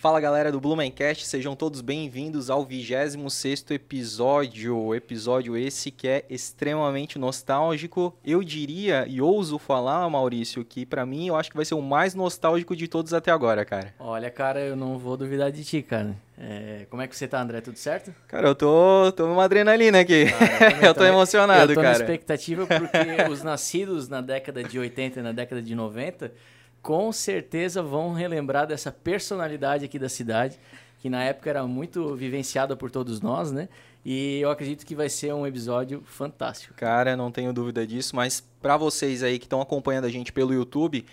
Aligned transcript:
Fala 0.00 0.20
galera 0.20 0.52
do 0.52 0.60
Blumencast, 0.60 1.26
sejam 1.26 1.56
todos 1.56 1.80
bem-vindos 1.80 2.50
ao 2.50 2.64
26º 2.64 3.72
episódio, 3.72 4.94
episódio 4.94 5.56
esse 5.56 5.90
que 5.90 6.06
é 6.06 6.24
extremamente 6.30 7.18
nostálgico. 7.18 8.16
Eu 8.24 8.44
diria 8.44 9.04
e 9.08 9.20
ouso 9.20 9.58
falar, 9.58 10.08
Maurício, 10.08 10.64
que 10.64 10.86
para 10.86 11.04
mim 11.04 11.26
eu 11.26 11.34
acho 11.34 11.50
que 11.50 11.56
vai 11.56 11.64
ser 11.64 11.74
o 11.74 11.82
mais 11.82 12.14
nostálgico 12.14 12.76
de 12.76 12.86
todos 12.86 13.12
até 13.12 13.32
agora, 13.32 13.64
cara. 13.64 13.92
Olha, 13.98 14.30
cara, 14.30 14.60
eu 14.60 14.76
não 14.76 14.96
vou 14.98 15.16
duvidar 15.16 15.50
de 15.50 15.64
ti, 15.64 15.82
cara. 15.82 16.14
É, 16.38 16.86
como 16.88 17.02
é 17.02 17.08
que 17.08 17.16
você 17.16 17.26
tá, 17.26 17.42
André? 17.42 17.60
Tudo 17.60 17.76
certo? 17.76 18.14
Cara, 18.28 18.46
eu 18.46 18.54
tô, 18.54 19.10
tô 19.16 19.26
numa 19.26 19.42
adrenalina 19.42 19.98
aqui. 19.98 20.26
Ah, 20.28 20.76
eu, 20.80 20.86
eu 20.90 20.94
tô 20.94 21.02
emocionado, 21.02 21.72
eu 21.72 21.74
tô 21.74 21.82
cara. 21.82 21.94
Eu 21.94 21.98
tô 21.98 21.98
na 21.98 22.04
expectativa 22.04 22.66
porque 22.68 23.32
os 23.32 23.42
nascidos 23.42 24.08
na 24.08 24.20
década 24.20 24.62
de 24.62 24.78
80 24.78 25.18
e 25.18 25.22
na 25.24 25.32
década 25.32 25.60
de 25.60 25.74
90 25.74 26.30
com 26.88 27.12
certeza 27.12 27.82
vão 27.82 28.14
relembrar 28.14 28.66
dessa 28.66 28.90
personalidade 28.90 29.84
aqui 29.84 29.98
da 29.98 30.08
cidade, 30.08 30.58
que 31.00 31.10
na 31.10 31.22
época 31.22 31.50
era 31.50 31.66
muito 31.66 32.16
vivenciada 32.16 32.74
por 32.74 32.90
todos 32.90 33.20
nós, 33.20 33.52
né? 33.52 33.68
E 34.02 34.40
eu 34.40 34.50
acredito 34.50 34.86
que 34.86 34.94
vai 34.94 35.10
ser 35.10 35.34
um 35.34 35.46
episódio 35.46 36.02
fantástico. 36.06 36.72
Cara, 36.72 37.14
não 37.14 37.30
tenho 37.30 37.52
dúvida 37.52 37.86
disso, 37.86 38.16
mas 38.16 38.42
para 38.62 38.78
vocês 38.78 39.22
aí 39.22 39.38
que 39.38 39.44
estão 39.44 39.60
acompanhando 39.60 40.06
a 40.06 40.08
gente 40.08 40.32
pelo 40.32 40.54
YouTube, 40.54 41.04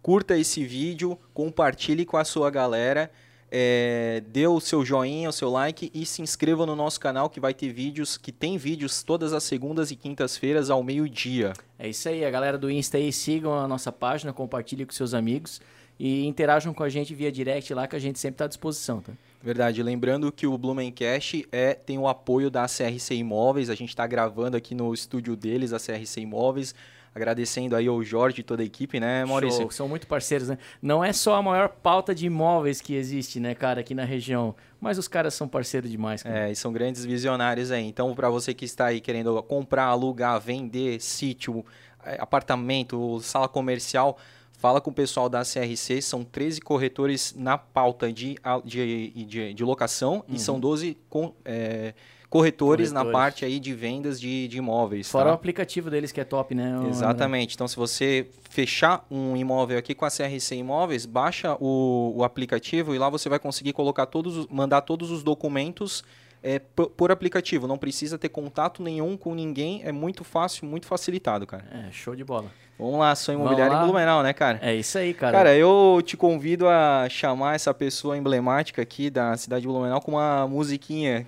curta 0.00 0.34
esse 0.34 0.64
vídeo, 0.64 1.18
compartilhe 1.34 2.06
com 2.06 2.16
a 2.16 2.24
sua 2.24 2.50
galera 2.50 3.10
é, 3.50 4.22
dê 4.28 4.46
o 4.46 4.60
seu 4.60 4.84
joinha, 4.84 5.28
o 5.28 5.32
seu 5.32 5.50
like 5.50 5.90
e 5.94 6.04
se 6.04 6.22
inscreva 6.22 6.66
no 6.66 6.76
nosso 6.76 7.00
canal 7.00 7.30
que 7.30 7.40
vai 7.40 7.54
ter 7.54 7.72
vídeos, 7.72 8.16
que 8.16 8.32
tem 8.32 8.56
vídeos 8.58 9.02
todas 9.02 9.32
as 9.32 9.42
segundas 9.42 9.90
e 9.90 9.96
quintas-feiras 9.96 10.70
ao 10.70 10.82
meio-dia. 10.82 11.52
É 11.78 11.88
isso 11.88 12.08
aí, 12.08 12.24
a 12.24 12.30
galera 12.30 12.58
do 12.58 12.70
Insta 12.70 12.98
aí, 12.98 13.12
sigam 13.12 13.54
a 13.54 13.66
nossa 13.66 13.90
página, 13.90 14.32
compartilhem 14.32 14.86
com 14.86 14.92
seus 14.92 15.14
amigos 15.14 15.60
e 15.98 16.26
interajam 16.26 16.72
com 16.72 16.82
a 16.82 16.88
gente 16.88 17.14
via 17.14 17.32
direct 17.32 17.72
lá 17.74 17.86
que 17.88 17.96
a 17.96 17.98
gente 17.98 18.18
sempre 18.18 18.34
está 18.34 18.44
à 18.44 18.48
disposição, 18.48 19.00
tá? 19.00 19.12
Verdade, 19.42 19.82
lembrando 19.82 20.32
que 20.32 20.46
o 20.46 20.58
Blumencast 20.58 21.46
é, 21.50 21.74
tem 21.74 21.96
o 21.96 22.08
apoio 22.08 22.50
da 22.50 22.66
CRC 22.66 23.14
Imóveis, 23.14 23.70
a 23.70 23.74
gente 23.74 23.90
está 23.90 24.06
gravando 24.06 24.56
aqui 24.56 24.74
no 24.74 24.92
estúdio 24.92 25.36
deles, 25.36 25.72
a 25.72 25.78
CRC 25.78 26.20
Imóveis, 26.20 26.74
Agradecendo 27.18 27.74
aí 27.74 27.88
ao 27.88 28.02
Jorge 28.02 28.40
e 28.40 28.42
toda 28.44 28.62
a 28.62 28.64
equipe, 28.64 29.00
né, 29.00 29.24
Maurício? 29.24 29.62
Show. 29.62 29.70
São 29.72 29.88
muito 29.88 30.06
parceiros, 30.06 30.48
né? 30.48 30.56
Não 30.80 31.04
é 31.04 31.12
só 31.12 31.34
a 31.34 31.42
maior 31.42 31.68
pauta 31.68 32.14
de 32.14 32.26
imóveis 32.26 32.80
que 32.80 32.94
existe, 32.94 33.40
né, 33.40 33.54
cara, 33.54 33.80
aqui 33.80 33.94
na 33.94 34.04
região. 34.04 34.54
Mas 34.80 34.98
os 34.98 35.08
caras 35.08 35.34
são 35.34 35.48
parceiros 35.48 35.90
demais, 35.90 36.22
cara. 36.22 36.48
É, 36.48 36.52
e 36.52 36.56
são 36.56 36.72
grandes 36.72 37.04
visionários 37.04 37.72
aí. 37.72 37.84
Então, 37.84 38.14
para 38.14 38.30
você 38.30 38.54
que 38.54 38.64
está 38.64 38.86
aí 38.86 39.00
querendo 39.00 39.42
comprar, 39.42 39.86
alugar, 39.86 40.40
vender 40.40 41.00
sítio, 41.00 41.64
é, 42.04 42.16
apartamento, 42.20 43.18
sala 43.20 43.48
comercial, 43.48 44.16
fala 44.52 44.80
com 44.80 44.90
o 44.90 44.94
pessoal 44.94 45.28
da 45.28 45.42
CRC. 45.42 46.00
São 46.00 46.22
13 46.22 46.60
corretores 46.60 47.34
na 47.36 47.58
pauta 47.58 48.12
de, 48.12 48.36
de, 48.64 49.24
de, 49.24 49.54
de 49.54 49.64
locação 49.64 50.24
uhum. 50.28 50.36
e 50.36 50.38
são 50.38 50.60
12 50.60 50.96
com, 51.10 51.34
é, 51.44 51.94
corretores, 52.30 52.90
corretores, 52.90 52.92
na 52.92 53.04
parte 53.04 53.44
aí 53.44 53.58
de 53.58 53.72
vendas 53.72 54.20
de, 54.20 54.48
de 54.48 54.58
imóveis. 54.58 55.10
Fora 55.10 55.26
tá? 55.26 55.30
o 55.30 55.34
aplicativo 55.34 55.90
deles 55.90 56.12
que 56.12 56.20
é 56.20 56.24
top, 56.24 56.54
né? 56.54 56.78
Exatamente. 56.88 57.54
Então, 57.54 57.66
se 57.66 57.76
você 57.76 58.26
fechar 58.50 59.04
um 59.10 59.36
imóvel 59.36 59.78
aqui 59.78 59.94
com 59.94 60.04
a 60.04 60.10
CRC 60.10 60.56
Imóveis, 60.56 61.06
baixa 61.06 61.56
o, 61.60 62.12
o 62.16 62.24
aplicativo 62.24 62.94
e 62.94 62.98
lá 62.98 63.08
você 63.08 63.28
vai 63.28 63.38
conseguir 63.38 63.72
colocar 63.72 64.06
todos, 64.06 64.46
mandar 64.48 64.82
todos 64.82 65.10
os 65.10 65.22
documentos 65.22 66.04
é, 66.42 66.58
por, 66.58 67.10
aplicativo. 67.10 67.66
Não 67.66 67.78
precisa 67.78 68.18
ter 68.18 68.28
contato 68.28 68.82
nenhum 68.82 69.16
com 69.16 69.34
ninguém. 69.34 69.82
É 69.84 69.92
muito 69.92 70.22
fácil, 70.22 70.66
muito 70.66 70.86
facilitado, 70.86 71.46
cara. 71.46 71.64
É, 71.72 71.90
show 71.90 72.14
de 72.14 72.24
bola. 72.24 72.50
Vamos 72.78 73.00
lá, 73.00 73.14
sonho 73.16 73.40
imobiliário 73.40 73.76
em 73.76 73.80
Blumenau, 73.80 74.22
né, 74.22 74.32
cara? 74.32 74.60
É 74.62 74.72
isso 74.72 74.96
aí, 74.98 75.12
cara. 75.12 75.36
Cara, 75.36 75.56
eu 75.56 76.00
te 76.04 76.16
convido 76.16 76.68
a 76.68 77.08
chamar 77.10 77.56
essa 77.56 77.74
pessoa 77.74 78.16
emblemática 78.16 78.80
aqui 78.80 79.10
da 79.10 79.36
cidade 79.36 79.62
de 79.62 79.68
Blumenau 79.68 80.00
com 80.00 80.12
uma 80.12 80.46
musiquinha 80.46 81.26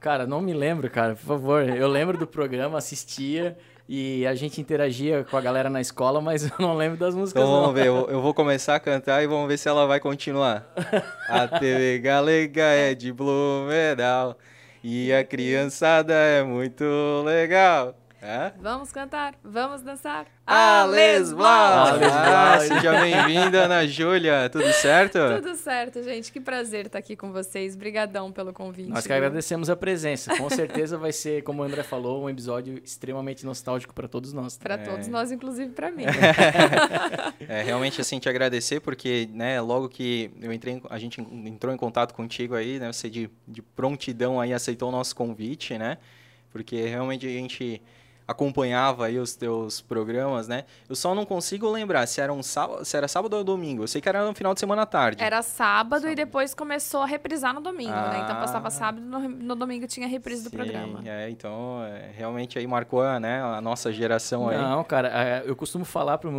Cara, 0.00 0.26
não 0.26 0.40
me 0.40 0.54
lembro, 0.54 0.90
cara, 0.90 1.14
por 1.14 1.26
favor. 1.26 1.68
Eu 1.68 1.86
lembro 1.86 2.16
do 2.16 2.26
programa, 2.26 2.78
assistia 2.78 3.54
e 3.86 4.26
a 4.26 4.34
gente 4.34 4.58
interagia 4.58 5.26
com 5.30 5.36
a 5.36 5.40
galera 5.42 5.68
na 5.68 5.78
escola, 5.78 6.22
mas 6.22 6.42
eu 6.48 6.52
não 6.58 6.74
lembro 6.74 6.96
das 6.96 7.14
músicas. 7.14 7.42
Então 7.42 7.52
vamos 7.52 7.66
não. 7.66 7.74
ver, 7.74 7.88
eu, 7.88 8.08
eu, 8.08 8.22
vou 8.22 8.32
começar 8.32 8.76
a 8.76 8.80
cantar 8.80 9.22
e 9.22 9.26
vamos 9.26 9.46
ver 9.46 9.58
se 9.58 9.68
ela 9.68 9.86
vai 9.86 10.00
continuar. 10.00 10.72
a 11.28 11.46
TV 11.46 11.98
Galega 11.98 12.62
é 12.62 12.94
de 12.94 13.12
Blumenau 13.12 14.38
e 14.82 15.12
a 15.12 15.22
criançada 15.22 16.14
é 16.14 16.42
muito 16.42 16.84
legal. 17.22 17.94
É? 18.22 18.52
Vamos 18.60 18.92
cantar, 18.92 19.34
vamos 19.42 19.80
dançar. 19.80 20.26
Ales 20.46 21.32
ah, 21.38 22.58
Seja 22.60 23.00
bem-vinda, 23.00 23.64
Ana 23.64 23.86
Júlia. 23.86 24.50
Tudo 24.50 24.70
certo? 24.74 25.18
Tudo 25.40 25.56
certo, 25.56 26.02
gente. 26.02 26.30
Que 26.30 26.38
prazer 26.38 26.86
estar 26.86 26.98
aqui 26.98 27.16
com 27.16 27.32
vocês. 27.32 27.74
Obrigadão 27.74 28.30
pelo 28.30 28.52
convite. 28.52 28.90
Nós 28.90 29.06
que 29.06 29.12
agradecemos 29.12 29.70
a 29.70 29.76
presença. 29.76 30.36
Com 30.36 30.50
certeza 30.50 30.98
vai 30.98 31.12
ser, 31.12 31.42
como 31.44 31.62
o 31.62 31.64
André 31.64 31.82
falou, 31.82 32.24
um 32.24 32.28
episódio 32.28 32.78
extremamente 32.84 33.46
nostálgico 33.46 33.94
para 33.94 34.06
todos 34.06 34.34
nós. 34.34 34.58
Para 34.58 34.74
é. 34.74 34.78
todos 34.78 35.08
nós, 35.08 35.32
inclusive 35.32 35.70
para 35.72 35.90
mim. 35.90 36.04
é, 37.48 37.62
realmente, 37.62 38.02
assim, 38.02 38.18
te 38.18 38.28
agradecer, 38.28 38.80
porque, 38.80 39.30
né, 39.32 39.62
logo 39.62 39.88
que 39.88 40.30
eu 40.42 40.52
entrei, 40.52 40.82
a 40.90 40.98
gente 40.98 41.22
entrou 41.22 41.72
em 41.72 41.78
contato 41.78 42.12
contigo 42.12 42.54
aí, 42.54 42.78
né, 42.78 42.92
você 42.92 43.08
de, 43.08 43.30
de 43.48 43.62
prontidão 43.62 44.38
aí 44.38 44.52
aceitou 44.52 44.90
o 44.90 44.92
nosso 44.92 45.16
convite, 45.16 45.78
né, 45.78 45.96
porque 46.52 46.86
realmente 46.86 47.26
a 47.26 47.30
gente 47.30 47.80
acompanhava 48.30 49.06
aí 49.06 49.18
os 49.18 49.34
teus 49.34 49.80
programas, 49.80 50.46
né? 50.46 50.64
Eu 50.88 50.94
só 50.94 51.14
não 51.14 51.26
consigo 51.26 51.68
lembrar 51.68 52.06
se 52.06 52.20
era 52.20 52.32
um 52.32 52.42
sábado, 52.42 52.84
se 52.84 52.96
era 52.96 53.08
sábado 53.08 53.36
ou 53.36 53.42
domingo. 53.42 53.82
Eu 53.82 53.88
sei 53.88 54.00
que 54.00 54.08
era 54.08 54.24
no 54.24 54.34
final 54.34 54.54
de 54.54 54.60
semana 54.60 54.82
à 54.82 54.86
tarde. 54.86 55.22
Era 55.22 55.42
sábado, 55.42 56.02
sábado. 56.02 56.12
e 56.12 56.14
depois 56.14 56.54
começou 56.54 57.02
a 57.02 57.06
reprisar 57.06 57.52
no 57.52 57.60
domingo, 57.60 57.92
ah. 57.92 58.10
né? 58.10 58.20
Então 58.24 58.36
passava 58.36 58.68
ah. 58.68 58.70
sábado 58.70 59.04
no, 59.04 59.28
no 59.28 59.56
domingo 59.56 59.86
tinha 59.86 60.06
reprise 60.06 60.42
Sim, 60.42 60.48
do 60.48 60.52
programa. 60.52 61.02
É, 61.04 61.28
então 61.28 61.82
é, 61.84 62.10
realmente 62.16 62.58
aí 62.58 62.66
marcou 62.66 63.02
né, 63.18 63.42
a 63.42 63.60
nossa 63.60 63.92
geração 63.92 64.48
aí. 64.48 64.56
Não, 64.56 64.84
cara, 64.84 65.08
é, 65.08 65.42
eu 65.44 65.56
costumo 65.56 65.84
falar 65.84 66.18
para 66.18 66.30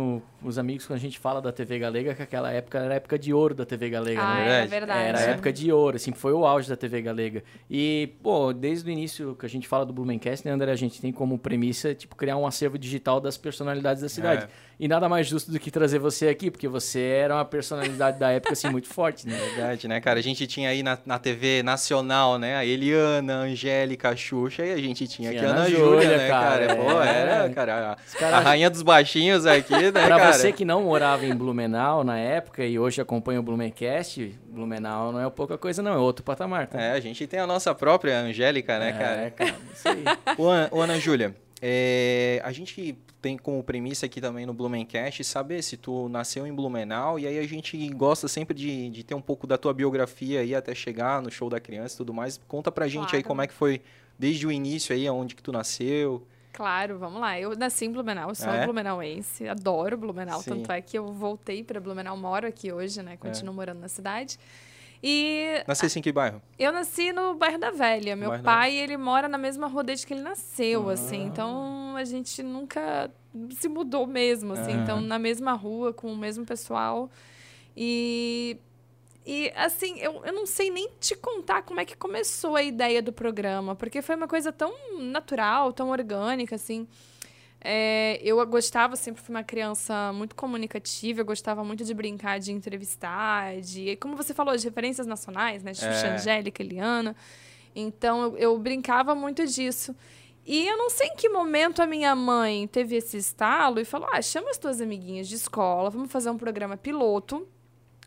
os 0.42 0.58
amigos 0.58 0.86
quando 0.86 0.96
a 0.96 1.02
gente 1.02 1.18
fala 1.18 1.42
da 1.42 1.52
TV 1.52 1.78
Galega 1.78 2.14
que 2.14 2.22
aquela 2.22 2.50
época 2.50 2.78
era 2.78 2.94
a 2.94 2.96
época 2.96 3.18
de 3.18 3.34
ouro 3.34 3.54
da 3.54 3.66
TV 3.66 3.90
Galega, 3.90 4.22
ah, 4.22 4.34
né? 4.34 4.64
É 4.64 4.66
verdade. 4.66 5.02
Era 5.02 5.18
a 5.18 5.22
época 5.22 5.52
de 5.52 5.70
ouro, 5.70 5.96
assim, 5.96 6.12
foi 6.12 6.32
o 6.32 6.46
auge 6.46 6.68
da 6.68 6.76
TV 6.76 7.02
Galega. 7.02 7.44
E, 7.70 8.14
pô, 8.22 8.52
desde 8.52 8.88
o 8.88 8.92
início 8.92 9.34
que 9.34 9.44
a 9.44 9.48
gente 9.48 9.68
fala 9.68 9.84
do 9.84 9.92
Blumencast, 9.92 10.46
né, 10.46 10.52
André, 10.52 10.72
a 10.72 10.76
gente 10.76 11.00
tem 11.00 11.12
como 11.12 11.38
premissa, 11.38 11.81
tipo, 11.94 12.16
criar 12.16 12.36
um 12.36 12.46
acervo 12.46 12.78
digital 12.78 13.20
das 13.20 13.36
personalidades 13.36 14.02
da 14.02 14.08
cidade. 14.08 14.44
É. 14.44 14.72
E 14.82 14.88
nada 14.88 15.08
mais 15.08 15.28
justo 15.28 15.52
do 15.52 15.60
que 15.60 15.70
trazer 15.70 16.00
você 16.00 16.28
aqui, 16.28 16.50
porque 16.50 16.66
você 16.66 17.00
era 17.00 17.34
uma 17.36 17.44
personalidade 17.44 18.18
da 18.18 18.30
época, 18.30 18.52
assim, 18.52 18.68
muito 18.68 18.88
forte, 18.88 19.28
né? 19.28 19.36
Verdade, 19.54 19.86
né, 19.86 20.00
cara? 20.00 20.18
A 20.18 20.22
gente 20.22 20.44
tinha 20.46 20.70
aí 20.70 20.82
na, 20.82 20.98
na 21.06 21.18
TV 21.20 21.62
nacional, 21.62 22.36
né? 22.36 22.56
A 22.56 22.64
Eliana, 22.64 23.34
a 23.34 23.40
Angélica, 23.42 24.08
a 24.08 24.16
Xuxa, 24.16 24.64
e 24.64 24.72
a 24.72 24.78
gente 24.78 25.06
tinha, 25.06 25.30
tinha 25.30 25.40
aqui 25.40 25.48
a 25.48 25.54
Ana 25.54 25.70
Júlia, 25.70 26.16
né, 26.16 26.28
cara? 26.28 26.66
cara? 26.66 26.76
Pô, 26.76 27.00
é. 27.00 27.20
era, 27.20 27.50
cara, 27.50 27.92
a, 27.92 28.18
cara, 28.18 28.36
a 28.38 28.40
rainha 28.40 28.68
dos 28.68 28.82
baixinhos 28.82 29.46
aqui, 29.46 29.72
né, 29.72 29.92
pra 29.92 30.18
cara? 30.18 30.32
você 30.32 30.52
que 30.52 30.64
não 30.64 30.82
morava 30.82 31.24
em 31.24 31.34
Blumenau 31.34 32.02
na 32.02 32.18
época 32.18 32.64
e 32.64 32.76
hoje 32.76 33.00
acompanha 33.00 33.38
o 33.38 33.42
Blumencast, 33.42 34.34
Blumenau 34.48 35.12
não 35.12 35.20
é 35.20 35.30
pouca 35.30 35.56
coisa, 35.56 35.80
não, 35.80 35.92
é 35.92 35.98
outro 35.98 36.24
patamar. 36.24 36.66
Tá? 36.66 36.80
É, 36.80 36.92
a 36.92 37.00
gente 37.00 37.24
tem 37.26 37.38
a 37.38 37.46
nossa 37.46 37.72
própria 37.74 38.18
Angélica, 38.18 38.78
né, 38.80 38.88
é, 38.88 38.92
cara? 38.92 39.20
É, 39.20 39.30
cara, 39.30 39.54
isso 39.72 39.88
aí. 39.88 40.04
Ô, 40.72 40.80
Ana 40.80 40.98
Júlia, 40.98 41.36
é, 41.64 42.42
a 42.44 42.50
gente 42.50 42.98
tem 43.20 43.38
como 43.38 43.62
premissa 43.62 44.06
aqui 44.06 44.20
também 44.20 44.44
no 44.44 44.52
Blumencast 44.52 45.22
saber 45.22 45.62
se 45.62 45.76
tu 45.76 46.08
nasceu 46.08 46.44
em 46.44 46.52
Blumenau 46.52 47.20
e 47.20 47.26
aí 47.26 47.38
a 47.38 47.46
gente 47.46 47.88
gosta 47.90 48.26
sempre 48.26 48.52
de, 48.52 48.90
de 48.90 49.04
ter 49.04 49.14
um 49.14 49.20
pouco 49.20 49.46
da 49.46 49.56
tua 49.56 49.72
biografia 49.72 50.40
aí 50.40 50.56
até 50.56 50.74
chegar 50.74 51.22
no 51.22 51.30
show 51.30 51.48
da 51.48 51.60
criança 51.60 51.94
e 51.94 51.98
tudo 51.98 52.12
mais. 52.12 52.40
Conta 52.48 52.72
pra 52.72 52.88
gente 52.88 53.02
claro. 53.02 53.16
aí 53.16 53.22
como 53.22 53.42
é 53.42 53.46
que 53.46 53.54
foi 53.54 53.80
desde 54.18 54.44
o 54.44 54.50
início 54.50 54.92
aí, 54.92 55.06
aonde 55.06 55.36
que 55.36 55.42
tu 55.42 55.52
nasceu. 55.52 56.26
Claro, 56.52 56.98
vamos 56.98 57.20
lá. 57.20 57.38
Eu 57.38 57.56
nasci 57.56 57.84
em 57.84 57.92
Blumenau, 57.92 58.34
sou 58.34 58.52
é? 58.52 58.64
blumenauense, 58.64 59.48
adoro 59.48 59.96
Blumenau, 59.96 60.42
Sim. 60.42 60.50
tanto 60.50 60.72
é 60.72 60.82
que 60.82 60.98
eu 60.98 61.12
voltei 61.12 61.62
para 61.62 61.80
Blumenau, 61.80 62.16
moro 62.16 62.46
aqui 62.46 62.72
hoje, 62.72 63.00
né? 63.02 63.16
Continuo 63.16 63.54
é. 63.54 63.56
morando 63.56 63.78
na 63.78 63.88
cidade. 63.88 64.36
E 65.02 65.64
Nascesse 65.66 65.98
em 65.98 66.02
que 66.02 66.12
bairro? 66.12 66.40
Eu 66.58 66.70
nasci 66.72 67.12
no 67.12 67.34
bairro 67.34 67.58
da 67.58 67.70
Velha. 67.70 68.14
Meu 68.14 68.28
bairro 68.28 68.44
pai, 68.44 68.76
ele 68.76 68.96
mora 68.96 69.28
na 69.28 69.36
mesma 69.36 69.66
rua 69.66 69.82
desde 69.82 70.06
que 70.06 70.14
ele 70.14 70.22
nasceu, 70.22 70.88
ah. 70.88 70.92
assim. 70.92 71.24
Então 71.24 71.96
a 71.96 72.04
gente 72.04 72.42
nunca 72.42 73.10
se 73.50 73.68
mudou 73.68 74.06
mesmo, 74.06 74.52
assim. 74.52 74.72
Então 74.72 75.00
na 75.00 75.18
mesma 75.18 75.54
rua, 75.54 75.92
com 75.92 76.12
o 76.12 76.16
mesmo 76.16 76.46
pessoal. 76.46 77.10
E 77.76 78.56
e, 79.24 79.52
assim, 79.54 79.98
eu, 80.00 80.20
eu 80.24 80.32
não 80.32 80.46
sei 80.46 80.70
nem 80.70 80.88
te 80.98 81.14
contar 81.14 81.62
como 81.62 81.78
é 81.78 81.84
que 81.84 81.96
começou 81.96 82.56
a 82.56 82.62
ideia 82.62 83.00
do 83.00 83.12
programa, 83.12 83.74
porque 83.74 84.02
foi 84.02 84.16
uma 84.16 84.26
coisa 84.26 84.50
tão 84.50 84.98
natural, 84.98 85.72
tão 85.72 85.90
orgânica, 85.90 86.56
assim. 86.56 86.88
É, 87.64 88.20
eu 88.22 88.44
gostava, 88.46 88.96
sempre 88.96 89.22
fui 89.22 89.34
uma 89.34 89.44
criança 89.44 90.12
muito 90.12 90.34
comunicativa, 90.34 91.20
eu 91.20 91.24
gostava 91.24 91.62
muito 91.62 91.84
de 91.84 91.94
brincar, 91.94 92.40
de 92.40 92.50
entrevistar, 92.50 93.60
de, 93.60 93.94
como 93.96 94.16
você 94.16 94.34
falou, 94.34 94.56
de 94.56 94.64
referências 94.64 95.06
nacionais, 95.06 95.62
né? 95.62 95.72
Xuxa, 95.72 96.08
é. 96.08 96.14
Angélica, 96.14 96.60
Eliana. 96.60 97.14
Então, 97.74 98.22
eu, 98.22 98.36
eu 98.36 98.58
brincava 98.58 99.14
muito 99.14 99.46
disso. 99.46 99.94
E 100.44 100.66
eu 100.66 100.76
não 100.76 100.90
sei 100.90 101.06
em 101.08 101.16
que 101.16 101.28
momento 101.28 101.80
a 101.80 101.86
minha 101.86 102.14
mãe 102.16 102.66
teve 102.66 102.96
esse 102.96 103.16
estalo 103.16 103.78
e 103.78 103.84
falou: 103.84 104.08
ah, 104.12 104.20
chama 104.20 104.50
as 104.50 104.58
tuas 104.58 104.80
amiguinhas 104.80 105.28
de 105.28 105.36
escola, 105.36 105.88
vamos 105.88 106.10
fazer 106.10 106.30
um 106.30 106.36
programa 106.36 106.76
piloto 106.76 107.46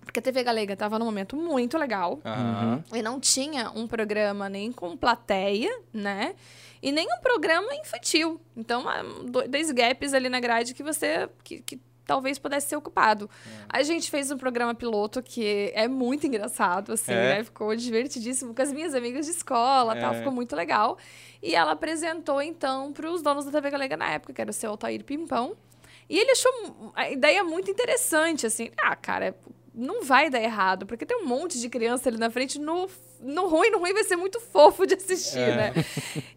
Porque 0.04 0.20
a 0.20 0.22
TV 0.22 0.44
Galega 0.44 0.74
estava 0.74 1.00
num 1.00 1.06
momento 1.06 1.38
muito 1.38 1.78
legal. 1.78 2.20
Aham. 2.26 2.84
E 2.94 3.02
não 3.02 3.22
tinha 3.22 3.72
um 3.72 3.88
programa 3.88 4.50
nem 4.50 4.70
com 4.72 4.98
plateia, 4.98 5.72
né? 5.94 6.36
E 6.86 6.92
nem 6.92 7.08
um 7.12 7.20
programa 7.20 7.74
infantil. 7.74 8.40
Então, 8.56 8.88
há 8.88 9.02
dois 9.50 9.72
gaps 9.72 10.14
ali 10.14 10.30
na 10.30 10.40
grade 10.40 10.76
que 10.76 10.84
você. 10.84 11.28
que, 11.44 11.60
que 11.62 11.82
talvez 12.06 12.38
pudesse 12.38 12.68
ser 12.68 12.76
ocupado. 12.76 13.28
A 13.68 13.82
gente 13.82 14.12
fez 14.12 14.30
um 14.30 14.38
programa 14.38 14.76
piloto 14.76 15.24
que 15.24 15.72
é 15.74 15.88
muito 15.88 16.28
engraçado, 16.28 16.94
assim, 16.94 17.12
É? 17.12 17.38
né? 17.38 17.44
Ficou 17.44 17.76
divertidíssimo 17.76 18.54
com 18.54 18.62
as 18.62 18.72
minhas 18.72 18.94
amigas 18.94 19.26
de 19.26 19.32
escola 19.32 19.96
tal. 19.96 20.14
É. 20.14 20.18
Ficou 20.20 20.32
muito 20.32 20.56
legal. 20.56 21.00
E 21.42 21.56
ela 21.56 21.72
apresentou, 21.72 22.40
então, 22.40 22.94
para 22.94 23.10
os 23.10 23.24
donos 23.24 23.46
da 23.46 23.52
TV 23.52 23.72
Galega 23.72 23.98
na 23.98 24.12
época, 24.12 24.34
que 24.34 24.40
era 24.42 24.52
o 24.52 24.54
seu 24.54 24.70
Altair 24.70 25.04
Pimpão. 25.04 25.58
E 26.08 26.20
ele 26.20 26.30
achou 26.30 26.94
a 26.96 27.10
ideia 27.10 27.44
muito 27.44 27.72
interessante, 27.72 28.46
assim. 28.46 28.70
Ah, 28.80 28.96
cara, 28.96 29.36
não 29.78 30.04
vai 30.04 30.30
dar 30.30 30.42
errado, 30.42 30.86
porque 30.86 31.06
tem 31.06 31.18
um 31.22 31.26
monte 31.26 31.60
de 31.60 31.68
criança 31.70 32.08
ali 32.10 32.18
na 32.18 32.30
frente. 32.30 32.58
No, 32.58 32.90
no 33.22 33.48
ruim, 33.48 33.70
no 33.72 33.80
ruim 33.80 33.94
vai 33.94 34.04
ser 34.04 34.16
muito 34.16 34.40
fofo 34.52 34.86
de 34.88 34.94
assistir, 34.96 35.38
É. 35.40 35.56
né? 35.56 35.74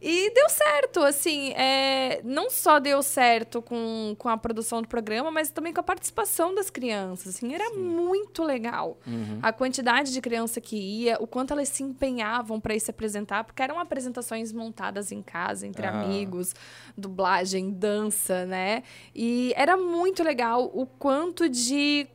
E 0.02 0.30
deu 0.34 0.48
certo, 0.48 1.00
assim. 1.00 1.52
é, 1.52 2.20
não 2.24 2.50
só 2.50 2.78
deu 2.78 3.02
certo 3.02 3.62
com, 3.62 4.14
com 4.18 4.28
a 4.28 4.36
produção 4.36 4.82
do 4.82 4.88
programa, 4.88 5.30
mas 5.30 5.50
também 5.50 5.72
com 5.72 5.80
a 5.80 5.82
participação 5.84 6.54
das 6.54 6.68
crianças. 6.70 7.36
Assim, 7.36 7.54
era 7.54 7.70
muito 7.74 8.42
legal. 8.42 8.98
A 9.42 9.52
quantidade 9.52 10.12
de 10.12 10.20
criança 10.20 10.60
que 10.60 10.76
ia, 10.76 11.16
o 11.20 11.26
quanto 11.26 11.52
elas 11.52 11.68
se 11.68 11.82
empenhavam 11.82 12.58
para 12.60 12.74
ir 12.74 12.80
se 12.80 12.90
apresentar, 12.90 13.44
porque 13.44 13.62
eram 13.62 13.78
apresentações 13.78 14.52
montadas 14.52 15.12
em 15.12 15.22
casa, 15.22 15.66
entre 15.66 15.86
Ah. 15.86 15.90
amigos, 16.02 16.54
dublagem, 16.96 17.70
dança, 17.70 18.44
né? 18.46 18.82
E 19.14 19.52
era 19.56 19.76
muito 19.76 20.22
legal 20.22 20.70
o 20.74 20.86
quanto 20.86 21.48
de 21.48 22.06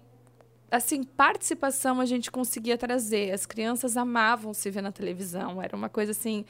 assim, 0.75 1.03
participação 1.03 2.01
a 2.01 2.05
gente 2.05 2.31
conseguia 2.31 2.77
trazer. 2.77 3.31
As 3.31 3.45
crianças 3.45 3.95
amavam 3.95 4.53
se 4.53 4.69
ver 4.69 4.81
na 4.81 4.91
televisão. 4.91 5.61
Era 5.61 5.75
uma 5.75 5.89
coisa 5.89 6.11
assim 6.11 6.43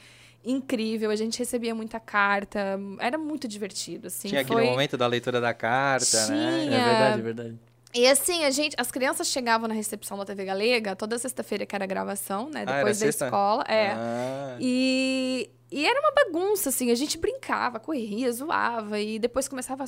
incrível. 0.44 1.10
A 1.10 1.16
gente 1.16 1.38
recebia 1.38 1.74
muita 1.74 2.00
carta. 2.00 2.78
Era 2.98 3.16
muito 3.18 3.46
divertido, 3.46 4.08
assim. 4.08 4.28
Tinha 4.28 4.40
aquele 4.40 4.60
Foi... 4.60 4.70
momento 4.70 4.96
da 4.96 5.06
leitura 5.06 5.40
da 5.40 5.54
carta, 5.54 6.26
né? 6.28 6.64
É 6.64 6.68
Tinha. 6.68 6.84
verdade, 6.84 7.18
é 7.18 7.22
verdade. 7.22 7.58
E 7.96 8.06
assim, 8.08 8.44
a 8.44 8.50
gente, 8.50 8.74
as 8.76 8.90
crianças 8.90 9.28
chegavam 9.28 9.68
na 9.68 9.74
recepção 9.74 10.18
da 10.18 10.24
TV 10.24 10.44
Galega 10.44 10.96
toda 10.96 11.16
sexta-feira 11.16 11.64
que 11.64 11.76
era 11.76 11.86
gravação, 11.86 12.50
né? 12.50 12.64
Ah, 12.66 12.72
era 12.72 12.76
Depois 12.78 12.98
da 12.98 13.06
sexta? 13.06 13.24
escola. 13.26 13.64
É. 13.68 13.92
Ah, 13.92 14.56
E, 14.58 15.48
e 15.70 15.86
era 15.86 16.00
uma 16.00 16.10
bagunça, 16.12 16.70
assim, 16.70 16.90
a 16.90 16.94
gente 16.96 17.16
brincava, 17.18 17.78
corria, 17.78 18.32
zoava, 18.32 18.98
e 18.98 19.18
depois 19.20 19.46
começava 19.46 19.84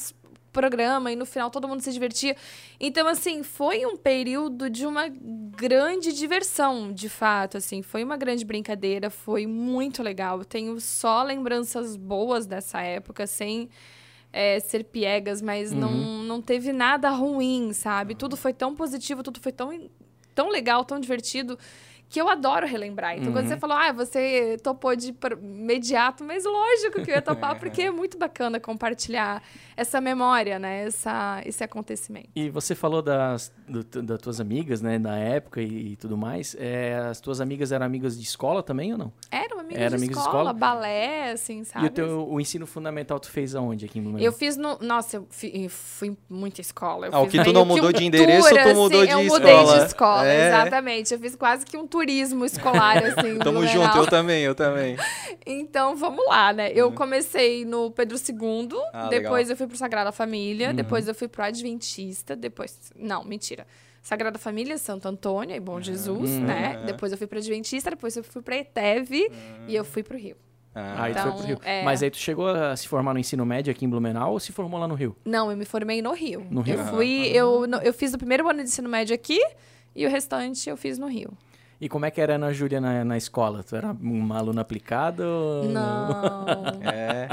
programa, 0.57 1.13
e 1.13 1.17
no 1.17 1.27
final 1.27 1.51
todo 1.51 1.69
mundo 1.69 1.83
se 1.83 1.93
divertia. 1.93 2.35
Então, 2.81 3.07
assim, 3.07 3.43
foi 3.43 3.85
um 3.85 3.95
período 3.95 4.71
de 4.71 4.87
uma 4.87 5.07
grande 5.11 6.15
diversão, 6.15 6.91
de 6.91 7.11
fato, 7.11 7.59
assim, 7.59 7.83
foi 7.83 8.03
uma 8.03 8.17
grande 8.17 8.43
brincadeira, 8.43 9.11
foi 9.11 9.47
muito 9.47 10.03
legal. 10.03 10.39
Eu 10.39 10.45
tenho 10.47 10.81
só 10.81 11.23
lembranças 11.23 11.95
boas 11.95 12.47
dessa 12.47 12.81
época, 12.81 13.27
sem 13.27 13.69
é, 14.33 14.59
ser 14.61 14.85
piegas, 14.85 15.43
mas 15.43 15.73
não, 15.73 15.93
não 15.93 16.41
teve 16.41 16.73
nada 16.73 17.11
ruim, 17.11 17.75
sabe? 17.75 18.15
Tudo 18.15 18.35
foi 18.35 18.55
tão 18.55 18.75
positivo, 18.75 19.23
tudo 19.23 19.39
foi 19.41 19.53
tão, 19.53 19.69
tão 20.35 20.49
legal, 20.49 20.87
tão 20.87 20.99
divertido, 20.99 21.59
que 22.09 22.21
eu 22.21 22.29
adoro 22.29 22.67
relembrar. 22.67 23.17
Então, 23.19 23.33
quando 23.33 23.49
você 23.49 23.57
falou, 23.57 23.77
ah, 23.77 23.93
você 23.93 24.57
topou 24.63 24.95
de 24.95 25.13
imediato, 25.43 26.23
mas 26.25 26.45
lógico 26.45 27.03
que 27.03 27.11
eu 27.11 27.15
ia 27.17 27.23
topar, 27.23 27.59
porque 27.61 27.83
é 27.83 27.91
muito 27.91 28.17
bacana 28.19 28.61
compartilhar 28.61 29.43
essa 29.77 30.01
memória, 30.01 30.59
né? 30.59 30.85
Essa, 30.87 31.43
esse 31.45 31.63
acontecimento. 31.65 32.29
E 32.35 32.49
você 32.49 32.75
falou 32.75 33.03
das, 33.03 33.53
do- 33.69 34.03
das 34.03 34.19
tuas 34.21 34.41
amigas, 34.41 34.81
né, 34.81 34.99
da 34.99 35.17
época 35.17 35.61
e, 35.61 35.93
e 35.93 35.97
tudo 35.97 36.17
mais. 36.17 36.57
É, 36.59 36.97
as 37.11 37.21
tuas 37.21 37.41
amigas 37.41 37.73
eram 37.73 37.85
amigas 37.85 38.17
de 38.19 38.25
escola 38.25 38.63
também 38.63 38.93
ou 38.93 38.99
não? 38.99 39.13
Era 39.31 39.55
uma 39.55 39.63
amiga 39.63 39.81
Era 39.81 39.91
de, 39.91 39.97
amiga 39.97 40.15
de 40.15 40.19
escola, 40.19 40.51
escola? 40.51 40.53
balé, 40.53 41.33
assim, 41.33 41.65
sabe? 41.65 41.85
E 41.85 41.89
o 41.89 41.91
teu 41.91 42.29
o 42.29 42.41
ensino 42.41 42.67
fundamental 42.67 43.19
tu 43.21 43.31
fez 43.31 43.55
aonde 43.55 43.85
aqui 43.85 43.99
em 43.99 44.03
Blumenau? 44.03 44.25
Eu 44.25 44.33
fiz 44.33 44.57
no. 44.57 44.79
Nossa, 44.81 45.17
eu 45.17 45.27
fi- 45.31 45.69
fui 45.69 46.17
muita 46.31 46.61
escola. 46.61 47.07
Eu 47.09 47.15
Ah, 47.15 47.21
o 47.21 47.29
que 47.29 47.43
tu 47.43 47.53
não 47.53 47.65
mudou 47.65 47.93
de 47.93 48.05
endereço, 48.05 48.49
tu 48.49 48.75
mudou 48.75 49.01
assim, 49.03 49.07
de 49.09 49.13
Eu 49.13 49.25
mudei 49.25 49.53
escola. 49.55 49.79
de 49.81 49.87
escola, 49.87 50.27
É. 50.27 50.49
exatamente. 50.49 51.13
Eu 51.13 51.21
fiz 51.21 51.35
quase 51.37 51.67
que 51.67 51.77
um 51.77 51.87
turismo 51.97 52.45
escolar, 52.45 52.99
assim. 53.05 53.39
Tamo 53.39 53.61
Blumenau. 53.61 53.85
junto, 53.87 53.97
eu 53.99 54.07
também, 54.07 54.43
eu 54.43 54.55
também. 54.55 54.97
Então, 55.47 55.97
vamos 55.97 56.25
lá, 56.29 56.53
né? 56.53 56.71
Eu 56.75 56.93
comecei 56.93 57.65
no 57.65 57.91
Pedro 57.91 58.17
II, 58.19 58.37
Uhum. 58.75 58.83
Ah, 58.93 59.09
depois 59.09 59.49
legal. 59.49 59.51
eu 59.51 59.57
fui 59.57 59.67
pro 59.67 59.77
Sagrada 59.77 60.13
Família, 60.13 60.69
Uhum. 60.71 60.75
depois 60.75 61.09
eu 61.09 61.15
fui 61.15 61.29
pro 61.29 61.43
Adventista, 61.45 62.37
depois... 62.37 62.79
Não, 62.95 63.25
mentira. 63.25 63.67
Sagrada 64.03 64.39
Família, 64.39 64.77
Santo 64.79 65.09
Antônio 65.09 65.57
e 65.57 65.61
Bom 65.61 65.81
Jesus, 65.81 66.31
Uhum. 66.31 66.41
né? 66.45 66.77
Uhum. 66.81 66.87
Depois 66.87 67.13
eu 67.13 67.19
fui 67.19 67.27
pro 67.27 67.39
Adventista, 67.39 67.91
depois 67.91 68.17
eu 68.17 68.23
fui 68.23 68.43
pra 68.43 68.57
ETEV 68.57 69.31
e 69.67 69.75
eu 69.75 69.85
fui 69.85 70.03
pro 70.03 70.17
Rio. 70.19 70.37
Ah, 70.75 71.05
Aí 71.05 71.15
tu 71.15 71.19
Então, 71.19 71.33
foi 71.33 71.39
pro 71.39 71.47
Rio. 71.49 71.59
é. 71.65 71.83
Mas 71.83 72.03
aí 72.03 72.11
tu 72.11 72.19
chegou 72.19 72.49
a 72.49 72.77
se 72.77 72.87
formar 72.87 73.15
no 73.15 73.19
ensino 73.19 73.47
médio 73.47 73.71
aqui 73.71 73.85
em 73.85 73.89
Blumenau 73.89 74.33
ou 74.33 74.39
se 74.41 74.53
formou 74.53 74.79
lá 74.79 74.87
no 74.87 74.95
Rio? 74.95 75.17
Não, 75.25 75.51
eu 75.51 75.57
me 75.57 75.65
formei 75.65 76.03
no 76.03 76.13
Rio. 76.13 76.47
No 76.51 76.61
Rio? 76.61 76.79
Eu 76.79 76.85
fui... 76.89 77.27
Eu, 77.33 77.65
eu 77.83 77.93
fiz 77.95 78.13
o 78.13 78.19
primeiro 78.19 78.47
ano 78.49 78.59
de 78.63 78.69
ensino 78.69 78.89
médio 78.89 79.15
aqui 79.15 79.41
e 79.95 80.05
o 80.07 80.11
restante 80.11 80.69
eu 80.69 80.77
fiz 80.77 80.99
no 80.99 81.07
Rio. 81.07 81.33
E 81.81 81.89
como 81.89 82.07
é 82.07 82.11
que 82.11 82.21
era 82.21 82.33
a 82.35 82.37
Ana 82.37 82.53
Júlia 82.53 82.81
na, 82.81 83.05
na 83.05 83.17
escola? 83.17 83.63
Tu 83.63 83.77
era 83.77 83.89
uma 84.01 84.39
aluna 84.39 84.63
aplicada 84.63 85.27
ou... 85.27 85.65
Não. 85.65 86.47
É. 86.83 87.29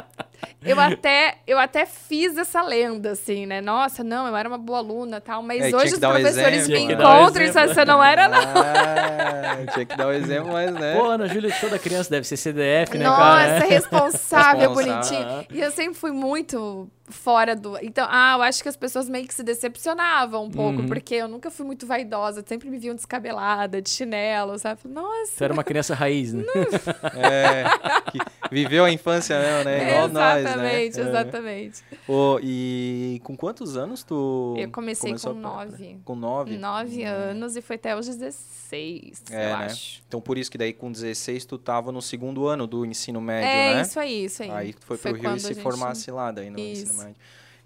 Eu 0.62 0.78
até, 0.80 1.38
eu 1.48 1.58
até 1.58 1.86
fiz 1.86 2.38
essa 2.38 2.62
lenda, 2.62 3.12
assim, 3.12 3.46
né? 3.46 3.62
Nossa, 3.62 4.04
não, 4.04 4.28
eu 4.28 4.36
era 4.36 4.48
uma 4.48 4.58
boa 4.58 4.80
aluna 4.80 5.22
tal, 5.22 5.42
mas 5.42 5.62
É, 5.62 5.76
hoje 5.76 5.94
os 5.94 6.00
professores 6.00 6.64
exemplo, 6.70 6.82
me 6.82 6.88
né? 6.88 6.94
Encontram 6.94 7.44
e 7.46 7.48
exemplo. 7.48 7.74
você 7.74 7.86
não 7.86 8.04
era, 8.04 8.28
não. 8.28 8.38
Ah, 8.40 9.66
tinha 9.74 9.86
que 9.86 9.96
dar 9.96 10.08
o 10.08 10.12
exemplo, 10.12 10.52
mas 10.52 10.74
né? 10.74 10.96
Pô, 10.98 11.06
Ana 11.06 11.28
Júlia, 11.28 11.54
toda 11.62 11.80
criança 11.80 12.10
deve 12.10 12.26
ser 12.28 12.38
CDF, 12.38 12.98
né, 12.98 13.06
Nossa, 13.06 13.20
cara? 13.22 13.60
responsável, 13.66 14.70
Responsável. 14.70 14.74
bonitinho. 14.74 15.46
E 15.52 15.62
eu 15.62 15.72
sempre 15.72 15.96
fui 15.96 16.12
muito 16.12 16.90
fora 17.10 17.54
do. 17.56 17.78
Então, 17.82 18.08
ah, 18.10 18.36
eu 18.38 18.42
acho 18.44 18.64
que 18.64 18.70
as 18.70 18.78
pessoas 18.78 19.10
meio 19.10 19.28
que 19.28 19.34
se 19.34 19.44
decepcionavam 19.44 20.46
um 20.46 20.50
pouco, 20.50 20.80
Uhum. 20.82 20.88
porque 20.88 21.16
eu 21.16 21.28
nunca 21.28 21.52
fui 21.52 21.66
muito 21.66 21.86
vaidosa, 21.86 22.44
sempre 22.48 22.70
me 22.70 22.78
viam 22.78 22.96
descabelada, 22.96 23.82
de 23.82 23.90
chinelo, 23.90 24.58
sabe? 24.58 24.80
Nossa. 24.86 25.34
Tu 25.38 25.44
era 25.44 25.54
uma 25.54 25.64
criança 25.66 25.94
raiz, 25.94 26.32
né? 26.34 26.44
É, 27.16 27.64
que 28.12 28.20
viveu 28.52 28.86
a 28.86 28.92
infância 28.92 29.38
mesmo, 29.40 29.64
né? 29.66 29.90
Igual 29.90 30.08
nós, 30.08 30.14
né? 30.16 30.40
exatamente, 30.42 31.00
É. 31.00 31.04
exatamente. 31.04 31.84
Ô, 32.08 32.40
e 32.42 33.20
com 33.24 33.36
quantos 33.36 33.76
anos 33.76 34.04
tu 34.04 34.56
Eu 34.58 34.72
comecei 34.72 35.10
começou 35.10 35.34
com 35.34 35.40
nove. 35.40 35.98
Com 36.06 36.16
nove? 36.16 36.58
Nove 36.58 37.04
anos 37.04 37.56
e 37.56 37.62
foi 37.62 37.76
até 37.76 37.96
os 37.98 38.08
16, 38.08 39.24
É, 39.30 39.52
eu 39.52 39.58
né? 39.58 39.66
acho. 39.66 40.02
Então 40.08 40.22
por 40.22 40.38
isso 40.38 40.50
que 40.50 40.58
daí 40.58 40.74
com 40.74 40.92
16 40.92 41.46
tu 41.46 41.58
tava 41.58 41.92
no 41.92 42.02
segundo 42.02 42.48
ano 42.48 42.66
do 42.66 42.86
ensino 42.86 43.20
médio, 43.22 43.48
é, 43.50 43.76
né? 43.76 43.82
isso 43.82 44.00
aí, 44.00 44.26
isso 44.26 44.44
aí. 44.44 44.52
Aí 44.52 44.74
tu 44.74 44.86
foi, 44.86 44.98
pro 44.98 45.12
Rio 45.12 45.20
e 45.20 45.22
quando 45.24 45.40
se 45.40 45.48
gente- 45.50 45.62
formasse 45.62 46.10
lá 46.12 46.32
daí 46.32 46.50
no 46.50 46.60
Isso. 46.60 46.84
ensino 46.84 46.93
médio. 46.94 47.16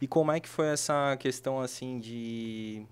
E 0.01 0.07
como 0.07 0.31
é 0.31 0.39
que 0.39 0.47
foi 0.49 0.67
essa 0.67 1.15
questão 1.17 1.59
assim 1.59 1.99
de. 1.99 2.85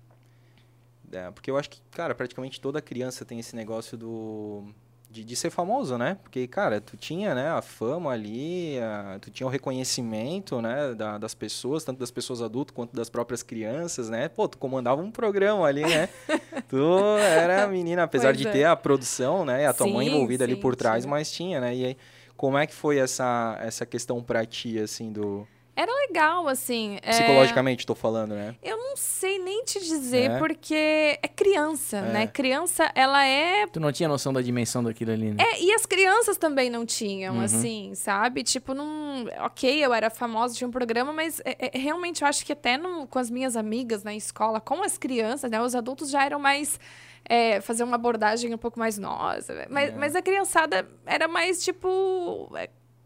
É, 1.12 1.30
porque 1.30 1.50
eu 1.50 1.56
acho 1.56 1.70
que, 1.70 1.80
cara, 1.92 2.14
praticamente 2.14 2.60
toda 2.60 2.80
criança 2.82 3.24
tem 3.24 3.38
esse 3.38 3.54
negócio 3.54 3.96
do. 3.96 4.64
De, 5.08 5.22
de 5.22 5.36
ser 5.36 5.50
famoso, 5.50 5.96
né? 5.96 6.18
Porque, 6.20 6.48
cara, 6.48 6.80
tu 6.80 6.96
tinha, 6.96 7.32
né, 7.32 7.48
a 7.48 7.62
fama 7.62 8.10
ali, 8.10 8.76
a- 8.80 9.18
tu 9.20 9.30
tinha 9.30 9.46
o 9.46 9.50
reconhecimento, 9.50 10.60
né, 10.60 10.94
da- 10.94 11.16
das 11.16 11.32
pessoas, 11.32 11.84
tanto 11.84 12.00
das 12.00 12.10
pessoas 12.10 12.42
adultas 12.42 12.74
quanto 12.74 12.92
das 12.94 13.08
próprias 13.08 13.40
crianças, 13.40 14.10
né? 14.10 14.28
Pô, 14.28 14.48
tu 14.48 14.58
comandava 14.58 15.00
um 15.00 15.10
programa 15.12 15.64
ali, 15.64 15.82
né? 15.82 16.08
tu 16.68 16.76
era 17.20 17.62
a 17.64 17.68
menina, 17.68 18.02
apesar 18.02 18.32
Pois 18.32 18.38
de 18.38 18.48
é. 18.48 18.50
ter 18.50 18.64
a 18.64 18.74
produção, 18.74 19.44
né, 19.44 19.62
e 19.62 19.66
a 19.66 19.72
tua 19.72 19.86
mãe 19.86 20.06
Sim, 20.08 20.12
envolvida 20.12 20.42
ali 20.42 20.56
sim, 20.56 20.60
por 20.60 20.74
trás, 20.74 21.04
tinha. 21.04 21.10
mas 21.10 21.30
tinha, 21.30 21.60
né? 21.60 21.74
E 21.74 21.84
aí, 21.86 21.96
como 22.36 22.58
é 22.58 22.66
que 22.66 22.74
foi 22.74 22.98
essa, 22.98 23.56
essa 23.62 23.86
questão 23.86 24.20
pra 24.22 24.44
ti, 24.44 24.76
assim, 24.78 25.12
do... 25.12 25.46
Era 25.76 25.92
legal, 26.08 26.48
assim. 26.48 26.98
é, 27.02 27.10
Psicologicamente, 27.10 27.84
tô 27.84 27.94
falando, 27.94 28.34
né? 28.34 28.54
Eu 28.62 28.78
não 28.78 28.96
sei 28.96 29.38
nem 29.38 29.62
te 29.62 29.78
dizer, 29.78 30.30
É? 30.30 30.38
porque 30.38 31.18
é 31.22 31.28
criança, 31.28 31.98
É. 31.98 32.12
né? 32.12 32.26
Criança, 32.26 32.90
ela 32.94 33.22
é 33.26 33.66
Tu 33.66 33.78
não 33.78 33.92
tinha 33.92 34.08
noção 34.08 34.32
da 34.32 34.40
dimensão 34.40 34.82
daquilo 34.82 35.12
ali, 35.12 35.32
né? 35.32 35.36
É, 35.44 35.60
e 35.62 35.72
as 35.74 35.84
crianças 35.84 36.38
também 36.38 36.70
não 36.70 36.86
tinham, 36.86 37.34
Uhum. 37.36 37.42
assim, 37.42 37.92
sabe? 37.94 38.42
Tipo, 38.42 38.72
não. 38.72 39.26
Ok, 39.44 39.70
eu 39.84 39.92
era 39.92 40.08
famosa, 40.08 40.54
tinha 40.54 40.66
um 40.66 40.70
programa, 40.70 41.12
mas 41.12 41.40
é, 41.44 41.70
é, 41.74 41.78
realmente 41.78 42.22
eu 42.22 42.28
acho 42.28 42.46
que 42.46 42.52
até 42.54 42.78
no- 42.78 43.06
com 43.06 43.18
as 43.18 43.28
minhas 43.30 43.54
amigas 43.54 44.02
na 44.02 44.14
escola, 44.14 44.60
com 44.60 44.82
as 44.82 44.96
crianças, 44.96 45.50
né? 45.50 45.60
Os 45.60 45.74
adultos 45.74 46.08
já 46.10 46.24
eram 46.24 46.38
mais. 46.40 46.80
é, 47.28 47.60
fazer 47.60 47.82
uma 47.82 47.96
abordagem 47.96 48.54
um 48.54 48.58
pouco 48.58 48.78
mais 48.78 48.98
nossa. 48.98 49.66
Mas, 49.68 49.88
É. 49.88 49.92
mas 49.96 50.14
a 50.14 50.22
criançada 50.22 50.88
era 51.04 51.26
mais 51.26 51.60
tipo. 51.64 52.48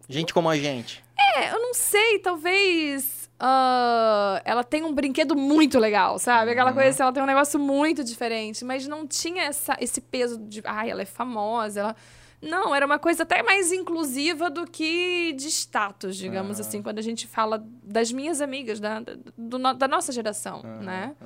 Gente 0.07 0.35
como 0.35 0.51
a 0.51 0.59
gente. 0.59 1.03
É, 1.37 1.53
eu 1.53 1.61
não 1.61 1.75
sei, 1.75 2.19
talvez. 2.19 3.29
ah, 3.43 4.41
ela 4.45 4.63
tem 4.63 4.83
um 4.85 4.93
brinquedo 4.93 5.35
muito 5.37 5.79
legal, 5.79 6.19
sabe? 6.19 6.51
Aquela 6.51 6.71
Uhum. 6.71 6.75
coisa 6.77 6.91
assim, 6.91 7.03
ela 7.03 7.13
tem 7.13 7.23
um 7.23 7.27
negócio 7.27 7.59
muito 7.59 8.05
diferente, 8.05 8.65
mas 8.65 8.87
não 8.87 9.07
tinha 9.07 9.45
essa, 9.45 9.77
esse 9.81 10.01
peso 10.01 10.39
de. 10.39 10.61
Ai, 10.65 10.91
ela 10.91 11.03
é 11.03 11.07
famosa, 11.07 11.81
ela. 11.81 11.97
Não, 12.43 12.75
era 12.75 12.87
uma 12.87 12.99
coisa 12.99 13.23
até 13.23 13.43
mais 13.43 13.71
inclusiva 13.71 14.49
do 14.49 14.65
que 14.67 15.33
de 15.35 15.49
status, 15.49 16.17
digamos 16.17 16.59
Aham. 16.59 16.67
assim, 16.69 16.83
quando 16.83 16.99
a 16.99 17.03
gente 17.03 17.27
fala 17.27 17.63
das 17.83 18.11
minhas 18.13 18.41
amigas, 18.41 18.81
da, 18.81 19.01
do 19.37 19.59
da 19.75 19.87
nossa 19.89 20.11
geração, 20.11 20.61
Aham, 20.65 20.83
né? 20.83 21.17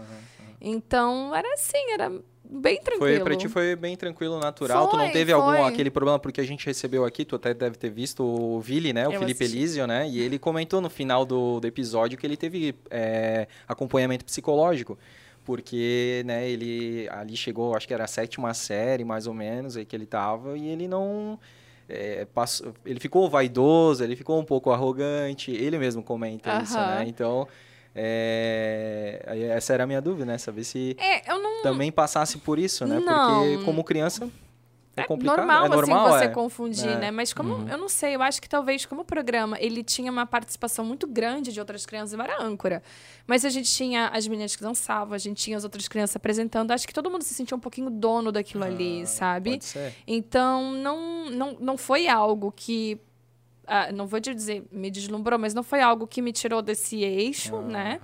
Então, 0.60 1.34
era 1.34 1.52
assim, 1.54 1.92
era 1.92 2.10
bem 2.44 2.80
tranquilo. 2.80 3.16
Foi, 3.16 3.24
pra 3.24 3.36
ti 3.36 3.48
foi 3.48 3.74
bem 3.76 3.96
tranquilo, 3.96 4.38
natural. 4.38 4.88
Foi, 4.88 4.90
tu 4.90 4.96
não 4.96 5.10
teve 5.10 5.32
foi. 5.32 5.40
algum 5.40 5.64
aquele 5.64 5.90
problema, 5.90 6.18
porque 6.18 6.40
a 6.40 6.44
gente 6.44 6.66
recebeu 6.66 7.04
aqui, 7.04 7.24
tu 7.24 7.36
até 7.36 7.54
deve 7.54 7.76
ter 7.76 7.90
visto 7.90 8.22
o 8.22 8.60
Vili, 8.60 8.92
né? 8.92 9.08
O 9.08 9.12
Eu 9.12 9.20
Felipe 9.20 9.42
assisti. 9.44 9.58
Elísio, 9.58 9.86
né? 9.86 10.08
E 10.08 10.20
ele 10.20 10.38
comentou 10.38 10.80
no 10.80 10.90
final 10.90 11.24
do, 11.24 11.60
do 11.60 11.66
episódio 11.66 12.18
que 12.18 12.26
ele 12.26 12.36
teve 12.36 12.74
é, 12.90 13.48
acompanhamento 13.66 14.24
psicológico. 14.24 14.98
Porque, 15.44 16.22
né, 16.24 16.48
ele 16.48 17.06
ali 17.10 17.36
chegou, 17.36 17.76
acho 17.76 17.86
que 17.86 17.92
era 17.92 18.04
a 18.04 18.06
sétima 18.06 18.54
série, 18.54 19.04
mais 19.04 19.26
ou 19.26 19.34
menos, 19.34 19.76
aí 19.76 19.84
que 19.84 19.94
ele 19.94 20.06
tava, 20.06 20.56
e 20.56 20.66
ele 20.68 20.88
não. 20.88 21.38
é, 21.86 22.24
passou, 22.32 22.72
ele 22.84 22.98
ficou 22.98 23.28
vaidoso, 23.28 24.02
ele 24.02 24.16
ficou 24.16 24.40
um 24.40 24.44
pouco 24.44 24.70
arrogante, 24.70 25.50
ele 25.50 25.76
mesmo 25.78 26.02
comenta 26.02 26.62
isso, 26.62 26.78
Aham. 26.78 26.86
né? 27.00 27.04
Então, 27.06 27.46
é, 27.94 29.50
essa 29.56 29.72
era 29.72 29.84
a 29.84 29.86
minha 29.86 30.00
dúvida, 30.00 30.24
né? 30.26 30.38
Saber 30.38 30.64
se 30.64 30.96
É, 30.98 31.30
eu 31.32 31.40
não. 31.42 31.62
também 31.62 31.90
passasse 31.92 32.38
por 32.38 32.58
isso, 32.58 32.86
né? 32.86 32.98
Não. 33.00 33.42
Porque 33.44 33.64
como 33.64 33.82
criança 33.84 34.28
é, 34.96 35.00
É 35.00 35.04
complicado. 35.04 35.38
normal, 35.38 35.66
é 35.66 35.68
normal, 35.68 36.06
assim, 36.06 36.18
você 36.18 36.24
é. 36.24 36.28
confundir, 36.28 36.88
É. 36.88 36.98
né? 36.98 37.10
Mas 37.10 37.32
como, 37.32 37.68
eu 37.68 37.76
não 37.76 37.88
sei, 37.88 38.14
eu 38.14 38.22
acho 38.22 38.40
que 38.40 38.48
talvez 38.48 38.86
como 38.86 39.02
o 39.02 39.04
programa, 39.04 39.56
ele 39.60 39.82
tinha 39.82 40.10
uma 40.10 40.24
participação 40.24 40.84
muito 40.84 41.04
grande 41.06 41.52
de 41.52 41.58
outras 41.58 41.84
crianças, 41.84 42.12
eu 42.12 42.20
era 42.22 42.40
âncora. 42.40 42.80
Mas 43.26 43.44
a 43.44 43.48
gente 43.48 43.68
tinha 43.72 44.08
as 44.08 44.26
meninas 44.28 44.54
que 44.54 44.62
dançavam, 44.62 45.12
a 45.14 45.18
gente 45.18 45.42
tinha 45.42 45.56
as 45.56 45.64
outras 45.64 45.88
crianças 45.88 46.14
apresentando, 46.14 46.70
acho 46.70 46.86
que 46.86 46.94
todo 46.94 47.10
mundo 47.10 47.22
se 47.22 47.34
sentia 47.34 47.56
um 47.56 47.60
pouquinho 47.60 47.90
dono 47.90 48.30
daquilo 48.30 48.62
ali, 48.64 49.04
sabe? 49.06 49.50
Ah, 49.50 49.52
Pode 49.54 49.64
ser. 49.64 49.94
Então, 50.06 50.72
não, 50.72 51.28
não, 51.30 51.56
não 51.60 51.76
foi 51.76 52.06
algo 52.06 52.52
que. 52.54 53.00
Ah, 53.66 53.90
não 53.92 54.06
vou 54.06 54.21
te 54.21 54.35
dizer, 54.35 54.64
me 54.71 54.90
deslumbrou, 54.90 55.38
mas 55.38 55.54
não 55.54 55.62
foi 55.62 55.80
algo 55.80 56.06
que 56.06 56.21
me 56.23 56.33
tirou 56.33 56.61
desse 56.62 57.02
eixo, 57.02 57.61
né? 57.62 58.00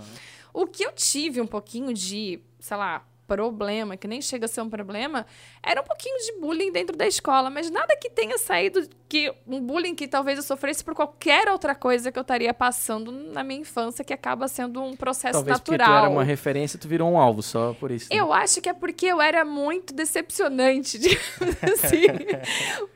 O 0.53 0.67
que 0.67 0.85
eu 0.85 0.93
tive 0.93 1.41
um 1.41 1.47
pouquinho 1.47 1.93
de, 1.95 2.41
sei 2.59 2.77
lá, 2.77 3.07
problema, 3.31 3.97
que 3.97 4.09
nem 4.09 4.21
chega 4.21 4.47
a 4.47 4.49
ser 4.49 4.61
um 4.61 4.69
problema, 4.69 5.25
era 5.63 5.81
um 5.81 5.85
pouquinho 5.85 6.17
de 6.19 6.41
bullying 6.41 6.73
dentro 6.73 6.97
da 6.97 7.07
escola, 7.07 7.49
mas 7.49 7.71
nada 7.71 7.97
que 7.97 8.11
tenha 8.11 8.37
saído 8.39 8.89
que 9.09 9.33
um 9.47 9.61
bullying 9.61 9.95
que 9.95 10.09
talvez 10.09 10.39
eu 10.39 10.43
sofresse 10.43 10.83
por 10.83 10.95
qualquer 10.95 11.49
outra 11.49 11.75
coisa 11.75 12.11
que 12.11 12.19
eu 12.19 12.23
estaria 12.23 12.53
passando 12.53 13.13
na 13.13 13.45
minha 13.45 13.61
infância, 13.61 14.05
que 14.05 14.13
acaba 14.13 14.49
sendo 14.49 14.83
um 14.83 14.97
processo 14.97 15.35
Talvez 15.35 15.59
natural. 15.59 15.89
tu 15.89 15.93
era 15.93 16.09
uma 16.09 16.25
referência, 16.25 16.79
tu 16.79 16.89
virou 16.89 17.09
um 17.11 17.19
alvo 17.19 17.43
só 17.43 17.73
por 17.75 17.91
isso. 17.91 18.09
né? 18.11 18.21
Eu 18.21 18.33
acho 18.33 18.61
que 18.61 18.69
é 18.69 18.73
porque 18.73 19.07
eu 19.07 19.21
era 19.21 19.45
muito 19.45 19.95
decepcionante, 19.95 20.99
assim. 21.73 22.07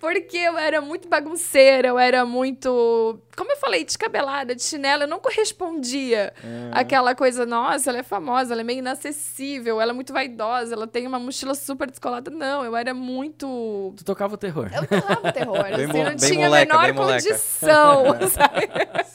porque 0.00 0.36
eu 0.36 0.58
era 0.58 0.80
muito 0.80 1.08
bagunceira, 1.08 1.88
eu 1.88 1.98
era 1.98 2.24
muito. 2.24 3.18
Como 3.36 3.50
eu 3.50 3.56
falei, 3.56 3.84
descabelada, 3.84 4.54
de 4.54 4.62
chinelo, 4.62 5.04
eu 5.04 5.08
não 5.08 5.18
correspondia 5.18 6.32
àquela 6.72 7.14
coisa, 7.16 7.44
nossa, 7.44 7.90
ela 7.90 7.98
é 7.98 8.02
famosa, 8.04 8.52
ela 8.54 8.60
é 8.60 8.64
meio 8.64 8.78
inacessível, 8.78 9.80
ela 9.80 9.90
é 9.90 9.94
muito 9.94 10.12
vaidosa, 10.28 10.74
ela 10.74 10.86
tem 10.86 11.06
uma 11.06 11.18
mochila 11.18 11.54
super 11.54 11.88
descolada. 11.90 12.30
Não, 12.30 12.64
eu 12.64 12.74
era 12.76 12.94
muito. 12.94 13.92
Tu 13.96 14.04
tocava 14.04 14.34
o 14.34 14.36
terror. 14.36 14.70
Eu 14.74 14.86
tocava 14.86 15.32
terror, 15.32 15.62
Bem 15.64 15.84
assim, 15.84 15.86
não 15.86 16.04
bem 16.04 16.16
tinha 16.16 16.46
moleca, 16.48 16.74
a 16.74 16.78
menor 16.78 16.84
bem 16.84 16.92
moleca. 16.94 17.22
condição, 17.28 18.04
sabe? 18.30 18.68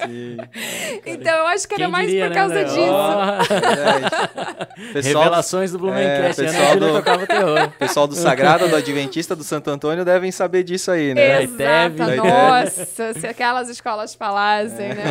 Sim. 0.06 0.38
Então 1.06 1.34
eu 1.34 1.48
acho 1.48 1.68
que 1.68 1.74
era 1.74 1.84
Quem 1.84 1.92
mais 1.92 2.08
diria, 2.08 2.26
por 2.26 2.30
né, 2.30 2.36
causa 2.36 2.56
né? 2.56 2.64
disso. 2.64 3.54
Verdade. 3.60 4.10
Pessoal, 4.94 5.24
Revelações 5.24 5.72
do 5.72 5.80
Blumencast. 5.80 6.42
É, 6.42 6.48
Ana 6.48 6.52
pessoal 6.58 6.78
do- 6.80 6.94
tocava 6.94 7.24
o 7.24 7.28
terror. 7.28 7.70
pessoal 7.78 8.08
do 8.08 8.16
Sagrado, 8.16 8.68
do 8.70 8.76
Adventista, 8.76 9.36
do 9.36 9.44
Santo 9.44 9.70
Antônio 9.70 10.06
devem 10.06 10.32
saber 10.32 10.64
disso 10.64 10.92
aí, 10.92 11.14
né? 11.14 11.44
Exato. 11.44 12.16
Nossa, 12.16 13.14
se 13.14 13.28
aquelas 13.28 13.70
escolas 13.70 14.16
falassem, 14.16 14.90
né? 14.90 15.04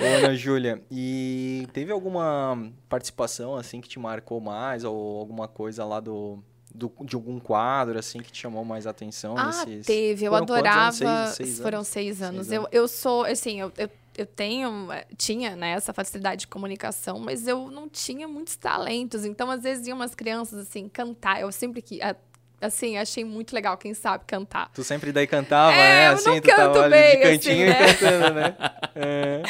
Ô, 0.00 0.04
Ana 0.18 0.34
Júlia, 0.34 0.82
e 0.90 1.66
teve 1.72 1.90
alguma 1.92 2.70
participação 2.88 3.56
assim 3.56 3.80
que 3.80 3.88
te 3.88 3.98
marcou 3.98 4.40
mais 4.40 4.84
ou 4.84 5.18
alguma 5.18 5.48
coisa 5.48 5.84
lá 5.84 5.98
do, 6.00 6.38
do- 6.74 6.92
de 7.04 7.16
algum 7.16 7.38
quadro 7.40 7.98
assim 7.98 8.20
que 8.20 8.30
te 8.30 8.38
chamou 8.38 8.64
mais 8.64 8.86
atenção 8.86 9.34
Ah, 9.36 9.46
nesses 9.46 9.86
teve. 9.86 10.24
Eu 10.24 10.32
Foram 10.32 10.44
adorava. 10.44 10.84
anos? 10.86 10.96
Seis- 10.96 11.36
seis 11.36 11.60
foram 11.60 11.78
anos? 11.78 11.88
seis 11.88 12.22
anos. 12.22 12.46
Seis 12.46 12.52
eu, 12.62 12.68
eu 12.70 12.86
sou, 12.86 13.24
assim, 13.24 13.60
eu, 13.60 13.72
eu, 13.76 13.90
eu 14.16 14.26
tenho, 14.26 14.90
eh, 14.92 15.04
tinha, 15.16 15.56
né, 15.56 15.70
essa 15.70 15.92
facilidade 15.92 16.42
de 16.42 16.46
comunicação, 16.48 17.18
mas 17.18 17.46
eu 17.48 17.68
não 17.70 17.88
tinha 17.88 18.28
muitos 18.28 18.54
talentos. 18.56 19.24
Então, 19.24 19.50
às 19.50 19.62
vezes, 19.62 19.86
iam 19.88 19.96
umas 19.96 20.14
crianças, 20.14 20.58
assim, 20.60 20.88
cantar. 20.88 21.40
Eu 21.40 21.50
sempre 21.50 21.82
que. 21.82 22.00
Assim, 22.60 22.96
achei 22.98 23.24
muito 23.24 23.54
legal 23.54 23.76
quem 23.76 23.94
sabe 23.94 24.24
cantar. 24.26 24.68
Tu 24.74 24.82
sempre 24.82 25.12
daí 25.12 25.28
cantava, 25.28 25.72
É, 25.72 25.76
né? 25.76 26.08
eu 26.08 26.12
Assim, 26.14 26.28
não 26.30 26.40
tu 26.40 26.48
tava 26.48 26.62
canto 26.74 26.78
ali 26.80 26.90
bem, 26.90 27.16
de 27.16 27.22
cantinho 27.22 27.54
assim, 27.54 27.62
e 27.62 27.66
né? 27.66 27.94
cantando, 27.94 28.34
né? 28.34 28.56
É. 29.00 29.42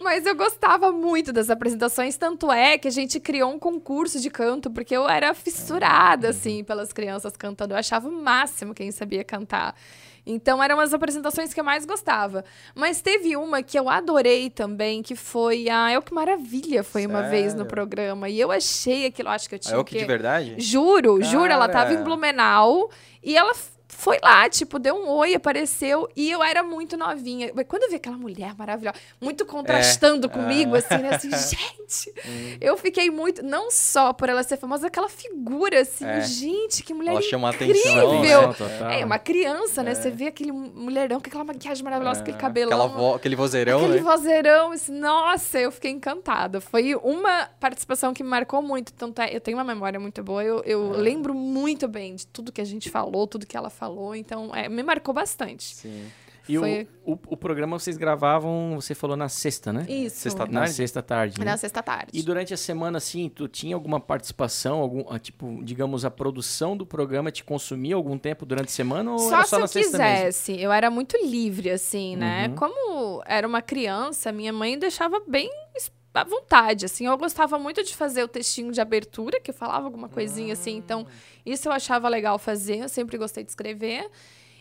Mas 0.00 0.26
eu 0.26 0.34
gostava 0.34 0.90
muito 0.90 1.32
das 1.32 1.50
apresentações, 1.50 2.16
tanto 2.16 2.50
é 2.50 2.76
que 2.76 2.88
a 2.88 2.90
gente 2.90 3.20
criou 3.20 3.52
um 3.52 3.58
concurso 3.60 4.20
de 4.20 4.28
canto, 4.28 4.70
porque 4.72 4.96
eu 4.96 5.08
era 5.08 5.32
fissurada, 5.34 6.30
assim, 6.30 6.64
pelas 6.64 6.92
crianças 6.92 7.36
cantando. 7.36 7.74
Eu 7.74 7.78
achava 7.78 8.08
o 8.08 8.12
máximo 8.12 8.74
quem 8.74 8.90
sabia 8.90 9.22
cantar. 9.22 9.76
Então, 10.30 10.62
eram 10.62 10.78
as 10.78 10.92
apresentações 10.92 11.54
que 11.54 11.58
eu 11.58 11.64
mais 11.64 11.86
gostava. 11.86 12.44
Mas 12.74 13.00
teve 13.00 13.34
uma 13.34 13.62
que 13.62 13.78
eu 13.78 13.88
adorei 13.88 14.50
também, 14.50 15.02
que 15.02 15.16
foi 15.16 15.70
a 15.70 15.90
El 15.90 16.02
Que 16.02 16.12
Maravilha, 16.12 16.84
foi 16.84 17.06
uma 17.06 17.22
vez 17.22 17.54
no 17.54 17.60
Sério? 17.60 17.66
programa. 17.66 18.28
E 18.28 18.38
eu 18.38 18.52
achei 18.52 19.06
aquilo, 19.06 19.30
acho 19.30 19.48
que 19.48 19.54
eu 19.54 19.58
tinha 19.58 19.80
o 19.80 19.84
que 19.84 19.98
de 19.98 20.04
verdade? 20.04 20.54
Juro, 20.58 21.22
juro, 21.22 21.50
ela 21.50 21.66
tava 21.66 21.86
Cara. 21.90 22.00
em 22.00 22.04
Blumenau 22.04 22.90
e 23.22 23.36
ela 23.36 23.54
foi 23.90 24.18
lá, 24.22 24.48
tipo, 24.48 24.78
deu 24.78 24.94
um 24.94 25.08
oi, 25.08 25.34
apareceu 25.34 26.08
e 26.14 26.30
eu 26.30 26.42
era 26.42 26.62
muito 26.62 26.96
novinha. 26.96 27.50
Quando 27.66 27.84
eu 27.84 27.88
vi 27.90 27.96
aquela 27.96 28.16
mulher 28.18 28.54
maravilhosa, 28.56 28.96
muito 29.20 29.44
contrastando 29.46 30.28
comigo, 30.28 30.74
Ah. 30.74 30.78
assim, 30.78 30.98
né? 30.98 31.14
Assim, 31.14 31.30
gente, 31.56 32.12
eu 32.60 32.76
fiquei 32.76 33.10
muito, 33.10 33.42
não 33.42 33.70
só 33.70 34.12
por 34.12 34.28
ela 34.28 34.42
ser 34.42 34.56
famosa, 34.58 34.86
aquela 34.86 35.08
figura, 35.08 35.80
assim, 35.80 36.04
É. 36.04 36.20
gente, 36.20 36.82
que 36.82 36.92
mulher 36.92 37.12
Ela 37.12 37.22
chama 37.22 37.50
incrível. 37.50 38.10
atenção, 38.10 38.52
total. 38.54 38.90
É, 38.90 39.04
uma 39.04 39.18
criança, 39.18 39.82
né? 39.82 39.94
Você 39.94 40.10
vê 40.10 40.26
aquele 40.26 40.52
mulherão 40.52 41.18
com 41.20 41.26
aquela 41.26 41.44
maquiagem 41.44 41.82
maravilhosa, 41.82 42.20
aquele 42.20 42.36
É, 42.36 42.40
cabelão. 42.40 42.72
aquela 42.82 42.86
vo- 42.88 43.14
aquele 43.14 43.36
vozeirão, 43.36 43.78
Aquele 43.80 43.94
né? 43.94 44.00
vozeirão, 44.02 44.72
assim, 44.72 44.92
nossa, 44.92 45.58
eu 45.58 45.72
fiquei 45.72 45.90
encantada. 45.90 46.60
Foi 46.60 46.94
uma 46.96 47.48
participação 47.58 48.12
que 48.12 48.22
me 48.22 48.28
marcou 48.28 48.60
muito. 48.62 48.92
Tanto 48.92 49.20
é, 49.22 49.34
eu 49.34 49.40
tenho 49.40 49.56
uma 49.56 49.64
memória 49.64 49.98
muito 49.98 50.22
boa, 50.22 50.44
eu, 50.44 50.62
eu 50.64 50.94
É. 50.94 50.96
lembro 50.98 51.32
muito 51.34 51.88
bem 51.88 52.14
de 52.14 52.26
tudo 52.26 52.52
que 52.52 52.60
a 52.60 52.64
gente 52.64 52.90
falou, 52.90 53.26
tudo 53.26 53.46
que 53.46 53.56
ela 53.56 53.70
falou, 53.70 53.77
então 54.14 54.54
é, 54.54 54.68
me 54.68 54.82
marcou 54.82 55.14
bastante. 55.14 55.74
Sim. 55.76 56.06
E 56.48 56.56
o- 56.56 56.62
Foi- 56.62 56.88
o, 57.04 57.12
o, 57.12 57.36
programa 57.36 57.78
vocês 57.78 57.98
gravavam, 57.98 58.72
você 58.74 58.94
falou 58.94 59.18
na 59.18 59.28
sexta, 59.28 59.70
né? 59.70 59.84
Isso. 59.86 60.16
Sexta 60.20 60.46
Na 60.46 60.66
sexta 60.66 61.02
tarde. 61.02 61.38
né? 61.38 61.44
Na 61.44 61.58
sexta 61.58 61.82
tarde. 61.82 62.10
E 62.18 62.22
durante 62.22 62.54
a 62.54 62.56
semana, 62.56 62.96
assim, 62.96 63.28
tu 63.28 63.46
tinha 63.46 63.76
alguma 63.76 64.00
participação, 64.00 64.78
algum, 64.80 65.04
ah, 65.10 65.18
tipo, 65.18 65.60
digamos, 65.62 66.06
a 66.06 66.10
produção 66.10 66.74
do 66.74 66.86
programa 66.86 67.30
te 67.30 67.44
consumia 67.44 67.94
algum 67.96 68.16
tempo 68.16 68.46
durante 68.46 68.68
a 68.68 68.72
semana 68.72 69.12
ou 69.12 69.18
Só 69.18 69.34
era 69.34 69.44
se 69.44 69.50
só 69.50 69.56
eu 69.56 69.60
na 69.60 69.66
sexta 69.66 69.98
mesmo? 69.98 70.14
quisesse. 70.16 70.58
Eu 70.58 70.72
era 70.72 70.90
muito 70.90 71.18
livre, 71.22 71.68
assim, 71.70 72.16
né? 72.16 72.48
Uhum. 72.48 72.54
Como 72.54 73.22
era 73.26 73.46
uma 73.46 73.60
criança, 73.60 74.32
minha 74.32 74.52
mãe 74.52 74.78
deixava 74.78 75.20
bem 75.28 75.50
à 76.20 76.24
vontade, 76.24 76.84
assim. 76.84 77.06
Eu 77.06 77.16
gostava 77.16 77.58
muito 77.58 77.82
de 77.82 77.94
fazer 77.94 78.22
o 78.22 78.28
textinho 78.28 78.72
de 78.72 78.80
abertura, 78.80 79.40
que 79.40 79.50
eu 79.50 79.54
falava 79.54 79.84
alguma 79.84 80.08
coisinha 80.08 80.52
assim. 80.52 80.76
Então, 80.76 81.06
isso 81.44 81.68
eu 81.68 81.72
achava 81.72 82.08
legal 82.08 82.38
fazer. 82.38 82.78
Eu 82.78 82.88
sempre 82.88 83.16
gostei 83.16 83.44
de 83.44 83.50
escrever. 83.50 84.08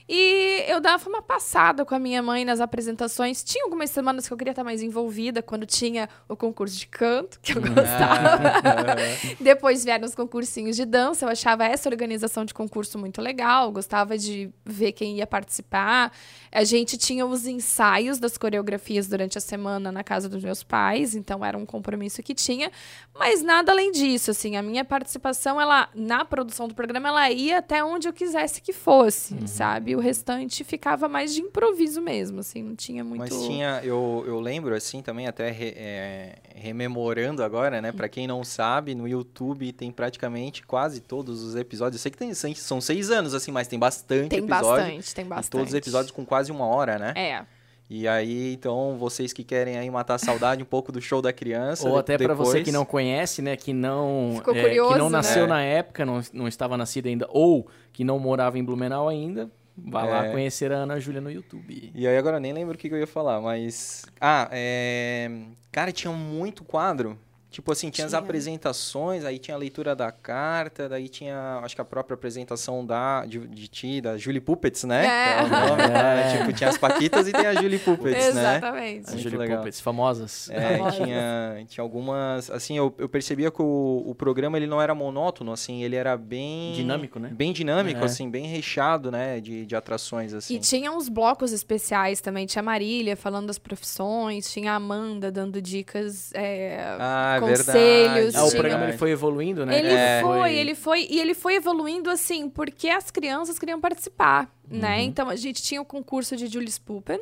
E 0.10 0.64
eu 0.70 0.80
dava 0.80 1.10
uma 1.10 1.22
passada 1.22 1.84
com 1.84 1.94
a 1.94 2.00
minha 2.00 2.24
mãe 2.24 2.46
nas 2.46 2.62
apresentações. 2.62 3.44
Tinha 3.44 3.66
algumas 3.66 3.90
semanas 3.90 4.26
que 4.26 4.34
eu 4.34 4.38
queria 4.38 4.52
estar 4.52 4.64
mais 4.64 4.82
envolvida, 4.82 5.42
quando 5.42 5.66
tinha 5.66 6.08
o 6.30 6.36
concurso 6.36 6.78
de 6.78 6.88
canto, 6.88 7.38
que 7.42 7.58
eu 7.58 7.60
gostava. 7.74 8.96
Depois 9.38 9.84
vieram 9.84 10.06
os 10.06 10.16
concursinhos 10.16 10.78
de 10.78 10.86
dança. 10.86 11.26
Eu 11.26 11.30
achava 11.30 11.66
essa 11.66 11.90
organização 11.90 12.46
de 12.46 12.54
concurso 12.54 12.98
muito 12.98 13.22
legal. 13.22 13.70
Gostava 13.70 14.18
de 14.18 14.50
ver 14.66 14.94
quem 14.94 15.18
ia 15.18 15.28
participar. 15.28 16.14
A 16.52 16.64
gente 16.64 16.98
tinha 16.98 17.26
os 17.26 17.46
ensaios 17.46 18.20
das 18.20 18.38
coreografias 18.38 19.08
durante 19.08 19.38
a 19.38 19.42
semana 19.42 19.92
na 19.92 20.04
casa 20.04 20.28
dos 20.30 20.44
meus 20.44 20.64
pais, 20.64 21.16
então 21.16 21.44
era 21.44 21.58
um 21.58 21.66
compromisso 21.66 22.22
que 22.24 22.34
tinha. 22.34 22.72
Mas 23.18 23.42
nada 23.42 23.72
além 23.72 23.92
disso, 23.92 24.32
assim, 24.32 24.56
a 24.56 24.62
minha 24.64 24.86
participação, 24.86 25.60
ela 25.60 25.90
na 25.96 26.24
produção 26.24 26.68
do 26.68 26.76
programa, 26.76 27.10
ela 27.10 27.30
ia 27.32 27.58
até 27.60 27.84
onde 27.84 28.08
eu 28.08 28.14
quisesse 28.14 28.62
que 28.62 28.72
fosse, 28.74 29.48
sabe? 29.48 29.96
O 29.96 30.00
restante 30.00 30.64
ficava 30.64 31.08
mais 31.08 31.34
de 31.34 31.42
improviso 31.42 32.02
mesmo, 32.02 32.40
assim, 32.40 32.62
não 32.64 32.76
tinha 32.76 33.04
muito. 33.04 33.20
Mas 33.20 33.46
tinha, 33.46 33.82
eu, 33.84 34.24
eu 34.28 34.40
lembro 34.40 34.76
assim 34.76 35.02
também, 35.02 35.28
até 35.28 35.50
re- 35.52 35.74
é, 35.76 36.36
rememorando 36.56 37.44
agora, 37.44 37.82
né? 37.82 37.92
Pra 37.92 38.08
quem 38.08 38.28
não 38.28 38.44
sabe, 38.44 38.94
no 38.94 39.08
YouTube 39.08 39.72
tem 39.74 39.92
praticamente 39.92 40.64
quase 40.64 41.02
todos 41.02 41.42
os 41.42 41.56
episódios. 41.56 42.00
Eu 42.00 42.04
sei 42.04 42.12
que 42.12 42.18
tem, 42.18 42.34
são- 42.34 42.80
seis 42.82 43.10
anos, 43.10 43.34
assim, 43.34 43.52
mas 43.52 43.68
tem 43.68 43.80
bastante 43.80 44.30
Tem 44.30 44.40
episódio. 44.40 44.68
bastante, 44.68 45.16
tem 45.16 45.26
bastante. 45.26 45.52
todos 45.52 45.68
os 45.70 45.74
episódios 45.74 46.12
com 46.12 46.26
quase 46.26 46.47
uma 46.52 46.66
hora, 46.66 46.98
né? 46.98 47.14
É. 47.16 47.46
E 47.90 48.06
aí, 48.06 48.54
então, 48.54 48.98
vocês 49.00 49.32
que 49.32 49.46
querem 49.46 49.78
aí 49.78 49.90
matar 49.90 50.16
a 50.16 50.18
saudade 50.18 50.62
um 50.62 50.66
pouco 50.66 50.92
do 50.92 51.00
show 51.00 51.22
da 51.22 51.32
criança. 51.32 51.88
Ou 51.88 51.98
até 51.98 52.18
pra 52.18 52.34
você 52.34 52.62
que 52.62 52.72
não 52.72 52.84
conhece, 52.84 53.42
né? 53.42 53.56
Que 53.56 53.72
não, 53.72 54.34
Ficou 54.36 54.54
é, 54.54 54.62
curioso, 54.62 54.94
que 54.94 55.00
não 55.00 55.10
né? 55.10 55.18
nasceu 55.18 55.48
na 55.48 55.62
época, 55.62 56.06
não, 56.06 56.22
não 56.34 56.48
estava 56.50 56.76
nascido 56.76 57.08
ainda, 57.08 57.26
ou 57.30 57.66
que 57.94 58.04
não 58.04 58.20
morava 58.20 58.60
em 58.60 58.64
Blumenau 58.64 59.08
ainda, 59.08 59.50
vá 59.78 60.04
lá 60.04 60.26
É. 60.26 60.32
conhecer 60.32 60.70
a 60.74 60.78
Ana 60.80 61.00
Júlia 61.00 61.22
no 61.22 61.32
YouTube. 61.32 61.92
E 61.96 62.06
aí 62.06 62.18
agora 62.18 62.36
eu 62.38 62.42
nem 62.42 62.52
lembro 62.52 62.76
o 62.76 62.78
que 62.78 62.90
que 62.90 62.96
eu 62.96 63.00
ia 63.00 63.08
falar, 63.08 63.40
mas. 63.40 64.06
Ah, 64.20 64.50
é. 64.52 65.32
Cara, 65.72 65.90
tinha 65.94 66.12
muito 66.12 66.66
quadro. 66.66 67.18
Tipo 67.58 67.72
assim, 67.72 67.90
tinha, 67.90 68.06
tinha, 68.06 68.06
as 68.06 68.14
apresentações, 68.14 69.26
aí 69.26 69.40
tinha 69.40 69.56
a 69.56 69.58
leitura 69.58 69.96
da 69.96 70.12
carta, 70.12 70.88
daí 70.88 71.10
tinha, 71.10 71.60
acho 71.64 71.74
que 71.74 71.82
a 71.82 71.86
própria 71.86 72.14
apresentação 72.14 72.86
da, 72.86 73.26
de, 73.26 73.48
de 73.48 73.68
ti, 73.68 74.00
da 74.00 74.16
Julie 74.16 74.40
Puppets, 74.40 74.84
né? 74.84 75.08
É. 75.08 75.40
é 75.40 75.42
nome, 75.42 75.82
é. 75.92 76.38
Tipo, 76.38 76.54
tinha 76.54 76.70
as 76.70 76.78
Paquitas 76.78 77.28
e 77.28 77.32
tem 77.32 77.48
a 77.48 77.56
Julie 77.56 77.80
Puppets, 77.80 78.28
Exatamente. 78.28 78.36
né? 78.36 78.58
Exatamente. 78.58 79.10
As 79.10 79.20
Julie 79.20 79.38
legal. 79.40 79.58
Puppets, 79.58 79.82
famosas. 79.82 80.50
É, 80.52 80.78
tinha, 80.92 81.66
tinha 81.68 81.82
algumas, 81.82 82.52
assim, 82.52 82.78
eu, 82.78 82.94
eu 82.96 83.10
percebia 83.10 83.50
que 83.50 83.60
o, 83.60 84.04
o 84.06 84.14
programa, 84.14 84.56
ele 84.56 84.68
não 84.68 84.80
era 84.80 84.94
monótono, 84.94 85.52
assim, 85.52 85.82
ele 85.82 85.96
era 85.96 86.16
bem... 86.16 86.74
Dinâmico, 86.74 87.20
né? 87.20 87.32
Bem 87.34 87.52
dinâmico, 87.52 88.02
é. 88.02 88.06
assim, 88.06 88.30
bem 88.30 88.46
recheado, 88.46 89.10
né, 89.10 89.40
de, 89.40 89.66
de 89.66 89.76
atrações, 89.76 90.32
assim. 90.32 90.54
E 90.54 90.60
tinha 90.60 90.92
uns 90.92 91.10
blocos 91.10 91.52
especiais 91.52 92.22
também, 92.22 92.46
tinha 92.46 92.62
a 92.62 92.64
Marília 92.64 93.16
falando 93.16 93.48
das 93.48 93.58
profissões, 93.58 94.54
tinha 94.54 94.74
a 94.74 94.76
Amanda 94.76 95.32
dando 95.32 95.60
dicas, 95.60 96.32
é, 96.36 96.96
ah, 97.00 97.47
conselhos. 97.48 98.36
Ah, 98.36 98.46
o 98.46 98.52
programa 98.52 98.84
ele 98.86 98.98
foi 98.98 99.12
evoluindo, 99.12 99.66
né? 99.66 99.80
Ele 99.80 99.88
é. 99.90 100.22
foi, 100.22 100.56
ele 100.56 100.76
foi, 100.76 101.08
e 101.10 101.20
ele 101.20 101.34
foi 101.34 101.56
evoluindo 101.56 102.10
assim, 102.10 102.50
porque 102.50 102.90
as 102.90 103.10
crianças 103.12 103.58
queriam 103.58 103.80
participar, 103.80 104.44
né? 104.68 104.72
uhum. 104.72 104.80
né? 104.80 105.02
Então 105.04 105.30
a 105.30 105.36
gente 105.36 105.62
tinha 105.62 105.82
o 105.82 105.86
concurso 105.86 106.36
de 106.36 106.48
Julius 106.48 106.78
Puppen, 106.78 107.20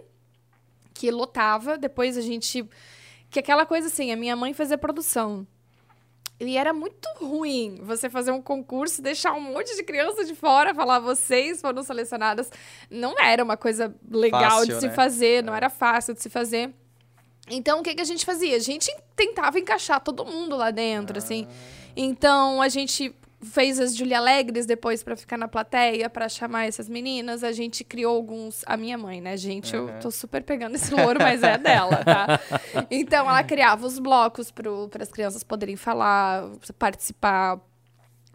que 0.93 1.11
lotava, 1.11 1.77
depois 1.77 2.17
a 2.17 2.21
gente 2.21 2.67
que 3.29 3.39
aquela 3.39 3.65
coisa 3.65 3.87
assim, 3.87 4.11
a 4.11 4.15
minha 4.15 4.35
mãe 4.35 4.53
fazia 4.53 4.77
produção. 4.77 5.45
E 6.39 6.57
era 6.57 6.73
muito 6.73 7.07
ruim 7.19 7.79
você 7.81 8.09
fazer 8.09 8.31
um 8.31 8.41
concurso, 8.41 9.01
deixar 9.01 9.33
um 9.33 9.39
monte 9.39 9.73
de 9.75 9.83
criança 9.83 10.25
de 10.25 10.35
fora, 10.35 10.73
falar 10.75 10.99
vocês 10.99 11.61
foram 11.61 11.81
selecionadas. 11.81 12.51
Não 12.89 13.17
era 13.19 13.43
uma 13.43 13.55
coisa 13.55 13.95
legal 14.09 14.51
fácil, 14.51 14.67
de 14.67 14.79
se 14.79 14.87
né? 14.87 14.93
fazer, 14.93 15.43
não 15.43 15.53
é. 15.53 15.57
era 15.57 15.69
fácil 15.69 16.13
de 16.13 16.21
se 16.21 16.29
fazer. 16.29 16.73
Então, 17.49 17.79
o 17.79 17.83
que, 17.83 17.93
que 17.95 18.01
a 18.01 18.05
gente 18.05 18.25
fazia? 18.25 18.55
A 18.55 18.59
gente 18.59 18.91
tentava 19.15 19.59
encaixar 19.59 19.99
todo 19.99 20.25
mundo 20.25 20.55
lá 20.55 20.71
dentro, 20.71 21.17
assim. 21.17 21.45
ah. 21.45 21.47
assim. 21.47 21.91
Então, 21.95 22.61
a 22.61 22.69
gente 22.69 23.15
fez 23.41 23.79
as 23.79 23.95
Julia 23.95 24.17
Alegres 24.17 24.65
depois 24.65 25.03
para 25.03 25.15
ficar 25.15 25.37
na 25.37 25.47
plateia, 25.47 26.09
para 26.09 26.27
chamar 26.27 26.65
essas 26.65 26.89
meninas. 26.89 27.43
A 27.43 27.51
gente 27.51 27.83
criou 27.83 28.15
alguns. 28.15 28.63
A 28.65 28.75
minha 28.75 28.97
mãe, 28.97 29.21
né, 29.21 29.37
gente? 29.37 29.75
Uhum. 29.75 29.89
Eu 29.89 29.99
tô 29.99 30.11
super 30.11 30.43
pegando 30.43 30.75
esse 30.75 30.93
louro, 30.93 31.19
mas 31.21 31.43
é 31.43 31.57
dela, 31.57 32.03
tá? 32.03 32.39
Então, 32.89 33.29
ela 33.29 33.43
criava 33.43 33.85
os 33.85 33.99
blocos 33.99 34.51
para 34.51 34.69
as 34.99 35.09
crianças 35.09 35.43
poderem 35.43 35.75
falar, 35.75 36.49
participar 36.77 37.59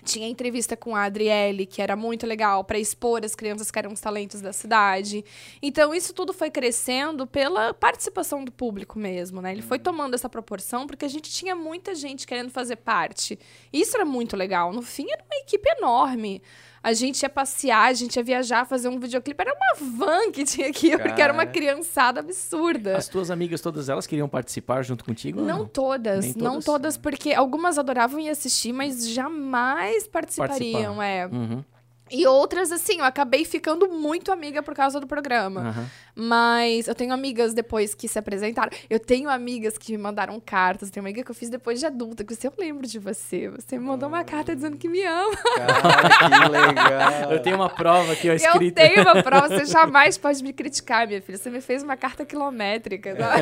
tinha 0.04 0.28
entrevista 0.28 0.76
com 0.76 0.94
a 0.96 1.04
Adriele, 1.04 1.66
que 1.66 1.82
era 1.82 1.96
muito 1.96 2.26
legal, 2.26 2.64
para 2.64 2.78
expor 2.78 3.24
as 3.24 3.34
crianças 3.34 3.70
que 3.70 3.78
eram 3.78 3.92
os 3.92 4.00
talentos 4.00 4.40
da 4.40 4.52
cidade. 4.52 5.24
Então, 5.62 5.94
isso 5.94 6.12
tudo 6.12 6.32
foi 6.32 6.50
crescendo 6.50 7.26
pela 7.26 7.74
participação 7.74 8.44
do 8.44 8.52
público 8.52 8.98
mesmo, 8.98 9.40
né? 9.40 9.52
Ele 9.52 9.62
foi 9.62 9.78
uhum. 9.78 9.84
tomando 9.84 10.14
essa 10.14 10.28
proporção 10.28 10.86
porque 10.86 11.04
a 11.04 11.08
gente 11.08 11.30
tinha 11.30 11.54
muita 11.54 11.94
gente 11.94 12.26
querendo 12.26 12.50
fazer 12.50 12.76
parte. 12.76 13.38
Isso 13.72 13.96
era 13.96 14.04
muito 14.04 14.36
legal. 14.36 14.72
No 14.72 14.82
fim, 14.82 15.06
era 15.10 15.24
uma 15.24 15.40
equipe 15.40 15.68
enorme. 15.78 16.42
A 16.82 16.94
gente 16.94 17.22
ia 17.22 17.28
passear, 17.28 17.90
a 17.90 17.92
gente 17.92 18.16
ia 18.16 18.22
viajar, 18.22 18.64
fazer 18.64 18.88
um 18.88 18.98
videoclipe. 18.98 19.40
Era 19.40 19.54
uma 19.54 19.96
van 19.98 20.30
que 20.32 20.44
tinha 20.44 20.68
aqui, 20.68 20.90
Cara. 20.90 21.02
porque 21.04 21.20
era 21.20 21.32
uma 21.32 21.44
criançada 21.44 22.20
absurda. 22.20 22.96
As 22.96 23.06
tuas 23.06 23.30
amigas, 23.30 23.60
todas 23.60 23.88
elas 23.90 24.06
queriam 24.06 24.28
participar 24.28 24.82
junto 24.82 25.04
contigo? 25.04 25.42
Não, 25.42 25.58
não? 25.58 25.66
todas, 25.66 26.34
não 26.34 26.52
todas, 26.52 26.64
todas, 26.64 26.96
porque 26.96 27.34
algumas 27.34 27.76
adoravam 27.76 28.18
ir 28.18 28.30
assistir, 28.30 28.72
mas 28.72 29.08
jamais 29.08 30.06
participariam, 30.08 30.96
Participar. 30.96 31.04
é. 31.04 31.26
Uhum. 31.26 31.64
E 32.10 32.26
outras, 32.26 32.72
assim, 32.72 32.98
eu 32.98 33.04
acabei 33.04 33.44
ficando 33.44 33.88
muito 33.88 34.32
amiga 34.32 34.62
por 34.62 34.74
causa 34.74 34.98
do 34.98 35.06
programa. 35.06 35.74
Uhum. 35.76 35.86
Mas 36.14 36.88
eu 36.88 36.94
tenho 36.94 37.12
amigas 37.12 37.54
depois 37.54 37.94
que 37.94 38.08
se 38.08 38.18
apresentaram. 38.18 38.70
Eu 38.88 38.98
tenho 38.98 39.30
amigas 39.30 39.78
que 39.78 39.92
me 39.92 39.98
mandaram 39.98 40.40
cartas. 40.40 40.90
Tem 40.90 41.00
uma 41.00 41.08
amiga 41.08 41.24
que 41.24 41.30
eu 41.30 41.34
fiz 41.34 41.48
depois 41.48 41.78
de 41.78 41.86
adulta, 41.86 42.24
que 42.24 42.34
eu 42.46 42.52
lembro 42.58 42.86
de 42.86 42.98
você. 42.98 43.48
Você 43.48 43.78
me 43.78 43.84
mandou 43.84 44.08
uma 44.08 44.24
carta 44.24 44.54
dizendo 44.54 44.76
que 44.76 44.88
me 44.88 45.02
ama. 45.02 45.36
Cara, 45.36 46.40
que 46.40 46.48
legal. 46.48 47.32
Eu 47.32 47.42
tenho 47.42 47.56
uma 47.56 47.70
prova 47.70 48.12
aqui, 48.12 48.28
ó, 48.28 48.34
escrita. 48.34 48.82
Eu 48.82 48.88
tenho 48.88 49.02
uma 49.02 49.22
prova, 49.22 49.48
você 49.48 49.64
jamais 49.70 50.18
pode 50.18 50.42
me 50.42 50.52
criticar, 50.52 51.06
minha 51.06 51.22
filha. 51.22 51.38
Você 51.38 51.48
me 51.48 51.60
fez 51.60 51.82
uma 51.82 51.96
carta 51.96 52.24
quilométrica. 52.24 53.14
Tá? 53.14 53.36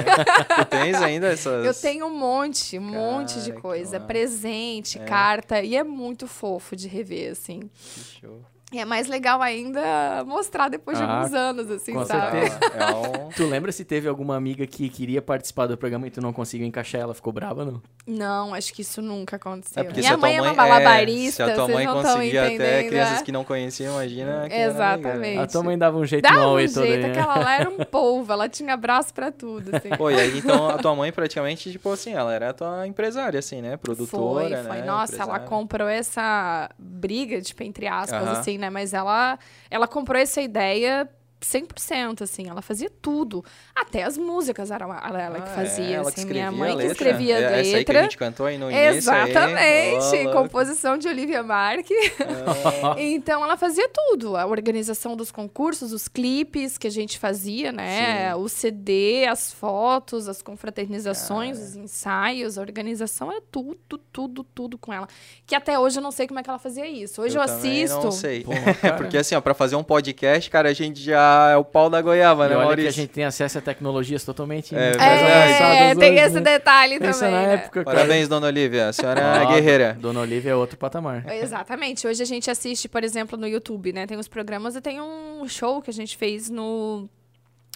tu 0.59 0.65
tens 0.67 1.01
ainda 1.01 1.29
essas... 1.29 1.65
Eu 1.65 1.75
tenho 1.75 2.07
um 2.07 2.17
monte, 2.17 2.79
um 2.79 2.91
Cara, 2.91 3.03
monte 3.03 3.41
de 3.41 3.53
coisa. 3.53 3.99
Presente, 3.99 4.99
é. 4.99 5.05
carta. 5.05 5.63
E 5.63 5.75
é 5.75 5.83
muito 5.83 6.27
fofo 6.27 6.77
de 6.77 6.87
rever, 6.87 7.33
assim. 7.33 7.71
Que 7.73 8.21
show. 8.21 8.45
E 8.71 8.79
é 8.79 8.85
mais 8.85 9.09
legal 9.09 9.41
ainda 9.41 10.25
mostrar 10.27 10.69
depois 10.69 10.99
de 10.99 11.05
ah, 11.05 11.21
alguns 11.21 11.33
anos, 11.33 11.71
assim, 11.71 11.95
com 11.95 12.05
sabe? 12.05 12.41
Certeza. 12.41 12.59
É 12.79 12.95
um... 12.95 13.29
Tu 13.35 13.47
lembra 13.47 13.73
se 13.73 13.85
teve 13.85 14.09
alguma 14.09 14.37
amiga 14.37 14.67
que 14.67 14.89
queria 14.89 15.23
participar 15.23 15.67
do 15.67 15.77
programa 15.77 16.07
e 16.07 16.11
tu 16.11 16.21
não 16.21 16.33
conseguiu 16.33 16.67
encaixar 16.67 17.01
ela? 17.01 17.15
Ficou 17.15 17.33
brava, 17.33 17.65
não? 17.65 17.83
Não, 18.07 18.55
acho 18.55 18.73
que 18.73 18.83
isso 18.83 19.01
nunca 19.01 19.37
aconteceu. 19.37 19.83
É 19.83 19.93
Minha 19.93 20.17
mãe, 20.17 20.33
mãe, 20.33 20.37
é 20.37 20.43
uma 20.43 20.55
malabarista, 20.55 21.45
é, 21.45 21.47
se 21.47 21.53
a 21.53 21.55
tua 21.55 21.69
mãe 21.69 21.87
conseguia 21.87 22.47
até 22.47 22.85
crianças 22.85 23.23
que 23.23 23.33
não 23.33 23.45
conheciam, 23.45 23.95
imagina 23.95 24.49
que 24.49 24.55
Exatamente. 24.55 25.39
A 25.39 25.47
tua 25.47 25.63
mãe 25.63 25.79
dava 25.79 25.97
um 25.97 26.05
jeito 26.05 26.23
dava 26.23 26.41
no 26.41 26.55
um 26.55 26.59
jeito, 26.59 26.81
aí, 26.81 27.05
aquela 27.05 27.39
lá 27.39 27.61
era 27.61 27.71
um 27.71 27.79
polvo, 27.87 28.33
ela 28.33 28.49
tinha 28.49 28.77
braço 28.77 29.15
pra 29.15 29.31
tudo, 29.31 29.77
assim. 29.77 29.91
Pô, 29.91 30.11
e 30.11 30.19
aí, 30.19 30.39
então, 30.39 30.69
a 30.69 30.79
tua 30.79 30.95
mãe 30.95 31.13
praticamente, 31.13 31.71
tipo 31.73 31.91
assim, 31.91 32.13
ela 32.13 32.35
era 32.35 32.51
a 32.51 32.53
tua 32.53 32.87
empresária, 32.87 33.39
assim, 33.39 33.63
né? 33.63 33.77
Produtora, 33.77 34.57
foi, 34.63 34.65
foi. 34.65 34.77
né? 34.79 34.85
Nossa, 34.85 35.23
ela 35.23 35.39
comprou 35.41 35.89
essa 35.89 36.71
briga, 36.79 37.41
tipo, 37.41 37.63
entre 37.63 37.87
aspas, 37.87 38.23
uh 38.23 38.27
-huh. 38.27 38.39
assim, 38.39 38.58
né? 38.59 38.71
Mas 38.71 38.93
ela 38.93 39.39
ela 39.71 39.89
comprou 39.89 40.21
essa 40.21 40.41
ideia 40.41 41.09
100%, 41.41 42.23
assim, 42.23 42.49
ela 42.49 42.61
fazia 42.61 42.91
tudo. 43.01 43.45
Até 43.75 44.03
as 44.03 44.19
músicas 44.19 44.71
era 44.71 44.85
ela, 44.85 45.23
ela 45.23 45.39
ah, 45.39 45.43
que 45.43 45.51
fazia, 45.51 45.85
é, 45.85 45.93
ela 45.93 46.09
assim, 46.09 46.27
que 46.27 46.33
minha 46.33 46.51
mãe 46.51 46.77
que 46.77 46.85
escrevia 46.85 47.37
a 47.37 47.39
letra. 47.39 47.57
É, 47.57 47.61
essa 47.61 47.77
aí 47.77 47.85
que 47.85 47.93
a 47.93 48.03
gente 48.03 48.19
cantou 48.19 48.47
aí 48.47 48.59
no 48.59 48.71
início. 48.71 48.97
Exatamente, 48.97 50.17
aí. 50.17 50.33
composição 50.33 50.99
de 50.99 51.07
Olivia 51.07 51.43
Marque. 51.43 51.95
Ah. 52.21 52.97
então 52.99 53.45
ela 53.45 53.57
fazia 53.57 53.89
tudo, 53.89 54.37
a 54.37 54.47
organização 54.47 55.17
dos 55.17 55.31
concursos, 55.31 55.93
os 55.93 56.09
clipes 56.09 56.77
que 56.77 56.87
a 56.87 56.91
gente 56.91 57.19
fazia, 57.19 57.71
né? 57.71 58.33
Sim. 58.33 58.41
O 58.41 58.49
CD, 58.49 59.27
as 59.27 59.53
fotos, 59.53 60.29
as 60.29 60.43
confraternizações, 60.43 61.59
os 61.59 61.77
ensaios, 61.77 62.59
a 62.59 62.63
organização 62.63 63.31
era 63.31 63.43
tudo, 63.53 63.99
tudo, 64.13 64.43
tudo 64.43 64.77
com 64.77 64.93
ela. 64.93 65.07
Que 65.47 65.55
até 65.55 65.79
hoje 65.79 65.99
eu 65.99 66.03
não 66.03 66.11
sei 66.11 66.27
como 66.27 66.41
é 66.41 66.43
que 66.43 66.51
ela 66.51 66.59
fazia 66.59 66.87
isso. 66.89 67.23
Hoje 67.23 67.37
eu, 67.37 67.41
eu 67.41 67.45
assisto. 67.45 68.03
Não 68.03 68.11
sei. 68.11 68.43
Pô, 68.43 68.51
Porque 68.99 69.17
assim, 69.17 69.37
ó, 69.37 69.41
para 69.41 69.55
fazer 69.55 69.77
um 69.77 69.85
podcast, 69.85 70.51
cara, 70.51 70.71
a 70.71 70.73
gente 70.73 71.01
já 71.01 71.28
é 71.53 71.57
o 71.57 71.65
pau 71.65 71.89
da 71.89 72.01
goiaba, 72.01 72.47
e 72.47 72.49
né, 72.51 72.57
olha 72.57 72.65
Maurício? 72.67 72.93
que 72.93 73.01
a 73.01 73.03
gente 73.03 73.13
tem 73.13 73.25
acesso 73.25 73.59
a 73.59 73.61
tecnologias 73.61 74.25
totalmente 74.25 74.75
é, 74.75 74.93
é, 74.99 75.91
é 75.91 75.95
tem 75.95 76.19
esse 76.19 76.35
né? 76.35 76.41
detalhe 76.41 76.99
Pensa 76.99 77.27
também. 77.27 77.35
na 77.35 77.47
né? 77.47 77.55
época, 77.55 77.85
Parabéns, 77.85 78.29
dona 78.29 78.47
Olivia. 78.47 78.89
A 78.89 78.93
senhora 78.93 79.21
é 79.21 79.47
guerreira. 79.47 79.97
Dona 80.01 80.21
Olivia 80.21 80.53
é 80.53 80.55
outro 80.55 80.77
patamar. 80.77 81.25
Exatamente. 81.33 82.07
Hoje 82.07 82.23
a 82.23 82.27
gente 82.27 82.51
assiste, 82.51 82.89
por 82.89 83.05
exemplo, 83.05 83.39
no 83.39 83.47
YouTube, 83.47 83.93
né? 83.93 84.07
Tem 84.07 84.17
os 84.17 84.29
programas 84.29 84.77
e 84.77 84.81
tem 84.81 85.01
um 85.01 85.47
show 85.49 85.81
que 85.83 85.91
a 85.91 85.93
gente 85.93 86.17
fez 86.17 86.49
no 86.51 87.09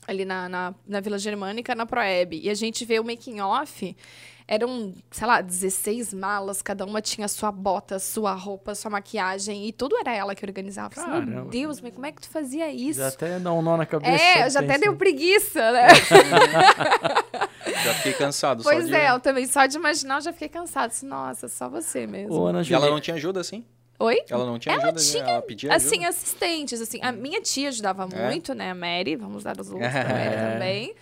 ali 0.07 0.25
na, 0.25 0.49
na, 0.49 0.75
na 0.87 1.01
Vila 1.01 1.19
Germânica, 1.19 1.75
na 1.75 1.87
Proeb. 1.87 2.35
E 2.35 2.51
a 2.51 2.55
gente 2.55 2.85
vê 2.85 2.99
o 2.99 3.05
making 3.05 3.41
off 3.41 3.97
eram, 4.47 4.95
sei 5.11 5.27
lá, 5.27 5.41
16 5.41 6.15
malas, 6.15 6.63
cada 6.63 6.85
uma 6.85 7.01
tinha 7.01 7.29
sua 7.29 7.51
bota, 7.51 7.99
sua 7.99 8.33
roupa, 8.33 8.75
sua 8.75 8.91
maquiagem, 8.91 9.67
e 9.67 9.73
tudo 9.73 9.97
era 9.97 10.15
ela 10.15 10.35
que 10.35 10.45
organizava. 10.45 10.95
Caramba. 10.95 11.31
Meu 11.31 11.45
Deus, 11.47 11.81
mas 11.81 11.95
como 11.95 12.07
é 12.07 12.13
que 12.13 12.23
tu 12.23 12.29
fazia 12.29 12.71
isso? 12.73 13.01
Já 13.01 13.09
até 13.09 13.39
dá 13.39 13.53
um 13.53 13.63
nó 13.63 13.77
na 13.77 13.87
cabeça. 13.87 14.23
É, 14.23 14.51
já 14.51 14.61
até 14.61 14.79
deu 14.79 14.97
preguiça, 14.97 15.73
né? 15.73 15.89
já 17.85 17.95
fiquei 17.95 18.13
cansado. 18.13 18.63
Pois 18.63 18.87
de... 18.87 18.95
é, 18.95 19.11
eu 19.11 19.21
também, 19.21 19.47
só 19.47 19.67
de 19.67 19.77
imaginar, 19.77 20.17
eu 20.17 20.23
já 20.23 20.33
fiquei 20.33 20.49
cansado. 20.49 20.93
Nossa, 21.03 21.49
só 21.49 21.69
você 21.69 22.07
mesmo. 22.07 22.35
Ô, 22.35 22.47
Ana 22.47 22.63
e 22.63 22.73
ela 22.73 22.91
não 22.91 23.01
tinha 23.01 23.17
ajuda, 23.17 23.41
assim? 23.41 23.65
Oi? 23.99 24.21
Ela 24.29 24.45
não 24.45 24.59
tinha 24.59 24.75
ela 24.75 24.85
ajuda? 24.85 25.01
Tinha, 25.01 25.23
ela 25.23 25.43
pedia 25.43 25.75
assim, 25.75 26.05
ajuda? 26.05 26.09
assistentes, 26.09 26.81
assim. 26.81 26.99
A 27.03 27.13
minha 27.13 27.41
tia 27.41 27.69
ajudava 27.69 28.09
é? 28.13 28.27
muito, 28.27 28.53
né? 28.55 28.71
A 28.71 28.75
Mary, 28.75 29.15
vamos 29.15 29.45
dar 29.45 29.61
os 29.61 29.69
loucos 29.69 29.89
pra 29.91 30.05
Mary 30.05 30.53
também. 30.53 30.95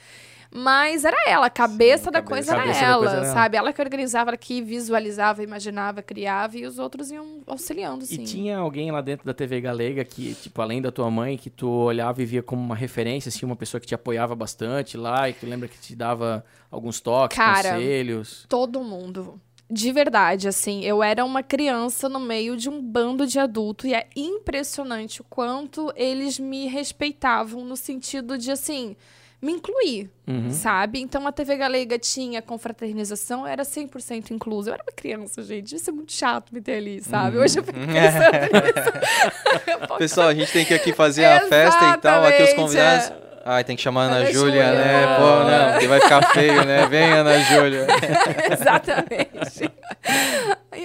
Mas 0.52 1.04
era 1.04 1.16
ela, 1.28 1.46
a 1.46 1.50
cabeça 1.50 2.04
Sim, 2.06 2.10
da 2.10 2.22
cabeça, 2.22 2.54
coisa 2.54 2.70
era 2.70 2.84
ela, 2.84 3.06
coisa 3.06 3.32
sabe? 3.32 3.56
Ela. 3.56 3.66
ela 3.68 3.72
que 3.72 3.80
organizava, 3.80 4.30
ela 4.30 4.36
que 4.36 4.60
visualizava, 4.60 5.44
imaginava, 5.44 6.02
criava 6.02 6.58
e 6.58 6.66
os 6.66 6.78
outros 6.78 7.10
iam 7.12 7.40
auxiliando, 7.46 8.04
sim. 8.04 8.22
E 8.22 8.24
tinha 8.24 8.58
alguém 8.58 8.90
lá 8.90 9.00
dentro 9.00 9.24
da 9.24 9.32
TV 9.32 9.60
Galega 9.60 10.04
que, 10.04 10.34
tipo, 10.34 10.60
além 10.60 10.82
da 10.82 10.90
tua 10.90 11.08
mãe, 11.08 11.36
que 11.36 11.48
tu 11.48 11.68
olhava 11.68 12.20
e 12.20 12.24
via 12.24 12.42
como 12.42 12.60
uma 12.60 12.74
referência, 12.74 13.28
assim, 13.28 13.46
uma 13.46 13.54
pessoa 13.54 13.80
que 13.80 13.86
te 13.86 13.94
apoiava 13.94 14.34
bastante 14.34 14.96
lá 14.96 15.28
e 15.28 15.32
que 15.32 15.46
lembra 15.46 15.68
que 15.68 15.78
te 15.78 15.94
dava 15.94 16.44
alguns 16.68 17.00
toques, 17.00 17.36
Cara, 17.36 17.74
conselhos? 17.74 18.44
todo 18.48 18.82
mundo 18.82 19.40
de 19.72 19.92
verdade, 19.92 20.48
assim, 20.48 20.84
eu 20.84 21.00
era 21.00 21.24
uma 21.24 21.44
criança 21.44 22.08
no 22.08 22.18
meio 22.18 22.56
de 22.56 22.68
um 22.68 22.82
bando 22.82 23.24
de 23.24 23.38
adulto 23.38 23.86
e 23.86 23.94
é 23.94 24.08
impressionante 24.16 25.20
o 25.20 25.24
quanto 25.24 25.92
eles 25.94 26.40
me 26.40 26.66
respeitavam 26.66 27.64
no 27.64 27.76
sentido 27.76 28.36
de 28.36 28.50
assim, 28.50 28.96
me 29.40 29.52
incluir, 29.52 30.10
uhum. 30.26 30.50
sabe? 30.50 31.00
Então 31.00 31.26
a 31.26 31.32
TV 31.32 31.56
Galega 31.56 31.98
tinha 31.98 32.42
confraternização, 32.42 33.46
era 33.46 33.62
100% 33.62 34.32
incluso. 34.32 34.68
Eu 34.68 34.74
era 34.74 34.82
uma 34.82 34.92
criança, 34.92 35.42
gente, 35.42 35.74
isso 35.74 35.88
é 35.88 35.92
muito 35.92 36.12
chato 36.12 36.52
me 36.52 36.60
ter 36.60 36.74
ali, 36.74 37.00
sabe? 37.02 37.36
Uhum. 37.36 37.42
Hoje 37.42 37.58
eu 37.58 37.64
fico 37.64 37.78
pensando 37.78 37.90
nisso. 39.80 39.96
Pessoal, 39.98 40.28
a 40.28 40.34
gente 40.34 40.52
tem 40.52 40.64
que 40.64 40.74
aqui 40.74 40.92
fazer 40.92 41.24
a 41.24 41.40
festa 41.48 41.94
e 41.94 41.96
tal, 41.98 42.24
aqui 42.24 42.42
os 42.42 42.52
convidados... 42.52 43.10
É. 43.10 43.29
Ai, 43.52 43.64
tem 43.64 43.74
que 43.74 43.82
chamar 43.82 44.02
a 44.02 44.04
Ana, 44.04 44.16
Ana 44.18 44.32
Júlia, 44.32 44.62
Júlia, 44.62 44.72
né? 44.72 45.16
Pô, 45.16 45.50
não, 45.50 45.72
porque 45.72 45.88
vai 45.88 46.00
ficar 46.00 46.22
feio, 46.32 46.64
né? 46.64 46.86
Vem, 46.86 47.10
Ana 47.10 47.36
Júlia. 47.40 47.84
Exatamente. 48.48 49.72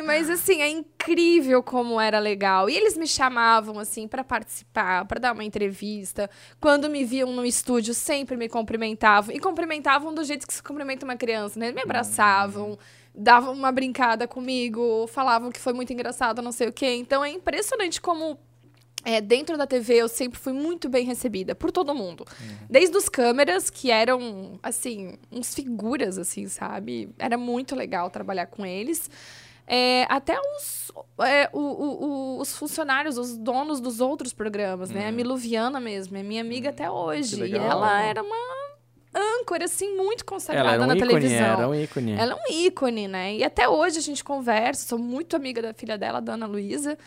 Mas 0.04 0.32
assim, 0.32 0.63
é 0.63 0.69
incrível 0.69 1.62
como 1.62 2.01
era 2.01 2.17
legal. 2.17 2.67
E 2.67 2.75
eles 2.75 2.97
me 2.97 3.06
chamavam 3.06 3.78
assim 3.78 4.08
para 4.08 4.23
participar, 4.23 5.06
para 5.06 5.19
dar 5.19 5.34
uma 5.34 5.43
entrevista. 5.43 6.28
Quando 6.60 6.89
me 6.89 7.04
viam 7.06 7.32
no 7.32 7.45
estúdio, 7.45 7.93
sempre 7.93 8.36
me 8.36 8.49
cumprimentavam 8.49 9.36
e 9.36 9.39
cumprimentavam 9.39 10.12
do 10.12 10.23
jeito 10.23 10.47
que 10.47 10.54
se 10.54 10.63
cumprimenta 10.63 11.06
uma 11.06 11.15
criança, 11.15 11.60
né? 11.60 11.71
Me 11.71 11.84
abraçavam, 11.84 12.80
davam 13.13 13.54
uma 13.54 13.71
brincada 13.71 14.28
comigo, 14.28 15.06
falavam 15.06 15.51
que 15.51 15.60
foi 15.60 15.73
muito 15.73 15.93
engraçado, 15.93 16.41
não 16.41 16.51
sei 16.51 16.69
o 16.69 16.73
quê. 16.73 16.95
Então 16.95 17.23
é 17.23 17.30
impressionante 17.30 18.01
como 18.01 18.39
é, 19.05 19.21
dentro 19.21 19.55
da 19.55 19.67
TV 19.67 19.93
eu 19.93 20.07
sempre 20.09 20.39
fui 20.39 20.51
muito 20.51 20.89
bem 20.89 21.05
recebida 21.05 21.53
por 21.53 21.71
todo 21.71 21.93
mundo. 21.93 22.25
Uhum. 22.41 22.55
Desde 22.67 22.97
os 22.97 23.07
câmeras, 23.07 23.69
que 23.69 23.91
eram, 23.91 24.59
assim, 24.63 25.13
uns 25.31 25.53
figuras, 25.53 26.17
assim, 26.17 26.47
sabe? 26.47 27.09
Era 27.19 27.37
muito 27.37 27.75
legal 27.75 28.09
trabalhar 28.09 28.47
com 28.47 28.65
eles. 28.65 29.09
É, 29.67 30.05
até 30.09 30.39
os, 30.39 30.91
é, 31.19 31.49
o, 31.53 31.59
o, 31.59 32.39
os 32.39 32.57
funcionários, 32.57 33.17
os 33.17 33.37
donos 33.37 33.79
dos 33.79 34.01
outros 34.01 34.33
programas, 34.33 34.89
né? 34.89 35.05
A 35.05 35.09
uhum. 35.09 35.15
Miluviana 35.15 35.79
mesmo, 35.79 36.17
é 36.17 36.23
minha 36.23 36.41
amiga 36.41 36.71
até 36.71 36.89
uhum. 36.89 36.97
hoje. 36.97 37.43
E 37.43 37.55
ela 37.55 38.01
era 38.01 38.23
uma 38.23 38.35
âncora, 39.13 39.65
assim, 39.65 39.95
muito 39.95 40.25
consagrada 40.25 40.83
um 40.83 40.87
na 40.87 40.95
ícone, 40.95 41.07
televisão. 41.07 41.45
Era 41.45 41.69
um 41.69 41.75
ícone. 41.75 42.11
Ela 42.13 42.33
é 42.33 42.35
um 42.35 42.65
ícone, 42.65 43.07
né? 43.07 43.35
E 43.35 43.43
até 43.43 43.69
hoje 43.69 43.99
a 43.99 44.01
gente 44.01 44.23
conversa, 44.23 44.87
sou 44.87 44.97
muito 44.97 45.35
amiga 45.35 45.61
da 45.61 45.73
filha 45.75 45.95
dela, 45.95 46.19
da 46.19 46.33
Ana 46.33 46.47
Luísa. 46.47 46.97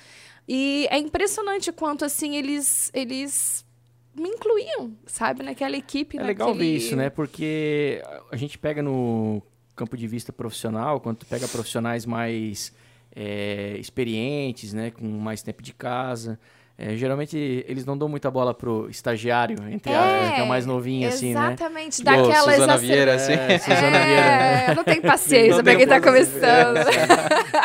E 0.49 0.89
é 0.91 0.99
impressionante 0.99 1.71
quanto, 1.71 2.05
assim, 2.05 2.37
eles, 2.37 2.91
eles 2.95 3.67
me 4.15 4.29
incluíam, 4.29 4.97
sabe, 5.07 5.43
naquela 5.43 5.77
equipe. 5.77 6.19
É 6.19 6.23
legal 6.23 6.55
ver 6.55 6.75
isso, 6.75 6.97
né? 6.97 7.11
Porque 7.11 8.03
a 8.33 8.37
gente 8.37 8.57
pega 8.59 8.83
no 8.83 9.43
campo 9.77 9.97
de 9.97 10.07
vista 10.09 10.33
profissional, 10.33 11.01
quando 11.01 11.19
tu 11.19 11.27
pega 11.27 11.47
profissionais 11.47 12.07
mais 12.07 12.73
é, 13.15 13.77
experientes, 13.79 14.73
né, 14.73 14.91
com 14.91 15.07
mais 15.07 15.43
tempo 15.43 15.63
de 15.63 15.73
casa, 15.73 16.39
é, 16.81 16.95
geralmente 16.95 17.37
eles 17.67 17.85
não 17.85 17.99
dão 17.99 18.09
muita 18.09 18.31
bola 18.31 18.55
pro 18.55 18.89
estagiário, 18.89 19.57
entre 19.69 19.93
é, 19.93 19.97
aspas, 19.97 20.35
que 20.35 20.41
é 20.41 20.43
o 20.45 20.47
mais 20.47 20.65
novinho, 20.65 21.09
assim, 21.09 21.35
né? 21.35 21.49
Exatamente, 21.49 22.05
daquela 22.05 22.53
Suzana 22.53 22.79
Vieira, 22.79 23.15
assim. 23.17 23.33
É, 23.33 23.59
Suzana 23.59 23.97
é, 23.97 24.07
Vieira. 24.07 24.69
Né? 24.69 24.75
Não 24.77 24.85
tem 24.85 25.01
paciência 25.01 25.61
pra 25.61 25.75
quem 25.75 25.89
tá 25.89 26.01
começando. 26.01 26.79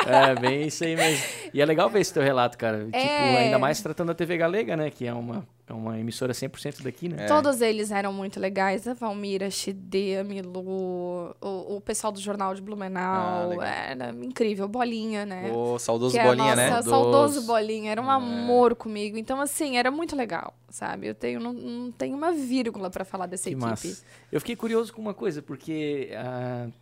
É, 0.05 0.35
bem 0.35 0.67
isso 0.67 0.83
aí 0.83 0.95
mesmo. 0.95 1.23
E 1.53 1.61
é 1.61 1.65
legal 1.65 1.89
ver 1.89 2.01
esse 2.01 2.13
teu 2.13 2.21
relato, 2.21 2.57
cara. 2.57 2.85
Tipo, 2.85 2.97
é. 2.97 3.37
ainda 3.45 3.57
mais 3.57 3.81
tratando 3.81 4.07
da 4.07 4.13
TV 4.13 4.37
Galega, 4.37 4.75
né? 4.75 4.89
Que 4.89 5.07
é 5.07 5.13
uma 5.13 5.45
é 5.65 5.73
uma 5.73 5.97
emissora 5.97 6.33
100% 6.33 6.83
daqui, 6.83 7.07
né? 7.07 7.23
É. 7.23 7.25
Todos 7.25 7.61
eles 7.61 7.89
eram 7.89 8.11
muito 8.11 8.37
legais. 8.37 8.85
A 8.85 8.93
Valmira, 8.93 9.47
a 9.47 9.49
Xidê, 9.49 10.17
a 10.17 10.23
Milu, 10.23 11.33
o, 11.41 11.75
o 11.75 11.81
pessoal 11.81 12.11
do 12.11 12.19
Jornal 12.19 12.53
de 12.53 12.61
Blumenau. 12.61 13.61
Ah, 13.61 13.65
era 13.65 14.09
incrível. 14.09 14.67
Bolinha, 14.67 15.25
né? 15.25 15.51
O 15.53 15.79
saudoso 15.79 16.17
é 16.17 16.23
Bolinha, 16.23 16.55
né? 16.55 16.69
nossa, 16.69 16.89
né? 16.89 16.89
Saudoso 16.89 17.41
Bolinha. 17.43 17.91
Era 17.91 18.01
um 18.01 18.11
é. 18.11 18.15
amor 18.15 18.75
comigo. 18.75 19.17
Então, 19.17 19.39
assim, 19.39 19.77
era 19.77 19.89
muito 19.89 20.17
legal, 20.17 20.53
sabe? 20.69 21.07
Eu 21.07 21.15
tenho, 21.15 21.39
não, 21.39 21.53
não 21.53 21.91
tenho 21.93 22.17
uma 22.17 22.33
vírgula 22.33 22.89
para 22.89 23.05
falar 23.05 23.25
dessa 23.25 23.45
que 23.45 23.55
equipe. 23.55 23.65
Massa. 23.65 24.03
Eu 24.29 24.41
fiquei 24.41 24.57
curioso 24.57 24.93
com 24.93 25.01
uma 25.01 25.13
coisa, 25.13 25.41
porque... 25.41 26.09
Uh, 26.11 26.73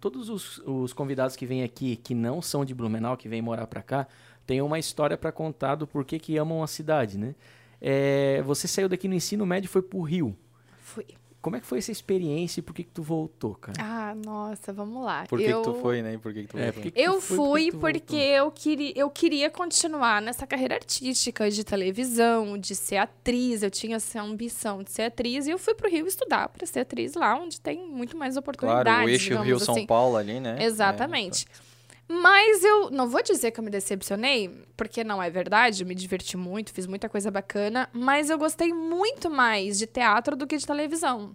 todos 0.00 0.28
os, 0.28 0.58
os 0.58 0.92
convidados 0.92 1.36
que 1.36 1.46
vêm 1.46 1.62
aqui, 1.62 1.96
que 1.96 2.14
não 2.14 2.42
são 2.42 2.64
de 2.64 2.74
Blumenau, 2.74 3.16
que 3.16 3.28
vêm 3.28 3.40
morar 3.42 3.66
para 3.66 3.82
cá, 3.82 4.06
têm 4.46 4.60
uma 4.62 4.78
história 4.78 5.16
para 5.16 5.32
contar 5.32 5.74
do 5.74 5.86
porquê 5.86 6.18
que 6.18 6.36
amam 6.36 6.62
a 6.62 6.66
cidade, 6.66 7.18
né? 7.18 7.34
É, 7.80 8.42
você 8.42 8.66
saiu 8.66 8.88
daqui 8.88 9.08
no 9.08 9.14
ensino 9.14 9.44
médio 9.46 9.66
e 9.66 9.70
foi 9.70 9.82
pro 9.82 10.00
Rio. 10.00 10.36
Fui. 10.78 11.04
Como 11.46 11.54
é 11.54 11.60
que 11.60 11.66
foi 11.66 11.78
essa 11.78 11.92
experiência 11.92 12.58
e 12.58 12.62
por 12.62 12.74
que, 12.74 12.82
que 12.82 12.90
tu 12.90 13.04
voltou, 13.04 13.54
cara? 13.54 13.78
Ah, 13.80 14.16
nossa, 14.16 14.72
vamos 14.72 15.04
lá. 15.04 15.26
Por 15.28 15.38
que, 15.38 15.44
eu... 15.44 15.62
que 15.62 15.68
tu 15.70 15.74
foi, 15.74 16.02
né? 16.02 16.18
por 16.18 16.34
que, 16.34 16.42
que 16.42 16.48
tu 16.48 16.58
é, 16.58 16.72
que 16.72 16.92
eu 16.96 17.20
fui 17.20 17.70
por 17.70 17.92
porque 17.92 18.16
eu 18.16 18.50
queria, 18.50 18.92
eu 18.96 19.08
queria 19.08 19.48
continuar 19.48 20.20
nessa 20.20 20.44
carreira 20.44 20.74
artística 20.74 21.48
de 21.48 21.62
televisão, 21.62 22.58
de 22.58 22.74
ser 22.74 22.96
atriz. 22.96 23.62
Eu 23.62 23.70
tinha 23.70 23.94
essa 23.94 24.20
ambição 24.20 24.82
de 24.82 24.90
ser 24.90 25.02
atriz 25.02 25.46
e 25.46 25.52
eu 25.52 25.58
fui 25.58 25.72
pro 25.72 25.88
Rio 25.88 26.08
estudar 26.08 26.48
para 26.48 26.66
ser 26.66 26.80
atriz 26.80 27.14
lá, 27.14 27.36
onde 27.36 27.60
tem 27.60 27.86
muito 27.86 28.16
mais 28.16 28.36
oportunidades. 28.36 28.82
Claro, 28.82 29.06
o 29.06 29.08
eixo 29.08 29.40
Rio-São 29.40 29.76
assim. 29.76 29.86
Paulo 29.86 30.16
ali, 30.16 30.40
né? 30.40 30.58
Exatamente. 30.60 31.46
É, 31.48 31.65
mas 32.08 32.62
eu 32.62 32.90
não 32.90 33.08
vou 33.08 33.22
dizer 33.22 33.50
que 33.50 33.58
eu 33.58 33.64
me 33.64 33.70
decepcionei, 33.70 34.64
porque 34.76 35.02
não 35.02 35.22
é 35.22 35.28
verdade, 35.28 35.82
eu 35.82 35.86
me 35.86 35.94
diverti 35.94 36.36
muito, 36.36 36.72
fiz 36.72 36.86
muita 36.86 37.08
coisa 37.08 37.30
bacana, 37.30 37.88
mas 37.92 38.30
eu 38.30 38.38
gostei 38.38 38.72
muito 38.72 39.28
mais 39.28 39.78
de 39.78 39.86
teatro 39.86 40.36
do 40.36 40.46
que 40.46 40.56
de 40.56 40.66
televisão. 40.66 41.34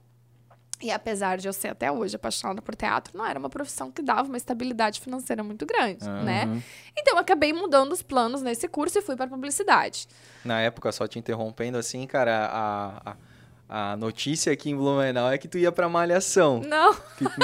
E 0.81 0.89
apesar 0.89 1.37
de 1.37 1.47
eu 1.47 1.53
ser 1.53 1.67
até 1.67 1.91
hoje 1.91 2.15
apaixonada 2.15 2.61
por 2.61 2.75
teatro, 2.75 3.15
não 3.15 3.23
era 3.25 3.37
uma 3.37 3.49
profissão 3.49 3.91
que 3.91 4.01
dava 4.01 4.23
uma 4.23 4.37
estabilidade 4.37 4.99
financeira 4.99 5.43
muito 5.43 5.65
grande, 5.65 6.03
uhum. 6.03 6.23
né? 6.23 6.63
Então 6.97 7.13
eu 7.15 7.19
acabei 7.19 7.53
mudando 7.53 7.91
os 7.91 8.01
planos 8.01 8.41
nesse 8.41 8.67
curso 8.67 8.97
e 8.97 9.01
fui 9.01 9.15
para 9.15 9.27
publicidade. 9.27 10.07
Na 10.43 10.59
época, 10.59 10.91
só 10.91 11.07
te 11.07 11.19
interrompendo 11.19 11.77
assim, 11.77 12.07
cara, 12.07 12.47
a, 12.47 13.11
a 13.11 13.15
a 13.73 13.95
notícia 13.95 14.51
aqui 14.51 14.69
em 14.69 14.75
Blumenau 14.75 15.31
é 15.31 15.37
que 15.37 15.47
tu 15.47 15.57
ia 15.57 15.71
pra 15.71 15.87
Malhação. 15.87 16.59
Não. 16.59 16.93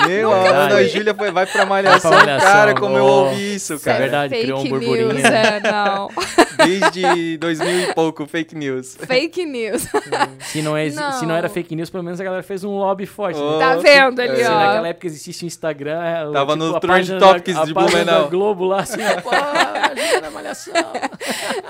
Meu, 0.06 0.30
a 0.34 0.66
Ana 0.66 0.84
Júlia 0.84 1.16
foi, 1.16 1.32
vai 1.32 1.46
pra 1.46 1.66
Malhação, 1.66 2.12
pra 2.12 2.20
malhação 2.20 2.52
cara, 2.52 2.76
como 2.76 2.96
oh. 2.96 2.98
eu 2.98 3.06
ouvi 3.06 3.56
isso, 3.56 3.80
cara. 3.80 3.96
É 3.96 4.02
verdade, 4.02 4.30
fake 4.32 4.44
criou 4.44 4.60
um 4.60 4.68
burburinho. 4.68 5.14
News, 5.14 5.24
é, 5.24 5.62
não. 5.62 6.10
Desde 6.66 7.38
2000 7.38 7.80
e 7.80 7.94
pouco, 7.94 8.26
fake 8.26 8.56
news. 8.58 8.98
Fake 8.98 9.46
news. 9.46 9.88
se, 10.52 10.62
não 10.62 10.76
é, 10.76 10.90
não. 10.90 11.14
se 11.14 11.26
não 11.26 11.34
era 11.34 11.48
fake 11.48 11.74
news, 11.74 11.90
pelo 11.90 12.04
menos 12.04 12.20
a 12.20 12.24
galera 12.26 12.44
fez 12.44 12.62
um 12.66 12.78
lobby 12.78 13.06
forte. 13.06 13.40
Oh, 13.40 13.58
né? 13.58 13.66
Tá 13.66 13.76
vendo 13.78 14.20
ali, 14.20 14.42
é. 14.42 14.50
ó. 14.50 14.60
Se 14.60 14.66
naquela 14.66 14.88
época 14.90 15.08
existisse 15.08 15.46
o 15.46 15.48
Instagram... 15.48 16.04
É, 16.04 16.30
Tava 16.34 16.58
tipo, 16.58 16.66
no 16.66 16.80
Trend 16.82 17.20
Topics 17.20 17.56
da, 17.56 17.64
de 17.64 17.74
Blumenau. 17.74 18.26
A 18.26 18.28
Globo 18.28 18.66
lá, 18.66 18.82
assim, 18.82 18.98
pô, 19.24 19.30
a 19.30 20.30
Malhação. 20.30 20.74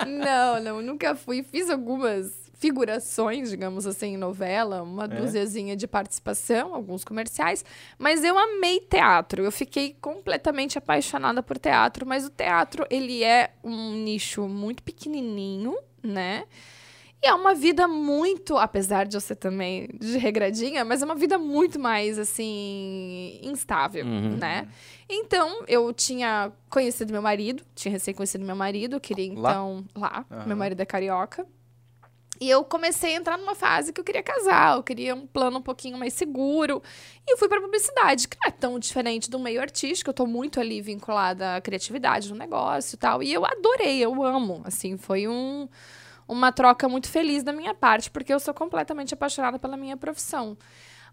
Não, 0.08 0.60
não, 0.64 0.82
nunca 0.82 1.14
fui. 1.14 1.44
Fiz 1.44 1.70
algumas 1.70 2.47
figurações, 2.58 3.50
digamos 3.50 3.86
assim, 3.86 4.14
em 4.14 4.18
novela, 4.18 4.82
uma 4.82 5.06
é. 5.06 5.08
dúziazinha 5.08 5.76
de 5.76 5.88
participação, 5.88 6.74
alguns 6.74 7.04
comerciais, 7.04 7.64
mas 7.98 8.24
eu 8.24 8.38
amei 8.38 8.80
teatro. 8.80 9.44
Eu 9.44 9.52
fiquei 9.52 9.96
completamente 10.02 10.78
apaixonada 10.78 11.44
por 11.44 11.58
teatro, 11.58 12.06
mas 12.06 12.26
o 12.26 12.30
teatro, 12.30 12.86
ele 12.90 13.24
é 13.24 13.52
um 13.64 13.94
nicho 13.94 14.48
muito 14.48 14.84
pequenininho, 14.84 15.78
né? 16.04 16.46
E 17.24 17.28
é 17.28 17.34
uma 17.34 17.56
vida 17.56 17.88
muito, 17.88 18.58
apesar 18.58 19.08
de 19.08 19.18
eu 19.18 19.22
ser 19.22 19.36
também 19.36 19.90
de 20.00 20.20
regradinha, 20.20 20.86
mas 20.86 21.02
é 21.02 21.06
uma 21.06 21.16
vida 21.16 21.40
muito 21.40 21.80
mais, 21.80 22.20
assim, 22.20 23.40
instável, 23.42 24.06
uhum. 24.06 24.38
né? 24.38 24.68
Então, 25.10 25.64
eu 25.68 25.92
tinha 25.92 26.52
conhecido 26.70 27.12
meu 27.12 27.22
marido, 27.22 27.64
tinha 27.74 27.92
recém 27.92 28.14
conhecido 28.14 28.46
meu 28.46 28.56
marido, 28.56 29.00
queria 29.00 29.26
então, 29.26 29.84
lá, 29.96 30.26
lá 30.30 30.40
uhum. 30.40 30.48
meu 30.48 30.58
marido 30.58 30.80
é 30.80 30.86
carioca. 30.86 31.46
E 32.40 32.50
eu 32.50 32.64
comecei 32.64 33.16
a 33.16 33.18
entrar 33.18 33.38
numa 33.38 33.56
fase 33.56 33.92
que 33.92 34.00
eu 34.00 34.06
queria 34.06 34.22
casar, 34.22 34.78
eu 34.78 34.84
queria 34.84 35.16
um 35.16 35.26
plano 35.26 35.58
um 35.58 35.62
pouquinho 35.62 35.98
mais 35.98 36.14
seguro. 36.14 36.82
E 37.26 37.34
eu 37.34 37.38
fui 37.38 37.48
para 37.48 37.62
publicidade, 37.62 38.28
que 38.28 38.38
não 38.42 38.48
é 38.48 38.52
tão 38.52 38.80
diferente 38.80 39.30
do 39.30 39.40
meio 39.40 39.60
artístico, 39.60 40.10
eu 40.10 40.14
tô 40.14 40.26
muito 40.28 40.60
ali 40.60 40.82
vinculada 40.82 41.56
à 41.56 41.62
criatividade 41.62 42.30
no 42.30 42.36
negócio 42.38 42.96
e 42.96 42.98
tal. 42.98 43.24
E 43.24 43.34
eu 43.34 43.46
adorei, 43.46 44.00
eu 44.00 44.24
amo. 44.24 44.62
Assim, 44.66 44.98
foi 44.98 45.28
um, 45.28 45.68
uma 46.28 46.52
troca 46.52 46.88
muito 46.88 47.10
feliz 47.10 47.44
da 47.44 47.52
minha 47.52 47.74
parte, 47.74 48.12
porque 48.12 48.34
eu 48.34 48.40
sou 48.40 48.54
completamente 48.54 49.14
apaixonada 49.14 49.58
pela 49.58 49.76
minha 49.76 49.98
profissão. 49.98 50.58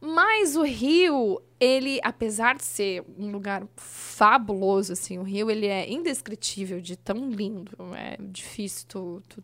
Mas 0.01 0.55
o 0.55 0.63
Rio, 0.63 1.41
ele, 1.59 1.99
apesar 2.03 2.57
de 2.57 2.65
ser 2.65 3.03
um 3.17 3.31
lugar 3.31 3.67
fabuloso, 3.75 4.93
assim, 4.93 5.19
o 5.19 5.23
Rio, 5.23 5.51
ele 5.51 5.67
é 5.67 5.91
indescritível 5.91 6.79
de 6.81 6.95
tão 6.95 7.31
lindo. 7.31 7.73
É 7.97 8.19
difícil 8.21 8.87
tu, 8.87 9.23
tu 9.27 9.43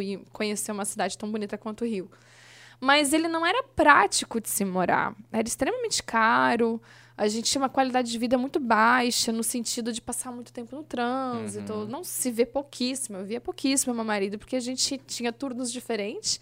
ir 0.00 0.20
conhecer 0.32 0.72
uma 0.72 0.84
cidade 0.84 1.16
tão 1.16 1.30
bonita 1.30 1.56
quanto 1.56 1.82
o 1.82 1.86
Rio. 1.86 2.10
Mas 2.80 3.12
ele 3.12 3.26
não 3.26 3.44
era 3.44 3.62
prático 3.62 4.40
de 4.40 4.48
se 4.48 4.64
morar. 4.64 5.14
Era 5.32 5.46
extremamente 5.46 6.02
caro. 6.02 6.80
A 7.16 7.26
gente 7.26 7.50
tinha 7.50 7.60
uma 7.60 7.68
qualidade 7.68 8.10
de 8.12 8.18
vida 8.18 8.38
muito 8.38 8.60
baixa, 8.60 9.32
no 9.32 9.42
sentido 9.42 9.92
de 9.92 10.00
passar 10.00 10.30
muito 10.30 10.52
tempo 10.52 10.76
no 10.76 10.84
trânsito. 10.84 11.72
Uhum. 11.72 11.86
Não 11.86 12.04
se 12.04 12.30
vê 12.30 12.46
pouquíssimo. 12.46 13.18
Eu 13.18 13.24
via 13.24 13.40
pouquíssimo 13.40 13.92
meu 13.92 14.04
marido, 14.04 14.38
porque 14.38 14.54
a 14.54 14.60
gente 14.60 14.98
tinha 14.98 15.32
turnos 15.32 15.72
diferentes. 15.72 16.40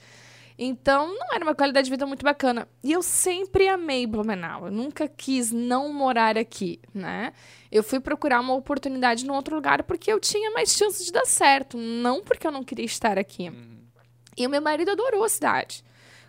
Então, 0.58 1.08
não 1.08 1.34
era 1.34 1.44
uma 1.44 1.54
qualidade 1.54 1.84
de 1.84 1.90
vida 1.90 2.06
muito 2.06 2.24
bacana. 2.24 2.66
E 2.82 2.92
eu 2.92 3.02
sempre 3.02 3.68
amei 3.68 4.06
Blumenau. 4.06 4.66
Eu 4.66 4.72
nunca 4.72 5.06
quis 5.06 5.52
não 5.52 5.92
morar 5.92 6.38
aqui, 6.38 6.80
né? 6.94 7.32
Eu 7.70 7.82
fui 7.82 8.00
procurar 8.00 8.40
uma 8.40 8.54
oportunidade 8.54 9.26
em 9.26 9.30
outro 9.30 9.54
lugar 9.54 9.82
porque 9.82 10.10
eu 10.10 10.18
tinha 10.18 10.50
mais 10.52 10.70
chances 10.70 11.04
de 11.04 11.12
dar 11.12 11.26
certo, 11.26 11.76
não 11.76 12.22
porque 12.22 12.46
eu 12.46 12.50
não 12.50 12.64
queria 12.64 12.86
estar 12.86 13.18
aqui. 13.18 13.50
Uhum. 13.50 13.76
E 14.36 14.46
o 14.46 14.50
meu 14.50 14.62
marido 14.62 14.90
adorou 14.90 15.24
a 15.24 15.28
cidade. 15.28 15.84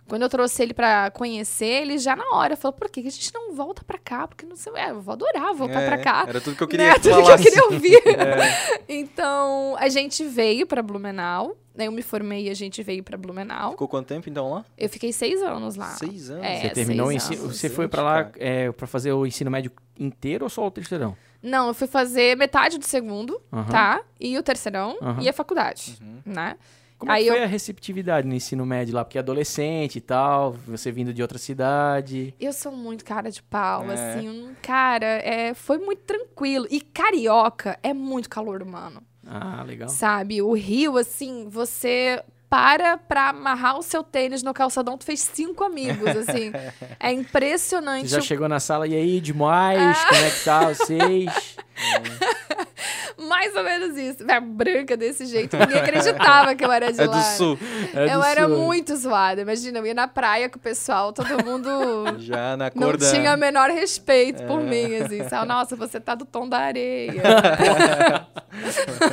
Quando 0.08 0.22
eu 0.22 0.30
trouxe 0.30 0.64
ele 0.64 0.74
pra 0.74 1.12
conhecer, 1.12 1.82
ele 1.82 1.98
já 1.98 2.16
na 2.16 2.26
hora 2.34 2.56
falou: 2.56 2.74
por 2.74 2.90
que 2.90 3.02
a 3.02 3.04
gente 3.04 3.34
não 3.34 3.54
volta 3.54 3.84
pra 3.84 3.98
cá? 3.98 4.28
Porque 4.28 4.46
não 4.46 4.56
sei, 4.56 4.72
é, 4.76 4.92
eu 4.92 5.02
vou 5.02 5.14
adorar 5.14 5.54
voltar 5.54 5.82
é, 5.82 5.88
pra 5.88 5.98
cá. 5.98 6.26
Era 6.28 6.40
tudo 6.40 6.56
que 6.56 6.64
eu 6.64 6.68
queria 6.68 6.88
né? 6.88 6.94
Tudo 7.00 7.24
que 7.24 7.32
eu 7.32 7.38
queria 7.38 7.64
ouvir. 7.66 8.02
é. 8.08 8.82
Então, 8.88 9.76
a 9.78 9.90
gente 9.90 10.24
veio 10.26 10.66
pra 10.66 10.82
Blumenau. 10.82 11.58
Eu 11.78 11.92
me 11.92 12.02
formei 12.02 12.48
e 12.48 12.50
a 12.50 12.56
gente 12.56 12.82
veio 12.82 13.04
pra 13.04 13.18
Blumenau. 13.18 13.72
Ficou 13.72 13.88
quanto 13.88 14.08
tempo 14.08 14.28
então 14.28 14.50
lá? 14.50 14.66
Eu 14.76 14.90
fiquei 14.90 15.14
seis 15.14 15.44
anos 15.44 15.76
lá. 15.76 15.92
Seis 15.92 16.32
anos? 16.32 16.44
É, 16.44 16.62
você 16.62 16.70
terminou 16.70 17.08
o 17.08 17.12
ensino. 17.12 17.48
Você 17.48 17.70
foi 17.70 17.88
pra 17.88 18.02
lá 18.02 18.32
é, 18.38 18.72
pra 18.72 18.88
fazer 18.88 19.12
o 19.12 19.28
ensino 19.28 19.52
médio 19.52 19.72
inteiro 20.00 20.46
ou 20.46 20.50
só 20.50 20.66
o 20.66 20.72
terceirão? 20.72 21.16
Não, 21.42 21.68
eu 21.68 21.74
fui 21.74 21.88
fazer 21.88 22.36
metade 22.36 22.80
do 22.80 22.86
segundo, 22.86 23.40
uhum. 23.52 23.66
tá? 23.66 24.02
E 24.20 24.38
o 24.38 24.44
terceirão 24.44 24.98
uhum. 25.00 25.22
e 25.22 25.30
a 25.30 25.34
faculdade, 25.34 25.98
uhum. 26.02 26.22
né? 26.26 26.58
Como 26.98 27.12
Aí 27.12 27.28
foi 27.28 27.40
eu... 27.40 27.44
a 27.44 27.48
receptividade 27.48 28.28
no 28.28 28.34
ensino 28.34 28.66
médio 28.66 28.96
lá? 28.96 29.06
Porque 29.06 29.18
é 29.18 29.22
adolescente 29.22 29.98
e 29.98 30.02
tal, 30.02 30.54
você 30.66 30.92
vindo 30.92 31.14
de 31.14 31.22
outra 31.22 31.38
cidade. 31.38 32.34
Eu 32.40 32.52
sou 32.52 32.72
muito 32.72 33.06
cara 33.06 33.30
de 33.30 33.44
pau, 33.44 33.90
é. 33.90 33.94
assim. 33.94 34.50
Cara, 34.62 35.06
é, 35.06 35.54
foi 35.54 35.78
muito 35.78 36.02
tranquilo. 36.02 36.66
E 36.72 36.82
carioca 36.82 37.78
é 37.84 37.94
muito 37.94 38.28
calor 38.30 38.64
humano. 38.64 39.04
Ah, 39.26 39.64
legal. 39.64 39.90
Sabe? 39.90 40.42
O 40.42 40.54
Rio, 40.54 40.98
assim, 40.98 41.48
você 41.50 42.24
para 42.50 42.98
pra 42.98 43.30
amarrar 43.30 43.78
o 43.78 43.84
seu 43.84 44.02
tênis 44.02 44.42
no 44.42 44.54
calçadão, 44.54 44.98
tu 44.98 45.04
fez 45.04 45.20
cinco 45.20 45.64
amigos, 45.64 46.08
assim. 46.08 46.52
é 47.00 47.12
impressionante. 47.12 48.08
Você 48.08 48.16
já 48.16 48.22
chegou 48.22 48.48
na 48.48 48.60
sala, 48.60 48.88
e 48.88 48.96
aí, 48.96 49.20
demais? 49.20 49.98
Ah. 49.98 50.08
Como 50.08 50.22
é 50.22 50.30
que 50.32 50.44
tá 50.44 50.68
vocês? 50.70 51.58
Mais 53.18 53.56
ou 53.56 53.64
menos 53.64 53.98
isso. 53.98 54.24
Minha 54.24 54.40
branca 54.42 54.96
desse 54.96 55.26
jeito. 55.26 55.58
Ninguém 55.58 55.80
acreditava 55.80 56.56
que 56.56 56.64
eu 56.64 56.72
era 56.72 56.92
de 56.92 57.02
é 57.02 57.06
lá. 57.06 57.18
Do 57.18 57.24
sul. 57.38 57.60
É 57.94 58.14
eu 58.14 58.20
do 58.20 58.26
era 58.26 58.48
sul. 58.48 58.58
muito 58.58 58.96
zoada. 58.96 59.42
Imagina, 59.42 59.80
eu 59.80 59.86
ia 59.86 59.94
na 59.94 60.08
praia 60.08 60.50
com 60.50 60.58
o 60.58 60.62
pessoal, 60.62 61.12
todo 61.14 61.44
mundo. 61.44 61.70
Já 62.20 62.56
na 62.56 62.70
cor 62.70 62.82
Não 62.82 62.98
da... 62.98 63.12
tinha 63.12 63.34
o 63.34 63.38
menor 63.38 63.70
respeito 63.70 64.44
é. 64.44 64.46
por 64.46 64.62
mim, 64.62 64.96
assim. 64.96 65.28
Sabe? 65.28 65.48
Nossa, 65.48 65.76
você 65.76 66.00
tá 66.00 66.16
do 66.16 66.26
tom 66.26 66.48
da 66.48 66.60
areia. 66.60 67.22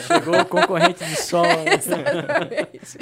Chegou 0.07 0.41
o 0.41 0.45
concorrente 0.45 1.05
de 1.05 1.17
sol. 1.17 1.45
Exatamente. 1.67 2.99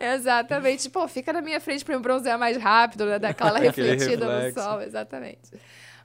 Exatamente. 0.00 0.90
Pô, 0.90 1.06
fica 1.08 1.32
na 1.32 1.40
minha 1.40 1.60
frente 1.60 1.84
pra 1.84 1.94
eu 1.94 2.00
bronzear 2.00 2.38
mais 2.38 2.56
rápido, 2.56 3.06
né? 3.06 3.18
Daquela 3.18 3.58
refletida 3.58 4.26
no 4.26 4.52
sol. 4.52 4.82
Exatamente. 4.82 5.50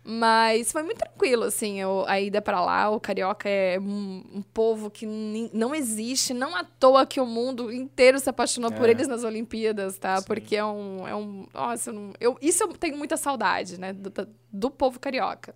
Mas 0.08 0.72
foi 0.72 0.84
muito 0.84 1.00
tranquilo, 1.00 1.46
assim, 1.46 1.82
eu, 1.82 2.06
a 2.08 2.22
ida 2.22 2.40
para 2.40 2.64
lá. 2.64 2.92
O 2.92 3.00
carioca 3.00 3.50
é 3.50 3.80
um, 3.80 4.24
um 4.36 4.42
povo 4.44 4.92
que 4.92 5.04
não 5.52 5.74
existe, 5.74 6.32
não 6.32 6.56
à 6.56 6.64
toa 6.64 7.08
que 7.08 7.20
o 7.20 7.26
mundo 7.26 7.74
inteiro 7.74 8.20
se 8.20 8.30
apaixonou 8.30 8.70
é. 8.72 8.76
por 8.76 8.88
eles 8.88 9.08
nas 9.08 9.24
Olimpíadas, 9.24 9.98
tá? 9.98 10.18
Sim. 10.18 10.28
Porque 10.28 10.56
é 10.56 10.64
um. 10.64 11.08
É 11.08 11.16
um 11.16 11.48
nossa, 11.52 11.92
eu, 12.20 12.38
isso 12.40 12.64
eu 12.64 12.68
tenho 12.74 12.96
muita 12.96 13.18
saudade, 13.18 13.80
né? 13.80 13.94
Do, 13.94 14.12
do 14.54 14.70
povo 14.70 15.00
carioca. 15.00 15.56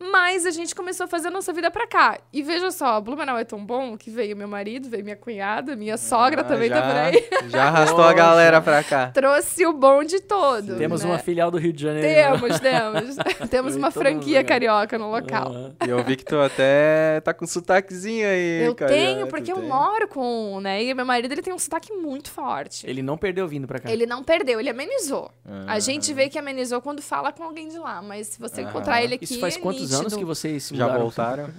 Mas 0.00 0.46
a 0.46 0.50
gente 0.50 0.74
começou 0.74 1.04
a 1.04 1.06
fazer 1.06 1.28
a 1.28 1.30
nossa 1.30 1.52
vida 1.52 1.70
pra 1.70 1.86
cá. 1.86 2.18
E 2.32 2.42
veja 2.42 2.70
só, 2.70 2.98
Blumenau 3.02 3.38
é 3.38 3.44
tão 3.44 3.62
bom 3.62 3.98
que 3.98 4.10
veio 4.10 4.34
meu 4.34 4.48
marido, 4.48 4.88
veio 4.88 5.04
minha 5.04 5.16
cunhada, 5.16 5.76
minha 5.76 5.98
sogra 5.98 6.40
ah, 6.40 6.44
também 6.44 6.70
já, 6.70 6.80
tá 6.80 6.88
por 6.88 6.96
aí. 6.96 7.28
Já 7.50 7.64
arrastou 7.64 8.04
a 8.04 8.12
galera 8.12 8.60
pra 8.60 8.82
cá. 8.82 9.10
Trouxe 9.14 9.66
o 9.66 9.72
bonde 9.72 10.20
todo. 10.20 10.76
Temos 10.76 11.02
né? 11.02 11.10
uma 11.10 11.18
filial 11.18 11.50
do 11.50 11.58
Rio 11.58 11.72
de 11.72 11.82
Janeiro. 11.82 12.08
Temos, 12.08 12.60
temos. 12.60 13.16
temos 13.50 13.76
uma 13.76 13.90
franquia 13.90 14.42
carioca 14.42 14.98
no 14.98 15.10
local. 15.10 15.50
Uhum. 15.50 15.74
E 15.86 15.90
eu 15.90 16.02
vi 16.02 16.16
que 16.16 16.24
tu 16.24 16.36
até 16.36 17.20
tá 17.20 17.34
com 17.34 17.46
sotaquezinho 17.46 18.26
aí. 18.26 18.64
Eu 18.64 18.74
carioca, 18.74 18.94
tenho, 18.94 19.26
porque 19.26 19.52
eu 19.52 19.56
tem. 19.56 19.68
moro 19.68 20.08
com, 20.08 20.60
né? 20.60 20.82
E 20.82 20.94
meu 20.94 21.04
marido 21.04 21.32
ele 21.32 21.42
tem 21.42 21.52
um 21.52 21.58
sotaque 21.58 21.92
muito 21.92 22.30
forte. 22.30 22.88
Ele 22.88 23.02
não 23.02 23.18
perdeu 23.18 23.46
vindo 23.46 23.66
pra 23.66 23.78
cá. 23.78 23.90
Ele 23.90 24.06
não 24.06 24.22
perdeu, 24.22 24.60
ele 24.60 24.70
amenizou. 24.70 25.30
Uhum. 25.44 25.64
A 25.66 25.78
gente 25.78 26.14
vê 26.14 26.28
que 26.28 26.38
amenizou 26.38 26.80
quando 26.80 27.02
fala 27.02 27.32
com 27.32 27.42
alguém 27.42 27.68
de 27.68 27.78
lá, 27.78 28.00
mas 28.00 28.28
se 28.28 28.40
você 28.40 28.62
uhum. 28.62 28.68
encontrar 28.68 29.02
ele 29.02 29.16
aqui. 29.16 29.24
Isso 29.24 29.40
faz 29.40 29.56
é 29.56 29.60
quantos 29.90 30.12
anos 30.12 30.16
que 30.16 30.24
vocês 30.24 30.70
já 30.72 30.96
voltaram? 30.96 31.50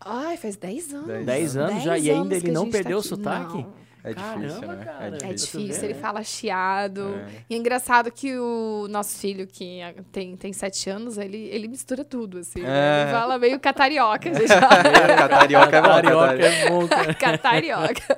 Ai, 0.00 0.36
faz 0.36 0.56
10 0.56 0.94
anos. 0.94 1.26
10 1.26 1.56
anos 1.56 1.82
já, 1.82 1.98
e 1.98 2.10
ainda 2.10 2.34
ele 2.34 2.50
não 2.50 2.70
perdeu 2.70 2.98
tá 2.98 3.00
o 3.00 3.02
sotaque? 3.02 3.58
Não. 3.58 3.80
É 4.02 4.14
difícil, 4.14 4.60
Caramba, 4.60 4.74
né? 4.76 4.84
Cara, 4.84 5.06
é 5.06 5.10
difícil. 5.10 5.60
É 5.60 5.62
difícil, 5.64 5.84
ele 5.84 5.94
fala 5.94 6.24
chiado. 6.24 7.16
É. 7.16 7.44
E 7.50 7.54
é 7.54 7.58
engraçado 7.58 8.10
que 8.10 8.34
o 8.38 8.86
nosso 8.88 9.18
filho, 9.18 9.46
que 9.46 9.80
tem, 10.10 10.36
tem 10.36 10.52
sete 10.54 10.88
anos, 10.88 11.18
ele, 11.18 11.36
ele 11.36 11.68
mistura 11.68 12.02
tudo, 12.02 12.38
assim. 12.38 12.60
É. 12.64 13.02
Ele 13.02 13.12
fala 13.12 13.38
meio 13.38 13.60
catarioca. 13.60 14.32
Gente 14.32 14.52
é, 14.52 15.16
catarioca 15.16 15.76
é 15.76 15.80
bom. 15.82 15.88
Catarioca 15.88 16.46
é 16.46 16.68
bom. 16.70 16.88
Catarioca. 17.20 18.16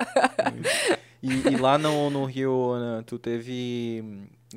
e, 1.21 1.33
e, 1.33 1.57
lá 1.57 1.77
no, 1.77 2.11
no 2.11 2.25
Rio, 2.27 2.71
Ana, 2.71 3.03
tu 3.03 3.19
teve 3.19 4.05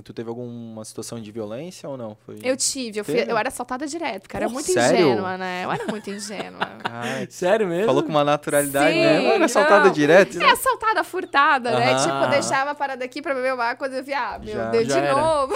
Tu 0.03 0.13
teve 0.13 0.29
alguma 0.29 0.83
situação 0.83 1.21
de 1.21 1.31
violência 1.31 1.87
ou 1.87 1.97
não? 1.97 2.17
Foi... 2.25 2.39
Eu 2.43 2.55
tive, 2.57 2.99
eu, 2.99 3.05
fui, 3.05 3.23
eu 3.27 3.37
era 3.37 3.49
assaltada 3.49 3.87
direto, 3.87 4.23
porque 4.23 4.35
era 4.35 4.49
muito 4.49 4.71
sério? 4.71 5.07
ingênua, 5.07 5.37
né? 5.37 5.63
Eu 5.63 5.71
era 5.71 5.85
muito 5.87 6.09
ingênua. 6.09 6.59
sério 7.29 7.67
mesmo? 7.67 7.85
Falou 7.85 8.03
com 8.03 8.09
uma 8.09 8.23
naturalidade, 8.23 8.93
Sim, 8.93 9.01
né? 9.01 9.25
Eu 9.25 9.31
era 9.31 9.45
assaltada 9.45 9.85
não. 9.85 9.91
direto. 9.91 10.41
É, 10.41 10.51
assaltada 10.51 11.03
furtada, 11.03 11.71
-huh. 11.71 11.79
né? 11.79 11.95
Tipo, 11.95 12.31
deixava 12.31 12.71
a 12.71 12.75
parada 12.75 13.03
aqui 13.03 13.21
pra 13.21 13.33
beber 13.33 13.53
o 13.53 13.61
ar, 13.61 13.77
quando 13.77 13.93
eu 13.93 14.03
via, 14.03 14.35
ah, 14.35 14.39
meu 14.39 14.53
já, 14.53 14.69
Deus, 14.69 14.87
já 14.87 14.99
de 14.99 15.05
era. 15.05 15.15
novo. 15.15 15.53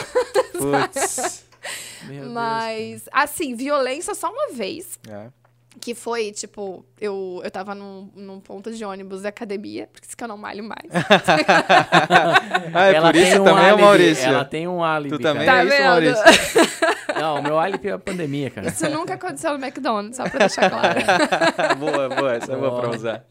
Putz. 0.54 1.46
Mas, 2.32 2.90
Deus, 2.90 3.10
assim, 3.12 3.56
violência 3.56 4.16
só 4.16 4.32
uma 4.32 4.54
vez. 4.54 5.00
É. 5.08 5.28
Que 5.82 5.96
foi, 5.96 6.32
tipo, 6.32 6.86
eu, 7.00 7.42
eu 7.44 7.52
tava 7.52 7.74
num, 7.74 8.10
num 8.16 8.40
ponto 8.40 8.72
de 8.72 8.84
ônibus 8.84 9.22
da 9.22 9.30
academia, 9.30 9.88
porque 9.92 10.08
isso 10.08 10.18
que 10.18 10.24
eu 10.24 10.28
não 10.28 10.38
malho 10.38 10.64
mais. 10.64 10.90
ah, 12.74 12.88
é 12.88 12.96
ela 12.96 13.12
por 13.12 13.16
isso 13.16 13.42
um 13.42 13.46
também, 13.46 13.66
é 13.66 13.76
Maurício? 13.76 14.26
Ela 14.26 14.46
tem 14.46 14.68
um 14.68 14.84
álibi. 14.84 15.18
Tu 15.18 15.22
também 15.22 15.46
tá 15.46 15.64
é 15.64 15.66
isso, 15.66 15.84
Maurício? 15.84 16.24
não, 17.20 17.40
o 17.40 17.44
meu 17.44 17.60
álibi 17.60 17.88
é 17.88 17.92
a 17.94 18.00
pandemia, 18.00 18.50
cara. 18.50 18.68
Isso 18.68 18.90
nunca 18.90 19.14
aconteceu 19.14 19.58
no 19.58 19.64
McDonald's, 19.64 20.18
só 20.18 20.30
pra 20.30 20.40
deixar 20.40 20.70
claro. 20.70 21.00
boa, 21.80 22.10
boa, 22.10 22.34
essa 22.36 22.54
é 22.54 22.56
boa 22.56 22.82
pra 22.82 22.90
usar. 22.90 23.26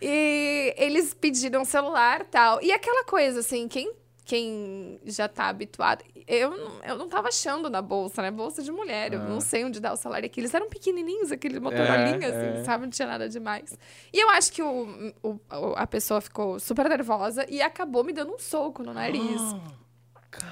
E 0.00 0.74
eles 0.76 1.14
pediram 1.14 1.64
celular 1.64 2.20
e 2.22 2.24
tal. 2.24 2.62
E 2.62 2.72
aquela 2.72 3.04
coisa, 3.04 3.40
assim, 3.40 3.66
quem 3.68 3.92
quem 4.30 5.00
já 5.04 5.26
tá 5.26 5.48
habituado. 5.48 6.04
Eu, 6.30 6.80
eu 6.84 6.96
não 6.96 7.08
tava 7.08 7.26
achando 7.26 7.68
na 7.68 7.82
bolsa, 7.82 8.22
né? 8.22 8.30
Bolsa 8.30 8.62
de 8.62 8.70
mulher. 8.70 9.12
Eu 9.14 9.18
não 9.18 9.38
ah. 9.38 9.40
sei 9.40 9.64
onde 9.64 9.80
dá 9.80 9.92
o 9.92 9.96
salário 9.96 10.26
aqui. 10.26 10.40
Eles 10.40 10.54
eram 10.54 10.68
pequenininhos, 10.68 11.32
aquele 11.32 11.58
motorolinha, 11.58 12.24
é, 12.24 12.30
assim, 12.30 12.60
é. 12.60 12.62
sabe? 12.62 12.84
Não 12.84 12.90
tinha 12.90 13.08
nada 13.08 13.28
demais. 13.28 13.76
E 14.12 14.22
eu 14.22 14.30
acho 14.30 14.52
que 14.52 14.62
o, 14.62 15.12
o, 15.24 15.40
a 15.74 15.88
pessoa 15.88 16.20
ficou 16.20 16.60
super 16.60 16.88
nervosa 16.88 17.44
e 17.48 17.60
acabou 17.60 18.04
me 18.04 18.12
dando 18.12 18.32
um 18.32 18.38
soco 18.38 18.84
no 18.84 18.94
nariz. 18.94 19.40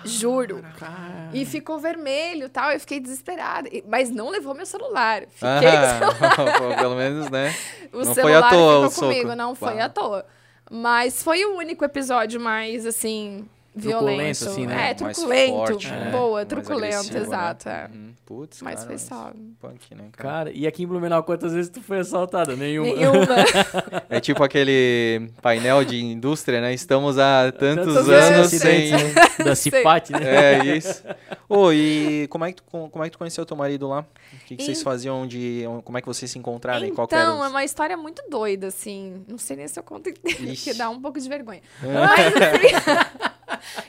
Juro. 0.05 0.65
Cara. 0.77 1.31
E 1.33 1.47
ficou 1.47 1.79
vermelho 1.79 2.47
e 2.47 2.49
tal. 2.49 2.73
Eu 2.73 2.81
fiquei 2.81 2.99
desesperada. 2.99 3.71
Mas 3.87 4.11
não 4.11 4.31
levou 4.31 4.57
meu 4.57 4.67
celular. 4.67 5.27
Fiquei 5.29 5.69
ah, 5.69 6.11
celular. 6.35 6.77
Pelo 6.77 6.97
menos, 6.97 7.31
né? 7.31 7.55
O 7.93 8.05
não 8.05 8.15
celular 8.15 8.49
foi 8.51 8.59
à 8.59 8.61
toa 8.61 8.91
ficou 8.91 9.09
comigo. 9.09 9.35
Não 9.37 9.55
foi 9.55 9.75
Uau. 9.75 9.83
à 9.83 9.89
toa. 9.89 10.27
Mas 10.71 11.23
foi 11.23 11.45
o 11.45 11.57
único 11.57 11.85
episódio 11.85 12.41
mais, 12.41 12.85
assim, 12.85 13.49
violento. 13.79 14.49
assim, 14.49 14.67
né? 14.67 14.91
É, 14.91 14.95
truculento. 14.95 15.53
Forte, 15.53 15.89
né? 15.89 16.11
Boa, 16.11 16.47
truculento, 16.47 17.13
né? 17.13 17.21
exato. 17.21 17.69
Né? 17.69 17.91
É. 17.93 17.97
Uhum. 17.97 18.09
Putz, 18.29 18.61
Mas 18.61 18.75
cara, 18.75 18.87
foi 18.87 18.99
só. 18.99 19.33
Punk, 19.59 19.95
né, 19.95 20.11
cara? 20.13 20.29
cara? 20.29 20.53
e 20.53 20.67
aqui 20.67 20.83
em 20.83 20.87
Blumenau, 20.87 21.23
quantas 21.23 21.55
vezes 21.55 21.71
tu 21.71 21.81
foi 21.81 22.01
assaltada? 22.01 22.55
Nenhuma. 22.55 22.95
Nenhuma. 22.95 23.27
é 24.11 24.21
tipo 24.21 24.45
aquele 24.45 25.31
painel 25.41 25.83
de 25.83 25.99
indústria, 25.99 26.61
né? 26.61 26.75
Estamos 26.75 27.19
há 27.19 27.51
tantos, 27.51 27.95
tantos 27.95 28.09
anos 28.11 28.49
sem... 28.49 28.91
da 29.43 29.55
Cipat, 29.55 30.13
né? 30.13 30.59
É, 30.59 30.77
isso. 30.77 31.03
Ô, 31.49 31.57
oh, 31.57 31.73
e 31.73 32.29
como 32.29 32.45
é, 32.45 32.53
que 32.53 32.61
tu, 32.61 32.65
como 32.65 33.03
é 33.03 33.09
que 33.09 33.13
tu 33.13 33.19
conheceu 33.19 33.47
teu 33.47 33.57
marido 33.57 33.89
lá? 33.89 34.01
O 34.01 34.45
que, 34.45 34.57
que 34.57 34.63
e... 34.63 34.67
vocês 34.67 34.83
faziam 34.83 35.27
de... 35.27 35.65
Como 35.83 35.97
é 35.97 36.03
que 36.03 36.07
vocês 36.07 36.31
se 36.31 36.39
encontraram? 36.39 36.85
Então, 36.85 37.07
qual 37.07 37.09
era 37.11 37.33
os... 37.33 37.47
é 37.47 37.49
uma 37.49 37.65
história 37.65 37.97
muito 37.97 38.23
doida, 38.29 38.67
assim. 38.67 39.25
Não 39.27 39.39
sei 39.39 39.57
nem 39.57 39.67
se 39.69 39.79
eu 39.79 39.83
conto, 39.83 40.13
porque 40.21 40.75
dá 40.75 40.91
um 40.91 41.01
pouco 41.01 41.19
de 41.19 41.27
vergonha. 41.27 41.63
É. 41.83 41.93
Mas, 41.95 42.27
assim... 42.37 43.38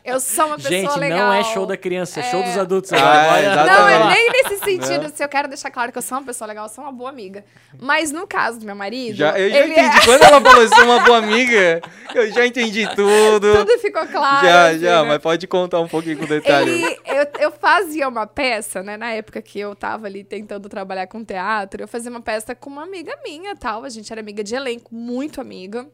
Eu 0.03 0.19
sou 0.19 0.47
uma 0.47 0.55
pessoa 0.55 0.71
Gente, 0.71 0.99
legal. 0.99 1.19
não 1.19 1.33
é 1.33 1.43
show 1.43 1.65
da 1.65 1.77
criança, 1.77 2.19
é, 2.19 2.23
é 2.23 2.31
show 2.31 2.41
dos 2.41 2.57
adultos. 2.57 2.91
Ah, 2.93 3.65
não, 3.65 3.89
é 3.89 4.13
nem 4.13 4.31
nesse 4.31 4.57
sentido. 4.63 5.11
Se 5.13 5.23
eu 5.23 5.29
quero 5.29 5.47
deixar 5.47 5.69
claro 5.69 5.91
que 5.91 5.97
eu 5.97 6.01
sou 6.01 6.17
uma 6.17 6.25
pessoa 6.25 6.47
legal, 6.47 6.65
eu 6.65 6.69
sou 6.69 6.83
uma 6.83 6.91
boa 6.91 7.09
amiga. 7.09 7.43
Mas 7.79 8.11
no 8.11 8.25
caso 8.25 8.59
do 8.59 8.65
meu 8.65 8.75
marido. 8.75 9.15
Já, 9.15 9.37
eu 9.37 9.49
já 9.49 9.67
entendi. 9.67 9.97
É... 9.97 10.05
Quando 10.05 10.23
ela 10.23 10.41
falou 10.41 10.67
que 10.67 10.75
sou 10.75 10.85
uma 10.85 10.99
boa 11.01 11.17
amiga, 11.19 11.81
eu 12.13 12.31
já 12.31 12.45
entendi 12.45 12.87
tudo. 12.95 13.57
Tudo 13.57 13.79
ficou 13.79 14.05
claro. 14.07 14.47
Já, 14.47 14.69
assim, 14.69 14.79
já, 14.79 15.01
né? 15.03 15.09
mas 15.09 15.17
pode 15.19 15.47
contar 15.47 15.79
um 15.79 15.87
pouquinho 15.87 16.17
com 16.17 16.25
detalhe. 16.25 16.71
Ele, 16.71 16.99
eu, 17.05 17.27
eu 17.39 17.51
fazia 17.51 18.07
uma 18.07 18.25
peça, 18.25 18.81
né? 18.81 18.97
Na 18.97 19.11
época 19.11 19.41
que 19.41 19.59
eu 19.59 19.75
tava 19.75 20.07
ali 20.07 20.23
tentando 20.23 20.69
trabalhar 20.69 21.07
com 21.07 21.23
teatro, 21.23 21.83
eu 21.83 21.87
fazia 21.87 22.09
uma 22.09 22.21
peça 22.21 22.55
com 22.55 22.69
uma 22.69 22.83
amiga 22.83 23.13
minha 23.23 23.55
tal. 23.55 23.83
A 23.83 23.89
gente 23.89 24.11
era 24.11 24.21
amiga 24.21 24.43
de 24.43 24.55
elenco, 24.55 24.93
muito 24.93 25.41
amiga. 25.41 25.87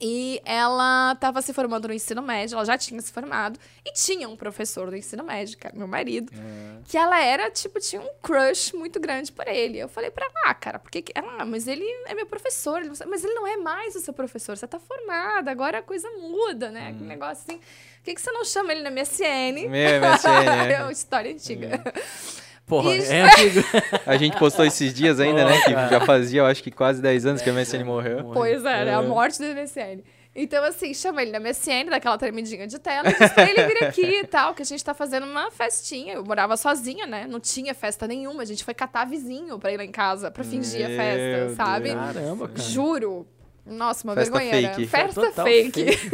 E 0.00 0.40
ela 0.46 1.12
estava 1.12 1.42
se 1.42 1.52
formando 1.52 1.88
no 1.88 1.94
ensino 1.94 2.22
médio, 2.22 2.54
ela 2.54 2.64
já 2.64 2.78
tinha 2.78 3.00
se 3.02 3.12
formado, 3.12 3.60
e 3.84 3.92
tinha 3.92 4.28
um 4.28 4.36
professor 4.36 4.88
do 4.88 4.96
ensino 4.96 5.22
médio, 5.22 5.58
que 5.58 5.66
era 5.66 5.76
meu 5.76 5.86
marido, 5.86 6.32
é. 6.32 6.78
que 6.88 6.96
ela 6.96 7.22
era, 7.22 7.50
tipo, 7.50 7.78
tinha 7.78 8.00
um 8.00 8.08
crush 8.22 8.72
muito 8.72 8.98
grande 8.98 9.30
por 9.30 9.46
ele. 9.46 9.78
Eu 9.78 9.88
falei 9.88 10.10
pra 10.10 10.24
ela, 10.24 10.34
ah, 10.46 10.54
cara, 10.54 10.78
porque 10.78 11.02
que... 11.02 11.12
Ela, 11.14 11.42
ah, 11.42 11.44
mas 11.44 11.68
ele 11.68 11.84
é 12.06 12.14
meu 12.14 12.26
professor, 12.26 12.80
ele... 12.80 12.92
mas 13.06 13.22
ele 13.22 13.34
não 13.34 13.46
é 13.46 13.58
mais 13.58 13.94
o 13.94 14.00
seu 14.00 14.14
professor, 14.14 14.56
você 14.56 14.66
tá 14.66 14.78
formada, 14.78 15.50
agora 15.50 15.78
a 15.78 15.82
coisa 15.82 16.10
muda, 16.12 16.70
né? 16.70 16.92
Hum. 16.92 17.04
Um 17.04 17.06
negócio 17.06 17.44
assim. 17.44 17.58
Por 17.58 18.04
que, 18.04 18.14
que 18.14 18.22
você 18.22 18.30
não 18.30 18.44
chama 18.46 18.72
ele 18.72 18.82
na 18.82 18.90
MSN? 18.90 19.68
Meu, 19.68 20.00
MSN, 20.00 20.72
é 20.72 20.82
uma 20.82 20.92
história 20.92 21.30
antiga. 21.30 21.76
Hum. 21.76 22.39
Porra, 22.70 22.96
Isso. 22.96 23.12
é 23.12 23.22
antigo. 23.22 23.64
A 24.06 24.16
gente 24.16 24.38
postou 24.38 24.64
esses 24.64 24.94
dias 24.94 25.18
ainda, 25.18 25.44
né? 25.44 25.60
Que 25.62 25.70
já 25.72 26.00
fazia, 26.06 26.40
eu 26.40 26.46
acho 26.46 26.62
que 26.62 26.70
quase 26.70 27.02
10 27.02 27.26
anos 27.26 27.42
que 27.42 27.50
a 27.50 27.52
MSN 27.52 27.84
morreu. 27.84 28.30
Pois 28.32 28.64
é, 28.64 28.86
é. 28.86 28.94
a 28.94 29.02
morte 29.02 29.38
do 29.38 29.44
MSN. 29.44 30.02
Então, 30.34 30.62
assim, 30.62 30.94
chama 30.94 31.20
ele 31.22 31.32
na 31.32 31.40
MSN, 31.40 31.90
daquela 31.90 32.16
tremidinha 32.16 32.64
de 32.64 32.78
tela, 32.78 33.10
e 33.10 33.18
diz 33.18 33.32
pra 33.32 33.50
ele 33.50 33.66
vir 33.66 33.84
aqui 33.84 34.06
e 34.06 34.24
tal, 34.24 34.54
que 34.54 34.62
a 34.62 34.64
gente 34.64 34.84
tá 34.84 34.94
fazendo 34.94 35.26
uma 35.26 35.50
festinha. 35.50 36.14
Eu 36.14 36.24
morava 36.24 36.56
sozinha, 36.56 37.04
né? 37.04 37.26
Não 37.28 37.40
tinha 37.40 37.74
festa 37.74 38.06
nenhuma. 38.06 38.42
A 38.42 38.46
gente 38.46 38.62
foi 38.62 38.72
catar 38.72 39.04
vizinho 39.04 39.58
pra 39.58 39.72
ir 39.72 39.76
lá 39.76 39.84
em 39.84 39.90
casa, 39.90 40.30
pra 40.30 40.44
fingir 40.44 40.88
Meu 40.88 41.00
a 41.00 41.02
festa, 41.02 41.44
Deus. 41.44 41.56
sabe? 41.56 41.92
Caramba, 41.92 42.48
cara. 42.48 42.68
Juro. 42.68 43.26
Nossa, 43.66 44.06
uma 44.06 44.14
festa 44.14 44.38
vergonha. 44.38 44.74
Fake. 44.74 44.86
Festa 44.86 45.32
fake. 45.32 45.84
fake. 45.84 46.10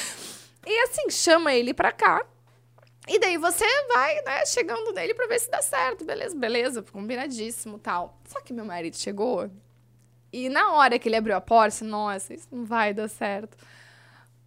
e 0.66 0.82
assim, 0.84 1.10
chama 1.10 1.52
ele 1.52 1.74
pra 1.74 1.92
cá. 1.92 2.24
E 3.10 3.18
daí 3.18 3.36
você 3.36 3.64
vai, 3.88 4.22
né, 4.22 4.46
chegando 4.46 4.92
nele 4.92 5.14
pra 5.14 5.26
ver 5.26 5.40
se 5.40 5.50
dá 5.50 5.60
certo. 5.60 6.04
Beleza, 6.04 6.36
beleza, 6.36 6.82
combinadíssimo 6.82 7.76
tal. 7.76 8.16
Só 8.24 8.40
que 8.40 8.52
meu 8.52 8.64
marido 8.64 8.96
chegou 8.96 9.50
e 10.32 10.48
na 10.48 10.74
hora 10.74 10.96
que 10.96 11.08
ele 11.08 11.16
abriu 11.16 11.36
a 11.36 11.40
porta, 11.40 11.84
nossa, 11.84 12.32
isso 12.32 12.46
não 12.52 12.64
vai 12.64 12.94
dar 12.94 13.08
certo. 13.08 13.56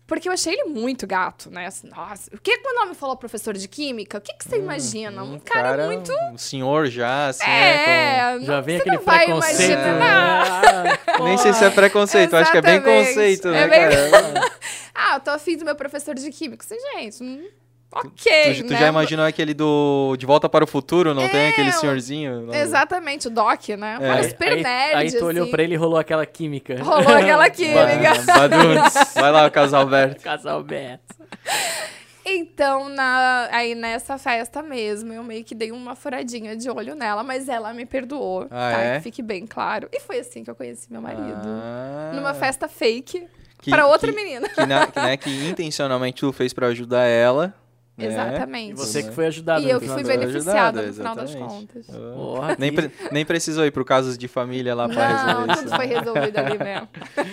Porque 0.07 0.29
eu 0.29 0.33
achei 0.33 0.53
ele 0.53 0.65
muito 0.65 1.05
gato, 1.05 1.49
né? 1.49 1.65
Assim, 1.65 1.89
nossa, 1.89 2.29
o 2.33 2.39
que 2.39 2.57
que 2.57 2.63
meu 2.63 2.75
nome 2.75 2.93
falou 2.93 3.17
professor 3.17 3.53
de 3.53 3.67
química? 3.67 4.17
O 4.17 4.21
que 4.21 4.33
que 4.33 4.43
você 4.43 4.57
hum, 4.57 4.63
imagina? 4.63 5.23
Um, 5.23 5.39
cara, 5.39 5.69
cara, 5.69 5.85
muito... 5.87 6.11
Um 6.31 6.37
senhor 6.37 6.87
já, 6.87 7.27
assim, 7.27 7.43
é, 7.43 7.87
né? 7.87 8.39
Com... 8.39 8.45
Já 8.45 8.61
vem 8.61 8.77
aquele 8.77 8.97
preconceito. 8.97 9.77
Né? 9.77 10.99
Nem 11.21 11.37
sei 11.37 11.53
se 11.53 11.65
é 11.65 11.69
preconceito, 11.71 12.35
acho 12.35 12.51
que 12.51 12.57
é 12.57 12.61
bem 12.61 12.81
conceito, 12.81 13.49
né, 13.49 13.63
é 13.63 13.67
bem... 13.67 14.11
cara? 14.11 14.51
ah, 14.93 15.15
eu 15.15 15.19
tô 15.19 15.31
afim 15.31 15.57
do 15.57 15.65
meu 15.65 15.75
professor 15.75 16.15
de 16.15 16.29
química. 16.31 16.65
Assim, 16.65 16.79
gente, 16.79 17.53
Ok. 17.95 18.55
Tu, 18.55 18.63
tu 18.63 18.73
né? 18.73 18.79
já 18.79 18.87
imaginou 18.87 19.25
aquele 19.25 19.53
do 19.53 20.15
De 20.17 20.25
Volta 20.25 20.49
para 20.49 20.63
o 20.63 20.67
Futuro? 20.67 21.13
Não 21.13 21.21
é, 21.23 21.29
tem 21.29 21.47
aquele 21.49 21.71
senhorzinho? 21.71 22.47
Não. 22.47 22.53
Exatamente, 22.53 23.27
o 23.27 23.31
Doc, 23.31 23.69
né? 23.69 23.99
É. 24.01 24.09
Aí, 24.09 24.29
super 24.29 24.51
aí, 24.51 24.63
nerd. 24.63 24.95
Aí 24.95 25.11
tu 25.11 25.17
assim. 25.17 25.25
olhou 25.25 25.47
pra 25.47 25.63
ele 25.63 25.75
e 25.75 25.77
rolou 25.77 25.97
aquela 25.97 26.25
química. 26.25 26.81
Rolou 26.81 27.15
aquela 27.15 27.49
química. 27.51 28.13
Vai 29.13 29.31
lá, 29.31 29.45
o 29.45 29.51
casal 29.51 29.85
Berto. 29.85 30.21
Casal 30.23 30.63
Berto. 30.63 31.15
Então, 32.25 32.89
na, 32.89 33.49
aí 33.51 33.75
nessa 33.75 34.17
festa 34.17 34.63
mesmo, 34.63 35.13
eu 35.13 35.23
meio 35.23 35.43
que 35.43 35.53
dei 35.53 35.71
uma 35.71 35.95
furadinha 35.95 36.55
de 36.55 36.69
olho 36.69 36.95
nela, 36.95 37.21
mas 37.21 37.49
ela 37.49 37.73
me 37.73 37.85
perdoou, 37.85 38.43
ah, 38.49 38.71
tá? 38.71 38.81
É? 38.81 38.97
Que 38.97 39.03
fique 39.03 39.21
bem 39.21 39.45
claro. 39.45 39.89
E 39.91 39.99
foi 39.99 40.19
assim 40.19 40.43
que 40.43 40.49
eu 40.49 40.55
conheci 40.55 40.91
meu 40.91 41.01
marido. 41.01 41.41
Ah. 41.45 42.11
Numa 42.15 42.33
festa 42.33 42.67
fake. 42.67 43.27
Que, 43.59 43.71
pra 43.71 43.87
outra 43.87 44.11
que, 44.11 44.15
menina. 44.15 44.49
Que, 44.49 44.65
na, 44.65 44.87
que, 44.87 44.99
né, 44.99 45.17
que 45.17 45.47
intencionalmente 45.47 46.19
tu 46.19 46.33
fez 46.33 46.53
pra 46.53 46.67
ajudar 46.67 47.05
ela. 47.05 47.53
É. 47.97 48.05
Exatamente. 48.05 48.71
E 48.71 48.75
você 48.75 49.03
que 49.03 49.11
foi 49.11 49.27
ajudado. 49.27 49.65
E 49.65 49.69
eu 49.69 49.79
que 49.79 49.87
fui 49.87 50.03
beneficiada 50.03 50.81
no 50.81 50.93
final 50.93 51.15
das 51.15 51.35
contas. 51.35 51.85
Oh, 51.89 52.39
nem, 52.57 52.73
pre 52.73 52.91
nem 53.11 53.23
precisou 53.23 53.65
ir 53.65 53.71
pro 53.71 53.85
casos 53.85 54.17
de 54.17 54.27
família 54.27 54.73
lá 54.73 54.89
pra 54.89 55.07
resolver 55.07 55.47
Não, 55.47 55.55
tudo 55.55 55.75
foi 55.75 55.85
resolvido 55.85 56.37
ali 56.37 56.57
mesmo. 56.57 56.87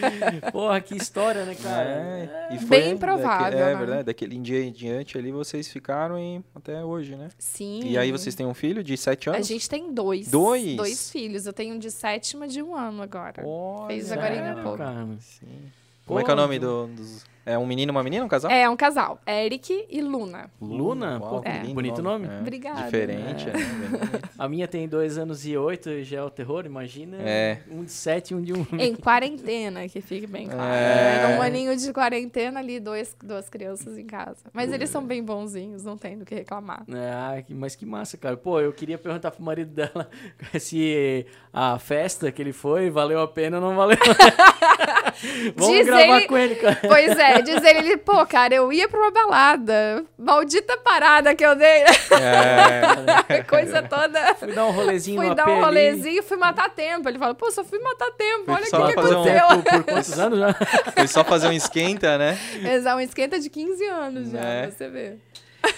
Porra, 0.52 0.80
que 0.80 0.94
história, 0.96 1.44
né, 1.46 1.54
cara? 1.54 1.82
É, 1.82 2.48
e 2.52 2.58
foi 2.58 2.80
Bem 2.80 2.96
provável, 2.98 3.58
É, 3.58 3.72
né? 3.72 3.74
verdade. 3.74 4.02
Daquele 4.04 4.38
dia 4.38 4.62
em 4.62 4.70
diante 4.70 5.16
ali, 5.16 5.32
vocês 5.32 5.68
ficaram 5.68 6.18
e 6.18 6.42
até 6.54 6.84
hoje, 6.84 7.16
né? 7.16 7.28
Sim. 7.38 7.80
E 7.84 7.96
aí 7.96 8.12
vocês 8.12 8.34
têm 8.34 8.44
um 8.46 8.54
filho 8.54 8.84
de 8.84 8.96
sete 8.96 9.30
anos? 9.30 9.40
A 9.40 9.52
gente 9.52 9.68
tem 9.68 9.92
dois. 9.92 10.30
Dois? 10.30 10.76
Dois 10.76 11.10
filhos. 11.10 11.46
Eu 11.46 11.52
tenho 11.52 11.74
um 11.74 11.78
de 11.78 11.88
e 11.88 12.48
de 12.48 12.62
um 12.62 12.76
ano 12.76 13.02
agora. 13.02 13.42
Oh, 13.44 13.84
Fez 13.86 14.12
agora 14.12 14.34
em 14.34 14.62
pouco. 14.62 14.78
Cara, 14.78 15.06
sim. 15.20 15.70
Como 16.06 16.18
é 16.18 16.24
que 16.24 16.30
é 16.30 16.34
o 16.34 16.36
nome 16.36 16.58
do, 16.58 16.86
dos 16.88 17.24
é 17.44 17.56
um 17.58 17.66
menino 17.66 17.90
e 17.90 17.92
uma 17.92 18.02
menina, 18.02 18.24
um 18.24 18.28
casal? 18.28 18.50
É, 18.50 18.68
um 18.68 18.76
casal. 18.76 19.18
Eric 19.26 19.86
e 19.88 20.00
Luna. 20.00 20.50
Luna? 20.60 21.18
Pô, 21.18 21.42
é. 21.44 21.60
bonito 21.72 22.02
nome. 22.02 22.28
É. 22.28 22.40
Obrigada. 22.40 22.82
Diferente, 22.82 23.48
é. 23.48 23.52
é 23.52 24.20
a 24.38 24.48
minha 24.48 24.68
tem 24.68 24.86
dois 24.88 25.18
anos 25.18 25.46
e 25.46 25.56
oito 25.56 25.88
e 25.90 26.04
já 26.04 26.18
é 26.18 26.22
o 26.22 26.30
terror, 26.30 26.66
imagina. 26.66 27.16
É. 27.20 27.58
Um 27.70 27.84
de 27.84 27.92
sete 27.92 28.32
e 28.32 28.34
um 28.34 28.42
de 28.42 28.52
um. 28.52 28.66
Em 28.78 28.94
quarentena, 28.94 29.88
que 29.88 30.00
fique 30.00 30.26
bem 30.26 30.46
claro. 30.46 30.72
É. 30.72 31.36
Um 31.38 31.42
aninho 31.42 31.76
de 31.76 31.92
quarentena 31.92 32.60
ali, 32.60 32.78
dois, 32.78 33.16
duas 33.22 33.48
crianças 33.48 33.98
em 33.98 34.06
casa. 34.06 34.38
Mas 34.52 34.72
eles 34.72 34.90
são 34.90 35.04
bem 35.04 35.22
bonzinhos, 35.22 35.82
não 35.82 35.96
tem 35.96 36.18
do 36.18 36.24
que 36.24 36.34
reclamar. 36.34 36.84
É, 36.88 37.44
mas 37.50 37.74
que 37.74 37.86
massa, 37.86 38.16
cara. 38.16 38.36
Pô, 38.36 38.60
eu 38.60 38.72
queria 38.72 38.98
perguntar 38.98 39.30
pro 39.30 39.42
marido 39.42 39.72
dela 39.72 40.08
se 40.58 41.26
a 41.52 41.78
festa 41.78 42.30
que 42.30 42.40
ele 42.40 42.52
foi 42.52 42.90
valeu 42.90 43.20
a 43.20 43.28
pena 43.28 43.58
ou 43.58 43.62
não 43.62 43.76
valeu. 43.76 43.98
Vamos 45.56 45.76
Diz 45.76 45.86
gravar 45.86 46.18
ele... 46.18 46.26
com 46.26 46.38
ele, 46.38 46.54
cara. 46.54 46.80
Pois 46.86 47.18
é, 47.18 47.29
diz 47.38 47.62
ele, 47.62 47.78
ele, 47.78 47.96
pô, 47.96 48.24
cara, 48.26 48.54
eu 48.54 48.72
ia 48.72 48.88
pra 48.88 48.98
uma 48.98 49.10
balada. 49.10 50.04
Maldita 50.18 50.76
parada 50.78 51.34
que 51.34 51.44
eu 51.44 51.54
dei. 51.54 51.84
É. 52.12 53.42
Coisa 53.48 53.82
toda. 53.82 54.34
Fui 54.34 54.52
dar 54.52 54.66
um 54.66 54.70
rolezinho 54.70 55.20
Fui 55.20 55.34
dar 55.34 55.48
um 55.48 55.60
rolezinho, 55.60 56.22
fui 56.22 56.36
matar 56.36 56.70
tempo. 56.70 57.08
Ele 57.08 57.18
fala, 57.18 57.34
pô, 57.34 57.50
só 57.50 57.64
fui 57.64 57.78
matar 57.78 58.10
tempo. 58.12 58.52
Olha 58.52 58.62
o 58.62 58.64
que, 58.64 58.70
que 58.70 58.98
aconteceu. 58.98 59.46
Um, 59.50 59.62
por, 59.62 59.72
por, 59.72 59.84
quantos 59.84 60.18
anos 60.18 60.38
já? 60.38 60.54
Foi 60.92 61.06
só 61.06 61.24
fazer 61.24 61.48
um 61.48 61.52
esquenta, 61.52 62.18
né? 62.18 62.38
Exato, 62.62 62.96
um 62.96 63.00
esquenta 63.00 63.38
de 63.38 63.48
15 63.48 63.84
anos 63.86 64.30
já, 64.30 64.40
é. 64.40 64.70
você 64.70 64.88
vê. 64.88 65.16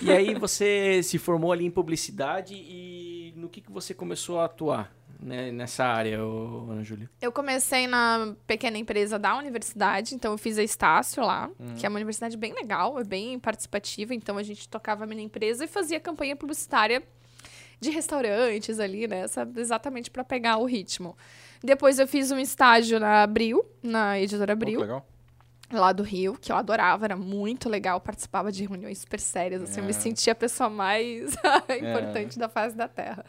E 0.01 0.13
aí 0.13 0.35
você 0.35 1.03
se 1.03 1.19
formou 1.19 1.53
ali 1.53 1.65
em 1.65 1.71
publicidade 1.71 2.55
e 2.55 3.33
no 3.37 3.49
que, 3.49 3.61
que 3.61 3.73
você 3.73 3.93
começou 3.93 4.41
a 4.41 4.45
atuar? 4.45 4.93
Né, 5.23 5.53
nessa 5.53 5.85
área, 5.85 6.19
Ana 6.19 6.83
Júlia? 6.83 7.09
Eu 7.21 7.31
comecei 7.31 7.87
na 7.87 8.35
pequena 8.47 8.77
empresa 8.77 9.19
da 9.19 9.37
universidade, 9.37 10.15
então 10.15 10.33
eu 10.33 10.39
fiz 10.39 10.59
a 10.59 10.63
Estácio 10.63 11.25
lá, 11.25 11.49
uhum. 11.59 11.75
que 11.77 11.87
é 11.87 11.89
uma 11.89 11.97
universidade 11.97 12.37
bem 12.37 12.53
legal, 12.53 12.99
é 12.99 13.05
bem 13.05 13.39
participativa, 13.39 14.15
então 14.15 14.37
a 14.37 14.43
gente 14.43 14.69
tocava 14.69 15.05
a 15.05 15.07
minha 15.07 15.23
empresa 15.23 15.65
e 15.65 15.69
fazia 15.69 16.01
campanha 16.01 16.35
publicitária 16.35 17.03
de 17.81 17.91
restaurantes 17.91 18.79
ali, 18.79 19.07
né, 19.07 19.25
exatamente 19.57 20.11
para 20.11 20.23
pegar 20.23 20.59
o 20.59 20.65
ritmo. 20.65 21.17
Depois 21.63 21.99
eu 21.99 22.07
fiz 22.07 22.31
um 22.31 22.39
estágio 22.39 22.99
na 22.99 23.23
Abril, 23.23 23.65
na 23.83 24.21
editora 24.21 24.53
Abril. 24.53 24.81
Oh, 24.81 24.83
legal 24.83 25.07
lá 25.79 25.93
do 25.93 26.03
Rio, 26.03 26.37
que 26.41 26.53
eu 26.53 26.57
adorava, 26.57 27.05
era 27.05 27.17
muito 27.17 27.69
legal, 27.69 28.01
participava 28.01 28.53
de 28.53 28.65
reuniões 28.65 28.99
super 28.99 29.21
sérias, 29.21 29.63
assim, 29.63 29.81
é. 29.81 29.83
eu 29.83 29.85
me 29.85 29.91
é. 29.91 29.95
sentia 29.95 30.33
a 30.33 30.37
pessoa 30.37 30.69
mais 30.69 31.35
importante 31.81 32.37
é. 32.37 32.41
da 32.41 32.49
face 32.49 32.77
da 32.77 32.89
Terra. 32.89 33.25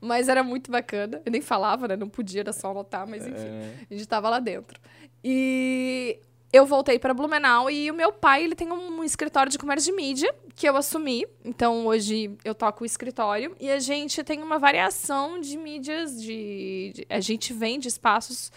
Mas 0.00 0.28
era 0.28 0.42
muito 0.42 0.70
bacana. 0.70 1.20
Eu 1.24 1.32
nem 1.32 1.40
falava, 1.40 1.86
né? 1.88 1.96
Não 1.96 2.08
podia, 2.08 2.40
era 2.40 2.52
só 2.52 2.70
anotar, 2.70 3.06
mas 3.06 3.26
enfim, 3.26 3.46
é. 3.46 3.74
a 3.90 3.94
gente 3.94 4.08
tava 4.08 4.30
lá 4.30 4.40
dentro. 4.40 4.80
E 5.22 6.18
eu 6.52 6.66
voltei 6.66 6.98
para 6.98 7.14
Blumenau 7.14 7.70
e 7.70 7.90
o 7.90 7.94
meu 7.94 8.12
pai, 8.12 8.42
ele 8.42 8.54
tem 8.54 8.72
um 8.72 9.04
escritório 9.04 9.52
de 9.52 9.58
comércio 9.58 9.92
de 9.92 9.96
mídia 9.96 10.34
que 10.54 10.68
eu 10.68 10.76
assumi. 10.76 11.26
Então 11.44 11.86
hoje 11.86 12.36
eu 12.44 12.54
toco 12.54 12.82
o 12.82 12.86
escritório 12.86 13.54
e 13.60 13.70
a 13.70 13.78
gente 13.78 14.24
tem 14.24 14.42
uma 14.42 14.58
variação 14.58 15.40
de 15.40 15.56
mídias 15.56 16.20
de, 16.20 16.92
de 16.94 17.06
a 17.08 17.20
gente 17.20 17.52
vende 17.52 17.86
espaços 17.86 18.50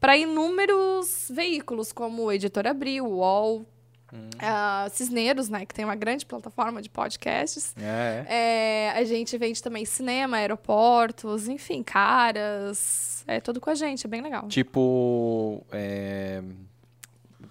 para 0.00 0.16
inúmeros 0.16 1.30
veículos 1.30 1.92
como 1.92 2.30
Editora 2.30 2.70
Abril, 2.70 3.06
UOL, 3.06 3.66
Uh, 4.14 4.90
Cisneiros, 4.90 5.48
né? 5.48 5.66
Que 5.66 5.74
tem 5.74 5.84
uma 5.84 5.96
grande 5.96 6.24
plataforma 6.24 6.80
de 6.80 6.88
podcasts. 6.88 7.74
É, 7.76 8.24
é. 8.28 8.98
a 8.98 9.04
gente 9.04 9.36
vende 9.36 9.62
também 9.62 9.84
cinema, 9.84 10.36
aeroportos, 10.36 11.48
enfim, 11.48 11.82
caras. 11.82 13.24
É 13.26 13.40
tudo 13.40 13.60
com 13.60 13.70
a 13.70 13.74
gente, 13.74 14.06
é 14.06 14.08
bem 14.08 14.20
legal. 14.20 14.46
Tipo. 14.48 15.64
É, 15.72 16.42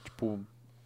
tipo. 0.03 0.39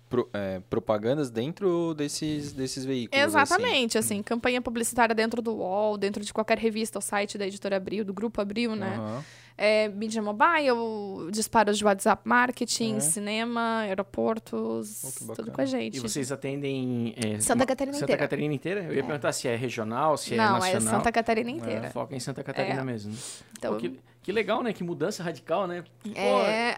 Pro, 0.09 0.29
é, 0.33 0.61
propagandas 0.69 1.29
dentro 1.29 1.93
desses, 1.93 2.53
desses 2.53 2.85
veículos. 2.85 3.21
Assim. 3.21 3.29
Exatamente, 3.29 3.97
assim. 3.97 4.15
assim. 4.15 4.23
campanha 4.23 4.61
publicitária 4.61 5.13
dentro 5.13 5.41
do 5.41 5.53
UOL, 5.55 5.97
dentro 5.97 6.23
de 6.23 6.33
qualquer 6.33 6.57
revista 6.57 6.97
ou 6.97 7.01
site 7.01 7.37
da 7.37 7.45
editora 7.45 7.75
Abril, 7.75 8.05
do 8.05 8.13
Grupo 8.13 8.39
Abril, 8.39 8.73
né? 8.73 8.97
Uhum 8.97 9.21
é, 9.57 9.87
mídia 9.89 10.21
mobile, 10.21 11.31
disparos 11.31 11.77
de 11.77 11.83
WhatsApp 11.83 12.21
marketing, 12.23 12.97
é. 12.97 12.99
cinema, 12.99 13.79
aeroportos, 13.79 15.23
oh, 15.27 15.33
tudo 15.33 15.51
com 15.51 15.61
a 15.61 15.65
gente. 15.65 15.97
E 15.97 15.99
vocês 15.99 16.31
atendem 16.31 17.15
é, 17.17 17.39
Santa 17.39 17.65
Catarina 17.65 17.93
Santa 17.93 18.05
inteira. 18.05 18.21
Catarina 18.21 18.53
inteira? 18.53 18.83
Eu 18.83 18.93
ia 18.93 18.99
é. 18.99 19.03
perguntar 19.03 19.31
se 19.31 19.47
é 19.47 19.55
regional, 19.55 20.15
se 20.15 20.35
é 20.35 20.37
Não, 20.37 20.43
é 20.43 20.59
nacional. 20.59 20.81
Não, 20.81 20.91
é 20.91 20.97
Santa 20.97 21.11
Catarina 21.11 21.49
inteira. 21.49 21.89
foca 21.89 22.15
em 22.15 22.19
Santa 22.19 22.43
Catarina 22.43 22.83
mesmo. 22.83 23.15
Então, 23.57 23.73
Pô, 23.73 23.79
que, 23.79 23.99
que, 24.21 24.31
legal, 24.31 24.61
né? 24.61 24.71
Que 24.71 24.83
mudança 24.83 25.23
radical, 25.23 25.65
né? 25.65 25.83
É... 26.13 26.77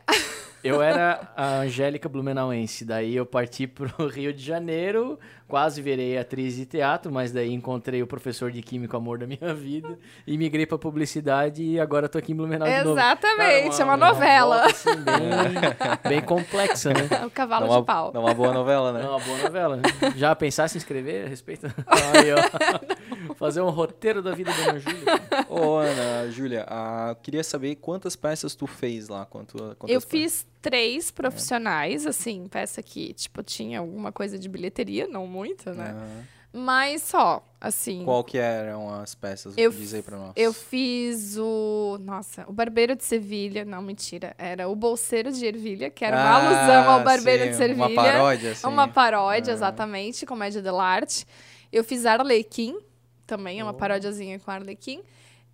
Eu 0.64 0.82
era 0.82 1.32
a 1.38 1.60
Angélica 1.60 2.10
Blumenauense, 2.10 2.84
daí 2.84 3.16
eu 3.16 3.26
parti 3.26 3.66
pro 3.66 4.08
Rio 4.08 4.34
de 4.34 4.44
Janeiro, 4.44 5.18
quase 5.50 5.82
virei 5.82 6.16
atriz 6.16 6.56
de 6.56 6.66
teatro, 6.66 7.12
mas 7.12 7.32
daí 7.32 7.52
encontrei 7.52 8.04
o 8.04 8.08
professor 8.08 8.52
de 8.52 8.62
química 8.62 8.96
amor 8.96 9.18
da 9.18 9.26
minha 9.26 9.52
vida 9.56 9.98
e 10.26 10.38
migrei 10.38 10.66
pra 10.66 10.78
publicidade 10.78 11.64
e 11.64 11.80
agora 11.80 12.08
tô 12.08 12.20
aqui 12.20 12.32
em 12.32 12.36
Blumenau 12.36 12.68
de 12.68 12.84
novo. 12.84 12.92
Exatamente, 12.92 13.72
Cara, 13.72 13.84
uma, 13.86 13.94
é 13.94 13.96
uma, 13.96 13.98
novela. 13.98 14.56
Uma 14.58 14.66
assim, 14.68 14.96
bem, 14.96 16.00
bem, 16.08 16.22
complexa, 16.22 16.94
né? 16.94 17.26
O 17.26 17.32
cavalo 17.32 17.66
uma, 17.66 17.80
de 17.80 17.86
pau. 17.86 18.12
É 18.14 18.20
uma 18.20 18.34
boa 18.34 18.54
novela, 18.54 18.94
né? 18.94 19.02
É 19.02 19.10
uma 19.10 19.20
boa 19.20 19.38
novela. 19.40 19.80
Já 20.16 20.36
pensasse 20.36 20.78
em 20.78 20.80
escrever 20.80 21.26
a 21.26 21.28
respeito? 21.30 21.66
Aí, 21.88 22.32
ó. 22.32 23.34
Fazer 23.34 23.62
um 23.62 23.70
roteiro 23.70 24.22
da 24.22 24.36
vida 24.36 24.52
da 24.52 24.70
Ana 24.70 24.80
Júlia. 24.80 25.04
Ô, 25.50 25.78
Ana, 25.78 26.30
Júlia, 26.30 26.66
ah, 26.68 27.16
queria 27.24 27.44
saber 27.44 27.76
quantas 27.76 28.16
peças 28.16 28.54
tu 28.54 28.68
fez 28.68 29.10
lá. 29.10 29.26
Quanto, 29.26 29.76
eu 29.88 30.00
fiz 30.00 30.46
três 30.62 31.12
profissionais, 31.12 32.06
é. 32.06 32.10
assim, 32.10 32.48
peça 32.48 32.82
que, 32.82 33.14
tipo, 33.14 33.42
tinha 33.44 33.80
alguma 33.80 34.12
coisa 34.12 34.38
de 34.38 34.48
bilheteria, 34.50 35.08
não 35.08 35.26
muito, 35.28 35.72
né? 35.72 35.94
Uhum. 35.94 36.24
Mas 36.52 37.04
só, 37.04 37.48
assim. 37.62 38.04
Qual 38.04 38.24
que 38.24 38.38
eram 38.38 38.90
as 38.90 39.14
peças? 39.14 39.54
Eu, 39.56 39.72
Diz 39.72 39.94
aí 39.94 40.02
pra 40.02 40.18
nós. 40.18 40.34
Eu 40.36 40.52
fiz 40.52 41.38
o. 41.38 42.00
Nossa, 42.02 42.44
o 42.48 42.52
Barbeiro 42.52 42.96
de 42.96 43.04
Sevilha. 43.04 43.64
Não, 43.64 43.84
mentira. 43.84 44.34
Era 44.36 44.68
o 44.68 44.76
Bolseiro 44.76 45.32
de 45.32 45.46
Ervilha, 45.46 45.92
que 45.92 46.04
era 46.04 46.18
uma 46.18 46.24
ah, 46.24 46.36
alusão 46.36 46.92
ao 46.92 47.04
Barbeiro 47.04 47.44
sim, 47.44 47.50
de 47.52 47.56
Sevilha. 47.56 47.86
Uma 47.86 48.04
paródia, 48.04 48.52
assim. 48.52 48.68
Uma 48.68 48.88
paródia, 48.88 49.52
exatamente, 49.52 50.26
comédia 50.26 50.60
dell'arte. 50.60 51.24
Eu 51.72 51.84
fiz 51.84 52.04
Arlequim, 52.04 52.80
também 53.28 53.60
é 53.60 53.64
uma 53.64 53.72
oh. 53.72 53.76
paródiazinha 53.76 54.40
com 54.40 54.50
Arlequim. 54.50 55.04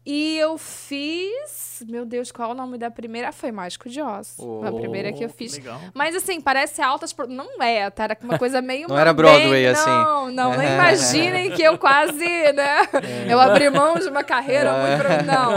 E 0.06 0.38
eu 0.38 0.56
fiz. 0.58 1.84
Meu 1.88 2.06
Deus, 2.06 2.32
qual 2.32 2.50
é 2.50 2.54
o 2.54 2.56
nome 2.56 2.78
da 2.78 2.92
primeira? 2.92 3.30
Ah, 3.30 3.32
foi 3.32 3.52
Mágico 3.52 3.90
de 3.90 4.00
Oz. 4.00 4.36
Oh, 4.38 4.64
a 4.64 4.72
primeira 4.72 5.12
que 5.12 5.26
eu 5.26 5.30
fiz. 5.30 5.58
Legal. 5.58 5.82
Mas 5.96 6.16
assim, 6.16 6.40
parece 6.40 6.80
altas. 6.82 7.16
Não 7.28 7.62
é, 7.62 7.90
tá? 7.90 8.04
Era 8.04 8.18
uma 8.22 8.38
coisa 8.38 8.62
meio. 8.62 8.88
não 8.90 8.98
era 8.98 9.12
Broadway 9.12 9.50
bem... 9.50 9.68
assim. 9.68 9.90
Não, 9.90 10.30
não. 10.30 10.54
não 10.54 10.62
imaginem 10.62 11.52
que 11.52 11.64
eu 11.64 11.76
quase, 11.78 12.24
né? 12.24 12.82
É. 13.04 13.26
Eu 13.28 13.40
abri 13.40 13.68
mão 13.72 13.96
de 13.96 14.08
uma 14.08 14.24
carreira 14.24 14.74
muito. 14.74 15.02
Pro... 15.02 15.26
Não. 15.26 15.56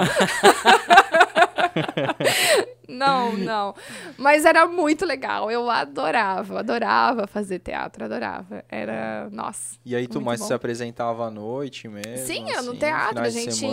Não, 2.98 3.36
não. 3.38 3.74
Mas 4.16 4.44
era 4.44 4.66
muito 4.66 5.06
legal. 5.06 5.50
Eu 5.50 5.70
adorava, 5.70 6.58
adorava 6.58 7.26
fazer 7.26 7.60
teatro, 7.60 8.04
adorava. 8.04 8.64
Era, 8.68 9.28
nossa. 9.30 9.78
E 9.84 9.94
aí 9.94 10.08
tu 10.08 10.20
mais 10.20 10.40
bom. 10.40 10.46
se 10.46 10.54
apresentava 10.54 11.26
à 11.26 11.30
noite 11.30 11.86
mesmo? 11.88 12.26
Sim, 12.26 12.50
assim, 12.50 12.66
no 12.66 12.76
teatro. 12.76 13.20
A 13.20 13.30
gente. 13.30 13.64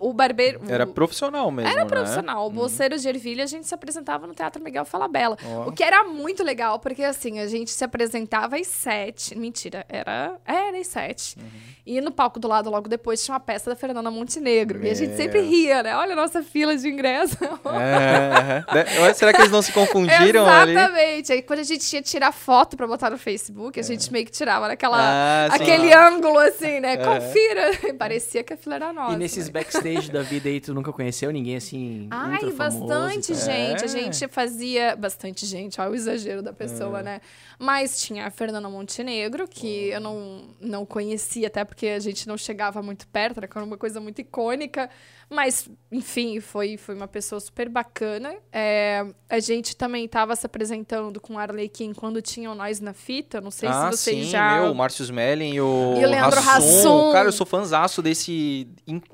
O, 0.00 0.10
o, 0.10 0.12
barbeiro. 0.12 0.60
Era 0.68 0.86
profissional 0.86 1.50
mesmo. 1.50 1.70
Era 1.70 1.84
né? 1.84 1.88
profissional. 1.88 2.42
O 2.42 2.48
uhum. 2.48 2.54
Bolseiro 2.54 2.98
de 2.98 3.08
Ervilha, 3.08 3.44
a 3.44 3.46
gente 3.46 3.66
se 3.66 3.74
apresentava 3.74 4.26
no 4.26 4.34
Teatro 4.34 4.62
Miguel 4.62 4.84
Falabella. 4.84 5.36
Oh. 5.44 5.70
O 5.70 5.72
que 5.72 5.82
era 5.82 6.04
muito 6.04 6.44
legal, 6.44 6.78
porque 6.78 7.02
assim, 7.02 7.38
a 7.38 7.46
gente 7.46 7.70
se 7.70 7.84
apresentava 7.84 8.56
às 8.56 8.66
sete. 8.66 9.36
Mentira, 9.36 9.86
era. 9.88 10.36
Era 10.44 10.78
às 10.78 10.86
sete. 10.86 11.38
Uhum. 11.38 11.76
E 11.86 12.00
no 12.00 12.10
palco 12.10 12.40
do 12.40 12.48
lado, 12.48 12.68
logo 12.68 12.88
depois, 12.88 13.24
tinha 13.24 13.34
uma 13.34 13.40
peça 13.40 13.70
da 13.70 13.76
Fernanda 13.76 14.10
Montenegro. 14.10 14.84
E 14.84 14.90
a 14.90 14.94
gente 14.94 15.16
sempre 15.16 15.40
ria, 15.40 15.82
né? 15.82 15.96
Olha 15.96 16.12
a 16.12 16.16
nossa 16.16 16.42
fila 16.42 16.76
de 16.76 16.88
ingresso. 16.88 17.38
É, 17.76 18.58
é. 18.58 18.65
Será 19.14 19.32
que 19.32 19.40
eles 19.40 19.50
não 19.50 19.62
se 19.62 19.72
confundiram 19.72 20.42
Exatamente. 20.42 20.52
ali? 20.52 20.72
Exatamente. 20.72 21.32
Aí 21.32 21.42
quando 21.42 21.60
a 21.60 21.64
gente 21.64 21.92
ia 21.92 22.02
tirar 22.02 22.32
foto 22.32 22.76
pra 22.76 22.86
botar 22.86 23.10
no 23.10 23.18
Facebook, 23.18 23.78
a 23.78 23.82
gente 23.82 24.08
é. 24.08 24.12
meio 24.12 24.24
que 24.24 24.32
tirava 24.32 24.68
naquela, 24.68 24.98
ah, 24.98 25.46
aquele 25.46 25.92
ângulo 25.92 26.38
assim, 26.38 26.80
né? 26.80 26.94
É. 26.94 26.96
Confira. 26.96 27.94
Parecia 27.98 28.42
que 28.42 28.52
a 28.52 28.56
fila 28.56 28.76
era 28.76 28.92
nossa. 28.92 29.14
E 29.14 29.16
nesses 29.16 29.48
backstage 29.48 30.10
da 30.10 30.22
vida 30.22 30.48
aí, 30.48 30.60
tu 30.60 30.74
nunca 30.74 30.92
conheceu 30.92 31.30
ninguém 31.30 31.56
assim? 31.56 32.08
Ai, 32.10 32.50
bastante 32.52 33.34
gente. 33.34 33.84
A 33.84 33.88
gente 33.88 34.28
fazia. 34.28 34.96
Bastante 34.96 35.46
gente, 35.46 35.80
olha 35.80 35.90
o 35.90 35.94
exagero 35.94 36.42
da 36.42 36.52
pessoa, 36.52 37.00
é. 37.00 37.02
né? 37.02 37.20
Mas 37.58 38.00
tinha 38.00 38.26
a 38.26 38.30
Fernanda 38.30 38.68
Montenegro, 38.68 39.48
que 39.48 39.90
oh. 39.90 39.94
eu 39.94 40.00
não, 40.00 40.44
não 40.60 40.86
conhecia, 40.86 41.46
até 41.46 41.64
porque 41.64 41.88
a 41.88 41.98
gente 41.98 42.26
não 42.28 42.36
chegava 42.36 42.82
muito 42.82 43.06
perto, 43.08 43.38
era 43.38 43.64
uma 43.64 43.76
coisa 43.76 44.00
muito 44.00 44.20
icônica. 44.20 44.90
Mas, 45.28 45.68
enfim, 45.90 46.38
foi, 46.38 46.76
foi 46.76 46.94
uma 46.94 47.08
pessoa 47.08 47.40
super 47.40 47.68
bacana. 47.68 48.36
É, 48.52 49.04
a 49.28 49.40
gente 49.40 49.76
também 49.76 50.04
estava 50.04 50.36
se 50.36 50.46
apresentando 50.46 51.20
com 51.20 51.34
o 51.34 51.38
Arlequim 51.38 51.92
quando 51.92 52.22
tinham 52.22 52.54
nós 52.54 52.78
na 52.78 52.92
fita. 52.92 53.40
Não 53.40 53.50
sei 53.50 53.68
ah, 53.68 53.90
se 53.90 53.98
vocês 53.98 54.26
sim, 54.26 54.30
já. 54.30 54.60
Meu, 54.60 54.70
o 54.70 54.74
Márcio 54.74 55.02
Smelling 55.02 55.54
e 55.54 55.60
o. 55.60 55.94
E 55.98 56.04
o 56.04 56.08
Leandro 56.08 56.38
Hassum. 56.38 57.10
Cara, 57.12 57.26
eu 57.26 57.32
sou 57.32 57.44
fãzaço 57.44 58.00
desse. 58.00 58.68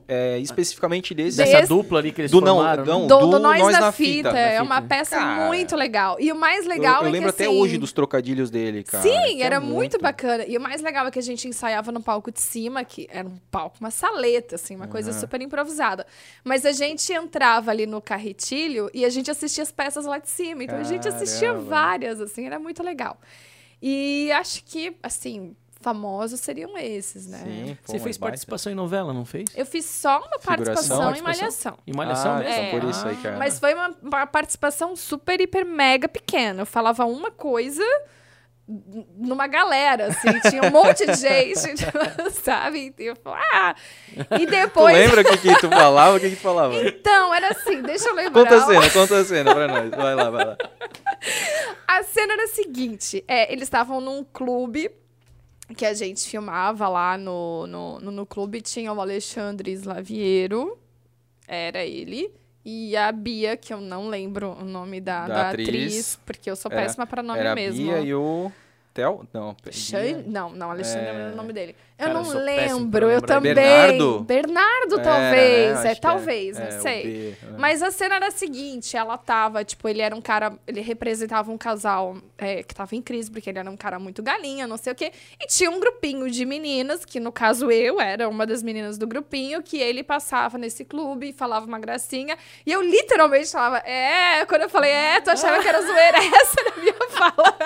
É, 0.07 0.39
especificamente 0.39 1.15
desse. 1.15 1.39
Dessa 1.39 1.67
dupla 1.67 2.01
ali 2.01 2.13
que 2.13 2.21
eles 2.21 2.31
do, 2.31 2.41
formaram. 2.41 2.85
Não, 2.85 3.01
não, 3.01 3.07
do, 3.07 3.19
do, 3.19 3.31
do 3.31 3.39
Nós, 3.39 3.61
nós 3.61 3.73
na, 3.73 3.81
na 3.81 3.93
fita. 3.93 4.29
fita. 4.29 4.39
É 4.39 4.61
uma 4.61 4.83
peça 4.83 5.17
cara, 5.17 5.47
muito 5.47 5.75
legal. 5.75 6.19
E 6.21 6.31
o 6.31 6.37
mais 6.37 6.67
legal 6.67 6.97
eu, 6.97 7.03
eu 7.05 7.09
é 7.09 7.11
lembro 7.11 7.33
que. 7.33 7.43
até 7.43 7.47
assim, 7.47 7.59
hoje 7.59 7.79
dos 7.79 7.93
trocadilhos 7.93 8.51
dele, 8.51 8.85
cara. 8.85 9.03
Sim, 9.03 9.43
era 9.43 9.61
muito... 9.61 9.75
muito 9.75 9.99
bacana. 9.99 10.45
E 10.47 10.59
o 10.59 10.61
mais 10.61 10.83
legal 10.83 11.07
é 11.07 11.11
que 11.11 11.19
a 11.19 11.23
gente 11.23 11.49
ensaiava 11.49 11.91
no 11.91 12.03
palco 12.03 12.31
de 12.31 12.41
cima, 12.41 12.85
que 12.85 13.09
era 13.11 13.27
um 13.27 13.39
palco, 13.51 13.79
uma 13.81 13.91
saleta, 13.91 14.57
assim, 14.57 14.77
uma 14.77 14.85
uhum. 14.85 14.91
coisa 14.91 15.13
super 15.15 15.41
improvisada. 15.41 16.01
Mas 16.44 16.64
a 16.64 16.72
gente 16.72 17.12
entrava 17.12 17.70
ali 17.70 17.86
no 17.86 18.00
carretilho 18.00 18.90
e 18.92 19.05
a 19.05 19.09
gente 19.09 19.30
assistia 19.30 19.62
as 19.62 19.72
peças 19.72 20.05
lá 20.05 20.18
de 20.18 20.30
cima. 20.30 20.64
Então 20.64 20.76
Caramba. 20.76 20.88
a 20.88 20.92
gente 20.92 21.09
assistia 21.09 21.55
várias, 21.55 22.20
assim, 22.20 22.46
era 22.46 22.59
muito 22.59 22.82
legal. 22.82 23.18
E 23.80 24.30
acho 24.32 24.62
que, 24.64 24.96
assim, 25.03 25.57
famosos 25.82 26.40
seriam 26.40 26.78
esses, 26.78 27.26
né? 27.26 27.38
Sim, 27.38 27.78
pô, 27.84 27.92
Você 27.92 27.98
fez 27.98 28.16
participação 28.16 28.72
em 28.72 28.74
novela, 28.74 29.12
não 29.12 29.24
fez? 29.24 29.50
Eu 29.55 29.66
fiz 29.66 29.84
só 29.84 30.20
uma 30.20 30.38
participação, 30.38 31.14
em 31.14 31.20
Malhação. 31.20 31.76
Em 31.86 31.92
Malhação 31.92 32.32
ah, 32.32 32.38
mesmo? 32.38 32.55
É, 32.55 32.70
por 32.70 32.88
isso 32.88 33.07
aí, 33.07 33.16
cara. 33.16 33.36
Mas 33.36 33.59
foi 33.59 33.74
uma, 33.74 33.94
uma 34.00 34.26
participação 34.26 34.94
super, 34.94 35.40
hiper, 35.40 35.66
mega 35.66 36.09
pequena. 36.09 36.62
Eu 36.62 36.66
falava 36.66 37.05
uma 37.05 37.30
coisa 37.30 37.82
numa 38.67 39.47
galera, 39.47 40.07
assim, 40.07 40.41
tinha 40.49 40.63
um 40.63 40.71
monte 40.71 41.05
de 41.05 41.15
gente, 41.15 41.77
sabe? 42.43 42.95
E, 42.99 43.07
eu, 43.07 43.17
ah! 43.27 43.75
e 44.41 44.47
depois... 44.47 44.95
Tu 44.95 45.01
lembra 45.01 45.21
o 45.21 45.25
que, 45.25 45.39
que 45.39 45.61
tu 45.61 45.69
falava? 45.69 46.17
O 46.17 46.21
que, 46.21 46.31
que 46.31 46.37
tu 46.37 46.43
falava? 46.43 46.75
Então, 46.87 47.35
era 47.35 47.49
assim, 47.49 47.83
deixa 47.83 48.09
eu 48.09 48.15
lembrar. 48.15 48.43
Conta 48.43 48.57
a 48.57 48.67
cena, 48.67 48.91
conta 48.91 49.19
a 49.19 49.25
cena 49.25 49.55
pra 49.55 49.69
nós. 49.69 49.91
Vai 49.91 50.15
lá, 50.15 50.31
vai 50.31 50.45
lá. 50.45 50.57
A 51.87 52.03
cena 52.05 52.35
era 52.35 52.45
a 52.45 52.49
seguinte, 52.49 53.25
é, 53.27 53.53
eles 53.53 53.65
estavam 53.65 54.01
num 54.01 54.25
clube 54.25 54.91
que 55.77 55.85
a 55.85 55.95
gente 55.95 56.29
filmava 56.29 56.89
lá 56.89 57.19
no, 57.19 57.67
no, 57.67 58.01
no, 58.01 58.11
no 58.11 58.27
clube, 58.27 58.61
tinha 58.61 58.93
o 58.93 59.01
Alexandre 59.01 59.73
Slaviero, 59.73 60.79
era 61.47 61.85
ele, 61.85 62.33
e 62.65 62.97
a 62.97 63.11
Bia, 63.11 63.57
que 63.57 63.73
eu 63.73 63.81
não 63.81 64.09
lembro 64.09 64.53
o 64.53 64.65
nome 64.65 65.01
da, 65.01 65.27
da, 65.27 65.35
da 65.35 65.49
atriz, 65.51 65.69
atriz, 65.69 66.21
porque 66.25 66.51
eu 66.51 66.57
sou 66.57 66.71
péssima 66.71 67.07
para 67.07 67.23
nome 67.23 67.41
era 67.41 67.55
mesmo. 67.55 67.91
A 67.91 67.95
Bia 67.95 68.07
e 68.07 68.15
o 68.15 68.53
Theo? 68.95 69.27
Não, 69.33 69.57
Xan... 69.71 70.23
Não, 70.27 70.51
não, 70.51 70.71
Alexandre 70.71 71.07
é... 71.07 71.31
é 71.31 71.33
o 71.33 71.37
nome 71.37 71.53
dele. 71.53 71.75
Eu 72.03 72.09
Cara, 72.09 72.20
não 72.20 72.32
eu 72.32 72.44
lembro, 72.44 73.11
eu 73.11 73.22
também. 73.22 73.55
Bernardo? 73.55 74.20
Bernardo, 74.20 75.00
talvez. 75.00 75.84
Né? 75.84 75.92
É, 75.92 75.94
talvez, 75.94 76.57
é. 76.57 76.61
não 76.61 76.66
é, 76.66 76.80
sei. 76.80 77.03
B, 77.03 77.36
né? 77.46 77.57
Mas 77.57 77.80
a 77.80 77.92
cena 77.92 78.16
era 78.16 78.26
a 78.26 78.30
seguinte: 78.32 78.96
ela 78.96 79.16
tava, 79.16 79.64
tipo, 79.64 79.88
ele 79.88 80.03
era 80.03 80.14
um 80.14 80.20
cara, 80.20 80.53
ele 80.66 80.80
representava 80.80 81.53
um 81.53 81.57
casal 81.57 82.16
é, 82.36 82.64
que 82.64 82.74
tava 82.74 82.96
em 82.96 83.00
crise, 83.00 83.30
porque 83.30 83.48
ele 83.48 83.61
era 83.61 83.70
um 83.70 83.76
cara 83.76 84.00
muito 84.00 84.20
galinha, 84.20 84.66
não 84.66 84.76
sei 84.76 84.92
o 84.92 84.96
quê. 84.96 85.12
E 85.40 85.46
tinha 85.46 85.70
um 85.70 85.78
grupinho 85.78 86.28
de 86.28 86.44
meninas, 86.44 87.05
que 87.05 87.20
no 87.20 87.30
caso 87.30 87.70
eu 87.70 88.00
era 88.00 88.28
uma 88.28 88.44
das 88.44 88.64
meninas 88.64 88.98
do 88.98 89.07
grupinho, 89.07 89.62
que 89.62 89.78
ele 89.78 90.03
passava 90.03 90.59
nesse 90.59 90.84
clube 90.84 91.28
e 91.28 91.32
falava 91.32 91.66
uma 91.66 91.78
gracinha. 91.78 92.36
E 92.66 92.72
eu 92.72 92.82
literalmente 92.82 93.53
falava, 93.53 93.78
é, 93.88 94.44
quando 94.46 94.62
eu 94.62 94.68
falei, 94.68 94.90
é, 94.90 95.20
tu 95.20 95.30
achava 95.30 95.62
que 95.62 95.68
era 95.68 95.80
zoeira, 95.80 96.18
essa 96.34 96.61
era 96.61 96.74
a 96.74 96.80
minha 96.80 96.94
fala. 97.11 97.59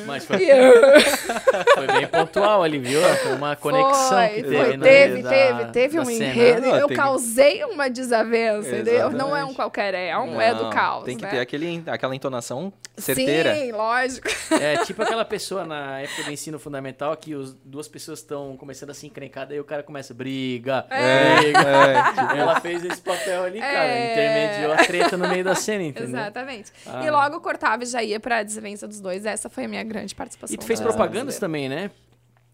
Mas 0.06 0.24
foi, 0.24 0.38
foi 1.74 1.86
bem 1.86 2.06
pontual 2.08 2.64
ali, 2.64 2.80
viu? 2.80 3.00
Uma 3.36 3.56
conexão 3.56 4.08
foi, 4.08 4.28
que 4.28 4.42
teve. 4.42 4.56
Foi, 4.56 4.78
teve, 4.78 5.22
da, 5.22 5.30
teve, 5.30 5.64
teve 5.72 6.00
um 6.00 6.10
enredo. 6.10 6.66
eu 6.66 6.88
causei 6.88 7.64
uma 7.64 7.88
desavença, 7.88 8.68
entendeu? 8.68 9.10
Não 9.10 9.36
é 9.36 9.44
um 9.44 9.54
qualquer, 9.54 9.94
é 9.94 10.16
um 10.18 10.32
Não, 10.32 10.40
é 10.40 10.54
do 10.54 10.70
caos. 10.70 11.04
Tem 11.04 11.16
que 11.16 11.22
né? 11.22 11.30
ter 11.30 11.40
aquele, 11.40 11.82
aquela 11.86 12.14
entonação 12.14 12.72
certeira. 12.96 13.54
Sim, 13.54 13.72
lógico. 13.72 14.28
É 14.60 14.78
tipo 14.84 15.02
aquela 15.02 15.24
pessoa 15.24 15.64
na 15.64 16.00
época 16.00 16.24
do 16.24 16.32
ensino 16.32 16.58
fundamental 16.58 17.16
que 17.16 17.34
os, 17.34 17.54
duas 17.64 17.88
pessoas 17.88 18.20
estão 18.20 18.56
começando 18.56 18.90
a 18.90 18.94
se 18.94 19.06
encrencar, 19.06 19.46
daí 19.46 19.60
o 19.60 19.64
cara 19.64 19.82
começa, 19.82 20.12
briga, 20.12 20.86
é. 20.90 21.36
briga. 21.36 21.58
É, 21.60 22.02
tipo... 22.12 22.36
Ela 22.36 22.60
fez 22.60 22.84
esse 22.84 23.00
papel 23.00 23.44
ali, 23.44 23.60
cara, 23.60 23.84
é. 23.84 24.12
intermediou 24.12 24.72
a 24.72 24.76
treta 24.84 25.16
no 25.16 25.28
meio 25.28 25.44
da 25.44 25.54
cena, 25.54 25.84
entendeu? 25.84 26.10
Exatamente. 26.10 26.72
Ah. 26.86 27.04
E 27.04 27.10
logo 27.10 27.40
cortava 27.40 27.82
e 27.82 27.86
já 27.86 28.02
ia 28.02 28.20
pra 28.20 28.42
desavença 28.42 28.86
dos 28.86 29.00
dois. 29.00 29.24
Essa 29.24 29.48
foi 29.48 29.64
a 29.64 29.68
minha 29.68 29.84
grande 29.84 30.14
participação. 30.14 30.54
E 30.54 30.58
tu 30.58 30.64
fez 30.64 30.80
propagandas 30.80 31.38
também, 31.38 31.68
né? 31.68 31.90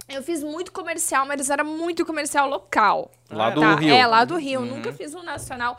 Eu 0.09 0.23
fiz 0.23 0.43
muito 0.43 0.71
comercial, 0.73 1.27
mas 1.27 1.51
era 1.51 1.65
muito 1.65 2.05
comercial 2.07 2.49
local. 2.49 3.11
Lá 3.31 3.51
do 3.51 3.61
tá? 3.61 3.75
Rio. 3.75 3.93
É, 3.93 4.07
lá 4.07 4.25
do 4.25 4.37
Rio. 4.37 4.61
Uhum. 4.61 4.67
Nunca 4.67 4.93
fiz 4.93 5.15
um 5.15 5.23
nacional. 5.23 5.77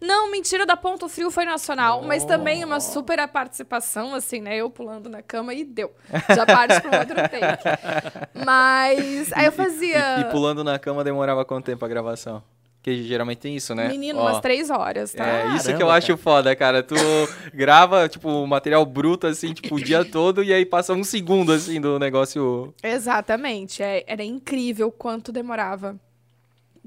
Não, 0.00 0.30
mentira, 0.30 0.64
da 0.64 0.76
Ponto 0.76 1.08
Frio 1.08 1.30
foi 1.30 1.44
nacional, 1.44 2.00
oh. 2.02 2.06
mas 2.06 2.24
também 2.24 2.64
uma 2.64 2.80
super 2.80 3.26
participação, 3.28 4.14
assim, 4.14 4.40
né? 4.40 4.56
Eu 4.56 4.70
pulando 4.70 5.10
na 5.10 5.20
cama 5.20 5.52
e 5.52 5.62
deu. 5.62 5.92
Já 6.34 6.46
parte 6.46 6.80
para 6.80 7.00
outro 7.00 7.16
take. 7.28 8.44
Mas 8.44 9.30
aí 9.34 9.44
eu 9.44 9.52
fazia. 9.52 10.18
E, 10.18 10.20
e, 10.22 10.24
pulando 10.30 10.64
na 10.64 10.78
cama 10.78 11.04
demorava 11.04 11.44
quanto 11.44 11.66
tempo 11.66 11.84
a 11.84 11.88
gravação? 11.88 12.42
Que 12.82 13.02
geralmente 13.02 13.38
tem 13.38 13.56
isso, 13.56 13.74
né? 13.74 13.88
Menino, 13.88 14.18
Ó, 14.18 14.22
umas 14.22 14.40
três 14.40 14.70
horas, 14.70 15.12
tá? 15.12 15.26
É, 15.26 15.46
isso 15.48 15.64
Caramba, 15.64 15.76
que 15.76 15.82
eu 15.82 15.90
acho 15.90 16.06
cara. 16.08 16.18
foda, 16.18 16.56
cara. 16.56 16.82
Tu 16.82 16.94
grava, 17.52 18.08
tipo, 18.08 18.46
material 18.46 18.84
bruto, 18.86 19.26
assim, 19.26 19.52
tipo, 19.52 19.74
o 19.74 19.80
dia 19.80 20.04
todo 20.04 20.42
e 20.42 20.52
aí 20.52 20.64
passa 20.64 20.94
um 20.94 21.04
segundo, 21.04 21.52
assim, 21.52 21.80
do 21.80 21.98
negócio. 21.98 22.74
Exatamente. 22.82 23.82
É, 23.82 24.02
era 24.06 24.24
incrível 24.24 24.90
quanto 24.90 25.30
demorava 25.30 25.96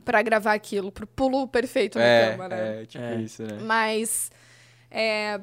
para 0.04 0.22
gravar 0.22 0.54
aquilo, 0.54 0.91
pro 0.91 1.06
pulo 1.06 1.48
perfeito 1.48 2.00
na 2.00 2.06
é, 2.06 2.32
câmera. 2.32 2.56
É, 2.56 2.86
tipo 2.86 3.04
é. 3.04 3.16
isso, 3.22 3.44
né? 3.44 3.60
Mas. 3.62 4.32
É, 4.89 5.39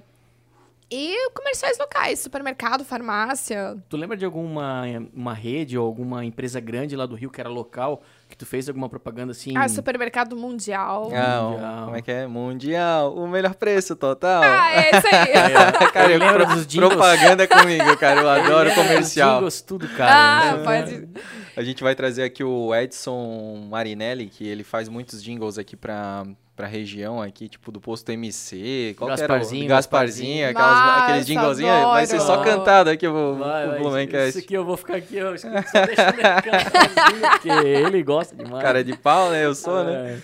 e 0.91 1.31
comerciais 1.31 1.79
locais, 1.79 2.19
supermercado, 2.19 2.85
farmácia. 2.85 3.77
Tu 3.89 3.97
lembra 3.97 4.17
de 4.17 4.25
alguma 4.25 4.83
uma 5.15 5.33
rede 5.33 5.79
ou 5.79 5.87
alguma 5.87 6.25
empresa 6.25 6.59
grande 6.59 6.97
lá 6.97 7.07
do 7.07 7.15
Rio 7.15 7.31
que 7.31 7.41
era 7.41 7.49
local, 7.49 8.03
que 8.29 8.37
tu 8.37 8.45
fez 8.45 8.69
alguma 8.69 8.89
propaganda 8.89 9.31
assim? 9.31 9.57
Ah, 9.57 9.69
supermercado 9.69 10.37
mundial. 10.37 11.11
Ah, 11.15 11.43
mundial. 11.43 11.85
Como 11.85 11.97
é 11.97 12.03
que 12.03 12.11
é? 12.11 12.27
Mundial, 12.27 13.15
o 13.15 13.29
melhor 13.29 13.55
preço 13.55 13.95
total. 13.95 14.43
Ah, 14.43 14.73
é 14.73 14.97
isso 14.97 15.07
aí. 15.07 15.31
é, 15.87 15.91
cara, 15.93 16.13
eu 16.13 16.19
lembro 16.19 16.47
dos 16.47 16.67
jingles. 16.67 16.95
Propaganda 16.95 17.47
comigo, 17.47 17.97
cara. 17.97 18.21
Eu 18.21 18.29
adoro 18.29 18.75
comercial. 18.75 19.35
Jingles, 19.37 19.63
tudo, 19.63 19.89
cara. 19.89 20.53
Ah, 20.53 20.65
pode. 20.65 21.09
A 21.57 21.63
gente 21.63 21.83
vai 21.83 21.95
trazer 21.95 22.25
aqui 22.25 22.43
o 22.43 22.75
Edson 22.75 23.69
Marinelli, 23.69 24.27
que 24.27 24.47
ele 24.47 24.65
faz 24.65 24.89
muitos 24.89 25.23
jingles 25.23 25.59
aqui 25.59 25.77
pra 25.77 26.25
pra 26.61 26.69
região 26.69 27.23
aqui, 27.23 27.49
tipo 27.49 27.73
do 27.73 27.81
posto 27.81 28.11
MC, 28.13 28.95
qual 28.99 29.09
Gasparzinho, 29.09 29.63
era 29.63 29.73
o... 29.73 29.77
Gasparzinho, 29.77 30.49
aquelas, 30.51 30.71
Nossa, 30.71 31.05
aqueles 31.05 31.27
jinglezinhos, 31.27 31.83
vai 31.85 32.07
ser 32.07 32.21
só 32.21 32.43
cantado 32.43 32.91
aqui 32.91 33.09
o, 33.09 33.35
vai, 33.37 33.77
o 33.77 33.79
Blumencast. 33.83 34.29
Isso 34.29 34.39
aqui 34.41 34.53
eu 34.53 34.65
vou 34.65 34.77
ficar 34.77 34.97
aqui, 34.97 35.23
ó, 35.23 35.35
só 35.39 35.49
deixando 35.49 35.89
ele 35.89 36.23
cantar, 36.43 37.31
porque 37.31 37.49
ele 37.49 38.03
gosta 38.03 38.37
demais. 38.37 38.63
Cara 38.63 38.85
de 38.85 38.95
pau, 38.95 39.31
né? 39.31 39.47
Eu 39.47 39.55
sou, 39.55 39.83
né? 39.85 40.21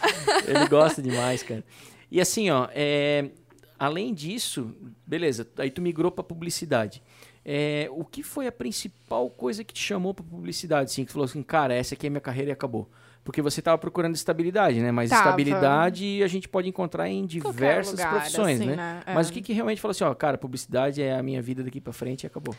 É, 0.46 0.50
ele 0.50 0.68
gosta 0.68 1.00
demais, 1.00 1.42
cara. 1.42 1.64
E 2.10 2.20
assim, 2.20 2.50
ó, 2.50 2.68
é, 2.74 3.30
além 3.78 4.12
disso, 4.12 4.76
beleza, 5.06 5.48
aí 5.56 5.70
tu 5.70 5.80
migrou 5.80 6.10
pra 6.10 6.22
publicidade. 6.22 7.02
É, 7.42 7.88
o 7.92 8.04
que 8.04 8.22
foi 8.22 8.46
a 8.46 8.52
principal 8.52 9.30
coisa 9.30 9.64
que 9.64 9.72
te 9.72 9.82
chamou 9.82 10.12
pra 10.12 10.22
publicidade, 10.22 10.90
assim, 10.90 11.02
que 11.02 11.08
tu 11.08 11.14
falou 11.14 11.24
assim, 11.24 11.42
cara, 11.42 11.72
essa 11.72 11.94
aqui 11.94 12.08
é 12.08 12.10
minha 12.10 12.20
carreira 12.20 12.50
e 12.50 12.52
acabou? 12.52 12.90
Porque 13.26 13.42
você 13.42 13.58
estava 13.58 13.76
procurando 13.76 14.14
estabilidade, 14.14 14.78
né? 14.80 14.92
Mas 14.92 15.10
Tava. 15.10 15.22
estabilidade 15.22 16.22
a 16.22 16.28
gente 16.28 16.48
pode 16.48 16.68
encontrar 16.68 17.08
em 17.08 17.26
diversas 17.26 17.98
lugar, 17.98 18.10
profissões, 18.12 18.60
assim, 18.60 18.70
né? 18.70 18.76
né? 18.76 19.02
É. 19.04 19.14
Mas 19.14 19.28
o 19.28 19.32
que, 19.32 19.42
que 19.42 19.52
realmente 19.52 19.80
falou 19.80 19.90
assim, 19.90 20.04
ó, 20.04 20.14
cara, 20.14 20.38
publicidade 20.38 21.02
é 21.02 21.12
a 21.12 21.22
minha 21.24 21.42
vida 21.42 21.64
daqui 21.64 21.80
para 21.80 21.92
frente 21.92 22.22
e 22.22 22.26
acabou? 22.28 22.54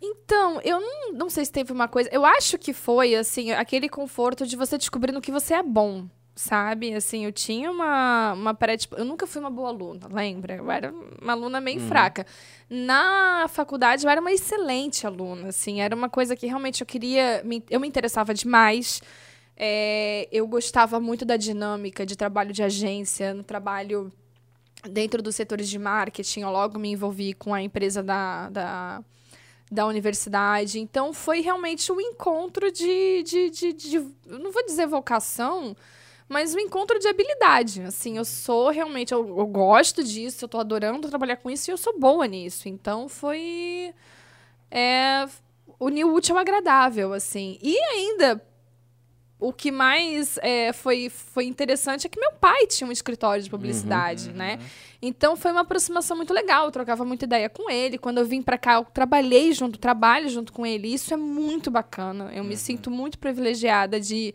Então, 0.00 0.58
eu 0.64 0.80
não, 0.80 1.12
não 1.12 1.28
sei 1.28 1.44
se 1.44 1.52
teve 1.52 1.70
uma 1.70 1.86
coisa. 1.86 2.08
Eu 2.10 2.24
acho 2.24 2.56
que 2.56 2.72
foi, 2.72 3.14
assim, 3.14 3.52
aquele 3.52 3.90
conforto 3.90 4.46
de 4.46 4.56
você 4.56 4.78
descobrindo 4.78 5.20
que 5.20 5.30
você 5.30 5.52
é 5.52 5.62
bom, 5.62 6.06
sabe? 6.34 6.94
Assim, 6.94 7.26
eu 7.26 7.32
tinha 7.32 7.70
uma, 7.70 8.32
uma 8.32 8.54
pré 8.54 8.78
Eu 8.96 9.04
nunca 9.04 9.26
fui 9.26 9.38
uma 9.38 9.50
boa 9.50 9.68
aluna, 9.68 10.08
lembra? 10.10 10.56
Eu 10.56 10.70
era 10.70 10.94
uma 11.20 11.34
aluna 11.34 11.60
meio 11.60 11.82
uhum. 11.82 11.88
fraca. 11.88 12.26
Na 12.70 13.44
faculdade, 13.50 14.06
eu 14.06 14.10
era 14.10 14.20
uma 14.20 14.32
excelente 14.32 15.06
aluna, 15.06 15.48
assim. 15.48 15.82
Era 15.82 15.94
uma 15.94 16.08
coisa 16.08 16.34
que 16.34 16.46
realmente 16.46 16.80
eu 16.80 16.86
queria. 16.86 17.44
Eu 17.68 17.78
me 17.78 17.86
interessava 17.86 18.32
demais. 18.32 19.02
É, 19.56 20.28
eu 20.30 20.46
gostava 20.46 21.00
muito 21.00 21.24
da 21.24 21.36
dinâmica 21.36 22.04
de 22.04 22.14
trabalho 22.14 22.52
de 22.52 22.62
agência, 22.62 23.32
no 23.32 23.42
trabalho 23.42 24.12
dentro 24.90 25.22
dos 25.22 25.34
setores 25.34 25.68
de 25.68 25.78
marketing. 25.78 26.40
Eu 26.40 26.50
logo 26.50 26.78
me 26.78 26.90
envolvi 26.90 27.32
com 27.32 27.54
a 27.54 27.62
empresa 27.62 28.02
da, 28.02 28.50
da, 28.50 29.04
da 29.70 29.86
universidade. 29.86 30.78
Então, 30.78 31.12
foi 31.12 31.40
realmente 31.40 31.90
um 31.90 32.00
encontro 32.00 32.70
de, 32.70 33.22
de, 33.22 33.50
de, 33.50 33.72
de 33.72 33.98
não 34.26 34.52
vou 34.52 34.64
dizer 34.66 34.86
vocação, 34.86 35.74
mas 36.28 36.54
um 36.54 36.58
encontro 36.58 36.98
de 36.98 37.08
habilidade. 37.08 37.80
Assim, 37.82 38.18
eu 38.18 38.24
sou 38.24 38.68
realmente, 38.70 39.14
eu, 39.14 39.26
eu 39.26 39.46
gosto 39.46 40.04
disso, 40.04 40.44
eu 40.44 40.46
estou 40.46 40.60
adorando 40.60 41.08
trabalhar 41.08 41.36
com 41.36 41.50
isso 41.50 41.70
e 41.70 41.72
eu 41.72 41.78
sou 41.78 41.98
boa 41.98 42.26
nisso. 42.26 42.68
Então, 42.68 43.08
foi... 43.08 43.94
É, 44.70 45.26
unir 45.78 46.04
o 46.04 46.12
útil 46.12 46.34
ao 46.34 46.40
agradável, 46.40 47.12
assim. 47.12 47.58
E 47.62 47.78
ainda 47.78 48.42
o 49.38 49.52
que 49.52 49.70
mais 49.70 50.38
é, 50.38 50.72
foi, 50.72 51.10
foi 51.10 51.44
interessante 51.44 52.06
é 52.06 52.10
que 52.10 52.18
meu 52.18 52.32
pai 52.32 52.66
tinha 52.66 52.88
um 52.88 52.92
escritório 52.92 53.42
de 53.42 53.50
publicidade, 53.50 54.30
uhum, 54.30 54.36
né? 54.36 54.58
Uhum. 54.58 54.66
Então 55.02 55.36
foi 55.36 55.52
uma 55.52 55.60
aproximação 55.60 56.16
muito 56.16 56.32
legal, 56.32 56.66
eu 56.66 56.70
trocava 56.70 57.04
muita 57.04 57.26
ideia 57.26 57.48
com 57.48 57.70
ele. 57.70 57.98
Quando 57.98 58.18
eu 58.18 58.24
vim 58.24 58.40
para 58.40 58.56
cá, 58.56 58.74
eu 58.74 58.84
trabalhei 58.84 59.52
junto, 59.52 59.78
trabalho 59.78 60.28
junto 60.30 60.52
com 60.52 60.64
ele. 60.64 60.88
Isso 60.88 61.12
é 61.12 61.16
muito 61.16 61.70
bacana. 61.70 62.30
Eu 62.32 62.42
uhum. 62.42 62.48
me 62.48 62.56
sinto 62.56 62.90
muito 62.90 63.18
privilegiada 63.18 64.00
de 64.00 64.34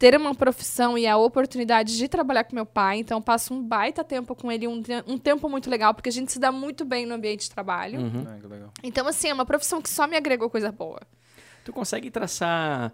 ter 0.00 0.16
uma 0.16 0.34
profissão 0.34 0.96
e 0.96 1.06
a 1.06 1.18
oportunidade 1.18 1.98
de 1.98 2.08
trabalhar 2.08 2.44
com 2.44 2.54
meu 2.54 2.64
pai. 2.64 3.00
Então, 3.00 3.18
eu 3.18 3.22
passo 3.22 3.52
um 3.52 3.62
baita 3.62 4.02
tempo 4.02 4.34
com 4.34 4.50
ele, 4.50 4.66
um, 4.66 4.82
um 5.06 5.18
tempo 5.18 5.46
muito 5.46 5.68
legal, 5.68 5.92
porque 5.92 6.08
a 6.08 6.12
gente 6.12 6.32
se 6.32 6.38
dá 6.38 6.50
muito 6.50 6.86
bem 6.86 7.04
no 7.04 7.14
ambiente 7.14 7.42
de 7.42 7.50
trabalho. 7.50 8.00
Uhum. 8.00 8.26
É, 8.26 8.70
então, 8.82 9.06
assim, 9.06 9.28
é 9.28 9.34
uma 9.34 9.44
profissão 9.44 9.82
que 9.82 9.90
só 9.90 10.06
me 10.06 10.16
agregou 10.16 10.48
coisa 10.48 10.72
boa. 10.72 11.02
Tu 11.62 11.70
consegue 11.70 12.10
traçar 12.10 12.90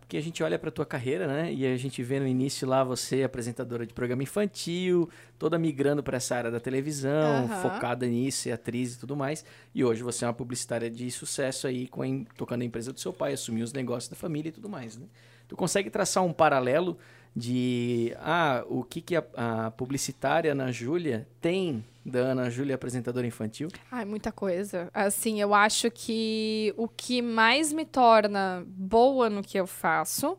porque 0.00 0.16
a 0.16 0.20
gente 0.20 0.42
olha 0.42 0.58
para 0.58 0.72
tua 0.72 0.84
carreira, 0.84 1.26
né? 1.26 1.52
E 1.52 1.64
a 1.64 1.76
gente 1.76 2.02
vê 2.02 2.18
no 2.18 2.26
início 2.26 2.66
lá 2.66 2.82
você 2.82 3.22
apresentadora 3.22 3.86
de 3.86 3.94
programa 3.94 4.22
infantil, 4.22 5.08
toda 5.38 5.56
migrando 5.56 6.02
para 6.02 6.16
essa 6.16 6.34
área 6.34 6.50
da 6.50 6.58
televisão, 6.58 7.42
uhum. 7.42 7.48
focada 7.62 8.04
nisso, 8.04 8.48
e 8.48 8.52
atriz 8.52 8.94
e 8.94 8.98
tudo 8.98 9.14
mais. 9.14 9.44
E 9.72 9.84
hoje 9.84 10.02
você 10.02 10.24
é 10.24 10.28
uma 10.28 10.34
publicitária 10.34 10.90
de 10.90 11.08
sucesso 11.12 11.68
aí, 11.68 11.86
com 11.86 12.02
a, 12.02 12.06
tocando 12.36 12.62
a 12.62 12.64
empresa 12.64 12.92
do 12.92 12.98
seu 12.98 13.12
pai, 13.12 13.34
assumiu 13.34 13.62
os 13.62 13.72
negócios 13.72 14.08
da 14.08 14.16
família 14.16 14.48
e 14.48 14.52
tudo 14.52 14.68
mais, 14.68 14.96
né? 14.96 15.06
Tu 15.46 15.56
consegue 15.56 15.90
traçar 15.90 16.24
um 16.24 16.32
paralelo 16.32 16.98
de 17.34 18.14
ah, 18.18 18.64
o 18.68 18.82
que, 18.82 19.00
que 19.00 19.14
a, 19.14 19.24
a 19.36 19.70
publicitária 19.70 20.52
Ana 20.52 20.72
Júlia 20.72 21.28
tem 21.40 21.84
da 22.04 22.20
Ana 22.20 22.50
Júlia 22.50 22.74
apresentadora 22.74 23.26
infantil? 23.26 23.68
Ai, 23.90 24.04
muita 24.04 24.32
coisa. 24.32 24.90
Assim, 24.92 25.40
eu 25.40 25.54
acho 25.54 25.90
que 25.90 26.74
o 26.76 26.88
que 26.88 27.22
mais 27.22 27.72
me 27.72 27.84
torna 27.84 28.64
boa 28.66 29.30
no 29.30 29.42
que 29.42 29.58
eu 29.58 29.66
faço 29.66 30.36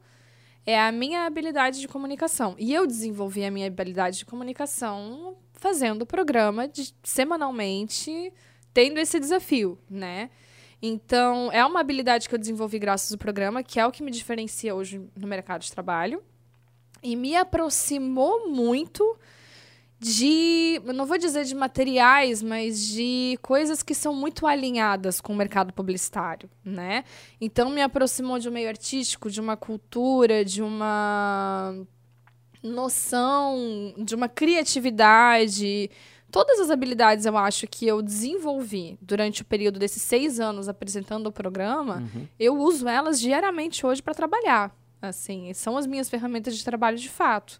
é 0.65 0.79
a 0.79 0.91
minha 0.91 1.25
habilidade 1.25 1.79
de 1.79 1.87
comunicação. 1.87 2.55
E 2.57 2.73
eu 2.73 2.87
desenvolvi 2.87 3.43
a 3.43 3.51
minha 3.51 3.67
habilidade 3.67 4.19
de 4.19 4.25
comunicação 4.25 5.35
fazendo 5.53 6.01
o 6.01 6.05
programa 6.05 6.67
de, 6.67 6.93
semanalmente, 7.03 8.33
tendo 8.73 8.99
esse 8.99 9.19
desafio, 9.19 9.77
né? 9.89 10.29
Então, 10.81 11.49
é 11.53 11.65
uma 11.65 11.79
habilidade 11.79 12.27
que 12.27 12.35
eu 12.35 12.39
desenvolvi 12.39 12.77
graças 12.77 13.11
ao 13.13 13.17
programa, 13.17 13.63
que 13.63 13.79
é 13.79 13.85
o 13.85 13.91
que 13.91 14.03
me 14.03 14.11
diferencia 14.11 14.75
hoje 14.75 15.01
no 15.15 15.27
mercado 15.27 15.61
de 15.61 15.71
trabalho 15.71 16.21
e 17.01 17.15
me 17.15 17.35
aproximou 17.35 18.49
muito 18.49 19.17
de, 20.03 20.81
não 20.83 21.05
vou 21.05 21.17
dizer 21.17 21.45
de 21.45 21.55
materiais, 21.55 22.43
mas 22.43 22.85
de 22.85 23.39
coisas 23.41 23.81
que 23.81 23.95
são 23.95 24.13
muito 24.13 24.45
alinhadas 24.45 25.21
com 25.21 25.31
o 25.31 25.35
mercado 25.35 25.71
publicitário, 25.71 26.49
né? 26.63 27.05
Então 27.39 27.69
me 27.69 27.81
aproximou 27.81 28.37
de 28.37 28.49
um 28.49 28.51
meio 28.51 28.67
artístico, 28.67 29.29
de 29.29 29.39
uma 29.39 29.55
cultura, 29.55 30.43
de 30.43 30.61
uma 30.61 31.73
noção, 32.61 33.93
de 33.97 34.13
uma 34.13 34.27
criatividade. 34.27 35.89
Todas 36.29 36.59
as 36.59 36.69
habilidades 36.69 37.25
eu 37.25 37.37
acho 37.37 37.65
que 37.65 37.87
eu 37.87 38.01
desenvolvi 38.01 38.97
durante 39.01 39.41
o 39.41 39.45
período 39.45 39.79
desses 39.79 40.01
seis 40.01 40.37
anos 40.37 40.67
apresentando 40.67 41.27
o 41.27 41.31
programa, 41.31 41.99
uhum. 42.13 42.27
eu 42.37 42.57
uso 42.57 42.89
elas 42.89 43.21
diariamente 43.21 43.85
hoje 43.85 44.03
para 44.03 44.13
trabalhar. 44.13 44.75
Assim, 45.01 45.53
são 45.53 45.77
as 45.77 45.87
minhas 45.87 46.09
ferramentas 46.09 46.57
de 46.57 46.65
trabalho 46.65 46.97
de 46.97 47.09
fato. 47.09 47.57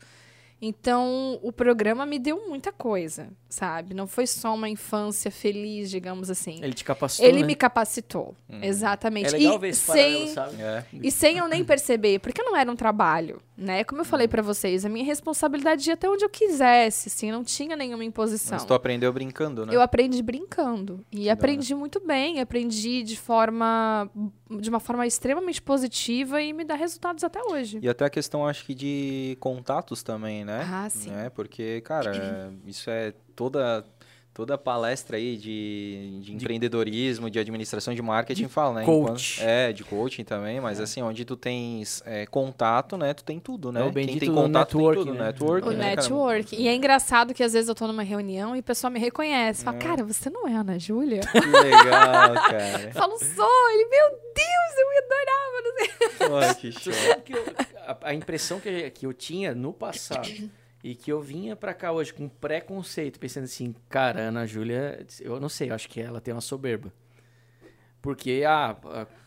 Então, 0.65 1.37
o 1.41 1.51
programa 1.51 2.05
me 2.05 2.17
deu 2.17 2.47
muita 2.47 2.71
coisa, 2.71 3.27
sabe? 3.49 3.93
Não 3.93 4.07
foi 4.07 4.25
só 4.25 4.55
uma 4.55 4.69
infância 4.69 5.29
feliz, 5.29 5.89
digamos 5.89 6.29
assim. 6.29 6.63
Ele 6.63 6.73
te 6.73 6.85
capacitou. 6.85 7.27
Ele 7.27 7.41
né? 7.41 7.47
me 7.47 7.53
capacitou, 7.53 8.33
hum. 8.49 8.59
exatamente. 8.61 9.35
É 9.35 9.37
legal 9.39 9.55
e 9.55 9.59
ver 9.59 9.67
esse 9.67 9.81
sem, 9.81 9.93
paralelo, 9.95 10.27
sabe? 10.29 10.61
É. 10.61 10.85
E 10.93 11.11
sem 11.11 11.37
eu 11.37 11.49
nem 11.49 11.65
perceber, 11.65 12.19
porque 12.19 12.41
não 12.41 12.55
era 12.55 12.71
um 12.71 12.77
trabalho, 12.77 13.41
né? 13.57 13.83
Como 13.83 13.99
eu 13.99 14.05
falei 14.05 14.25
para 14.25 14.41
vocês, 14.41 14.85
a 14.85 14.89
minha 14.89 15.03
responsabilidade 15.03 15.89
ia 15.89 15.95
até 15.95 16.09
onde 16.09 16.23
eu 16.23 16.29
quisesse, 16.29 17.09
assim, 17.09 17.29
não 17.29 17.43
tinha 17.43 17.75
nenhuma 17.75 18.05
imposição. 18.05 18.55
Mas 18.55 18.63
tu 18.63 18.73
aprendeu 18.73 19.11
brincando, 19.11 19.65
né? 19.65 19.75
Eu 19.75 19.81
aprendi 19.81 20.23
brincando. 20.23 21.01
E 21.11 21.23
que 21.23 21.29
aprendi 21.29 21.75
muito 21.75 21.99
bem, 21.99 22.39
aprendi 22.39 23.03
de 23.03 23.17
forma 23.19 24.09
de 24.59 24.69
uma 24.69 24.79
forma 24.79 25.05
extremamente 25.05 25.61
positiva 25.61 26.41
e 26.41 26.53
me 26.53 26.63
dá 26.63 26.75
resultados 26.75 27.23
até 27.23 27.41
hoje. 27.41 27.79
E 27.81 27.89
até 27.89 28.05
a 28.05 28.09
questão, 28.09 28.45
acho 28.45 28.65
que, 28.65 28.73
de 28.73 29.37
contatos 29.39 30.03
também, 30.03 30.43
né? 30.45 30.67
Ah, 30.69 30.89
sim. 30.89 31.09
Né? 31.09 31.29
Porque, 31.29 31.81
cara, 31.81 32.11
isso 32.65 32.89
é 32.89 33.13
toda 33.35 33.85
toda 34.33 34.57
palestra 34.57 35.17
aí 35.17 35.37
de, 35.37 36.19
de, 36.21 36.33
empreendedorismo, 36.33 37.29
de 37.29 37.37
administração 37.37 37.93
de 37.93 38.01
marketing 38.01 38.43
de 38.43 38.49
fala, 38.49 38.79
né? 38.79 38.85
Coach. 38.85 39.35
Enquanto, 39.35 39.47
é, 39.47 39.71
de 39.71 39.83
coaching 39.83 40.23
também, 40.23 40.59
mas 40.59 40.79
é. 40.79 40.83
assim, 40.83 41.01
onde 41.03 41.23
tu 41.23 41.35
tens 41.35 42.01
é, 42.05 42.25
contato, 42.25 42.97
né? 42.97 43.13
Tu 43.13 43.23
tem 43.23 43.39
tudo, 43.39 43.71
né? 43.71 43.87
É 43.87 43.91
Quem 43.91 44.17
tem 44.17 44.33
contato 44.33 44.75
network, 44.75 44.95
tem 44.95 45.05
tudo, 45.05 45.19
né? 45.19 45.25
network. 45.27 45.67
O 45.67 45.71
né, 45.71 45.95
network. 45.95 46.55
E 46.55 46.67
é 46.67 46.73
engraçado 46.73 47.33
que 47.33 47.43
às 47.43 47.53
vezes 47.53 47.69
eu 47.69 47.75
tô 47.75 47.85
numa 47.85 48.03
reunião 48.03 48.55
e 48.55 48.59
o 48.59 48.63
pessoal 48.63 48.91
me 48.91 48.99
reconhece. 48.99 49.63
Fala, 49.63 49.77
é. 49.77 49.79
cara, 49.79 50.03
você 50.03 50.29
não 50.29 50.47
é 50.47 50.55
a 50.55 50.61
Ana 50.61 50.79
Júlia? 50.79 51.21
Que 51.33 51.39
legal, 51.39 52.33
cara. 52.33 52.91
Falo, 52.93 53.17
sou. 53.17 53.69
Ele, 53.69 53.89
meu 53.89 54.09
Deus, 54.09 54.77
eu 54.77 54.89
me 54.89 54.97
adorava. 54.97 55.53
Não 56.29 56.53
sei. 56.53 56.55
que 56.55 56.71
show. 56.71 56.93
a, 57.85 57.97
a 58.09 58.13
impressão 58.13 58.59
que, 58.59 58.89
que 58.91 59.05
eu 59.05 59.13
tinha 59.13 59.53
no 59.53 59.73
passado 59.73 60.29
e 60.83 60.93
que 60.95 61.11
eu 61.11 61.21
vinha 61.21 61.55
para 61.55 61.73
cá 61.73 61.91
hoje 61.91 62.13
com 62.13 62.27
preconceito, 62.27 63.19
pensando 63.19 63.45
assim, 63.45 63.73
cara, 63.87 64.19
Ana 64.23 64.45
Júlia, 64.45 65.05
eu 65.21 65.39
não 65.39 65.47
sei, 65.47 65.69
eu 65.69 65.75
acho 65.75 65.87
que 65.87 66.01
ela 66.01 66.19
tem 66.19 66.33
uma 66.33 66.41
soberba. 66.41 66.91
Porque, 68.01 68.43
ah, 68.45 68.75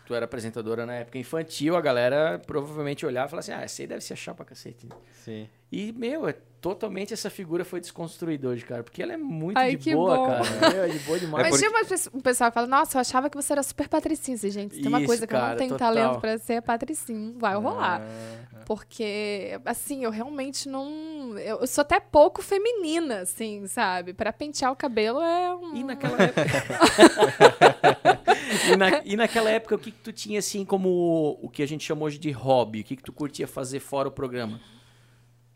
tu 0.07 0.15
era 0.15 0.25
apresentadora 0.25 0.87
na 0.87 0.95
época 0.95 1.19
infantil, 1.19 1.77
a 1.77 1.81
galera 1.81 2.41
provavelmente 2.47 3.05
olhava 3.05 3.27
e 3.27 3.31
falava 3.31 3.41
assim, 3.41 3.53
ah, 3.53 3.65
esse 3.65 3.83
aí 3.83 3.89
deve 3.89 4.01
se 4.01 4.13
achar 4.13 4.35
pra 4.35 4.45
cacete. 4.45 4.89
Sim. 5.25 5.49
E, 5.71 5.93
meu, 5.93 6.29
é 6.29 6.35
totalmente 6.61 7.13
essa 7.13 7.29
figura 7.29 7.65
foi 7.65 7.81
desconstruída 7.81 8.49
hoje, 8.49 8.65
cara. 8.65 8.85
Porque 8.85 9.03
ela 9.03 9.15
é 9.15 9.17
muito 9.17 9.59
Ai, 9.59 9.75
de 9.75 9.93
boa, 9.93 10.17
bom. 10.17 10.27
cara. 10.27 10.73
Meu, 10.73 10.85
é 10.85 10.89
de 10.89 10.99
boa 11.01 11.19
demais. 11.19 11.51
Mas 11.51 11.59
tinha 11.59 11.71
um 12.15 12.21
pessoal 12.21 12.51
que 12.51 12.55
fala, 12.55 12.69
nossa, 12.69 12.97
eu 12.97 13.01
achava 13.01 13.29
que 13.29 13.37
você 13.37 13.53
era 13.53 13.63
super 13.65 13.89
patricinho. 13.89 14.39
Gente, 14.39 14.81
tem 14.81 14.87
uma 14.87 15.05
coisa 15.05 15.27
que 15.27 15.33
cara, 15.33 15.47
eu 15.47 15.51
não 15.51 15.57
tenho 15.57 15.71
total. 15.71 15.95
talento 15.95 16.21
pra 16.21 16.39
ser 16.39 16.63
patricinho. 16.63 17.35
Vai 17.37 17.57
rolar. 17.57 18.01
Ah. 18.01 18.63
Porque, 18.65 19.61
assim, 19.65 20.05
eu 20.05 20.11
realmente 20.11 20.69
não... 20.69 21.37
Eu 21.39 21.67
sou 21.67 21.83
até 21.83 21.99
pouco 21.99 22.43
feminina, 22.43 23.21
assim, 23.21 23.67
sabe? 23.67 24.13
Pra 24.13 24.33
pentear 24.33 24.73
o 24.73 24.77
cabelo 24.77 25.21
é 25.21 25.55
um... 25.55 25.77
E 25.77 25.85
naquela 25.85 26.17
época... 26.23 26.43
e, 28.73 28.77
na, 28.77 29.03
e, 29.05 29.17
naquela 29.17 29.51
época, 29.51 29.75
o 29.75 29.79
que, 29.79 29.91
que 29.97 30.03
tu 30.03 30.13
tinha, 30.13 30.39
assim, 30.39 30.65
como 30.65 31.39
o 31.43 31.49
que 31.49 31.63
a 31.63 31.67
gente 31.67 31.85
chamou 31.85 32.07
hoje 32.07 32.19
de 32.19 32.31
hobby? 32.31 32.81
O 32.81 32.85
que, 32.85 32.97
que 32.97 33.03
tu 33.03 33.13
curtia 33.13 33.49
fazer 33.49 33.81
fora 33.81 34.09
o 34.09 34.13
programa? 34.13 34.61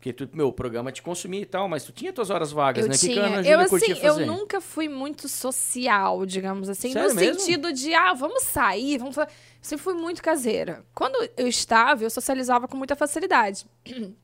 Porque 0.01 0.11
tu, 0.11 0.27
meu, 0.33 0.47
o 0.47 0.51
programa 0.53 0.91
te 0.91 0.99
consumia 0.99 1.41
e 1.41 1.45
tal, 1.45 1.69
mas 1.69 1.83
tu 1.83 1.91
tinha 1.91 2.11
tuas 2.11 2.31
horas 2.31 2.51
vagas, 2.51 2.85
eu 2.85 2.89
né? 2.89 2.97
Tinha. 2.97 3.37
Que 3.37 3.43
que 3.43 3.49
eu, 3.49 3.59
assim, 3.59 3.93
eu 4.01 4.25
nunca 4.25 4.59
fui 4.59 4.89
muito 4.89 5.29
social, 5.29 6.25
digamos 6.25 6.69
assim, 6.69 6.91
Sério 6.91 7.09
no 7.09 7.15
mesmo? 7.15 7.39
sentido 7.39 7.71
de, 7.71 7.93
ah, 7.93 8.11
vamos 8.13 8.41
sair, 8.41 8.97
vamos 8.97 9.13
fazer. 9.13 9.29
Sempre 9.61 9.83
fui 9.83 9.93
muito 9.93 10.23
caseira. 10.23 10.83
Quando 10.95 11.29
eu 11.37 11.47
estava, 11.47 12.03
eu 12.03 12.09
socializava 12.09 12.67
com 12.67 12.75
muita 12.75 12.95
facilidade. 12.95 13.67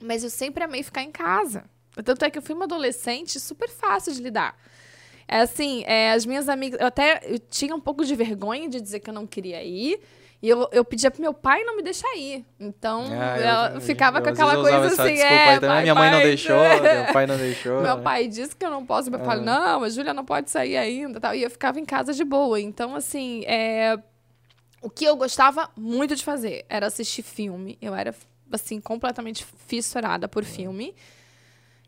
Mas 0.00 0.22
eu 0.22 0.30
sempre 0.30 0.62
amei 0.62 0.84
ficar 0.84 1.02
em 1.02 1.10
casa. 1.10 1.64
Tanto 2.04 2.24
é 2.24 2.30
que 2.30 2.38
eu 2.38 2.42
fui 2.42 2.54
uma 2.54 2.66
adolescente 2.66 3.40
super 3.40 3.68
fácil 3.68 4.12
de 4.12 4.22
lidar. 4.22 4.56
É 5.28 5.40
assim, 5.40 5.84
é, 5.86 6.12
as 6.12 6.24
minhas 6.24 6.48
amigas. 6.48 6.80
Eu 6.80 6.86
até 6.86 7.20
eu 7.22 7.38
tinha 7.38 7.74
um 7.76 7.80
pouco 7.80 8.02
de 8.04 8.16
vergonha 8.16 8.66
de 8.68 8.80
dizer 8.80 9.00
que 9.00 9.10
eu 9.10 9.14
não 9.14 9.26
queria 9.26 9.62
ir. 9.62 10.00
E 10.40 10.48
eu, 10.48 10.68
eu 10.70 10.84
pedia 10.84 11.10
pro 11.10 11.20
meu 11.20 11.34
pai 11.34 11.64
não 11.64 11.76
me 11.76 11.82
deixar 11.82 12.16
ir. 12.16 12.44
Então, 12.60 13.06
ah, 13.10 13.74
eu, 13.74 13.80
ficava 13.80 14.18
eu, 14.18 14.22
com 14.22 14.28
aquela 14.28 14.54
coisa 14.54 14.86
assim, 14.86 15.18
é, 15.18 15.58
pai, 15.58 15.82
minha 15.82 15.94
mãe 15.96 16.10
não 16.12 16.20
deixou, 16.20 16.56
meu 16.56 17.04
pai 17.12 17.26
não 17.26 17.36
deixou. 17.36 17.82
meu 17.82 17.98
pai 17.98 18.28
disse 18.28 18.54
que 18.54 18.64
eu 18.64 18.70
não 18.70 18.86
posso, 18.86 19.10
meu 19.10 19.18
pai, 19.18 19.38
ah. 19.38 19.40
não, 19.40 19.82
a 19.82 19.88
Júlia 19.88 20.14
não 20.14 20.24
pode 20.24 20.48
sair 20.48 20.76
ainda, 20.76 21.18
tal. 21.18 21.34
E 21.34 21.42
eu 21.42 21.50
ficava 21.50 21.80
em 21.80 21.84
casa 21.84 22.14
de 22.14 22.22
boa. 22.22 22.60
Então, 22.60 22.94
assim, 22.94 23.42
é... 23.46 23.98
o 24.80 24.88
que 24.88 25.04
eu 25.04 25.16
gostava 25.16 25.68
muito 25.76 26.14
de 26.14 26.24
fazer 26.24 26.64
era 26.68 26.86
assistir 26.86 27.22
filme. 27.22 27.76
Eu 27.82 27.92
era, 27.92 28.14
assim, 28.52 28.80
completamente 28.80 29.44
fissurada 29.66 30.28
por 30.28 30.44
filme. 30.44 30.94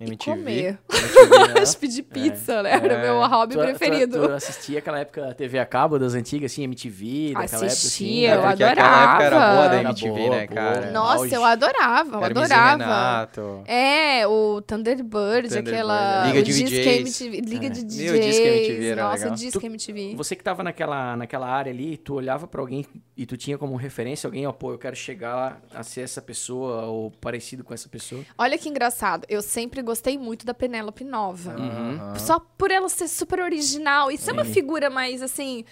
MTV. 0.01 0.12
E 0.12 0.34
comer. 0.34 0.78
MTV, 0.88 1.76
pedir 1.78 2.03
pizza, 2.05 2.55
é. 2.55 2.62
né? 2.62 2.70
Era 2.72 2.94
o 2.94 2.98
é. 2.98 3.03
meu 3.03 3.26
hobby 3.26 3.55
tu, 3.55 3.61
preferido. 3.61 4.18
Tu, 4.18 4.26
tu, 4.28 4.32
assistia 4.32 4.78
aquela 4.78 4.98
época 5.01 5.34
TV 5.34 5.59
a 5.59 5.66
cabo 5.66 5.98
das 5.98 6.14
antigas, 6.14 6.51
assim, 6.51 6.62
MTV, 6.64 7.34
daquela 7.34 7.66
assistia, 7.66 8.30
época, 8.30 8.48
assim? 8.48 8.59
eu 8.59 8.66
adorava. 8.66 8.80
Aquela 8.80 9.11
época 9.11 9.24
era 9.24 9.55
boa 9.55 9.68
da 9.68 9.82
MTV, 9.82 10.09
boa, 10.09 10.36
né, 10.36 10.46
cara? 10.46 10.80
Boa. 10.80 10.92
Nossa, 10.92 11.34
eu 11.34 11.44
adorava, 11.44 12.16
eu 12.16 12.24
adorava. 12.24 12.84
Renato. 12.84 13.62
É, 13.66 14.26
o 14.26 14.62
Thunderbird, 14.62 15.48
Thunderbird 15.48 15.70
aquela... 15.70 16.26
Liga 16.26 16.42
de 16.42 16.53
DJs. 16.53 17.01
MTV, 17.01 17.40
Liga 17.42 17.66
é. 17.66 17.70
de 17.70 17.84
DJs. 17.84 18.12
Meu, 18.12 18.20
Disque 18.20 18.42
MTV 18.42 18.86
era 18.86 19.03
Nossa, 19.03 19.18
legal. 19.18 19.34
Disque 19.34 19.66
MTV. 19.66 20.14
Você 20.16 20.34
que 20.34 20.42
tava 20.42 20.62
naquela, 20.62 21.16
naquela 21.16 21.46
área 21.46 21.70
ali, 21.70 21.98
tu 21.98 22.14
olhava 22.14 22.46
pra 22.46 22.62
alguém 22.62 22.86
e 23.16 23.26
tu 23.26 23.36
tinha 23.36 23.59
como 23.59 23.76
referência 23.76 24.26
alguém, 24.26 24.46
ó, 24.46 24.53
pô, 24.53 24.72
eu 24.72 24.78
quero 24.78 24.96
chegar 24.96 25.61
a 25.74 25.82
ser 25.82 26.01
essa 26.01 26.22
pessoa 26.22 26.86
ou 26.86 27.11
parecido 27.11 27.62
com 27.62 27.74
essa 27.74 27.86
pessoa. 27.86 28.24
Olha 28.38 28.57
que 28.57 28.66
engraçado, 28.66 29.26
eu 29.28 29.42
sempre 29.42 29.82
gostei 29.91 30.16
muito 30.16 30.47
da 30.47 30.55
Penélope 30.55 31.05
Nova. 31.05 31.57
Uhum. 31.59 32.18
Só 32.18 32.41
por 32.57 32.70
ela 32.70 32.88
ser 32.88 33.09
super 33.09 33.41
original 33.41 34.11
e 34.11 34.16
ser 34.16 34.32
uma 34.32 34.45
figura 34.45 34.88
mais 34.88 35.20
assim. 35.20 35.64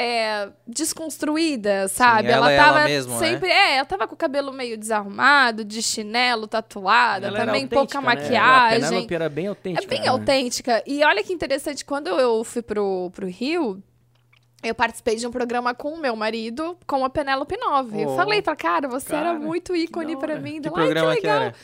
É, 0.00 0.50
desconstruída, 0.64 1.88
sabe? 1.88 2.28
Sim, 2.28 2.34
ela, 2.34 2.52
ela 2.52 2.64
tava 2.64 2.78
ela 2.78 2.88
mesmo, 2.88 3.14
né? 3.14 3.18
sempre. 3.18 3.48
Né? 3.48 3.54
É, 3.54 3.76
ela 3.78 3.84
tava 3.84 4.06
com 4.06 4.14
o 4.14 4.16
cabelo 4.16 4.52
meio 4.52 4.78
desarrumado, 4.78 5.64
de 5.64 5.82
chinelo, 5.82 6.46
tatuada, 6.46 7.26
ela 7.26 7.44
também 7.44 7.66
pouca 7.66 8.00
né? 8.00 8.06
maquiagem. 8.06 8.78
A 8.78 8.88
Penélope 8.88 9.14
era 9.14 9.28
bem 9.28 9.48
autêntica. 9.48 9.84
É 9.84 9.88
bem 9.88 10.02
né? 10.02 10.06
autêntica. 10.06 10.84
E 10.86 11.02
olha 11.02 11.20
que 11.24 11.32
interessante, 11.32 11.84
quando 11.84 12.06
eu 12.10 12.44
fui 12.44 12.62
pro, 12.62 13.10
pro 13.10 13.26
Rio, 13.26 13.82
eu 14.62 14.72
participei 14.72 15.16
de 15.16 15.26
um 15.26 15.32
programa 15.32 15.74
com 15.74 15.94
o 15.94 15.98
meu 15.98 16.14
marido, 16.14 16.78
com 16.86 17.04
a 17.04 17.10
Penélope 17.10 17.56
Nova. 17.56 17.96
Oh, 17.96 18.00
eu 18.00 18.14
falei 18.14 18.40
pra 18.40 18.54
cara, 18.54 18.86
você 18.86 19.10
cara, 19.10 19.30
era 19.30 19.38
muito 19.38 19.74
ícone 19.74 20.16
para 20.16 20.38
mim. 20.38 20.60
Que 20.60 20.70
programa 20.70 21.16
que 21.16 21.22
legal. 21.22 21.40
Que 21.40 21.46
era? 21.46 21.54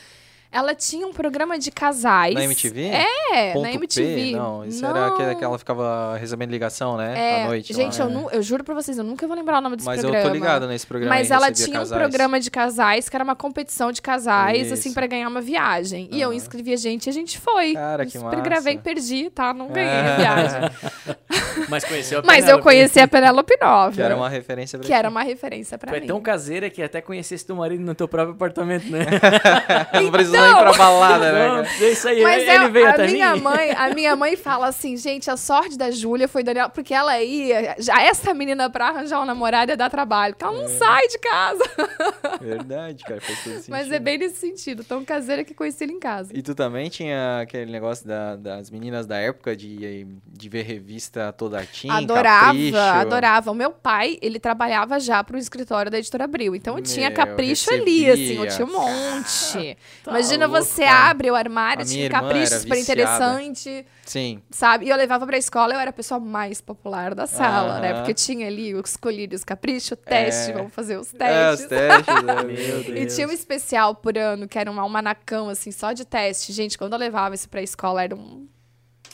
Ela 0.55 0.73
tinha 0.73 1.05
um 1.05 1.11
programa 1.11 1.59
de 1.59 1.69
casais. 1.69 2.33
Na 2.33 2.45
MTV? 2.45 2.85
É, 2.85 3.51
Ponto 3.51 3.63
na 3.63 3.73
MTV. 3.73 4.15
P? 4.15 4.31
Não, 4.31 4.63
isso 4.63 4.81
não. 4.81 4.95
era 4.95 5.07
aquela 5.07 5.35
que 5.35 5.43
ela 5.43 5.59
ficava 5.59 6.15
recebendo 6.17 6.49
ligação, 6.49 6.95
né? 6.95 7.13
É, 7.17 7.43
à 7.43 7.47
noite. 7.47 7.73
Gente, 7.73 7.99
eu, 7.99 8.09
não, 8.09 8.31
eu 8.31 8.41
juro 8.41 8.63
pra 8.63 8.73
vocês, 8.73 8.97
eu 8.97 9.03
nunca 9.03 9.27
vou 9.27 9.35
lembrar 9.35 9.57
o 9.57 9.61
nome 9.61 9.75
desse 9.75 9.85
Mas 9.85 9.99
programa. 9.99 10.23
Mas 10.23 10.25
eu 10.25 10.31
tô 10.31 10.45
ligado 10.45 10.67
nesse 10.69 10.87
programa. 10.87 11.13
Mas 11.13 11.29
ela 11.29 11.51
tinha 11.51 11.79
casais. 11.79 11.91
um 11.91 11.95
programa 11.95 12.39
de 12.39 12.49
casais, 12.49 13.09
que 13.09 13.17
era 13.17 13.23
uma 13.25 13.35
competição 13.35 13.91
de 13.91 14.01
casais, 14.01 14.53
assim, 14.53 14.61
isso. 14.61 14.73
assim, 14.75 14.93
pra 14.93 15.05
ganhar 15.07 15.27
uma 15.27 15.41
viagem. 15.41 16.07
E 16.09 16.21
eu 16.21 16.31
inscrevi 16.31 16.71
a 16.71 16.77
gente 16.77 17.07
e 17.07 17.09
a 17.09 17.13
gente 17.13 17.37
foi. 17.37 17.73
Cara, 17.73 18.05
que 18.05 18.17
massa. 18.17 18.39
gravei 18.39 18.75
e 18.75 18.77
perdi, 18.77 19.29
tá? 19.29 19.53
Não 19.53 19.67
ganhei 19.67 19.91
a 19.91 20.05
é. 20.05 20.15
viagem. 20.15 20.71
Mas 21.67 21.83
conheceu 21.83 22.19
a 22.19 22.23
Mas 22.23 22.47
eu 22.47 22.59
conheci 22.59 22.99
a 23.01 23.07
Penélope 23.07 23.57
Nova. 23.61 23.93
Que 23.93 24.01
era 24.01 24.15
uma 24.15 24.29
referência 24.29 24.79
pra 24.79 24.87
Que 24.87 24.93
era 24.93 25.09
uma 25.09 25.23
referência 25.23 25.77
pra 25.77 25.91
mim. 25.91 25.97
é 25.97 26.01
tão 26.07 26.21
caseira 26.21 26.69
que 26.69 26.81
até 26.81 27.01
conhecesse 27.01 27.45
teu 27.45 27.57
marido 27.57 27.83
no 27.83 27.93
teu 27.93 28.07
próprio 28.07 28.35
apartamento, 28.35 28.89
né? 28.89 29.05
não 30.31 30.44
ir 30.51 30.57
pra 30.57 30.73
balada 30.73 31.31
né? 31.31 31.47
Não, 31.47 31.57
é 31.59 31.91
isso 31.91 32.07
aí, 32.07 32.21
Mas 32.23 32.43
ele 32.43 32.51
é, 32.51 32.69
veio 32.69 32.87
a 32.87 32.89
até 32.91 33.07
minha 33.07 33.35
mim. 33.35 33.41
mãe, 33.41 33.71
a 33.71 33.89
minha 33.95 34.15
mãe 34.15 34.35
fala 34.35 34.67
assim, 34.67 34.95
gente, 34.97 35.29
a 35.29 35.37
sorte 35.37 35.77
da 35.77 35.91
Júlia 35.91 36.27
foi 36.27 36.43
Daniela, 36.43 36.69
porque 36.69 36.93
ela 36.93 37.21
ia, 37.21 37.75
já 37.79 38.01
essa 38.01 38.33
menina 38.33 38.69
pra 38.69 38.87
arranjar 38.89 39.21
um 39.21 39.25
namorado 39.25 39.71
ia 39.71 39.77
dar 39.77 39.89
trabalho, 39.89 40.33
porque 40.33 40.45
ela 40.45 40.57
não 40.57 40.65
é. 40.65 40.77
sai 40.77 41.07
de 41.07 41.17
casa. 41.19 41.63
Verdade, 42.41 43.03
cara, 43.03 43.21
faz 43.21 43.43
todo 43.43 43.53
sentido. 43.53 43.69
Mas 43.71 43.91
é 43.91 43.99
bem 43.99 44.17
nesse 44.17 44.37
sentido, 44.37 44.83
tão 44.83 45.03
caseira 45.03 45.43
que 45.43 45.53
conheci 45.53 45.83
ele 45.83 45.93
em 45.93 45.99
casa. 45.99 46.31
E 46.33 46.41
tu 46.41 46.53
também 46.55 46.89
tinha 46.89 47.41
aquele 47.41 47.71
negócio 47.71 48.07
da, 48.07 48.35
das 48.35 48.69
meninas 48.69 49.05
da 49.05 49.17
época 49.17 49.55
de, 49.55 50.07
de 50.27 50.49
ver 50.49 50.63
revista 50.63 51.33
toda 51.33 51.65
Tim, 51.65 51.89
Adorava, 51.89 52.45
Capricho. 52.47 52.77
adorava. 52.77 53.51
O 53.51 53.55
meu 53.55 53.71
pai, 53.71 54.17
ele 54.21 54.39
trabalhava 54.39 54.99
já 54.99 55.23
pro 55.23 55.37
escritório 55.37 55.91
da 55.91 55.97
editora 55.97 56.25
Abril, 56.25 56.55
então 56.55 56.73
eu 56.73 56.83
Meu, 56.83 56.83
tinha 56.83 57.11
Capricho 57.11 57.73
ali, 57.73 58.09
assim, 58.09 58.37
eu 58.37 58.47
tinha 58.47 58.65
um 58.65 58.71
monte. 58.71 59.77
Tá 60.03 60.11
Imagina 60.11 60.34
louco, 60.37 60.53
você 60.53 60.83
cara. 60.83 61.09
abre 61.09 61.31
o 61.31 61.35
armário, 61.35 61.85
tinha 61.85 62.09
Capricho 62.09 62.59
super 62.59 62.77
interessante. 62.77 63.85
Sim. 64.05 64.41
Sabe? 64.49 64.85
E 64.85 64.89
eu 64.89 64.97
levava 64.97 65.25
pra 65.25 65.37
escola, 65.37 65.73
eu 65.73 65.79
era 65.79 65.89
a 65.89 65.93
pessoa 65.93 66.19
mais 66.19 66.61
popular 66.61 67.15
da 67.15 67.27
sala, 67.27 67.79
né? 67.79 67.93
Porque 67.93 68.13
tinha 68.13 68.47
ali 68.47 68.73
os 68.73 68.97
colírios 68.97 69.43
capricho, 69.43 69.95
teste, 69.95 70.51
é. 70.51 70.53
vamos 70.53 70.73
fazer 70.73 70.97
os 70.97 71.11
testes. 71.11 71.61
É, 71.61 71.63
os 71.63 71.69
testes, 71.69 72.23
né? 72.23 72.43
Meu 72.43 72.83
Deus. 72.83 73.11
E 73.11 73.15
tinha 73.15 73.27
um 73.27 73.31
especial 73.31 73.95
por 73.95 74.17
ano, 74.17 74.47
que 74.47 74.59
era 74.59 74.71
um 74.71 74.79
almanacão, 74.79 75.49
assim, 75.49 75.71
só 75.71 75.93
de 75.93 76.05
teste. 76.05 76.51
Gente, 76.53 76.77
quando 76.77 76.93
eu 76.93 76.99
levava 76.99 77.35
isso 77.35 77.49
pra 77.49 77.61
escola, 77.61 78.03
era 78.03 78.15
um, 78.15 78.47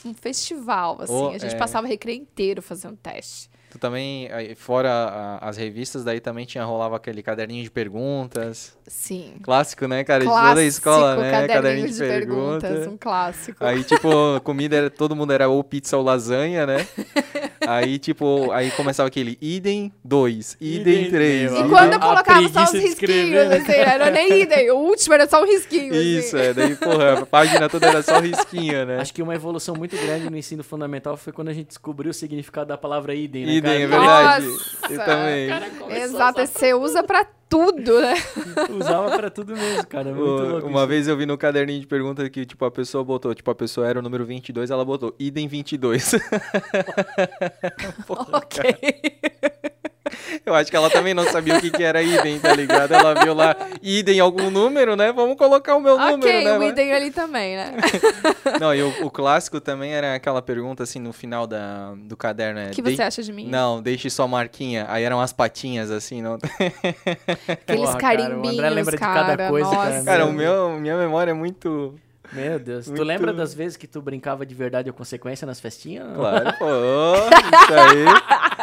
um 0.04 0.14
festival, 0.14 0.98
assim. 1.00 1.12
Oh, 1.12 1.28
a 1.28 1.38
gente 1.38 1.54
é. 1.54 1.58
passava 1.58 1.86
o 1.86 1.88
recreio 1.90 2.20
inteiro 2.20 2.60
fazendo 2.60 2.96
teste. 2.96 3.51
Tu 3.72 3.78
também, 3.78 4.28
fora 4.54 5.38
as 5.40 5.56
revistas, 5.56 6.04
daí 6.04 6.20
também 6.20 6.44
tinha 6.44 6.62
rolava 6.62 6.96
aquele 6.96 7.22
caderninho 7.22 7.64
de 7.64 7.70
perguntas. 7.70 8.76
Sim. 8.86 9.36
Clássico, 9.42 9.88
né, 9.88 10.04
cara? 10.04 10.22
Clássico, 10.22 10.42
de 10.42 10.50
toda 10.50 10.60
a 10.60 10.64
escola, 10.64 11.16
né? 11.16 11.30
Caderninho, 11.30 11.56
caderninho 11.56 11.86
de, 11.86 11.92
de 11.94 11.98
perguntas, 11.98 12.70
pergunta. 12.70 12.90
um 12.90 12.96
clássico. 12.98 13.64
Aí, 13.64 13.82
tipo, 13.82 14.10
comida 14.44 14.76
era, 14.76 14.90
todo 14.90 15.16
mundo 15.16 15.32
era 15.32 15.48
ou 15.48 15.64
pizza 15.64 15.96
ou 15.96 16.02
lasanha, 16.02 16.66
né? 16.66 16.86
aí, 17.66 17.98
tipo, 17.98 18.50
aí 18.52 18.70
começava 18.72 19.08
aquele 19.08 19.38
idem 19.40 19.92
2, 20.04 20.56
idem 20.60 21.10
3. 21.10 21.52
E 21.52 21.68
quando 21.68 21.92
eu 21.94 22.00
colocava 22.00 22.48
só 22.48 22.64
os 22.64 22.72
risquinhos, 22.72 23.50
assim, 23.50 23.66
não 23.66 23.74
era 23.74 24.10
nem 24.10 24.42
idem, 24.42 24.70
o 24.70 24.76
último 24.76 25.14
era 25.14 25.26
só 25.28 25.42
um 25.42 25.46
risquinho. 25.46 25.92
Assim. 25.92 26.18
Isso, 26.18 26.36
assim. 26.36 26.46
é, 26.46 26.54
daí, 26.54 26.76
porra, 26.76 27.20
a 27.20 27.26
página 27.26 27.68
toda 27.68 27.86
era 27.86 28.02
só 28.02 28.20
risquinho, 28.20 28.86
né? 28.86 29.00
Acho 29.00 29.12
que 29.12 29.22
uma 29.22 29.34
evolução 29.34 29.74
muito 29.74 29.96
grande 29.96 30.30
no 30.30 30.36
ensino 30.36 30.62
fundamental 30.62 31.16
foi 31.16 31.32
quando 31.32 31.48
a 31.48 31.52
gente 31.52 31.68
descobriu 31.68 32.10
o 32.10 32.14
significado 32.14 32.68
da 32.68 32.78
palavra 32.78 33.14
idem, 33.14 33.46
né? 33.46 33.52
Idem, 33.52 33.82
é 33.82 33.86
verdade. 33.86 34.46
Nossa, 34.46 34.92
eu 34.92 35.04
também. 35.04 36.02
Exato, 36.02 36.46
você 36.46 36.74
usa 36.74 37.02
pra 37.02 37.26
tudo, 37.52 38.00
né? 38.00 38.14
Usava 38.80 39.14
pra 39.14 39.28
tudo 39.28 39.54
mesmo, 39.54 39.86
cara. 39.86 40.10
Muito 40.14 40.22
o, 40.22 40.48
louco 40.48 40.66
uma 40.66 40.80
isso. 40.80 40.88
vez 40.88 41.08
eu 41.08 41.16
vi 41.18 41.26
no 41.26 41.36
caderninho 41.36 41.80
de 41.80 41.86
perguntas 41.86 42.26
que, 42.30 42.46
tipo, 42.46 42.64
a 42.64 42.70
pessoa 42.70 43.04
botou, 43.04 43.34
tipo, 43.34 43.50
a 43.50 43.54
pessoa 43.54 43.86
era 43.86 43.98
o 43.98 44.02
número 44.02 44.24
22, 44.24 44.70
ela 44.70 44.82
botou 44.82 45.14
idem 45.18 45.46
22. 45.46 46.14
ok. 48.08 48.62
Eu 50.44 50.54
acho 50.54 50.70
que 50.70 50.76
ela 50.76 50.90
também 50.90 51.14
não 51.14 51.24
sabia 51.24 51.56
o 51.56 51.60
que, 51.60 51.70
que 51.70 51.82
era 51.82 52.02
idem, 52.02 52.38
tá 52.38 52.54
ligado? 52.54 52.92
Ela 52.92 53.14
viu 53.22 53.34
lá 53.34 53.54
idem 53.82 54.20
algum 54.20 54.50
número, 54.50 54.96
né? 54.96 55.12
Vamos 55.12 55.36
colocar 55.36 55.76
o 55.76 55.80
meu 55.80 55.94
okay, 55.94 56.10
número, 56.10 56.44
né? 56.44 56.58
o 56.58 56.62
idem 56.62 56.92
ali 56.92 57.10
também, 57.10 57.56
né? 57.56 57.74
não, 58.60 58.74
e 58.74 58.82
o, 58.82 59.06
o, 59.06 59.10
clássico 59.10 59.60
também 59.60 59.92
era 59.92 60.14
aquela 60.14 60.42
pergunta, 60.42 60.82
assim, 60.82 60.98
no 60.98 61.12
final 61.12 61.46
da, 61.46 61.94
do 61.96 62.16
caderno. 62.16 62.60
O 62.66 62.70
que 62.70 62.82
você 62.82 63.02
acha 63.02 63.22
de 63.22 63.32
mim? 63.32 63.48
Não, 63.48 63.80
deixe 63.80 64.10
sua 64.10 64.26
marquinha. 64.26 64.86
Aí 64.88 65.04
eram 65.04 65.20
as 65.20 65.32
patinhas, 65.32 65.90
assim, 65.90 66.20
não... 66.20 66.34
Aqueles 67.48 67.82
Porra, 67.82 67.98
carimbinhos, 67.98 68.32
cara. 68.32 68.46
O 68.46 68.48
André 68.48 68.70
lembra 68.70 68.96
cara, 68.96 69.20
de 69.22 69.28
cada 69.28 69.48
coisa, 69.48 69.70
nossa. 69.70 69.90
cara. 69.90 70.04
Cara, 70.04 70.26
o 70.26 70.32
meu, 70.32 70.78
minha 70.78 70.96
memória 70.96 71.30
é 71.30 71.34
muito... 71.34 71.94
Meu 72.32 72.58
Deus. 72.58 72.86
Muito... 72.86 72.98
Tu 72.98 73.04
lembra 73.04 73.32
das 73.32 73.52
vezes 73.52 73.76
que 73.76 73.86
tu 73.86 74.00
brincava 74.00 74.46
de 74.46 74.54
verdade 74.54 74.88
ou 74.88 74.94
consequência 74.94 75.46
nas 75.46 75.60
festinhas? 75.60 76.06
Claro, 76.14 76.52
pô. 76.58 76.64
Isso 76.64 77.74
aí. 77.74 78.61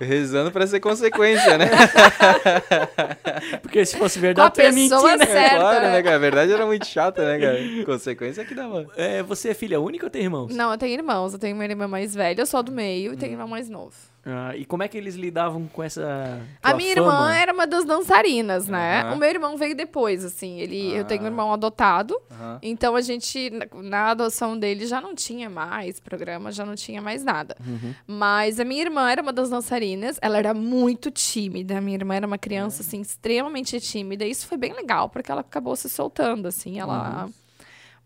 Rezando 0.00 0.50
pra 0.50 0.66
ser 0.66 0.80
consequência, 0.80 1.58
né? 1.58 1.68
Porque 3.60 3.84
se 3.84 3.96
fosse 3.96 4.18
verdade, 4.18 4.54
tu 4.54 4.60
ia 4.62 4.72
mentir, 4.72 4.90
né? 4.90 5.26
Certa, 5.26 5.38
é 5.38 5.58
claro, 5.58 5.84
né, 5.88 6.02
cara? 6.02 6.16
A 6.16 6.18
verdade 6.18 6.52
era 6.52 6.66
muito 6.66 6.86
chata, 6.86 7.24
né, 7.24 7.38
cara? 7.38 7.84
Consequência 7.84 8.42
é 8.42 8.44
que 8.44 8.54
dava. 8.54 8.86
É, 8.96 9.22
você 9.22 9.50
é 9.50 9.54
filha 9.54 9.80
única 9.80 10.06
ou 10.06 10.10
tem 10.10 10.22
irmãos? 10.22 10.54
Não, 10.54 10.72
eu 10.72 10.78
tenho 10.78 10.94
irmãos. 10.94 11.34
Eu 11.34 11.38
tenho 11.38 11.54
uma 11.54 11.64
irmã 11.64 11.86
mais 11.86 12.14
velha, 12.14 12.40
eu 12.40 12.46
sou 12.46 12.62
do 12.62 12.72
meio, 12.72 13.12
e 13.12 13.16
tenho 13.16 13.32
um 13.32 13.34
irmão 13.34 13.48
mais 13.48 13.68
novo. 13.68 13.94
Ah, 14.24 14.54
e 14.54 14.66
como 14.66 14.82
é 14.82 14.88
que 14.88 14.98
eles 14.98 15.14
lidavam 15.14 15.66
com 15.66 15.82
essa. 15.82 16.40
A 16.62 16.74
minha 16.74 16.94
fama? 16.94 17.08
irmã 17.08 17.34
era 17.34 17.52
uma 17.52 17.66
das 17.66 17.84
dançarinas, 17.86 18.68
né? 18.68 19.04
Uhum. 19.04 19.14
O 19.14 19.16
meu 19.16 19.30
irmão 19.30 19.56
veio 19.56 19.74
depois, 19.74 20.24
assim. 20.24 20.60
Ele, 20.60 20.94
Eu 20.94 21.04
tenho 21.04 21.22
um 21.22 21.26
irmão 21.26 21.52
adotado. 21.52 22.14
Uhum. 22.30 22.58
Então 22.60 22.94
a 22.94 23.00
gente, 23.00 23.50
na 23.74 24.10
adoção 24.10 24.58
dele, 24.58 24.86
já 24.86 25.00
não 25.00 25.14
tinha 25.14 25.48
mais 25.48 25.98
programa, 25.98 26.52
já 26.52 26.66
não 26.66 26.74
tinha 26.74 27.00
mais 27.00 27.24
nada. 27.24 27.56
Uhum. 27.66 27.94
Mas 28.06 28.60
a 28.60 28.64
minha 28.64 28.82
irmã 28.82 29.10
era 29.10 29.22
uma 29.22 29.32
das 29.32 29.48
dançarinas. 29.48 30.18
Ela 30.20 30.36
era 30.36 30.52
muito 30.52 31.10
tímida. 31.10 31.78
A 31.78 31.80
minha 31.80 31.96
irmã 31.96 32.14
era 32.14 32.26
uma 32.26 32.38
criança, 32.38 32.82
assim, 32.82 33.00
extremamente 33.00 33.80
tímida. 33.80 34.26
E 34.26 34.30
isso 34.30 34.46
foi 34.46 34.58
bem 34.58 34.74
legal, 34.74 35.08
porque 35.08 35.32
ela 35.32 35.40
acabou 35.40 35.74
se 35.76 35.88
soltando, 35.88 36.46
assim. 36.46 36.78
Ela. 36.78 37.24
Uhum. 37.24 37.32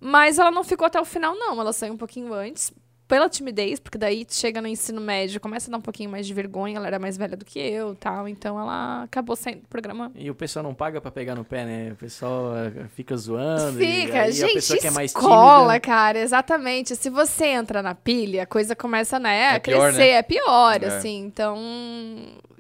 Mas 0.01 0.39
ela 0.39 0.51
não 0.51 0.63
ficou 0.63 0.87
até 0.87 1.01
o 1.01 1.05
final, 1.05 1.35
não. 1.35 1.61
Ela 1.61 1.73
saiu 1.73 1.95
um 1.95 1.97
pouquinho 1.97 2.33
antes 2.33 2.73
pela 3.07 3.29
timidez, 3.29 3.79
porque 3.79 3.99
daí 3.99 4.27
chega 4.29 4.61
no 4.63 4.69
ensino 4.69 5.01
médio, 5.01 5.41
começa 5.41 5.69
a 5.69 5.73
dar 5.73 5.79
um 5.79 5.83
pouquinho 5.83 6.11
mais 6.11 6.27
de 6.27 6.33
vergonha, 6.33 6.77
ela 6.77 6.87
era 6.87 6.99
mais 6.99 7.17
velha 7.17 7.37
do 7.37 7.45
que 7.45 7.59
eu 7.59 7.95
tal, 7.95 8.27
então 8.27 8.59
ela 8.59 9.03
acabou 9.03 9.37
saindo 9.37 9.61
do 9.61 9.69
programa. 9.69 10.11
E 10.15 10.31
o 10.31 10.35
pessoal 10.35 10.63
não 10.63 10.75
paga 10.75 11.01
para 11.01 11.11
pegar 11.11 11.35
no 11.35 11.45
pé, 11.45 11.65
né? 11.65 11.93
O 11.93 11.97
pessoal 11.97 12.57
eh, 12.57 12.87
fica 12.95 13.17
zoando. 13.17 13.79
Fica, 13.79 14.31
gente, 14.33 14.51
a 14.51 14.55
pessoa 14.55 14.79
que 14.79 14.87
é 14.87 14.91
mais 14.91 15.11
escola, 15.11 15.75
tímida... 15.75 15.81
cara, 15.81 16.19
exatamente. 16.19 16.97
Se 16.97 17.11
você 17.11 17.47
entra 17.47 17.83
na 17.83 17.95
pilha, 17.95 18.45
a 18.45 18.47
coisa 18.47 18.75
começa, 18.75 19.19
né, 19.19 19.49
a 19.49 19.55
é 19.55 19.59
pior, 19.59 19.93
crescer, 19.93 19.99
né? 19.99 20.09
é 20.11 20.23
pior, 20.23 20.83
é. 20.83 20.87
assim, 20.87 21.25
então 21.27 21.59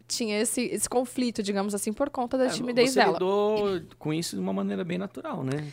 tinha 0.07 0.40
esse, 0.40 0.61
esse 0.61 0.88
conflito, 0.88 1.42
digamos 1.42 1.74
assim, 1.74 1.92
por 1.92 2.11
conta 2.11 2.36
da 2.36 2.47
é, 2.47 2.49
timidez 2.49 2.90
você 2.90 3.01
dela. 3.01 3.18
Você 3.18 3.24
lidou 3.24 3.82
com 3.99 4.12
isso 4.12 4.36
de 4.36 4.42
uma 4.42 4.53
maneira 4.53 4.84
bem 4.84 4.99
natural, 4.99 5.42
né? 5.42 5.66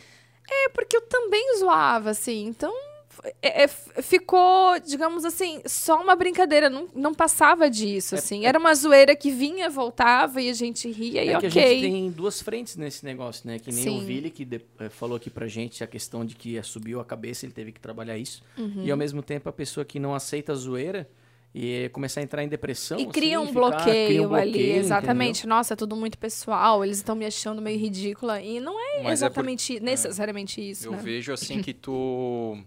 É, 0.50 0.68
porque 0.70 0.96
eu 0.96 1.02
também 1.02 1.58
zoava, 1.58 2.10
assim, 2.10 2.46
então 2.46 2.72
é, 3.40 3.64
é, 3.64 3.68
ficou, 3.68 4.78
digamos 4.80 5.24
assim, 5.24 5.60
só 5.66 6.00
uma 6.02 6.16
brincadeira, 6.16 6.68
não, 6.68 6.88
não 6.94 7.14
passava 7.14 7.70
disso, 7.70 8.14
é, 8.14 8.18
assim. 8.18 8.44
É, 8.44 8.48
Era 8.48 8.58
uma 8.58 8.74
zoeira 8.74 9.14
que 9.14 9.30
vinha, 9.30 9.70
voltava 9.70 10.40
e 10.40 10.48
a 10.48 10.52
gente 10.52 10.90
ria 10.90 11.24
e 11.24 11.28
é 11.28 11.36
ok. 11.36 11.50
que 11.50 11.58
a 11.58 11.62
gente 11.62 11.80
tem 11.80 12.10
duas 12.10 12.42
frentes 12.42 12.76
nesse 12.76 13.04
negócio, 13.04 13.46
né? 13.46 13.58
Que 13.58 13.70
nem 13.70 13.84
Sim. 13.84 13.98
o 13.98 14.00
Vili, 14.00 14.30
que 14.30 14.44
de, 14.44 14.60
eh, 14.78 14.88
falou 14.88 15.16
aqui 15.16 15.30
pra 15.30 15.46
gente 15.46 15.84
a 15.84 15.86
questão 15.86 16.24
de 16.24 16.34
que 16.34 16.60
subiu 16.62 17.00
a 17.00 17.04
cabeça, 17.04 17.46
ele 17.46 17.52
teve 17.52 17.70
que 17.70 17.80
trabalhar 17.80 18.18
isso. 18.18 18.42
Uhum. 18.58 18.82
E 18.84 18.90
ao 18.90 18.96
mesmo 18.96 19.22
tempo 19.22 19.48
a 19.48 19.52
pessoa 19.52 19.84
que 19.84 20.00
não 20.00 20.14
aceita 20.14 20.52
a 20.52 20.54
zoeira 20.54 21.08
e 21.54 21.90
começar 21.90 22.20
a 22.20 22.22
entrar 22.24 22.42
em 22.42 22.48
depressão. 22.48 22.98
E 22.98 23.06
cria, 23.06 23.38
assim, 23.38 23.44
um, 23.44 23.48
ficar, 23.48 23.60
bloqueio 23.60 24.06
cria 24.06 24.22
um 24.22 24.28
bloqueio 24.28 24.54
ali, 24.54 24.70
exatamente. 24.70 25.40
Entendeu? 25.40 25.56
Nossa, 25.56 25.74
é 25.74 25.76
tudo 25.76 25.94
muito 25.94 26.18
pessoal, 26.18 26.84
eles 26.84 26.96
estão 26.96 27.14
me 27.14 27.26
achando 27.26 27.60
meio 27.60 27.78
ridícula. 27.78 28.40
E 28.40 28.58
não 28.58 28.80
é 28.80 29.02
Mas 29.02 29.20
exatamente, 29.20 29.76
é 29.76 29.78
por... 29.78 29.84
necessariamente 29.84 30.60
isso. 30.60 30.88
Eu 30.88 30.92
né? 30.92 30.98
vejo 31.02 31.32
assim 31.32 31.60
que 31.62 31.74
tu 31.74 32.58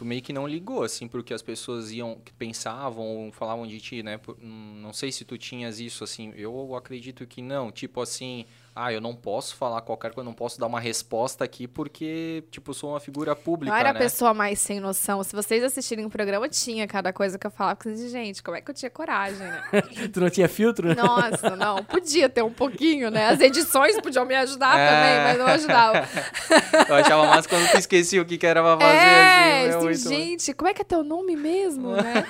tu 0.00 0.04
meio 0.06 0.22
que 0.22 0.32
não 0.32 0.48
ligou, 0.48 0.82
assim, 0.82 1.06
porque 1.06 1.34
as 1.34 1.42
pessoas 1.42 1.92
iam, 1.92 2.18
pensavam 2.38 3.30
falavam 3.32 3.66
de 3.66 3.78
ti, 3.78 4.02
né? 4.02 4.18
Não 4.40 4.94
sei 4.94 5.12
se 5.12 5.26
tu 5.26 5.36
tinhas 5.36 5.78
isso, 5.78 6.02
assim, 6.02 6.32
eu 6.36 6.74
acredito 6.74 7.26
que 7.26 7.42
não. 7.42 7.70
Tipo 7.70 8.00
assim, 8.00 8.46
ah, 8.74 8.92
eu 8.92 9.00
não 9.00 9.14
posso 9.14 9.56
falar 9.56 9.80
qualquer 9.80 10.12
coisa, 10.12 10.24
não 10.24 10.34
posso 10.34 10.58
dar 10.58 10.66
uma 10.66 10.78
resposta 10.78 11.44
aqui 11.44 11.66
porque, 11.66 12.44
tipo, 12.50 12.72
sou 12.72 12.90
uma 12.90 13.00
figura 13.00 13.34
pública, 13.34 13.72
Não 13.72 13.78
era 13.78 13.92
né? 13.92 13.98
a 13.98 14.02
pessoa 14.02 14.32
mais 14.32 14.60
sem 14.60 14.78
noção. 14.78 15.22
Se 15.24 15.34
vocês 15.34 15.62
assistirem 15.64 16.04
o 16.04 16.10
programa, 16.10 16.48
tinha 16.48 16.86
cada 16.86 17.12
coisa 17.12 17.36
que 17.36 17.46
eu 17.46 17.50
falava. 17.50 17.76
Porque, 17.76 17.96
gente, 18.08 18.42
como 18.42 18.56
é 18.56 18.60
que 18.60 18.70
eu 18.70 18.74
tinha 18.74 18.88
coragem, 18.88 19.46
né? 19.46 19.62
tu 20.12 20.20
não 20.20 20.30
tinha 20.30 20.48
filtro? 20.48 20.94
Nossa, 20.94 21.56
não. 21.56 21.82
Podia 21.82 22.28
ter 22.28 22.42
um 22.42 22.52
pouquinho, 22.52 23.10
né? 23.10 23.28
As 23.28 23.40
edições 23.40 24.00
podiam 24.00 24.24
me 24.24 24.36
ajudar 24.36 24.78
é... 24.78 24.88
também, 24.88 25.24
mas 25.24 25.38
não 25.38 25.46
ajudavam. 25.46 26.02
eu 26.88 26.94
achava 26.94 27.26
mais 27.26 27.46
quando 27.48 27.68
tu 27.72 27.76
esquecia 27.76 28.22
o 28.22 28.24
que, 28.24 28.38
que 28.38 28.46
era 28.46 28.62
pra 28.62 28.78
fazer. 28.78 28.96
É, 28.96 29.68
assim, 29.68 29.88
assim 29.88 30.08
gente, 30.08 30.54
como 30.54 30.70
é 30.70 30.74
que 30.74 30.82
é 30.82 30.84
teu 30.84 31.02
nome 31.02 31.34
mesmo, 31.34 31.90
né? 31.96 32.24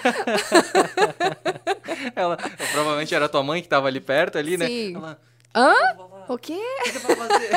Ela, 2.17 2.39
provavelmente 2.73 3.15
era 3.15 3.29
tua 3.29 3.43
mãe 3.43 3.61
que 3.61 3.69
tava 3.69 3.89
ali 3.89 4.01
perto, 4.01 4.39
ali, 4.39 4.57
né? 4.57 4.67
Sim. 4.67 4.93
né? 4.95 4.99
Ela, 4.99 5.21
Hã? 5.55 5.75
O 6.31 6.39
quê? 6.39 6.53
O 6.53 6.83
que 6.85 6.93
você 6.93 7.15
vai 7.17 7.29
fazer? 7.29 7.51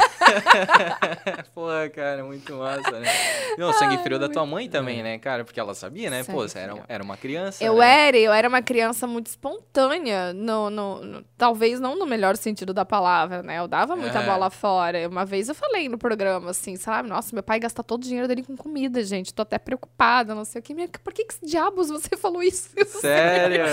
Pô, 1.53 1.67
cara, 1.93 2.23
muito 2.23 2.55
massa, 2.55 2.99
né? 2.99 3.07
Não, 3.55 3.71
sangue 3.71 3.99
frio 3.99 4.17
da 4.17 4.27
tua 4.27 4.47
mãe 4.47 4.67
também, 4.67 5.03
né, 5.03 5.19
cara? 5.19 5.45
Porque 5.45 5.59
ela 5.59 5.75
sabia, 5.75 6.09
né? 6.09 6.23
Sangue 6.23 6.39
Pô, 6.39 6.47
você 6.47 6.57
era, 6.57 6.83
era 6.87 7.03
uma 7.03 7.15
criança. 7.15 7.63
Eu 7.63 7.75
né? 7.75 8.07
era, 8.07 8.17
eu 8.17 8.33
era 8.33 8.49
uma 8.49 8.63
criança 8.63 9.05
muito 9.05 9.27
espontânea. 9.27 10.33
No, 10.33 10.71
no, 10.71 11.03
no, 11.03 11.23
talvez 11.37 11.79
não 11.79 11.95
no 11.95 12.07
melhor 12.07 12.35
sentido 12.35 12.73
da 12.73 12.83
palavra, 12.83 13.43
né? 13.43 13.59
Eu 13.59 13.67
dava 13.67 13.95
muita 13.95 14.21
é. 14.21 14.25
bola 14.25 14.49
fora. 14.49 15.07
Uma 15.07 15.23
vez 15.23 15.49
eu 15.49 15.55
falei 15.55 15.87
no 15.87 15.99
programa, 15.99 16.49
assim, 16.49 16.75
sabe? 16.75 17.07
Nossa, 17.07 17.29
meu 17.31 17.43
pai 17.43 17.59
gasta 17.59 17.83
todo 17.83 18.01
o 18.01 18.07
dinheiro 18.07 18.27
dele 18.27 18.41
com 18.41 18.57
comida, 18.57 19.03
gente. 19.03 19.35
Tô 19.35 19.43
até 19.43 19.59
preocupada, 19.59 20.33
não 20.33 20.45
sei 20.45 20.61
o 20.61 20.63
que. 20.63 20.73
Por 21.03 21.13
que, 21.13 21.25
que 21.25 21.45
diabos 21.45 21.89
você 21.89 22.17
falou 22.17 22.41
isso? 22.41 22.71
Sério? 22.99 23.65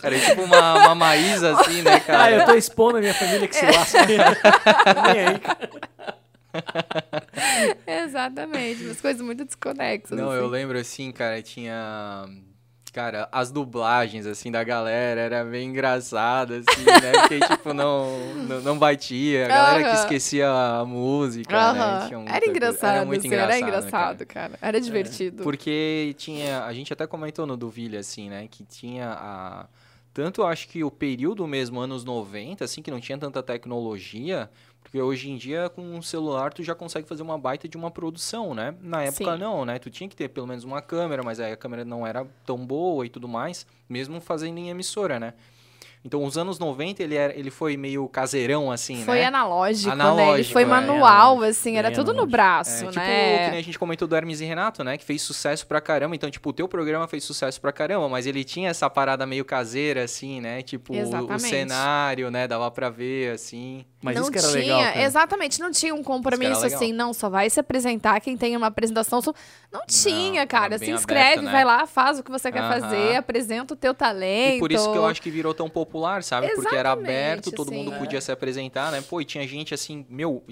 era 0.00 0.20
tipo 0.20 0.42
uma, 0.42 0.78
uma 0.78 0.94
Maísa, 0.94 1.58
assim, 1.58 1.82
né, 1.82 1.98
cara? 1.98 2.19
Ah, 2.20 2.30
eu 2.30 2.44
tô 2.44 2.54
expondo 2.54 2.98
a 2.98 3.00
minha 3.00 3.14
família 3.14 3.48
que 3.48 3.56
se 3.56 3.64
é. 3.64 3.70
lasca. 3.70 4.06
Nem 4.06 4.20
aí. 5.26 5.40
Exatamente, 7.86 8.84
umas 8.84 9.00
coisas 9.00 9.22
muito 9.22 9.44
desconexas. 9.44 10.18
Não, 10.18 10.30
assim. 10.30 10.38
eu 10.38 10.46
lembro 10.48 10.78
assim, 10.78 11.12
cara, 11.12 11.40
tinha. 11.42 12.26
Cara, 12.92 13.28
as 13.30 13.52
dublagens, 13.52 14.26
assim, 14.26 14.50
da 14.50 14.64
galera 14.64 15.20
era 15.20 15.44
bem 15.44 15.68
engraçada, 15.68 16.56
assim, 16.56 16.84
né? 16.84 17.12
Porque, 17.20 17.38
tipo, 17.46 17.72
não, 17.72 18.34
não, 18.34 18.60
não 18.62 18.76
batia. 18.76 19.44
A 19.44 19.48
galera 19.48 19.90
que 19.90 19.96
esquecia 19.96 20.50
a 20.50 20.84
música, 20.84 21.72
né? 21.72 22.08
Tinha 22.08 22.24
era 22.28 22.46
engraçado, 22.46 22.96
era 22.96 23.04
muito 23.04 23.20
assim, 23.20 23.28
engraçado, 23.28 23.52
era 23.52 23.60
engraçado, 23.60 24.26
cara. 24.26 24.48
cara. 24.48 24.58
Era 24.60 24.80
divertido. 24.80 25.40
É, 25.40 25.44
porque 25.44 26.16
tinha... 26.18 26.64
A 26.64 26.72
gente 26.72 26.92
até 26.92 27.06
comentou 27.06 27.46
no 27.46 27.56
Duvilha, 27.56 28.00
assim, 28.00 28.28
né? 28.28 28.48
Que 28.50 28.64
tinha 28.64 29.08
a 29.08 29.66
tanto 30.12 30.42
acho 30.42 30.68
que 30.68 30.82
o 30.82 30.90
período 30.90 31.46
mesmo, 31.46 31.80
anos 31.80 32.04
90, 32.04 32.64
assim, 32.64 32.82
que 32.82 32.90
não 32.90 33.00
tinha 33.00 33.16
tanta 33.16 33.42
tecnologia, 33.42 34.50
porque 34.82 35.00
hoje 35.00 35.30
em 35.30 35.36
dia 35.36 35.68
com 35.68 35.82
um 35.82 36.02
celular 36.02 36.52
tu 36.52 36.62
já 36.62 36.74
consegue 36.74 37.06
fazer 37.06 37.22
uma 37.22 37.38
baita 37.38 37.68
de 37.68 37.76
uma 37.76 37.90
produção, 37.90 38.54
né? 38.54 38.74
Na 38.80 39.04
época 39.04 39.34
Sim. 39.34 39.38
não, 39.38 39.64
né? 39.64 39.78
Tu 39.78 39.90
tinha 39.90 40.08
que 40.08 40.16
ter 40.16 40.28
pelo 40.28 40.46
menos 40.46 40.64
uma 40.64 40.82
câmera, 40.82 41.22
mas 41.22 41.38
aí 41.38 41.52
a 41.52 41.56
câmera 41.56 41.84
não 41.84 42.06
era 42.06 42.26
tão 42.44 42.66
boa 42.66 43.06
e 43.06 43.08
tudo 43.08 43.28
mais, 43.28 43.66
mesmo 43.88 44.20
fazendo 44.20 44.58
em 44.58 44.68
emissora, 44.68 45.20
né? 45.20 45.34
Então, 46.02 46.24
os 46.24 46.38
anos 46.38 46.58
90, 46.58 47.02
ele, 47.02 47.14
era, 47.14 47.38
ele 47.38 47.50
foi 47.50 47.76
meio 47.76 48.08
caseirão, 48.08 48.72
assim, 48.72 49.04
foi 49.04 49.18
né? 49.18 49.26
Analógico, 49.26 49.90
analógico, 49.90 50.30
né? 50.32 50.34
Ele 50.38 50.44
foi 50.44 50.62
é, 50.62 50.66
manual, 50.66 51.42
assim, 51.42 51.76
era 51.76 51.90
tudo 51.90 52.14
no 52.14 52.26
braço, 52.26 52.84
é, 52.84 52.88
tipo, 52.88 52.98
né? 52.98 53.44
que 53.44 53.50
nem 53.50 53.60
a 53.60 53.62
gente 53.62 53.78
comentou 53.78 54.08
do 54.08 54.16
Hermes 54.16 54.40
e 54.40 54.46
Renato, 54.46 54.82
né? 54.82 54.96
Que 54.96 55.04
fez 55.04 55.20
sucesso 55.20 55.66
pra 55.66 55.78
caramba. 55.78 56.14
Então, 56.14 56.30
tipo, 56.30 56.48
o 56.48 56.52
teu 56.54 56.66
programa 56.66 57.06
fez 57.06 57.22
sucesso 57.24 57.60
pra 57.60 57.70
caramba, 57.70 58.08
mas 58.08 58.26
ele 58.26 58.44
tinha 58.44 58.70
essa 58.70 58.88
parada 58.88 59.26
meio 59.26 59.44
caseira, 59.44 60.04
assim, 60.04 60.40
né? 60.40 60.62
Tipo, 60.62 60.94
o, 60.94 61.34
o, 61.34 61.38
cenário, 61.38 62.30
né? 62.30 62.48
Dava 62.48 62.70
pra 62.70 62.88
ver, 62.88 63.34
assim. 63.34 63.84
Mas 64.02 64.14
não 64.14 64.22
isso 64.22 64.32
que 64.32 64.38
era 64.38 64.48
tinha, 64.48 64.60
legal. 64.60 64.80
Cara. 64.80 65.02
Exatamente, 65.02 65.60
não 65.60 65.70
tinha 65.70 65.94
um 65.94 66.02
compromisso 66.02 66.64
assim, 66.64 66.92
não, 66.92 67.12
só 67.12 67.28
vai 67.28 67.50
se 67.50 67.60
apresentar 67.60 68.18
quem 68.20 68.36
tem 68.36 68.56
uma 68.56 68.68
apresentação. 68.68 69.20
Só... 69.20 69.34
Não 69.70 69.82
tinha, 69.86 70.40
não, 70.40 70.48
cara. 70.48 70.78
Se 70.78 70.90
inscreve, 70.90 71.20
aberto, 71.20 71.42
né? 71.42 71.52
vai 71.52 71.64
lá, 71.64 71.86
faz 71.86 72.18
o 72.18 72.22
que 72.22 72.30
você 72.30 72.50
quer 72.50 72.62
uh 72.62 72.64
-huh. 72.64 72.80
fazer, 72.80 73.16
apresenta 73.16 73.74
o 73.74 73.76
teu 73.76 73.92
talento. 73.92 74.56
E 74.56 74.58
por 74.58 74.72
isso 74.72 74.90
que 74.90 74.96
eu 74.96 75.04
acho 75.04 75.20
que 75.20 75.30
virou 75.30 75.52
tão 75.52 75.68
popular, 75.68 75.89
sabe? 76.22 76.46
Exatamente, 76.46 76.62
Porque 76.62 76.76
era 76.76 76.92
aberto, 76.92 77.52
todo 77.52 77.70
assim, 77.70 77.76
mundo 77.78 77.94
é. 77.94 77.98
podia 77.98 78.20
se 78.20 78.30
apresentar, 78.32 78.90
né? 78.92 79.02
Pô, 79.02 79.20
e 79.20 79.24
tinha 79.24 79.46
gente 79.46 79.74
assim, 79.74 80.06
meu, 80.08 80.42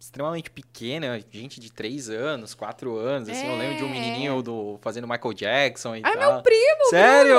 extremamente 0.00 0.48
pequena, 0.50 1.20
gente 1.30 1.58
de 1.58 1.72
3 1.72 2.08
anos, 2.10 2.54
4 2.54 2.96
anos, 2.96 3.28
assim, 3.28 3.46
é. 3.46 3.52
eu 3.52 3.58
lembro 3.58 3.76
de 3.78 3.84
um 3.84 3.88
menininho 3.88 4.40
do, 4.42 4.78
fazendo 4.80 5.08
Michael 5.08 5.34
Jackson 5.34 5.96
e 5.96 6.02
Ai, 6.04 6.16
tal. 6.16 6.34
meu 6.34 6.42
primo! 6.42 6.84
Sério? 6.90 7.36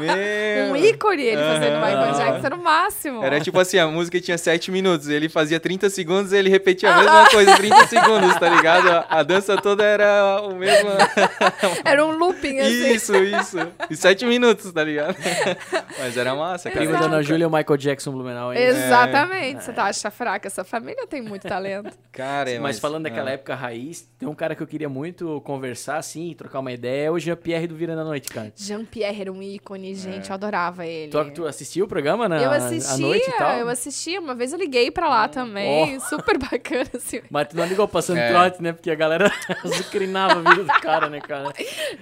Meu. 0.00 0.72
Um 0.72 0.76
ícone 0.76 1.22
ele 1.22 1.42
fazendo 1.42 1.74
Michael 1.74 2.14
Jackson 2.14 2.46
era 2.46 2.54
o 2.54 2.62
máximo. 2.62 3.22
Era 3.22 3.40
tipo 3.40 3.60
assim, 3.60 3.78
a 3.78 3.86
música 3.86 4.18
tinha 4.20 4.38
7 4.38 4.70
minutos, 4.70 5.08
ele 5.08 5.28
fazia 5.28 5.60
30 5.60 5.90
segundos 5.90 6.32
e 6.32 6.36
ele 6.36 6.48
repetia 6.48 6.90
a 6.90 6.96
mesma 6.98 7.28
coisa 7.28 7.56
30 7.56 7.86
segundos, 7.86 8.34
tá 8.36 8.48
ligado? 8.48 8.88
A, 8.88 9.06
a, 9.08 9.22
dança 9.22 9.56
toda 9.56 9.84
era 9.84 10.40
o 10.42 10.54
mesmo... 10.54 10.88
era 11.84 12.04
um 12.04 12.12
looping, 12.12 12.60
assim. 12.60 12.92
Isso, 12.92 13.14
isso. 13.14 13.58
E 13.90 13.96
7 13.96 14.24
minutos, 14.24 14.72
tá 14.72 14.82
ligado? 14.82 15.16
Mas 15.98 16.16
era 16.16 16.34
massa, 16.34 16.70
cara. 16.70 16.86
Primo 16.86 16.98
da 16.98 17.06
Ana 17.06 17.22
Júlia, 17.22 17.46
o 17.46 17.50
Michael 17.50 17.76
Jackson 17.76 18.12
Blumenau. 18.12 18.52
Hein? 18.54 18.62
Exatamente. 18.62 19.58
É. 19.58 19.60
Você 19.60 19.72
tá 19.72 19.84
acha 19.84 20.10
fraca, 20.10 20.48
essa 20.48 20.64
família 20.64 21.06
tem 21.06 21.20
muito 21.20 21.41
talento. 21.42 21.96
Cara, 22.12 22.50
mas, 22.50 22.60
mas 22.60 22.78
falando 22.78 23.04
daquela 23.04 23.30
é. 23.30 23.34
época 23.34 23.54
raiz, 23.54 24.06
tem 24.18 24.28
um 24.28 24.34
cara 24.34 24.54
que 24.54 24.62
eu 24.62 24.66
queria 24.66 24.88
muito 24.88 25.40
conversar, 25.40 25.96
assim, 25.96 26.34
trocar 26.36 26.58
uma 26.58 26.70
ideia, 26.70 27.06
é 27.06 27.10
o 27.10 27.18
Jean-Pierre 27.18 27.66
do 27.66 27.74
Vira 27.74 27.96
da 27.96 28.04
Noite, 28.04 28.28
cara. 28.28 28.52
Jean-Pierre 28.54 29.22
era 29.22 29.32
um 29.32 29.42
ícone, 29.42 29.94
gente, 29.94 30.28
é. 30.28 30.30
eu 30.30 30.34
adorava 30.34 30.86
ele. 30.86 31.10
Tu, 31.10 31.30
tu 31.30 31.46
assistiu 31.46 31.86
o 31.86 31.88
programa 31.88 32.28
na 32.28 32.36
eu 32.36 32.50
assistia, 32.50 32.98
noite 32.98 33.26
e 33.26 33.32
tal? 33.32 33.56
Eu 33.56 33.68
assistia, 33.70 34.20
uma 34.20 34.34
vez 34.34 34.52
eu 34.52 34.58
liguei 34.58 34.90
pra 34.90 35.08
lá 35.08 35.26
também, 35.26 35.96
oh. 35.96 36.00
super 36.06 36.36
bacana, 36.36 36.90
assim. 36.94 37.22
Mas 37.30 37.48
tu 37.48 37.56
não 37.56 37.64
ligou 37.64 37.88
passando 37.88 38.18
é. 38.18 38.28
trote, 38.28 38.62
né? 38.62 38.74
Porque 38.74 38.90
a 38.90 38.94
galera 38.94 39.32
zucrinava 39.66 40.34
a 40.34 40.50
vida 40.50 40.64
do 40.64 40.80
cara, 40.82 41.08
né, 41.08 41.18
cara? 41.18 41.50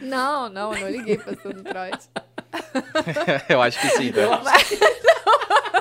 Não, 0.03 0.49
não, 0.49 0.74
eu 0.74 0.80
não 0.80 0.91
liguei 0.91 1.18
passando 1.18 1.62
trote. 1.62 2.09
eu 3.48 3.62
acho 3.62 3.80
que 3.80 3.88
sim, 3.90 4.11
né? 4.11 4.22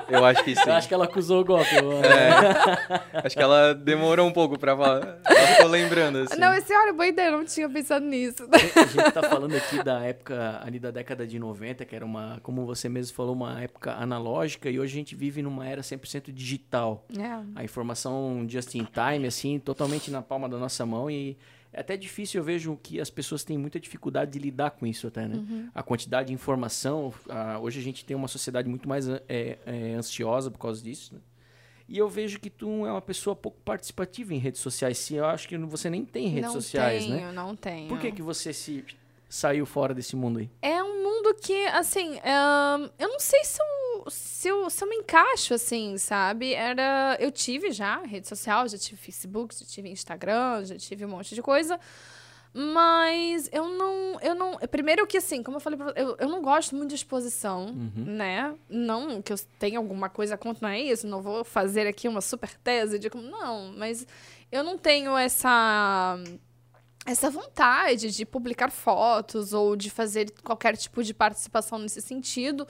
Eu 0.10 0.26
acho 0.26 0.44
que 0.44 0.56
sim. 0.56 0.62
Eu 0.66 0.74
acho 0.74 0.88
que 0.88 0.94
ela 0.94 1.06
acusou 1.06 1.42
o 1.42 1.46
golpe. 1.46 1.70
É. 1.76 3.20
Acho 3.26 3.36
que 3.36 3.42
ela 3.42 3.74
demorou 3.74 4.28
um 4.28 4.32
pouco 4.32 4.58
pra 4.58 4.76
falar. 4.76 5.20
Ela 5.24 5.48
ficou 5.48 5.68
lembrando, 5.68 6.20
assim. 6.20 6.40
Não, 6.40 6.54
esse 6.54 6.74
olha, 6.74 6.94
boa 6.94 7.08
ideia, 7.08 7.32
não 7.32 7.46
tinha 7.46 7.70
pensado 7.70 8.06
nisso. 8.06 8.48
A 8.52 8.86
gente 8.86 9.12
tá 9.12 9.24
falando 9.24 9.56
aqui 9.56 9.84
da 9.84 10.02
época 10.02 10.60
ali 10.64 10.80
da 10.80 10.92
década 10.92 11.28
de 11.28 11.38
90, 11.38 11.86
que 11.86 11.96
era 11.96 12.04
uma, 12.04 12.40
como 12.42 12.66
você 12.66 12.90
mesmo 12.90 13.16
falou, 13.16 13.34
uma 13.34 13.62
época 13.62 13.94
analógica, 13.94 14.70
e 14.70 14.80
hoje 14.80 14.94
a 14.94 14.98
gente 14.98 15.16
vive 15.16 15.42
numa 15.42 15.68
era 15.68 15.82
100% 15.82 16.32
digital. 16.32 17.06
É. 17.18 17.40
A 17.56 17.64
informação 17.64 18.46
just 18.48 18.74
in 18.76 18.86
time, 18.86 19.28
assim, 19.28 19.60
totalmente 19.60 20.10
na 20.10 20.22
palma 20.22 20.50
da 20.50 20.58
nossa 20.58 20.86
mão 20.86 21.10
e 21.10 21.38
é 21.72 21.82
até 21.82 21.96
difícil, 21.96 22.40
eu 22.40 22.44
vejo 22.44 22.80
que 22.82 23.00
as 23.00 23.10
pessoas 23.10 23.44
têm 23.44 23.58
muita 23.58 23.80
dificuldade 23.80 24.32
de 24.32 24.40
lidar 24.40 24.72
com 24.72 24.88
isso 24.88 25.08
até, 25.08 25.28
né? 25.28 25.36
Uhum. 25.36 25.70
A 25.74 25.84
quantidade 25.84 26.30
de 26.30 26.34
informação, 26.34 27.14
a, 27.30 27.60
hoje 27.60 27.80
a 27.80 27.84
gente 27.84 28.04
tem 28.04 28.16
uma 28.16 28.28
sociedade 28.28 28.68
muito 28.68 28.90
mais 28.90 29.08
é, 29.08 29.20
é, 29.28 29.94
ansiosa 29.94 30.50
por 30.50 30.58
causa 30.58 30.82
disso, 30.82 31.14
né? 31.14 31.22
E 31.88 31.98
eu 31.98 32.08
vejo 32.08 32.40
que 32.40 32.52
tu 32.52 32.86
é 32.86 32.92
uma 32.92 33.02
pessoa 33.02 33.36
pouco 33.36 33.60
participativa 33.62 34.32
em 34.32 34.38
redes 34.38 34.62
sociais. 34.62 35.00
Sim, 35.00 35.16
eu 35.16 35.26
acho 35.26 35.48
que 35.48 35.58
você 35.58 35.90
nem 35.90 36.06
tem 36.06 36.28
redes 36.28 36.46
não 36.46 36.54
sociais, 36.54 37.04
tenho, 37.04 37.16
né? 37.16 37.22
Não 37.22 37.28
tenho, 37.32 37.48
não 37.48 37.56
tenho. 37.56 37.88
Por 37.88 38.00
que, 38.00 38.12
que 38.12 38.22
você 38.22 38.54
se 38.54 38.86
saiu 39.30 39.66
fora 39.66 39.94
desse 39.94 40.16
mundo 40.16 40.40
aí? 40.40 40.50
É 40.62 40.84
um 40.84 41.04
mundo 41.04 41.36
que, 41.36 41.66
assim, 41.68 42.16
um, 42.16 42.90
eu 42.98 43.08
não 43.10 43.20
sei 43.20 43.44
se 43.44 43.62
eu, 43.62 44.10
se, 44.10 44.48
eu, 44.48 44.70
se 44.70 44.84
eu 44.84 44.90
me 44.90 44.96
encaixo, 44.96 45.54
assim, 45.54 45.98
sabe? 45.98 46.54
Era, 46.54 47.16
eu 47.20 47.32
tive 47.32 47.72
já 47.72 48.00
rede 48.00 48.28
social, 48.28 48.68
já 48.68 48.78
tive 48.78 48.98
Facebook, 48.98 49.56
já 49.56 49.66
tive 49.66 49.90
Instagram, 49.90 50.66
já 50.66 50.76
tive 50.76 51.06
um 51.06 51.10
monte 51.10 51.36
de 51.36 51.42
coisa. 51.42 51.80
Mas 52.52 53.48
eu 53.52 53.70
não, 53.70 54.20
eu 54.22 54.34
não. 54.34 54.58
Primeiro 54.72 55.06
que 55.06 55.18
assim, 55.18 55.44
como 55.44 55.58
eu 55.58 55.62
falei 55.62 55.78
pra 55.78 55.94
eu, 55.96 56.16
eu 56.20 56.28
não 56.28 56.42
gosto 56.42 56.76
muito 56.76 56.90
de 56.90 56.96
exposição, 56.96 57.68
uhum. 57.68 57.92
né? 57.96 58.56
Não 58.68 59.22
que 59.22 59.32
eu 59.32 59.38
tenha 59.60 59.78
alguma 59.78 60.10
coisa 60.10 60.36
contra 60.36 60.68
não 60.68 60.74
é 60.74 60.80
isso, 60.80 61.06
não 61.06 61.22
vou 61.22 61.44
fazer 61.44 61.86
aqui 61.86 62.08
uma 62.08 62.22
super 62.22 62.52
tese 62.58 62.98
de 62.98 63.08
como. 63.08 63.22
Não, 63.22 63.72
mas 63.78 64.08
eu 64.52 64.64
não 64.64 64.80
tenho 64.80 65.16
essa 65.16 66.18
essa 67.12 67.30
vontade 67.30 68.12
de 68.12 68.26
publicar 68.26 68.70
fotos 68.70 69.54
ou 69.54 69.76
de 69.76 69.90
fazer 69.90 70.32
qualquer 70.44 70.78
tipo 70.78 71.04
de 71.04 71.14
participação 71.14 71.80
nesse 71.80 72.02
sentido. 72.02 72.68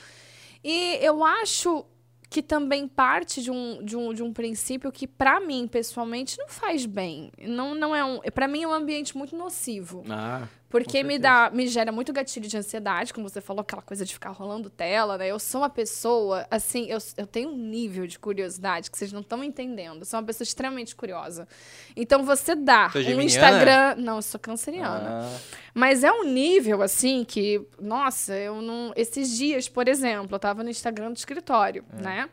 E 0.64 0.98
eu 1.02 1.24
acho 1.24 1.86
que 2.30 2.42
também 2.42 2.88
parte 2.88 3.42
de 3.42 3.50
um, 3.50 3.84
de 3.84 3.98
um, 3.98 4.14
de 4.14 4.24
um 4.24 4.32
princípio 4.32 4.92
que, 4.92 5.08
para 5.08 5.40
mim, 5.40 5.68
pessoalmente, 5.68 6.38
não 6.38 6.48
faz 6.48 6.86
bem. 6.86 7.32
Não, 7.40 7.74
não 7.74 7.96
é 7.96 8.06
um. 8.06 8.20
para 8.34 8.48
mim, 8.48 8.64
é 8.64 8.68
um 8.68 8.74
ambiente 8.74 9.18
muito 9.18 9.36
nocivo. 9.36 10.04
Ah. 10.10 10.48
Porque 10.70 11.04
me 11.04 11.18
dá, 11.18 11.50
me 11.52 11.68
gera 11.68 11.92
muito 11.92 12.14
gatilho 12.14 12.48
de 12.48 12.56
ansiedade, 12.56 13.12
como 13.12 13.28
você 13.28 13.42
falou, 13.42 13.62
aquela 13.62 13.82
coisa 13.82 14.06
de 14.06 14.14
ficar 14.14 14.30
rolando 14.30 14.70
tela, 14.70 15.18
né? 15.18 15.28
Eu 15.28 15.40
sou 15.40 15.62
uma 15.62 15.70
pessoa, 15.70 16.46
assim, 16.52 16.86
eu, 16.86 17.00
eu 17.18 17.26
tenho 17.26 17.50
um 17.50 17.58
nível 17.58 18.06
de 18.06 18.20
curiosidade 18.20 18.92
que 18.92 18.98
vocês 18.98 19.12
não 19.12 19.22
estão 19.22 19.44
entendendo. 19.44 20.02
Eu 20.02 20.06
sou 20.06 20.20
uma 20.20 20.26
pessoa 20.26 20.46
extremamente 20.46 20.96
curiosa. 20.96 21.48
Então 21.96 22.24
você 22.24 22.54
dá 22.54 22.92
um 22.96 23.22
Instagram. 23.22 23.96
Não, 23.98 24.18
eu 24.18 24.22
sou 24.22 24.40
canceriana. 24.40 25.24
Ah. 25.24 25.40
Mas 25.74 26.04
é 26.04 26.12
um 26.12 26.24
nível, 26.24 26.84
assim, 26.84 27.26
que, 27.26 27.66
nossa, 27.82 28.36
eu 28.36 28.62
não. 28.62 28.94
Esses 28.96 29.36
dias, 29.36 29.68
por 29.68 29.88
exemplo, 29.88 30.36
eu 30.36 30.40
tava 30.40 30.64
no 30.64 30.70
Instagram 30.70 31.12
do 31.12 31.18
escritório, 31.18 31.84
é. 31.98 32.02
né? 32.02 32.30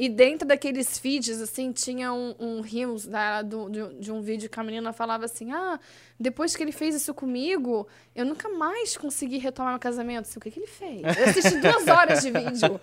E 0.00 0.08
dentro 0.08 0.46
daqueles 0.46 0.96
feeds, 0.96 1.40
assim, 1.40 1.72
tinha 1.72 2.12
um, 2.12 2.32
um 2.38 2.60
rios 2.60 3.04
da, 3.04 3.42
do, 3.42 3.68
de, 3.68 3.94
de 3.94 4.12
um 4.12 4.20
vídeo 4.20 4.48
que 4.48 4.60
a 4.60 4.62
menina 4.62 4.92
falava 4.92 5.24
assim: 5.24 5.50
Ah, 5.50 5.80
depois 6.20 6.56
que 6.56 6.62
ele 6.62 6.72
fez 6.72 6.96
isso 6.96 7.14
comigo, 7.14 7.86
eu 8.14 8.26
nunca 8.26 8.48
mais 8.48 8.96
consegui 8.96 9.38
retomar 9.38 9.72
meu 9.72 9.78
casamento. 9.78 10.22
Assim, 10.22 10.38
o 10.38 10.42
que, 10.42 10.50
que 10.50 10.58
ele 10.58 10.66
fez? 10.66 11.02
Eu 11.16 11.24
assisti 11.28 11.60
duas 11.60 11.86
horas 11.86 12.22
de 12.22 12.32
vídeo. 12.32 12.80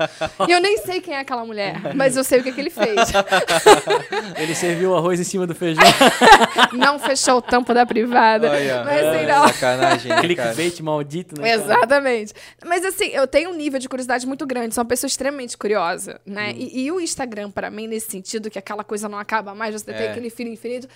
e 0.47 0.51
eu 0.51 0.61
nem 0.61 0.77
sei 0.77 1.01
quem 1.01 1.13
é 1.13 1.19
aquela 1.19 1.43
mulher, 1.43 1.93
mas 1.93 2.15
eu 2.15 2.23
sei 2.23 2.39
o 2.39 2.43
que, 2.43 2.53
que 2.53 2.61
ele 2.61 2.69
fez. 2.69 2.95
ele 4.39 4.55
serviu 4.55 4.91
o 4.91 4.95
arroz 4.95 5.19
em 5.19 5.25
cima 5.25 5.45
do 5.45 5.53
feijão. 5.53 5.83
não 6.71 6.97
fechou 6.97 7.39
o 7.39 7.41
tampo 7.41 7.73
da 7.73 7.85
privada. 7.85 8.49
Olha, 8.49 8.83
mas, 8.85 9.05
assim, 9.05 9.25
não. 9.25 9.47
Sacanagem. 9.49 10.15
Clickbait 10.21 10.81
maldito, 10.81 11.41
né? 11.41 11.51
Exatamente. 11.51 12.33
Mas 12.65 12.85
assim, 12.85 13.07
eu 13.07 13.27
tenho 13.27 13.49
um 13.49 13.53
nível 13.53 13.79
de 13.79 13.89
curiosidade 13.89 14.25
muito 14.25 14.45
grande. 14.47 14.73
Sou 14.73 14.81
uma 14.81 14.87
pessoa 14.87 15.09
extremamente 15.09 15.57
curiosa, 15.57 16.21
né? 16.25 16.51
Hum. 16.51 16.55
E, 16.57 16.85
e, 16.85 16.91
o 16.91 17.01
Instagram, 17.01 17.51
para 17.51 17.69
mim, 17.69 17.85
nesse 17.85 18.09
sentido, 18.09 18.49
que 18.49 18.57
aquela 18.57 18.83
coisa 18.83 19.09
não 19.09 19.19
acaba 19.19 19.53
mais, 19.53 19.73
você 19.73 19.91
é. 19.91 19.93
tem 19.93 20.07
aquele 20.07 20.29
filho 20.29 20.49
infinito, 20.49 20.87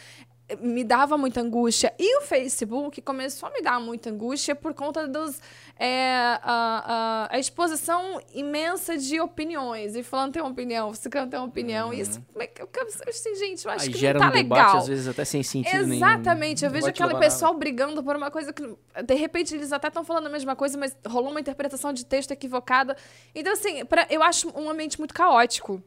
me 0.62 0.84
dava 0.84 1.18
muita 1.18 1.42
angústia. 1.42 1.94
E 1.98 2.18
o 2.18 2.22
Facebook 2.22 3.02
começou 3.02 3.50
a 3.50 3.52
me 3.52 3.62
dar 3.62 3.80
muita 3.80 4.10
angústia 4.10 4.56
por 4.56 4.74
conta 4.74 5.08
dos, 5.08 5.40
é, 5.78 6.38
a, 6.42 7.28
a, 7.30 7.36
a, 7.36 7.40
exposição 7.40 8.20
imensa 8.34 8.98
de 8.98 9.20
opiniões. 9.20 9.96
E 9.96 10.04
falando 10.04 10.34
tem 10.34 10.42
uma 10.42 10.52
opinião, 10.52 10.94
você 10.94 11.10
tem 11.10 11.22
uma 11.22 11.44
opinião. 11.44 11.88
Uhum. 11.88 11.94
Isso, 11.94 12.22
eu, 12.36 12.70
assim, 13.08 13.36
gente, 13.36 13.66
eu 13.66 13.72
acho 13.72 13.86
Aí 13.86 13.92
que 13.92 13.98
gera 13.98 14.20
não 14.20 14.28
tá 14.28 14.34
um 14.34 14.38
legal. 14.38 14.58
debate, 14.58 14.78
às 14.78 14.88
vezes 14.88 15.08
até 15.08 15.26
sem 15.26 15.44
sentido 15.44 15.94
Exatamente. 15.94 16.62
Nenhum. 16.62 16.70
Eu 16.76 16.82
vejo 16.82 16.88
aquele 16.88 17.20
pessoal 17.20 17.54
brigando 17.54 18.04
por 18.04 18.16
uma 18.16 18.32
coisa 18.32 18.52
que, 18.52 18.64
de 19.04 19.14
repente, 19.16 19.56
eles 19.56 19.72
até 19.72 19.88
estão 19.88 20.04
falando 20.04 20.28
a 20.28 20.30
mesma 20.30 20.56
coisa, 20.56 20.78
mas 20.78 20.96
rolou 21.08 21.32
uma 21.32 21.40
interpretação 21.40 21.94
de 21.94 22.06
texto 22.06 22.32
equivocada. 22.32 22.96
Então, 23.34 23.54
assim, 23.54 23.86
pra, 23.86 24.08
eu 24.10 24.24
acho 24.24 24.50
um 24.60 24.70
ambiente 24.70 24.98
muito 24.98 25.14
caótico. 25.14 25.82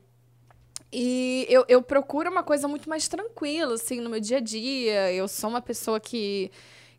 E 0.92 1.46
eu, 1.48 1.64
eu 1.68 1.80
procuro 1.80 2.30
uma 2.30 2.42
coisa 2.42 2.68
muito 2.68 2.88
mais 2.88 3.08
tranquila, 3.08 3.74
assim, 3.74 4.00
no 4.00 4.10
meu 4.10 4.20
dia 4.20 4.36
a 4.36 4.40
dia. 4.40 5.12
Eu 5.12 5.26
sou 5.26 5.48
uma 5.48 5.62
pessoa 5.62 5.98
que, 5.98 6.50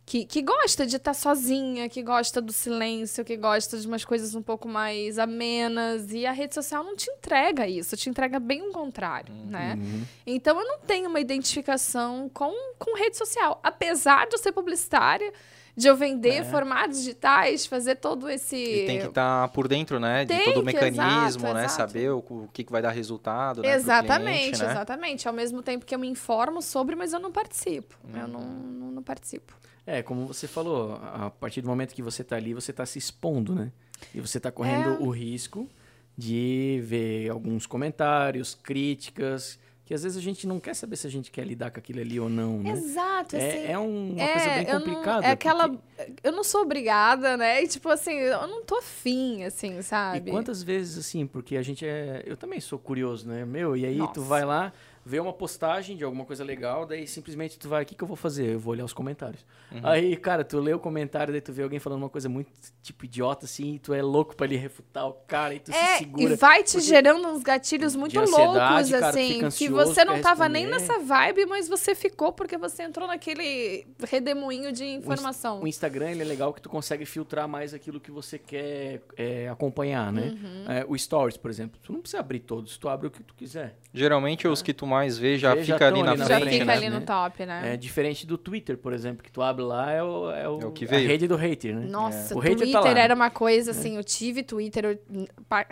que, 0.03 0.25
que 0.25 0.41
gosta 0.41 0.83
de 0.85 0.95
estar 0.95 1.13
sozinha, 1.13 1.87
que 1.87 2.01
gosta 2.01 2.41
do 2.41 2.51
silêncio, 2.51 3.23
que 3.23 3.37
gosta 3.37 3.77
de 3.77 3.87
umas 3.87 4.03
coisas 4.03 4.33
um 4.33 4.41
pouco 4.41 4.67
mais 4.67 5.19
amenas. 5.19 6.11
E 6.11 6.25
a 6.25 6.31
rede 6.31 6.55
social 6.55 6.83
não 6.83 6.95
te 6.95 7.07
entrega 7.11 7.67
isso, 7.67 7.95
te 7.95 8.09
entrega 8.09 8.39
bem 8.39 8.67
o 8.67 8.71
contrário, 8.71 9.31
uhum. 9.31 9.45
né? 9.45 9.77
Então 10.25 10.59
eu 10.59 10.65
não 10.65 10.79
tenho 10.79 11.07
uma 11.07 11.19
identificação 11.19 12.31
com, 12.33 12.51
com 12.79 12.97
rede 12.97 13.15
social. 13.15 13.59
Apesar 13.61 14.25
de 14.27 14.33
eu 14.33 14.39
ser 14.39 14.51
publicitária 14.51 15.31
de 15.75 15.87
eu 15.87 15.95
vender 15.95 16.35
é. 16.35 16.43
formatos 16.43 16.99
digitais, 16.99 17.65
fazer 17.65 17.95
todo 17.95 18.29
esse. 18.29 18.55
E 18.55 18.85
tem 18.85 18.99
que 18.99 19.07
estar 19.07 19.41
tá 19.43 19.47
por 19.47 19.67
dentro, 19.67 19.99
né? 19.99 20.25
Tem 20.25 20.37
de 20.37 20.45
todo 20.45 20.61
o 20.61 20.65
mecanismo, 20.65 21.47
exato, 21.47 21.53
né? 21.53 21.65
Exato. 21.65 21.73
Saber 21.73 22.11
o, 22.11 22.17
o 22.17 22.49
que, 22.53 22.63
que 22.63 22.71
vai 22.71 22.81
dar 22.81 22.91
resultado. 22.91 23.61
Né, 23.61 23.73
exatamente, 23.73 24.39
cliente, 24.39 24.63
né? 24.63 24.71
exatamente. 24.71 25.27
Ao 25.27 25.33
mesmo 25.33 25.63
tempo 25.63 25.85
que 25.85 25.95
eu 25.95 25.99
me 25.99 26.07
informo 26.07 26.61
sobre, 26.61 26.95
mas 26.95 27.11
eu 27.11 27.19
não 27.19 27.31
participo. 27.31 27.97
Hum. 28.05 28.17
Eu 28.17 28.27
não, 28.27 28.41
não, 28.41 28.91
não, 28.91 29.03
participo. 29.03 29.53
É, 29.85 30.03
como 30.03 30.27
você 30.27 30.47
falou, 30.47 30.93
a 31.01 31.29
partir 31.31 31.61
do 31.61 31.67
momento 31.67 31.93
que 31.93 32.03
você 32.03 32.21
está 32.21 32.35
ali, 32.35 32.53
você 32.53 32.71
está 32.71 32.85
se 32.85 32.99
expondo, 32.99 33.55
né? 33.55 33.71
E 34.13 34.21
você 34.21 34.37
está 34.37 34.51
correndo 34.51 34.89
é... 34.89 34.97
o 34.99 35.09
risco 35.09 35.67
de 36.15 36.81
ver 36.83 37.29
alguns 37.29 37.65
comentários, 37.65 38.53
críticas 38.53 39.59
que 39.93 39.95
às 39.95 40.01
vezes 40.01 40.17
a 40.17 40.21
gente 40.21 40.47
não 40.47 40.59
quer 40.59 40.73
saber 40.73 40.95
se 40.95 41.05
a 41.05 41.09
gente 41.09 41.29
quer 41.29 41.45
lidar 41.45 41.69
com 41.69 41.77
aquilo 41.77 41.99
ali 41.99 42.19
ou 42.19 42.27
não, 42.27 42.57
né? 42.57 42.71
Exato, 42.71 43.35
é, 43.35 43.47
assim, 43.47 43.71
é 43.71 43.77
uma 43.77 44.21
é, 44.21 44.31
coisa 44.31 44.49
bem 44.49 44.65
complicada. 44.65 45.21
Não, 45.21 45.27
é 45.27 45.31
aquela... 45.31 45.69
Porque... 45.69 46.13
Eu 46.23 46.31
não 46.31 46.43
sou 46.43 46.61
obrigada, 46.61 47.37
né? 47.37 47.63
E, 47.63 47.67
tipo 47.67 47.87
assim, 47.89 48.13
eu 48.13 48.47
não 48.47 48.63
tô 48.63 48.75
afim, 48.77 49.43
assim, 49.43 49.83
sabe? 49.83 50.29
E 50.29 50.31
quantas 50.31 50.63
vezes, 50.63 50.97
assim, 50.97 51.27
porque 51.27 51.55
a 51.57 51.61
gente 51.61 51.85
é... 51.85 52.23
Eu 52.25 52.35
também 52.35 52.59
sou 52.59 52.79
curioso, 52.79 53.27
né? 53.27 53.45
Meu, 53.45 53.77
e 53.77 53.85
aí 53.85 53.97
Nossa. 53.97 54.13
tu 54.13 54.21
vai 54.23 54.43
lá... 54.43 54.73
vê 55.05 55.19
uma 55.19 55.33
postagem 55.33 55.97
de 55.97 56.03
alguma 56.03 56.25
coisa 56.25 56.43
legal, 56.43 56.85
daí 56.85 57.05
simplesmente 57.07 57.57
tu 57.59 57.67
vai, 57.67 57.83
o 57.83 57.85
que, 57.85 57.95
que 57.95 58.03
eu 58.03 58.07
vou 58.07 58.15
fazer? 58.15 58.53
Eu 58.53 58.59
vou 58.59 58.71
olhar 58.71 58.85
os 58.85 58.93
comentários. 58.93 59.45
Uhum. 59.71 59.81
Aí, 59.83 60.15
cara, 60.15 60.43
tu 60.43 60.59
lê 60.59 60.73
o 60.73 60.79
comentário, 60.79 61.31
daí 61.31 61.41
tu 61.41 61.51
vê 61.51 61.63
alguém 61.63 61.79
falando 61.79 61.99
uma 61.99 62.09
coisa 62.09 62.29
muito, 62.29 62.49
tipo, 62.81 63.05
idiota, 63.05 63.45
assim, 63.45 63.75
e 63.75 63.79
tu 63.79 63.93
é 63.93 64.01
louco 64.01 64.35
pra 64.35 64.45
ele 64.45 64.55
refutar 64.55 65.07
o 65.07 65.13
cara, 65.13 65.53
e 65.53 65.59
tu 65.59 65.71
é, 65.71 65.93
se 65.93 65.99
segura. 65.99 66.33
E 66.33 66.35
vai 66.35 66.63
te 66.63 66.79
gerando 66.79 67.27
uns 67.27 67.43
gatilhos 67.43 67.95
muito 67.95 68.17
loucos, 68.17 68.89
cara, 68.89 69.09
assim, 69.09 69.49
que 69.49 69.69
você 69.69 70.05
não 70.05 70.21
tava 70.21 70.47
nem 70.47 70.65
nessa 70.65 70.99
vibe, 70.99 71.45
mas 71.45 71.67
você 71.67 71.93
ficou 71.93 72.31
porque 72.31 72.57
você 72.57 72.83
entrou 72.83 73.07
naquele 73.07 73.85
redemoinho 74.07 74.71
de 74.71 74.85
informação. 74.85 75.61
O, 75.61 75.67
Instagram, 75.67 76.11
ele 76.11 76.21
é 76.21 76.25
legal 76.25 76.53
que 76.53 76.61
tu 76.61 76.69
consegue 76.69 77.05
filtrar 77.05 77.47
mais 77.47 77.73
aquilo 77.73 77.99
que 77.99 78.11
você 78.11 78.37
quer 78.37 79.01
é, 79.17 79.49
acompanhar, 79.49 80.11
né? 80.11 80.37
Uhum. 80.41 80.71
É, 80.71 80.85
o 80.87 80.97
Stories, 80.97 81.37
por 81.37 81.49
exemplo, 81.49 81.79
tu 81.83 81.91
não 81.91 81.99
precisa 81.99 82.19
abrir 82.19 82.39
todos, 82.39 82.77
tu 82.77 82.87
abre 82.87 83.07
o 83.07 83.11
que 83.11 83.23
tu 83.23 83.33
quiser. 83.33 83.75
Geralmente, 83.93 84.47
os 84.47 84.61
que 84.61 84.73
tu 84.73 84.85
mais 84.93 85.17
vê 85.17 85.37
já, 85.37 85.55
já 85.55 85.63
fica 85.63 85.87
ali 85.87 86.01
na, 86.01 86.15
frente. 86.15 86.29
Já 86.29 86.39
fica 86.39 86.65
né? 86.65 86.73
ali 86.73 86.89
no 86.89 87.01
top, 87.01 87.45
né? 87.45 87.73
É 87.73 87.77
diferente 87.77 88.25
do 88.25 88.37
Twitter, 88.37 88.77
por 88.77 88.93
exemplo, 88.93 89.23
que 89.23 89.31
tu 89.31 89.41
abre 89.41 89.63
lá, 89.63 89.91
é, 89.91 90.03
o, 90.03 90.31
é, 90.31 90.47
o, 90.47 90.59
é 90.61 90.65
o 90.65 90.71
que 90.71 90.85
veio. 90.85 91.05
a 91.05 91.07
rede 91.07 91.27
do 91.27 91.35
hater, 91.35 91.75
né? 91.75 91.85
Nossa, 91.87 92.33
é. 92.33 92.37
o 92.37 92.41
Twitter 92.41 92.71
tá 92.71 92.79
lá, 92.81 92.99
era 92.99 93.13
uma 93.13 93.29
coisa, 93.29 93.71
é. 93.71 93.73
assim, 93.73 93.97
eu 93.97 94.03
tive 94.03 94.43
Twitter, 94.43 94.85
eu 94.85 94.99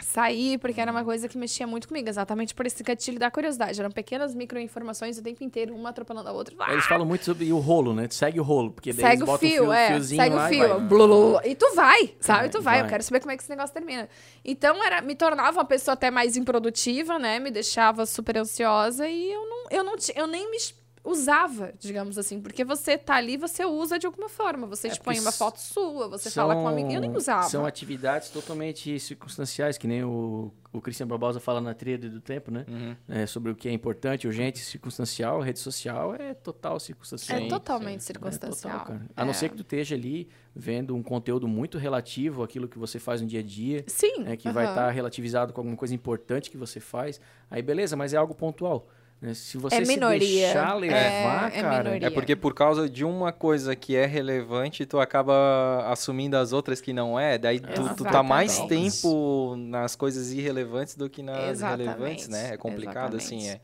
saí 0.01 0.57
porque 0.57 0.80
era 0.80 0.91
uma 0.91 1.03
coisa 1.03 1.28
que 1.28 1.38
mexia 1.38 1.65
muito 1.65 1.88
comigo, 1.88 2.09
exatamente 2.09 2.53
por 2.53 2.65
esse 2.65 2.84
gatilho 2.84 3.19
da 3.19 3.32
curiosidade. 3.32 3.80
Eram 3.80 3.91
pequenas 3.91 4.36
microinformações 4.36 5.17
o 5.17 5.24
tempo 5.24 5.43
inteiro, 5.43 5.76
uma 5.76 5.89
atropelando 5.89 6.30
a 6.30 6.32
outra. 6.32 6.55
Eles 6.69 6.86
falam 6.86 7.05
muito 7.05 7.26
sobre 7.26 7.51
o 7.51 7.59
rolo, 7.59 7.93
né? 7.93 8.07
Tu 8.07 8.15
segue 8.15 8.39
o 8.39 8.43
rolo, 8.43 8.72
porque 8.72 8.93
daí 8.93 9.01
segue 9.01 9.24
eles 9.24 9.34
o 9.34 9.38
fio, 9.38 9.63
um 9.63 9.65
fio, 9.65 9.74
é, 9.74 9.99
segue 10.01 10.36
o 10.36 10.47
fio, 10.47 10.80
blulu, 10.82 11.39
e 11.43 11.55
tu 11.55 11.74
vai, 11.76 12.13
sabe? 12.19 12.49
tu 12.49 12.61
vai, 12.61 12.80
vai, 12.80 12.86
eu 12.86 12.89
quero 12.89 13.03
saber 13.03 13.19
como 13.19 13.32
é 13.32 13.38
que 13.38 13.43
esse 13.43 13.49
negócio 13.49 13.74
termina. 13.74 14.09
Então, 14.43 14.84
era, 14.84 15.01
me 15.01 15.15
tornava 15.15 15.59
uma 15.59 15.65
pessoa 15.65 15.93
até 15.93 16.09
mais 16.11 16.36
improdutiva, 16.36 17.17
né? 17.17 17.39
Me 17.39 17.51
deixava 17.51 18.05
super 18.05 18.38
ansiosa 18.38 19.07
e 19.12 19.32
eu 19.32 19.49
não, 19.49 19.66
eu 19.70 19.84
não, 19.84 19.95
eu 20.16 20.28
nem 20.28 20.49
me 20.49 20.57
usava, 21.03 21.74
digamos 21.80 22.18
assim, 22.18 22.39
porque 22.39 22.64
você 22.64 22.97
tá 22.97 23.16
ali, 23.16 23.36
você 23.36 23.66
usa 23.66 23.97
de 23.97 24.05
alguma 24.05 24.30
forma, 24.30 24.68
você 24.68 24.88
é, 24.88 24.95
põe 24.95 25.20
uma 25.20 25.32
foto 25.32 25.59
sua, 25.59 26.07
você 26.07 26.30
são, 26.30 26.47
fala 26.47 26.55
com 26.55 26.64
um 26.64 26.68
amigo, 26.68 26.91
eu 26.91 27.01
nem 27.01 27.16
usava. 27.16 27.49
São 27.49 27.66
atividades 27.66 28.30
totalmente 28.30 28.99
circunstanciais, 28.99 29.80
que 29.80 29.88
nem 29.88 30.03
o, 30.03 30.53
o 30.72 30.80
Christian 30.80 31.07
Barbosa 31.07 31.39
fala 31.39 31.59
na 31.59 31.74
tríade 31.74 32.07
do 32.07 32.22
tempo, 32.22 32.51
né? 32.51 32.66
Uhum. 32.68 32.95
É, 33.09 33.26
sobre 33.26 33.51
o 33.51 33.55
que 33.55 33.68
é 33.68 33.72
importante, 33.72 34.28
urgente, 34.28 34.59
circunstancial, 34.59 35.41
rede 35.41 35.59
social 35.59 36.14
é 36.14 36.36
total 36.36 36.80
circunstancial. 36.80 37.39
É 37.39 37.47
totalmente 37.47 38.03
circunstancial. 38.03 38.76
É 38.76 38.80
total, 38.80 38.99
A 39.16 39.26
não 39.26 39.34
ser 39.34 39.49
que 39.49 39.55
tu 39.55 39.64
esteja 39.64 39.95
ali 39.95 40.30
vendo 40.53 40.95
um 40.95 41.01
conteúdo 41.01 41.47
muito 41.47 41.80
relativo 41.80 42.43
àquilo 42.43 42.68
que 42.68 42.78
você 42.78 42.99
faz 42.99 43.22
no 43.22 43.28
dia 43.28 43.39
a 43.39 43.43
dia. 43.43 43.84
Sim. 43.88 44.26
É, 44.28 44.38
que 44.38 44.47
uhum. 44.47 44.53
vai 44.53 44.66
estar 44.66 44.86
tá 44.86 44.91
relativizado 44.91 45.51
com 45.51 45.62
alguma 45.62 45.78
coisa 45.78 45.95
importante 45.95 46.51
que 46.51 46.57
você 46.57 46.80
faz. 46.80 47.20
Aí 47.49 47.62
beleza, 47.64 47.95
mas 47.95 48.14
é 48.14 48.18
algo 48.18 48.36
pontual. 48.36 48.88
Né? 49.22 49.36
Se 49.36 49.57
você 49.57 49.76
é 49.76 49.86
se 49.86 49.99
deixar 49.99 50.74
levar, 50.74 51.51
é, 51.53 51.61
cara... 51.61 51.97
É, 51.97 52.05
é, 52.05 52.09
porque 52.09 52.36
por 52.36 52.55
causa 52.55 52.89
de 52.89 53.05
uma 53.05 53.32
coisa 53.32 53.76
que 53.76 53.95
é 53.95 54.07
relevante, 54.07 54.86
tu 54.86 54.99
acaba 54.99 55.86
assumindo 55.88 56.36
as 56.36 56.51
outras 56.51 56.82
que 56.82 56.91
não 56.91 57.19
é. 57.19 57.38
Daí 57.38 57.59
tu, 57.59 57.95
tu 57.95 58.03
tá 58.03 58.24
mais 58.24 58.59
tempo 58.61 59.55
nas 59.55 59.95
coisas 59.95 60.32
irrelevantes 60.32 60.95
do 60.95 61.07
que 61.07 61.22
nas 61.22 61.51
Exatamente. 61.51 61.88
relevantes, 61.88 62.28
né? 62.28 62.53
É 62.53 62.57
complicado, 62.57 63.17
Exatamente. 63.17 63.49
assim. 63.49 63.59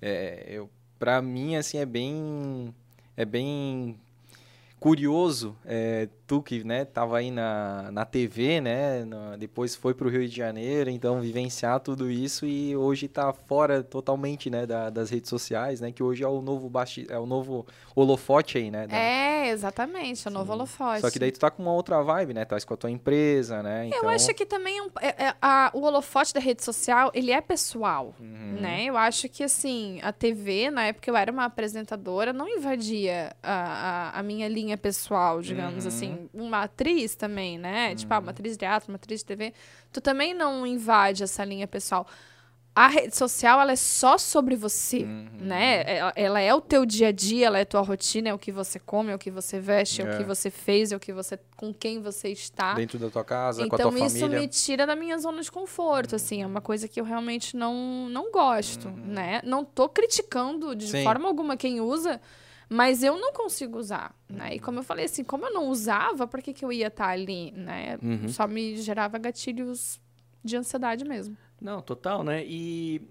É, 0.00 0.08
é, 0.08 0.44
eu, 0.48 0.70
pra 0.98 1.20
mim, 1.20 1.56
assim, 1.56 1.78
é 1.78 1.86
bem... 1.86 2.72
É 3.14 3.26
bem 3.26 3.98
curioso, 4.82 5.56
é, 5.64 6.08
tu 6.32 6.40
que 6.40 6.64
né, 6.64 6.86
tava 6.86 7.18
aí 7.18 7.30
na, 7.30 7.92
na 7.92 8.06
TV, 8.06 8.58
né, 8.58 9.04
na, 9.04 9.36
depois 9.36 9.76
foi 9.76 9.92
para 9.92 10.06
o 10.06 10.10
Rio 10.10 10.26
de 10.26 10.34
Janeiro, 10.34 10.88
então 10.88 11.20
vivenciar 11.20 11.78
tudo 11.78 12.10
isso 12.10 12.46
e 12.46 12.74
hoje 12.74 13.04
está 13.04 13.34
fora 13.34 13.82
totalmente 13.82 14.48
né, 14.48 14.64
da, 14.64 14.88
das 14.88 15.10
redes 15.10 15.28
sociais, 15.28 15.82
né, 15.82 15.92
que 15.92 16.02
hoje 16.02 16.24
é 16.24 16.26
o 16.26 16.40
novo 16.40 16.70
basti 16.70 17.06
é 17.10 17.18
o 17.18 17.26
novo 17.26 17.66
holofote 17.94 18.56
aí, 18.56 18.70
né? 18.70 18.86
Da... 18.86 18.96
É, 18.96 19.50
exatamente, 19.50 20.26
é 20.26 20.30
o 20.30 20.32
novo 20.32 20.50
holofote. 20.54 21.02
Só 21.02 21.10
que 21.10 21.18
daí 21.18 21.30
tu 21.30 21.38
tá 21.38 21.50
com 21.50 21.62
uma 21.62 21.74
outra 21.74 22.02
vibe, 22.02 22.32
né, 22.32 22.46
tá 22.46 22.58
com 22.60 22.72
a 22.72 22.76
tua 22.78 22.90
empresa, 22.90 23.62
né? 23.62 23.88
Então... 23.88 24.02
Eu 24.02 24.08
acho 24.08 24.32
que 24.32 24.46
também 24.46 24.78
é 24.78 24.82
um, 24.82 24.90
é, 25.02 25.08
é, 25.26 25.34
a, 25.42 25.70
o 25.74 25.82
holofote 25.82 26.32
da 26.32 26.40
rede 26.40 26.64
social, 26.64 27.10
ele 27.12 27.30
é 27.30 27.42
pessoal, 27.42 28.14
uhum. 28.18 28.56
né? 28.58 28.84
Eu 28.86 28.96
acho 28.96 29.28
que, 29.28 29.44
assim, 29.44 30.00
a 30.02 30.12
TV, 30.12 30.70
na 30.70 30.86
época 30.86 31.10
eu 31.10 31.16
era 31.16 31.30
uma 31.30 31.44
apresentadora, 31.44 32.32
não 32.32 32.48
invadia 32.48 33.36
a, 33.42 34.12
a, 34.14 34.20
a 34.20 34.22
minha 34.22 34.48
linha 34.48 34.62
linha 34.62 34.78
pessoal, 34.78 35.40
digamos 35.40 35.84
uhum. 35.84 35.88
assim. 35.88 36.21
Uma 36.32 36.62
atriz 36.62 37.14
também, 37.14 37.58
né? 37.58 37.90
Uhum. 37.90 37.94
Tipo, 37.96 38.14
ah, 38.14 38.18
uma 38.18 38.30
atriz 38.30 38.52
de 38.52 38.58
teatro, 38.58 38.90
uma 38.90 38.96
atriz 38.96 39.20
de 39.20 39.26
TV. 39.26 39.52
Tu 39.92 40.00
também 40.00 40.34
não 40.34 40.66
invade 40.66 41.22
essa 41.22 41.44
linha 41.44 41.66
pessoal. 41.66 42.06
A 42.74 42.88
rede 42.88 43.14
social, 43.14 43.60
ela 43.60 43.72
é 43.72 43.76
só 43.76 44.16
sobre 44.16 44.56
você, 44.56 45.00
uhum. 45.00 45.28
né? 45.40 45.84
Ela, 45.86 46.12
ela, 46.16 46.40
é 46.40 46.54
o 46.54 46.60
teu 46.60 46.86
dia 46.86 47.08
a 47.08 47.12
dia, 47.12 47.46
ela 47.46 47.58
é 47.58 47.62
a 47.62 47.66
tua 47.66 47.82
rotina, 47.82 48.30
é 48.30 48.34
o 48.34 48.38
que 48.38 48.50
você 48.50 48.78
come, 48.78 49.12
é 49.12 49.14
o 49.14 49.18
que 49.18 49.30
você 49.30 49.60
veste, 49.60 50.00
é, 50.00 50.06
é 50.06 50.08
o 50.08 50.16
que 50.16 50.22
é. 50.22 50.26
você 50.26 50.50
fez, 50.50 50.90
é 50.90 50.96
o 50.96 51.00
que 51.00 51.12
você... 51.12 51.38
com 51.54 51.74
quem 51.74 52.00
você 52.00 52.28
está. 52.28 52.72
Dentro 52.72 52.98
da 52.98 53.10
tua 53.10 53.22
casa, 53.24 53.60
então, 53.60 53.68
com 53.68 53.74
a 53.76 53.78
tua 53.78 53.92
família. 53.92 54.16
Então, 54.16 54.28
isso 54.28 54.40
me 54.40 54.48
tira 54.48 54.86
da 54.86 54.96
minha 54.96 55.18
zona 55.18 55.42
de 55.42 55.52
conforto, 55.52 56.16
assim. 56.16 56.42
É 56.42 56.46
uma 56.46 56.62
coisa 56.62 56.88
que 56.88 56.98
eu 56.98 57.04
realmente 57.04 57.54
não, 57.58 58.08
não 58.08 58.32
gosto, 58.32 58.88
uhum. 58.88 59.04
né? 59.04 59.42
Não 59.44 59.66
tô 59.66 59.86
criticando 59.86 60.74
de 60.74 60.88
Sim. 60.88 61.04
forma 61.04 61.28
alguma 61.28 61.58
quem 61.58 61.78
usa, 61.82 62.18
mas 62.72 63.02
eu 63.02 63.18
não 63.18 63.32
consigo 63.32 63.78
usar, 63.78 64.14
né? 64.28 64.54
E 64.54 64.58
como 64.58 64.78
eu 64.78 64.82
falei 64.82 65.04
assim, 65.04 65.22
como 65.22 65.46
eu 65.46 65.52
não 65.52 65.68
usava, 65.68 66.26
por 66.26 66.40
que, 66.40 66.52
que 66.52 66.64
eu 66.64 66.72
ia 66.72 66.86
estar 66.86 67.06
tá 67.06 67.10
ali, 67.10 67.52
né? 67.52 67.98
Uhum. 68.02 68.28
Só 68.28 68.46
me 68.46 68.76
gerava 68.76 69.18
gatilhos 69.18 70.00
de 70.42 70.56
ansiedade 70.56 71.04
mesmo. 71.04 71.36
Não, 71.60 71.82
total, 71.82 72.24
né? 72.24 72.44
E 72.44 73.02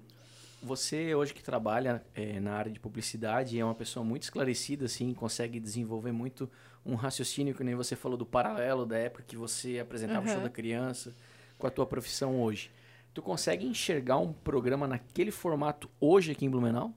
você 0.61 1.13
hoje 1.15 1.33
que 1.33 1.43
trabalha 1.43 2.03
é, 2.13 2.39
na 2.39 2.53
área 2.53 2.71
de 2.71 2.79
publicidade 2.79 3.59
é 3.59 3.63
uma 3.63 3.75
pessoa 3.75 4.03
muito 4.03 4.23
esclarecida, 4.23 4.85
assim, 4.85 5.13
consegue 5.13 5.59
desenvolver 5.59 6.11
muito 6.11 6.49
um 6.85 6.95
raciocínio 6.95 7.53
que 7.53 7.63
nem 7.63 7.75
você 7.75 7.95
falou 7.95 8.17
do 8.17 8.25
paralelo 8.25 8.85
da 8.85 8.97
época 8.97 9.23
que 9.25 9.37
você 9.37 9.79
apresentava 9.79 10.25
uhum. 10.25 10.31
o 10.31 10.33
show 10.33 10.41
da 10.41 10.49
criança 10.49 11.15
com 11.57 11.67
a 11.67 11.71
tua 11.71 11.85
profissão 11.85 12.41
hoje. 12.41 12.71
Tu 13.13 13.21
consegue 13.21 13.65
enxergar 13.65 14.17
um 14.17 14.33
programa 14.33 14.87
naquele 14.87 15.31
formato 15.31 15.89
hoje 15.99 16.31
aqui 16.31 16.45
em 16.45 16.49
Blumenau? 16.49 16.93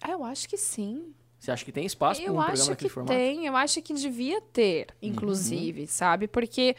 Ah, 0.00 0.12
eu 0.12 0.22
acho 0.22 0.48
que 0.48 0.56
sim. 0.56 1.14
Você 1.46 1.52
acha 1.52 1.64
que 1.64 1.70
tem 1.70 1.86
espaço 1.86 2.20
para 2.20 2.32
um 2.32 2.34
programa 2.34 2.70
naquele 2.70 2.90
formato? 2.90 3.12
Eu 3.12 3.18
acho 3.18 3.28
que 3.28 3.36
tem, 3.36 3.46
eu 3.46 3.56
acho 3.56 3.82
que 3.82 3.94
devia 3.94 4.40
ter, 4.40 4.88
inclusive, 5.00 5.82
uhum. 5.82 5.86
sabe? 5.86 6.26
Porque 6.26 6.74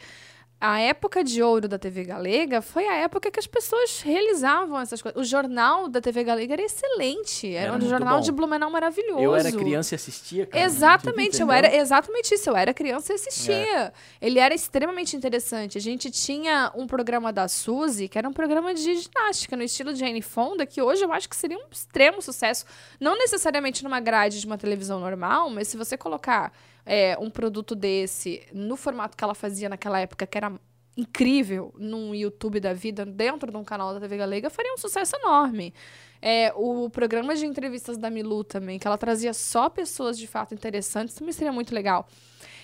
a 0.60 0.80
época 0.80 1.22
de 1.22 1.40
ouro 1.40 1.68
da 1.68 1.78
TV 1.78 2.02
Galega 2.02 2.60
foi 2.60 2.84
a 2.88 2.96
época 2.96 3.30
que 3.30 3.38
as 3.38 3.46
pessoas 3.46 4.00
realizavam 4.00 4.80
essas 4.80 5.00
coisas. 5.00 5.20
O 5.20 5.24
jornal 5.24 5.88
da 5.88 6.00
TV 6.00 6.24
Galega 6.24 6.54
era 6.54 6.62
excelente. 6.62 7.54
Era, 7.54 7.74
era 7.74 7.84
um 7.84 7.88
jornal 7.88 8.16
bom. 8.16 8.24
de 8.24 8.32
Blumenau 8.32 8.68
maravilhoso. 8.68 9.22
Eu 9.22 9.36
era 9.36 9.52
criança 9.52 9.94
e 9.94 9.96
assistia, 9.96 10.46
cara. 10.46 10.64
Exatamente, 10.64 11.40
eu 11.40 11.52
era 11.52 11.76
exatamente 11.76 12.34
isso. 12.34 12.50
Eu 12.50 12.56
era 12.56 12.74
criança 12.74 13.12
e 13.12 13.14
assistia. 13.14 13.54
É. 13.54 13.92
Ele 14.20 14.40
era 14.40 14.52
extremamente 14.52 15.14
interessante. 15.16 15.78
A 15.78 15.80
gente 15.80 16.10
tinha 16.10 16.72
um 16.74 16.88
programa 16.88 17.32
da 17.32 17.46
Suzy, 17.46 18.08
que 18.08 18.18
era 18.18 18.28
um 18.28 18.32
programa 18.32 18.74
de 18.74 18.96
ginástica 18.96 19.56
no 19.56 19.62
estilo 19.62 19.92
de 19.92 20.00
Jane 20.00 20.22
Fonda, 20.22 20.66
que 20.66 20.82
hoje 20.82 21.04
eu 21.04 21.12
acho 21.12 21.28
que 21.28 21.36
seria 21.36 21.56
um 21.56 21.66
extremo 21.70 22.20
sucesso. 22.20 22.64
Não 22.98 23.16
necessariamente 23.16 23.84
numa 23.84 24.00
grade 24.00 24.40
de 24.40 24.46
uma 24.46 24.58
televisão 24.58 24.98
normal, 24.98 25.50
mas 25.50 25.68
se 25.68 25.76
você 25.76 25.96
colocar 25.96 26.52
é, 26.88 27.18
um 27.20 27.28
produto 27.28 27.74
desse 27.74 28.42
no 28.50 28.74
formato 28.74 29.14
que 29.14 29.22
ela 29.22 29.34
fazia 29.34 29.68
naquela 29.68 30.00
época, 30.00 30.26
que 30.26 30.38
era 30.38 30.50
incrível, 30.96 31.72
num 31.78 32.14
YouTube 32.14 32.58
da 32.58 32.72
vida, 32.72 33.04
dentro 33.04 33.52
de 33.52 33.56
um 33.58 33.62
canal 33.62 33.92
da 33.92 34.00
TV 34.00 34.16
Galega, 34.16 34.48
faria 34.48 34.72
um 34.72 34.78
sucesso 34.78 35.14
enorme. 35.16 35.74
É, 36.20 36.50
o 36.56 36.88
programa 36.88 37.36
de 37.36 37.44
entrevistas 37.44 37.98
da 37.98 38.08
Milu 38.08 38.42
também, 38.42 38.78
que 38.78 38.86
ela 38.86 38.96
trazia 38.96 39.34
só 39.34 39.68
pessoas 39.68 40.18
de 40.18 40.26
fato 40.26 40.54
interessantes, 40.54 41.14
também 41.14 41.32
seria 41.32 41.52
muito 41.52 41.74
legal. 41.74 42.08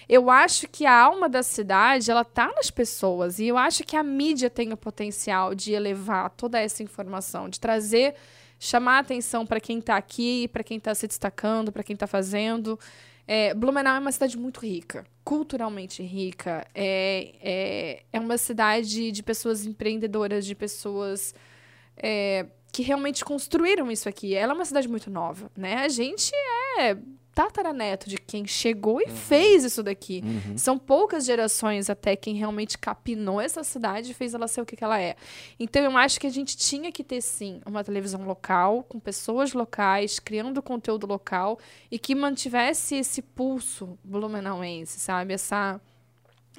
Eu 0.09 0.31
acho 0.31 0.66
que 0.68 0.87
a 0.87 0.99
alma 0.99 1.29
da 1.29 1.43
cidade, 1.43 2.11
ela 2.11 2.25
tá 2.25 2.51
nas 2.57 2.70
pessoas. 2.70 3.39
E 3.39 3.47
eu 3.47 3.59
acho 3.59 3.85
que 3.85 3.95
a 3.95 4.03
mídia 4.03 4.49
tem 4.49 4.72
o 4.72 4.77
potencial 4.77 5.55
de 5.55 5.72
elevar 5.72 6.31
toda 6.31 6.59
essa 6.59 6.83
informação, 6.83 7.49
de 7.49 7.61
trazer, 7.61 8.14
chamar 8.59 8.97
a 8.97 9.01
atenção 9.01 9.47
para 9.47 9.61
quem 9.61 9.79
está 9.79 9.97
aqui, 9.97 10.49
para 10.49 10.64
quem 10.64 10.79
está 10.79 10.95
se 10.95 11.07
destacando, 11.07 11.70
para 11.70 11.83
quem 11.85 11.95
está 11.95 12.07
fazendo. 12.07 12.79
É, 13.27 13.55
Blumenau 13.55 13.97
é 13.97 13.99
uma 13.99 14.12
cidade 14.12 14.37
muito 14.37 14.61
rica, 14.61 15.07
culturalmente 15.25 16.03
rica. 16.03 16.66
É, 16.75 17.35
é, 17.41 18.03
é 18.12 18.20
uma 18.20 18.37
cidade 18.37 19.11
de 19.11 19.22
pessoas 19.22 19.64
empreendedoras, 19.64 20.45
de 20.45 20.55
pessoas 20.55 21.35
é, 21.97 22.47
que 22.72 22.83
realmente 22.83 23.25
construíram 23.25 23.91
isso 23.91 24.09
aqui. 24.09 24.35
Ela 24.35 24.53
é 24.53 24.57
uma 24.57 24.64
cidade 24.64 24.89
muito 24.89 25.11
nova, 25.11 25.51
né? 25.57 25.77
A 25.77 25.89
gente 25.89 26.33
é 26.79 26.97
tataraneto 27.35 28.09
de 28.09 28.16
quem 28.16 28.47
chegou 28.47 29.01
e 29.01 29.05
uhum. 29.05 29.16
fez 29.16 29.64
isso 29.64 29.82
daqui. 29.82 30.22
Uhum. 30.24 30.57
São 30.57 30.78
poucas 30.78 31.24
gerações 31.24 31.91
até 31.91 32.14
quem 32.14 32.35
realmente 32.35 32.78
capinou 32.78 33.41
essa 33.41 33.64
cidade 33.64 34.12
e 34.12 34.14
fez 34.14 34.35
ela 34.35 34.47
ser 34.47 34.61
o 34.61 34.66
que, 34.66 34.76
que 34.76 34.85
ela 34.85 35.01
é. 35.01 35.16
Então 35.59 35.82
eu 35.82 35.97
acho 35.97 36.20
que 36.20 36.26
a 36.26 36.30
gente 36.30 36.57
tinha 36.57 36.93
que 36.93 37.03
ter 37.03 37.20
sim 37.20 37.61
uma 37.66 37.82
televisão 37.82 38.24
local, 38.24 38.85
com 38.89 39.01
pessoas 39.01 39.53
locais, 39.53 40.18
criando 40.18 40.62
conteúdo 40.62 41.07
local 41.07 41.59
e 41.91 41.99
que 41.99 42.14
mantivesse 42.14 42.97
esse 42.97 43.20
pulso 43.20 43.99
blumenauense, 44.05 45.01
sabe? 45.01 45.35
Essa 45.35 45.80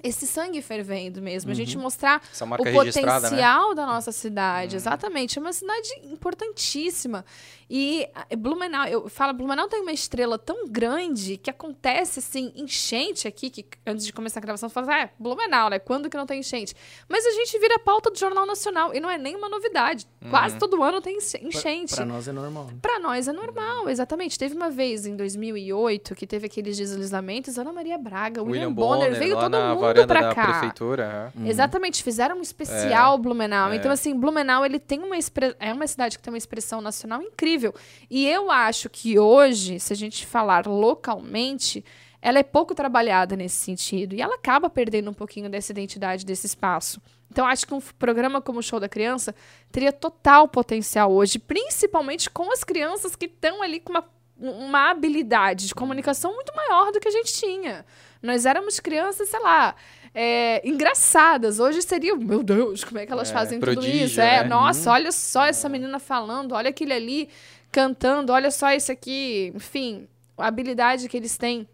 esse 0.03 0.27
sangue 0.27 0.61
fervendo 0.61 1.21
mesmo. 1.21 1.49
Uhum. 1.49 1.53
A 1.53 1.55
gente 1.55 1.75
uhum. 1.75 1.83
mostrar 1.83 2.21
o 2.41 2.63
né? 2.63 2.71
potencial 2.71 3.69
né? 3.69 3.75
da 3.75 3.85
nossa 3.85 4.11
cidade. 4.11 4.75
Uhum. 4.75 4.77
Exatamente. 4.77 5.37
É 5.37 5.41
uma 5.41 5.53
cidade 5.53 5.89
importantíssima. 6.03 7.25
E 7.69 8.07
Blumenau, 8.37 8.85
eu 8.85 9.09
falo, 9.09 9.33
Blumenau 9.33 9.67
tem 9.67 9.81
uma 9.81 9.91
estrela 9.91 10.37
tão 10.37 10.67
grande 10.67 11.37
que 11.37 11.49
acontece 11.49 12.19
assim, 12.19 12.51
enchente 12.55 13.27
aqui, 13.27 13.49
que 13.49 13.65
antes 13.85 14.05
de 14.05 14.13
começar 14.13 14.39
a 14.39 14.41
gravação, 14.41 14.69
você 14.69 14.73
fala, 14.73 14.95
é, 14.95 15.09
Blumenau, 15.17 15.69
né? 15.69 15.79
Quando 15.79 16.09
que 16.09 16.15
não 16.15 16.27
tem 16.27 16.41
enchente? 16.41 16.75
Mas 17.09 17.25
a 17.25 17.31
gente 17.31 17.57
vira 17.57 17.79
pauta 17.79 18.11
do 18.11 18.17
Jornal 18.19 18.45
Nacional 18.45 18.93
e 18.93 18.99
não 18.99 19.09
é 19.09 19.17
nenhuma 19.17 19.49
novidade. 19.49 20.05
Uhum. 20.23 20.29
Quase 20.29 20.57
todo 20.57 20.83
ano 20.83 21.01
tem 21.01 21.17
enchente. 21.17 21.95
Para 21.95 22.05
nós 22.05 22.27
é 22.27 22.31
normal. 22.31 22.65
Né? 22.65 22.77
Para 22.81 22.99
nós 22.99 23.27
é 23.27 23.33
normal, 23.33 23.89
exatamente. 23.89 24.37
Teve 24.37 24.55
uma 24.55 24.69
vez 24.69 25.07
em 25.07 25.15
2008 25.15 26.13
que 26.13 26.27
teve 26.27 26.45
aqueles 26.45 26.77
deslizamentos, 26.77 27.57
Ana 27.57 27.73
Maria 27.73 27.97
Braga, 27.97 28.43
William, 28.43 28.67
William 28.67 28.73
Bonner, 28.73 29.05
Bonner, 29.05 29.19
veio 29.19 29.39
todo 29.39 29.57
mundo 29.57 29.84
para 30.07 30.33
cá. 30.33 30.45
prefeitura. 30.45 31.33
Uhum. 31.36 31.47
Exatamente, 31.47 32.03
fizeram 32.03 32.38
um 32.38 32.41
especial 32.41 33.15
é. 33.15 33.17
Blumenau. 33.17 33.71
É. 33.71 33.75
Então 33.75 33.91
assim, 33.91 34.17
Blumenau 34.17 34.65
ele 34.65 34.79
tem 34.79 34.99
uma 34.99 35.15
é 35.59 35.73
uma 35.73 35.88
cidade 35.88 36.17
que 36.17 36.23
tem 36.23 36.33
uma 36.33 36.38
expressão 36.38 36.81
nacional 36.81 37.21
incrível 37.21 37.55
incrível. 37.55 37.73
E 38.09 38.27
eu 38.27 38.51
acho 38.51 38.89
que 38.89 39.17
hoje, 39.17 39.79
se 39.79 39.93
a 39.93 39.95
gente 39.95 40.25
falar 40.25 40.67
localmente, 40.67 41.83
ela 42.21 42.39
é 42.39 42.43
pouco 42.43 42.73
trabalhada 42.73 43.36
nesse 43.36 43.55
sentido. 43.55 44.15
E 44.15 44.21
ela 44.21 44.36
acaba 44.36 44.69
perdendo 44.69 45.09
um 45.09 45.13
pouquinho 45.13 45.49
dessa 45.49 45.71
identidade, 45.71 46.25
desse 46.25 46.47
espaço. 46.47 47.01
Então, 47.31 47.45
acho 47.45 47.65
que 47.65 47.73
um 47.73 47.81
programa 47.81 48.41
como 48.41 48.59
o 48.59 48.63
Show 48.63 48.79
da 48.79 48.89
Criança 48.89 49.36
teria 49.71 49.91
total 49.91 50.47
potencial 50.47 51.11
hoje, 51.11 51.39
principalmente 51.39 52.29
com 52.29 52.51
as 52.51 52.63
crianças 52.63 53.15
que 53.15 53.25
estão 53.25 53.61
ali 53.61 53.79
com 53.79 53.91
uma, 53.91 54.05
uma 54.38 54.89
habilidade 54.89 55.67
de 55.67 55.75
comunicação 55.75 56.33
muito 56.33 56.55
maior 56.55 56.91
do 56.91 56.99
que 56.99 57.07
a 57.07 57.11
gente 57.11 57.33
tinha. 57.33 57.86
Nós 58.22 58.45
éramos 58.45 58.80
crianças, 58.80 59.30
sei 59.30 59.39
lá, 59.39 59.76
é, 60.13 60.68
engraçadas. 60.68 61.59
Hoje 61.59 61.82
seria, 61.82 62.16
meu 62.16 62.41
Deus, 62.41 62.84
como 62.84 62.99
é 62.99 63.05
que 63.05 63.11
elas 63.11 63.30
é, 63.30 63.34
fazem 63.34 63.59
prodígio, 63.59 63.91
tudo 63.91 64.03
isso? 64.05 64.22
É, 64.22 64.43
né? 64.43 64.49
nossa, 64.49 64.89
hum. 64.89 64.93
olha 64.93 65.11
só 65.11 65.45
essa 65.45 65.68
menina 65.68 65.99
falando, 65.99 66.53
olha 66.53 66.70
aquele 66.70 66.93
ali 66.93 67.30
cantando, 67.72 68.32
olha 68.32 68.49
só 68.49 68.72
isso 68.72 68.91
aqui. 68.91 69.51
Enfim, 69.53 70.07
a 70.38 70.47
habilidade 70.47 71.09
que 71.09 71.18
eles 71.18 71.38
têm 71.38 71.68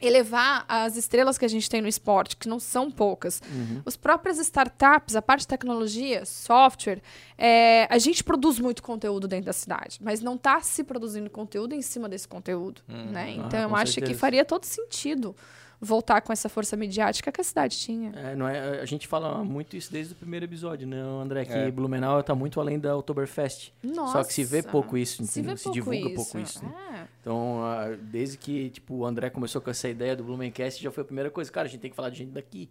elevar 0.00 0.64
as 0.66 0.96
estrelas 0.96 1.36
que 1.36 1.44
a 1.44 1.48
gente 1.48 1.68
tem 1.68 1.82
no 1.82 1.88
esporte, 1.88 2.36
que 2.36 2.48
não 2.48 2.58
são 2.58 2.90
poucas. 2.90 3.42
Uhum. 3.52 3.82
As 3.84 3.96
próprias 3.96 4.38
startups, 4.38 5.14
a 5.14 5.20
parte 5.20 5.40
de 5.40 5.48
tecnologia, 5.48 6.24
software, 6.24 7.02
é, 7.36 7.86
a 7.90 7.98
gente 7.98 8.24
produz 8.24 8.58
muito 8.58 8.82
conteúdo 8.82 9.28
dentro 9.28 9.46
da 9.46 9.52
cidade, 9.52 9.98
mas 10.00 10.22
não 10.22 10.36
está 10.36 10.60
se 10.62 10.82
produzindo 10.84 11.28
conteúdo 11.28 11.74
em 11.74 11.82
cima 11.82 12.08
desse 12.08 12.26
conteúdo. 12.26 12.80
Uhum. 12.88 13.10
Né? 13.10 13.32
Então, 13.32 13.60
ah, 13.60 13.62
eu 13.62 13.76
acho 13.76 13.92
certeza. 13.92 14.14
que 14.14 14.18
faria 14.18 14.44
todo 14.44 14.64
sentido 14.64 15.36
voltar 15.80 16.20
com 16.20 16.32
essa 16.32 16.48
força 16.48 16.76
midiática 16.76 17.32
que 17.32 17.40
a 17.40 17.44
cidade 17.44 17.76
tinha. 17.76 18.12
É, 18.14 18.36
não 18.36 18.46
é, 18.46 18.80
a 18.80 18.84
gente 18.84 19.08
fala 19.08 19.42
muito 19.42 19.76
isso 19.76 19.90
desde 19.90 20.12
o 20.12 20.16
primeiro 20.16 20.44
episódio, 20.44 20.86
né, 20.86 21.00
André? 21.00 21.44
Que 21.46 21.52
é. 21.52 21.70
Blumenau 21.70 22.20
está 22.20 22.34
muito 22.34 22.60
além 22.60 22.78
da 22.78 22.96
Oktoberfest. 22.96 23.72
Nossa. 23.82 24.12
Só 24.12 24.24
que 24.24 24.34
se 24.34 24.44
vê 24.44 24.62
pouco 24.62 24.96
isso, 24.96 25.24
se, 25.24 25.40
vê 25.40 25.56
se 25.56 25.64
pouco 25.64 25.74
divulga 25.74 25.98
isso. 25.98 26.14
pouco 26.14 26.38
isso. 26.38 26.64
Né? 26.64 26.72
É. 27.00 27.04
Então, 27.20 27.60
desde 28.02 28.36
que 28.36 28.70
tipo, 28.70 28.96
o 28.96 29.06
André 29.06 29.30
começou 29.30 29.60
com 29.60 29.70
essa 29.70 29.88
ideia 29.88 30.14
do 30.14 30.22
Blumencast, 30.22 30.82
já 30.82 30.90
foi 30.90 31.02
a 31.02 31.06
primeira 31.06 31.30
coisa. 31.30 31.50
Cara, 31.50 31.66
a 31.66 31.70
gente 31.70 31.80
tem 31.80 31.90
que 31.90 31.96
falar 31.96 32.10
de 32.10 32.18
gente 32.18 32.32
daqui. 32.32 32.68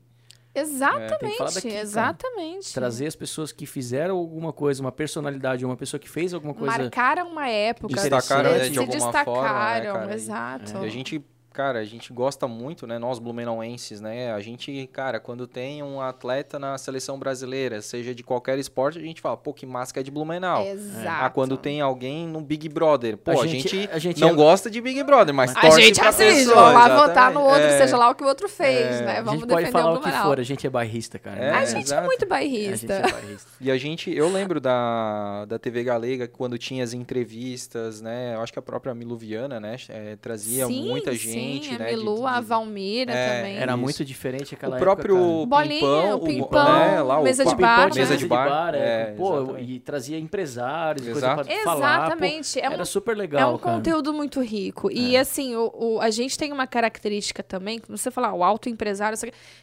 Exatamente, 0.53 1.41
é, 1.41 1.45
daqui, 1.45 1.67
exatamente. 1.67 2.73
Cara. 2.73 2.73
Trazer 2.73 3.07
as 3.07 3.15
pessoas 3.15 3.51
que 3.51 3.65
fizeram 3.65 4.17
alguma 4.17 4.51
coisa, 4.51 4.81
uma 4.81 4.91
personalidade, 4.91 5.63
uma 5.63 5.77
pessoa 5.77 5.99
que 5.99 6.09
fez 6.09 6.33
alguma 6.33 6.53
coisa. 6.53 6.77
Marcaram 6.77 7.29
uma 7.29 7.47
época. 7.47 7.93
Destacaram, 7.93 8.51
né, 8.51 8.67
de 8.67 8.73
se 8.73 8.79
alguma 8.79 8.95
destacaram, 8.95 9.91
forma, 9.91 10.07
né, 10.07 10.13
exato. 10.13 10.77
É. 10.77 10.81
E 10.81 10.85
a 10.85 10.89
gente 10.89 11.23
cara, 11.51 11.79
a 11.79 11.85
gente 11.85 12.13
gosta 12.13 12.47
muito, 12.47 12.85
né? 12.85 12.97
Nós 12.99 13.19
blumenauenses, 13.19 13.99
né? 13.99 14.31
A 14.33 14.39
gente, 14.39 14.87
cara, 14.93 15.19
quando 15.19 15.47
tem 15.47 15.83
um 15.83 16.01
atleta 16.01 16.59
na 16.59 16.77
seleção 16.77 17.17
brasileira, 17.17 17.81
seja 17.81 18.13
de 18.13 18.23
qualquer 18.23 18.57
esporte, 18.59 18.99
a 18.99 19.01
gente 19.01 19.21
fala, 19.21 19.35
pô, 19.37 19.53
que 19.53 19.65
máscara 19.65 20.01
é 20.01 20.03
de 20.03 20.11
Blumenau. 20.11 20.65
Exato. 20.65 21.07
Ah, 21.07 21.29
quando 21.29 21.57
tem 21.57 21.81
alguém 21.81 22.27
no 22.27 22.41
Big 22.41 22.69
Brother, 22.69 23.17
pô, 23.17 23.31
a, 23.31 23.43
a 23.43 23.47
gente, 23.47 23.67
gente, 23.67 23.89
a 23.91 23.99
gente 23.99 24.21
não 24.21 24.29
é... 24.29 24.33
gosta 24.33 24.69
de 24.69 24.79
Big 24.79 25.03
Brother, 25.03 25.33
mas 25.33 25.55
a 25.55 25.61
torce 25.61 25.81
gente 25.81 26.01
assiste, 26.01 26.45
vamos 26.45 26.73
lá 26.73 27.07
votar 27.07 27.31
no 27.31 27.41
outro, 27.41 27.63
é... 27.63 27.77
seja 27.77 27.97
lá 27.97 28.09
o 28.09 28.15
que 28.15 28.23
o 28.23 28.27
outro 28.27 28.47
fez, 28.47 29.01
é... 29.01 29.05
né? 29.05 29.15
Vamos 29.21 29.43
a 29.43 29.45
gente 29.45 29.49
pode 29.49 29.71
falar 29.71 29.93
o, 29.93 30.01
que 30.01 30.11
for, 30.11 30.39
a 30.39 30.43
gente 30.43 30.67
é 30.67 30.69
bairrista, 30.69 31.19
cara. 31.19 31.39
É, 31.39 31.51
a 31.51 31.65
gente 31.65 31.77
é 31.77 31.81
exato. 31.81 32.03
é 32.03 32.05
muito 32.05 32.25
bairrista. 32.27 32.93
A 32.93 32.97
gente 32.97 33.09
é 33.09 33.11
bairrista. 33.11 33.49
E 33.59 33.71
a 33.71 33.77
gente, 33.77 34.11
eu 34.15 34.29
lembro 34.29 34.59
da, 34.59 35.45
da 35.45 35.59
TV 35.59 35.83
Galega, 35.83 36.27
quando 36.27 36.57
tinha 36.57 36.83
as 36.83 36.93
entrevistas, 36.93 38.01
né? 38.01 38.35
Eu 38.35 38.41
acho 38.41 38.53
que 38.53 38.59
a 38.59 38.61
própria 38.61 38.93
Milu 38.93 39.17
Viana, 39.17 39.59
né? 39.59 39.75
É, 39.89 40.15
trazia 40.15 40.65
sim, 40.67 40.87
muita 40.87 41.11
gente, 41.13 41.27
sim, 41.27 41.48
né? 41.77 41.91
Milu, 41.91 42.27
a 42.27 42.39
Valmira 42.39 43.11
é, 43.11 43.37
também. 43.37 43.57
Era 43.57 43.71
isso. 43.73 43.81
muito 43.81 44.05
diferente 44.05 44.55
aquela 44.55 44.75
o 44.75 44.79
próprio 44.79 45.15
época, 45.15 45.45
Bolinha, 45.47 45.79
Pimpão, 45.79 46.15
o 46.15 46.19
Pimpão, 46.19 46.79
né, 46.79 47.01
lá, 47.01 47.21
mesa, 47.21 47.43
o, 47.43 47.47
de 47.47 47.55
bar, 47.55 47.93
mesa 47.93 48.17
de 48.17 48.27
bar. 48.27 48.43
Mesa 48.43 48.73
de 48.73 48.75
bar, 48.75 48.75
é, 48.75 49.13
pô, 49.13 49.57
e 49.57 49.79
trazia 49.79 50.19
empresários, 50.19 51.07
Exato. 51.07 51.35
coisa 51.35 51.49
pra 51.49 51.63
falar. 51.63 52.05
Exatamente. 52.05 52.59
Pô, 52.59 52.65
é 52.65 52.69
um, 52.69 52.73
era 52.73 52.85
super 52.85 53.17
legal, 53.17 53.41
É 53.41 53.55
um 53.55 53.57
cara. 53.57 53.75
conteúdo 53.75 54.13
muito 54.13 54.41
rico. 54.41 54.91
E 54.91 55.15
é. 55.15 55.19
assim, 55.19 55.55
o, 55.55 55.71
o, 55.73 56.01
a 56.01 56.09
gente 56.09 56.37
tem 56.37 56.51
uma 56.51 56.67
característica 56.67 57.41
também, 57.41 57.79
como 57.79 57.97
você 57.97 58.11
falar, 58.11 58.33
o 58.33 58.43
autoempresário, 58.43 59.17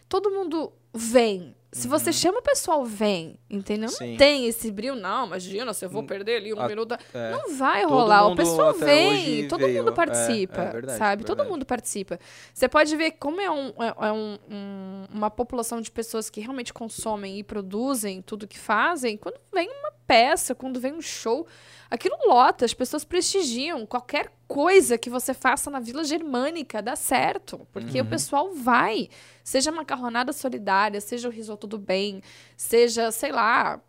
todo 0.08 0.30
mundo 0.30 0.72
vem 0.96 1.54
se 1.76 1.88
você 1.88 2.06
uhum. 2.06 2.12
chama 2.14 2.38
o 2.38 2.42
pessoal, 2.42 2.86
vem, 2.86 3.38
entendeu? 3.50 3.90
Sim. 3.90 4.12
Não 4.12 4.16
tem 4.16 4.46
esse 4.46 4.70
brilho, 4.70 4.96
não, 4.96 5.26
imagina, 5.26 5.74
se 5.74 5.84
eu 5.84 5.90
vou 5.90 6.04
perder 6.04 6.36
ali 6.36 6.54
um 6.54 6.58
a, 6.58 6.66
minuto. 6.66 6.96
É. 7.12 7.30
Não 7.30 7.54
vai 7.54 7.84
rolar. 7.84 8.28
O 8.28 8.34
pessoal 8.34 8.72
vem, 8.72 9.46
todo 9.46 9.60
veio. 9.60 9.84
mundo 9.84 9.92
participa, 9.92 10.62
é, 10.62 10.68
é 10.68 10.70
verdade, 10.70 10.98
sabe? 10.98 11.24
Todo 11.24 11.44
mundo 11.44 11.66
participa. 11.66 12.18
Você 12.54 12.66
pode 12.66 12.96
ver 12.96 13.12
como 13.12 13.42
é, 13.42 13.50
um, 13.50 13.68
é, 13.78 14.08
é 14.08 14.12
um, 14.12 14.38
um, 14.50 15.04
uma 15.12 15.30
população 15.30 15.82
de 15.82 15.90
pessoas 15.90 16.30
que 16.30 16.40
realmente 16.40 16.72
consomem 16.72 17.38
e 17.38 17.44
produzem 17.44 18.22
tudo 18.22 18.48
que 18.48 18.58
fazem. 18.58 19.18
Quando 19.18 19.38
vem 19.52 19.68
uma 19.68 19.92
peça, 20.06 20.54
quando 20.54 20.80
vem 20.80 20.94
um 20.94 21.02
show, 21.02 21.46
aquilo 21.90 22.16
lota, 22.26 22.64
as 22.64 22.74
pessoas 22.74 23.04
prestigiam. 23.04 23.86
Qualquer 23.86 24.32
coisa 24.46 24.98
que 24.98 25.10
você 25.10 25.34
faça 25.34 25.70
na 25.70 25.80
Vila 25.80 26.04
Germânica 26.04 26.82
dá 26.82 26.96
certo, 26.96 27.66
porque 27.72 28.00
uhum. 28.00 28.06
o 28.06 28.10
pessoal 28.10 28.52
vai. 28.52 29.08
Seja 29.42 29.72
macarronada 29.72 30.32
solidária, 30.32 31.00
seja 31.00 31.28
o 31.28 31.30
risoto 31.30 31.66
do 31.66 31.78
bem, 31.78 32.22
seja, 32.56 33.10
sei 33.10 33.32
lá, 33.32 33.80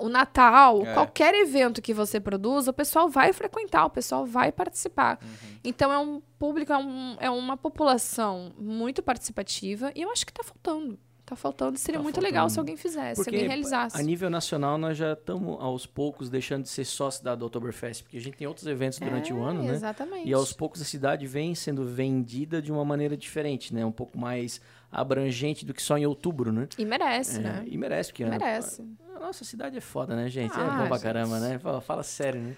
o 0.00 0.08
Natal, 0.08 0.82
é. 0.82 0.94
qualquer 0.94 1.34
evento 1.34 1.82
que 1.82 1.92
você 1.92 2.20
produza, 2.20 2.70
o 2.70 2.74
pessoal 2.74 3.08
vai 3.08 3.32
frequentar, 3.32 3.84
o 3.84 3.90
pessoal 3.90 4.24
vai 4.24 4.50
participar. 4.50 5.18
Uhum. 5.22 5.58
Então 5.64 5.92
é 5.92 5.98
um 5.98 6.22
público, 6.38 6.72
é, 6.72 6.78
um, 6.78 7.16
é 7.20 7.30
uma 7.30 7.56
população 7.56 8.52
muito 8.58 9.02
participativa 9.02 9.92
e 9.94 10.02
eu 10.02 10.10
acho 10.10 10.24
que 10.24 10.32
está 10.32 10.42
faltando. 10.42 10.98
Tá 11.32 11.36
faltando, 11.36 11.78
seria 11.78 11.98
tá 11.98 12.02
muito 12.02 12.16
faltando. 12.16 12.30
legal 12.30 12.50
se 12.50 12.58
alguém 12.58 12.76
fizesse, 12.76 13.14
porque 13.16 13.30
se 13.30 13.36
alguém 13.36 13.48
realizasse. 13.48 13.98
A 13.98 14.02
nível 14.02 14.28
nacional, 14.28 14.76
nós 14.76 14.98
já 14.98 15.14
estamos 15.14 15.58
aos 15.62 15.86
poucos 15.86 16.28
deixando 16.28 16.64
de 16.64 16.68
ser 16.68 16.84
sócio 16.84 17.24
da 17.24 17.32
Oktoberfest, 17.32 18.02
porque 18.02 18.18
a 18.18 18.20
gente 18.20 18.36
tem 18.36 18.46
outros 18.46 18.66
eventos 18.66 18.98
durante 18.98 19.32
é, 19.32 19.34
o 19.34 19.42
ano, 19.42 19.62
né? 19.62 19.72
Exatamente. 19.72 20.28
E 20.28 20.34
aos 20.34 20.52
poucos 20.52 20.82
a 20.82 20.84
cidade 20.84 21.26
vem 21.26 21.54
sendo 21.54 21.86
vendida 21.86 22.60
de 22.60 22.70
uma 22.70 22.84
maneira 22.84 23.16
diferente, 23.16 23.74
né? 23.74 23.82
Um 23.82 23.90
pouco 23.90 24.18
mais 24.18 24.60
abrangente 24.90 25.64
do 25.64 25.72
que 25.72 25.82
só 25.82 25.96
em 25.96 26.04
outubro, 26.04 26.52
né? 26.52 26.68
E 26.76 26.84
merece, 26.84 27.38
é, 27.38 27.42
né? 27.42 27.64
E 27.66 27.78
merece, 27.78 28.10
porque 28.10 28.26
merece. 28.26 28.82
A, 29.14 29.16
a, 29.16 29.20
nossa 29.20 29.42
cidade 29.42 29.78
é 29.78 29.80
foda, 29.80 30.14
né, 30.14 30.28
gente? 30.28 30.52
Ah, 30.54 30.60
é 30.60 30.64
bom 30.64 30.86
pra 30.88 30.96
gente. 30.96 31.02
caramba, 31.02 31.40
né? 31.40 31.58
Fala, 31.58 31.80
fala 31.80 32.02
sério, 32.02 32.42
né? 32.42 32.56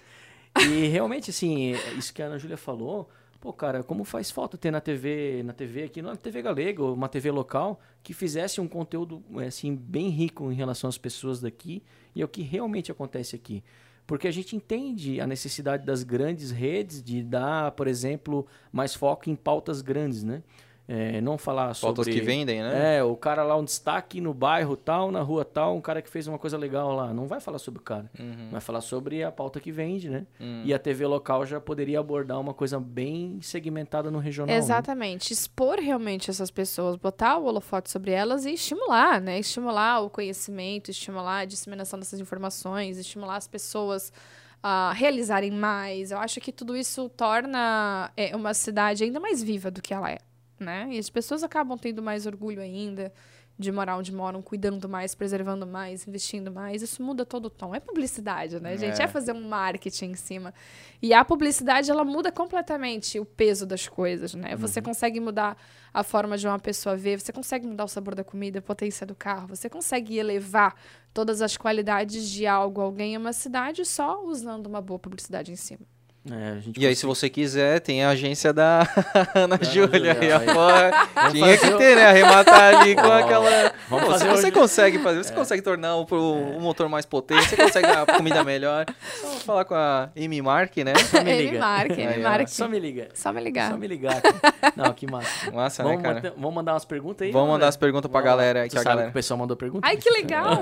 E 0.59 0.87
realmente, 0.87 1.29
assim, 1.29 1.71
isso 1.97 2.13
que 2.13 2.21
a 2.21 2.25
Ana 2.25 2.37
Júlia 2.37 2.57
falou 2.57 3.09
Pô, 3.45 3.53
cara, 3.53 3.83
como 3.83 4.03
faz 4.03 4.31
falta 4.31 4.57
ter 4.57 4.71
na 4.71 4.81
TV, 4.81 5.43
na 5.43 5.53
TV 5.53 5.83
aqui, 5.83 6.01
na 6.01 6.15
TV 6.15 6.41
galega, 6.41 6.83
uma 6.83 7.07
TV 7.07 7.29
local, 7.29 7.79
que 8.01 8.11
fizesse 8.11 8.59
um 8.59 8.67
conteúdo 8.67 9.23
assim 9.45 9.75
bem 9.75 10.09
rico 10.09 10.51
em 10.51 10.55
relação 10.55 10.87
às 10.87 10.97
pessoas 10.97 11.39
daqui 11.39 11.83
e 12.15 12.23
ao 12.23 12.27
que 12.27 12.41
realmente 12.41 12.91
acontece 12.91 13.35
aqui. 13.35 13.63
Porque 14.07 14.27
a 14.27 14.31
gente 14.31 14.55
entende 14.55 15.21
a 15.21 15.27
necessidade 15.27 15.85
das 15.85 16.01
grandes 16.01 16.49
redes 16.49 17.03
de 17.03 17.21
dar, 17.21 17.73
por 17.73 17.87
exemplo, 17.87 18.47
mais 18.71 18.95
foco 18.95 19.29
em 19.29 19.35
pautas 19.35 19.79
grandes, 19.79 20.23
né? 20.23 20.41
É, 20.87 21.19
não 21.19 21.37
falar 21.37 21.73
sobre... 21.73 21.95
Pautas 21.95 22.13
que 22.13 22.21
vendem, 22.21 22.61
né? 22.61 22.97
É, 22.97 23.03
o 23.03 23.15
cara 23.15 23.43
lá, 23.43 23.57
um 23.57 23.63
destaque 23.63 24.21
no 24.21 24.33
bairro 24.33 24.75
tal, 24.75 25.11
na 25.11 25.21
rua 25.21 25.43
tal, 25.43 25.75
um 25.75 25.81
cara 25.81 25.99
que 25.99 26.09
fez 26.09 26.27
uma 26.27 26.37
coisa 26.37 26.57
legal 26.57 26.93
lá. 26.93 27.11
Não 27.11 27.25
vai 27.25 27.39
falar 27.39 27.57
sobre 27.57 27.79
o 27.79 27.83
cara. 27.83 28.09
Uhum. 28.19 28.49
Vai 28.51 28.61
falar 28.61 28.81
sobre 28.81 29.23
a 29.23 29.31
pauta 29.31 29.59
que 29.59 29.71
vende, 29.71 30.09
né? 30.09 30.27
Uhum. 30.39 30.61
E 30.63 30.73
a 30.73 30.79
TV 30.79 31.07
local 31.07 31.43
já 31.45 31.59
poderia 31.59 31.99
abordar 31.99 32.39
uma 32.39 32.53
coisa 32.53 32.79
bem 32.79 33.39
segmentada 33.41 34.11
no 34.11 34.19
regional. 34.19 34.53
Né? 34.53 34.59
Exatamente. 34.59 35.31
Né? 35.31 35.33
Expor 35.33 35.79
realmente 35.79 36.29
essas 36.29 36.51
pessoas, 36.51 36.95
botar 36.97 37.37
o 37.37 37.45
holofote 37.45 37.89
sobre 37.89 38.11
elas 38.11 38.45
e 38.45 38.53
estimular, 38.53 39.19
né? 39.19 39.39
Estimular 39.39 40.01
o 40.01 40.09
conhecimento, 40.09 40.91
estimular 40.91 41.39
a 41.39 41.45
disseminação 41.45 41.97
dessas 41.97 42.19
informações, 42.19 42.99
estimular 42.99 43.37
as 43.37 43.47
pessoas 43.47 44.13
a 44.61 44.93
realizarem 44.93 45.51
mais. 45.51 46.11
Eu 46.11 46.19
acho 46.19 46.39
que 46.39 46.51
tudo 46.51 46.77
isso 46.77 47.09
torna 47.09 48.11
é, 48.15 48.35
uma 48.35 48.53
cidade 48.53 49.03
ainda 49.03 49.19
mais 49.19 49.41
viva 49.41 49.71
do 49.71 49.81
que 49.81 49.93
ela 49.93 50.11
é 50.11 50.19
né? 50.59 50.87
E 50.91 50.97
as 50.97 51.09
pessoas 51.09 51.43
acabam 51.43 51.77
tendo 51.77 52.01
mais 52.01 52.25
orgulho 52.25 52.61
ainda 52.61 53.11
de 53.57 53.71
morar 53.71 53.97
onde 53.97 54.13
moram, 54.13 54.41
cuidando 54.41 54.87
mais, 54.89 55.15
preservando 55.15 55.65
mais, 55.65 56.05
investindo 56.05 56.51
mais. 56.51 56.81
Isso 56.81 57.01
muda 57.01 57.25
todo 57.25 57.45
o 57.45 57.49
tom. 57.49 57.73
É 57.73 57.79
publicidade, 57.79 58.59
né, 58.59 58.77
gente? 58.77 59.01
É, 59.01 59.05
é 59.05 59.07
fazer 59.07 59.31
um 59.31 59.47
marketing 59.47 60.11
em 60.11 60.15
cima. 60.15 60.53
E 61.01 61.13
a 61.13 61.23
publicidade, 61.23 61.89
ela 61.89 62.03
muda 62.03 62.31
completamente 62.31 63.17
o 63.17 63.25
peso 63.25 63.65
das 63.65 63.87
coisas, 63.87 64.33
né? 64.33 64.51
Uhum. 64.51 64.57
Você 64.57 64.81
consegue 64.81 65.21
mudar 65.21 65.57
a 65.93 66.03
forma 66.03 66.37
de 66.37 66.45
uma 66.45 66.59
pessoa 66.59 66.97
ver, 66.97 67.21
você 67.21 67.31
consegue 67.31 67.65
mudar 67.65 67.85
o 67.85 67.87
sabor 67.87 68.13
da 68.13 68.23
comida, 68.25 68.59
a 68.59 68.61
potência 68.61 69.07
do 69.07 69.15
carro, 69.15 69.47
você 69.47 69.69
consegue 69.69 70.17
elevar 70.17 70.75
todas 71.13 71.41
as 71.41 71.55
qualidades 71.55 72.29
de 72.29 72.45
algo, 72.45 72.81
alguém 72.81 73.13
em 73.13 73.17
uma 73.17 73.31
cidade 73.31 73.85
só 73.85 74.21
usando 74.25 74.67
uma 74.67 74.81
boa 74.81 74.99
publicidade 74.99 75.53
em 75.53 75.55
cima. 75.55 75.94
É, 76.31 76.57
e 76.75 76.87
aí, 76.87 76.95
se 76.95 77.05
você 77.05 77.29
quiser, 77.29 77.79
tem 77.81 78.03
a 78.03 78.09
agência 78.09 78.51
da 78.51 78.87
Ana 79.35 79.59
Júlia. 79.61 80.17
Aí. 80.19 81.31
Tinha 81.31 81.57
que 81.57 81.71
ter, 81.77 81.95
né? 81.95 82.05
Arrematar 82.07 82.75
ali 82.75 82.95
com 82.95 83.07
oh, 83.07 83.11
aquela. 83.11 83.71
Vamos 83.87 84.05
Pô, 84.05 84.11
fazer 84.11 84.25
você 84.29 84.47
hoje. 84.47 84.51
consegue 84.51 84.99
fazer, 84.99 85.23
você 85.23 85.31
é. 85.31 85.35
consegue 85.35 85.61
tornar 85.61 85.95
o, 85.97 86.03
o, 86.03 86.59
motor 86.59 86.89
mais 86.89 87.05
potente, 87.05 87.47
você 87.47 87.55
consegue 87.55 87.87
dar 87.87 88.01
a 88.01 88.05
comida 88.17 88.43
melhor. 88.43 88.85
Só 89.21 89.27
falar 89.41 89.65
com 89.65 89.75
a 89.75 90.09
Amy 90.17 90.41
Mark, 90.41 90.75
né? 90.77 90.95
Só 90.95 91.23
me 91.23 91.37
liga. 91.37 91.49
Amy 91.49 91.59
Mark, 91.59 91.91
Amy 91.91 92.23
Mark. 92.23 92.47
Só 92.47 92.67
me 92.67 92.79
liga. 92.79 93.09
Só 93.13 93.31
me 93.31 93.41
ligar. 93.41 93.69
Só 93.69 93.77
me 93.77 93.87
ligar. 93.87 94.21
Não, 94.75 94.91
que 94.93 95.05
massa. 95.05 95.51
Massa, 95.51 95.83
né, 95.83 95.89
vamos 95.89 96.03
né, 96.03 96.21
cara? 96.21 96.33
vamos 96.35 96.55
mandar 96.55 96.73
umas 96.73 96.85
perguntas 96.85 97.27
aí? 97.27 97.31
Vamos 97.31 97.49
mandar 97.49 97.67
as 97.67 97.77
perguntas 97.77 98.09
pra 98.09 98.21
galera. 98.21 98.67
Que 98.67 98.77
a 98.77 98.79
sabe 98.79 98.85
galera... 98.85 99.07
que 99.07 99.11
o 99.11 99.13
pessoal 99.13 99.37
mandou 99.37 99.55
perguntas? 99.55 99.87
Ai, 99.87 99.97
que 99.97 100.09
legal! 100.09 100.59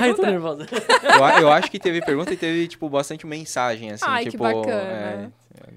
Ai, 0.00 0.14
tô 0.14 0.22
nervosa. 0.22 0.66
Eu, 1.02 1.42
eu, 1.42 1.52
acho 1.52 1.70
que 1.70 1.78
teve 1.78 2.00
pergunta 2.00 2.32
e 2.32 2.36
teve, 2.36 2.66
tipo, 2.66 2.88
bastante 2.88 3.26
mensagem, 3.26 3.90
assim. 3.90 4.04
Ai, 4.08 4.24
tipo, 4.24 4.42
que 4.62 4.69
bacana. 4.74 5.32
É, 5.66 5.72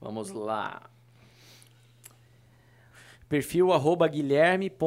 Vamos 0.00 0.30
lá. 0.30 0.82
Perfil 3.28 3.72
arroba 3.72 4.08
guilherme.gmm. 4.08 4.78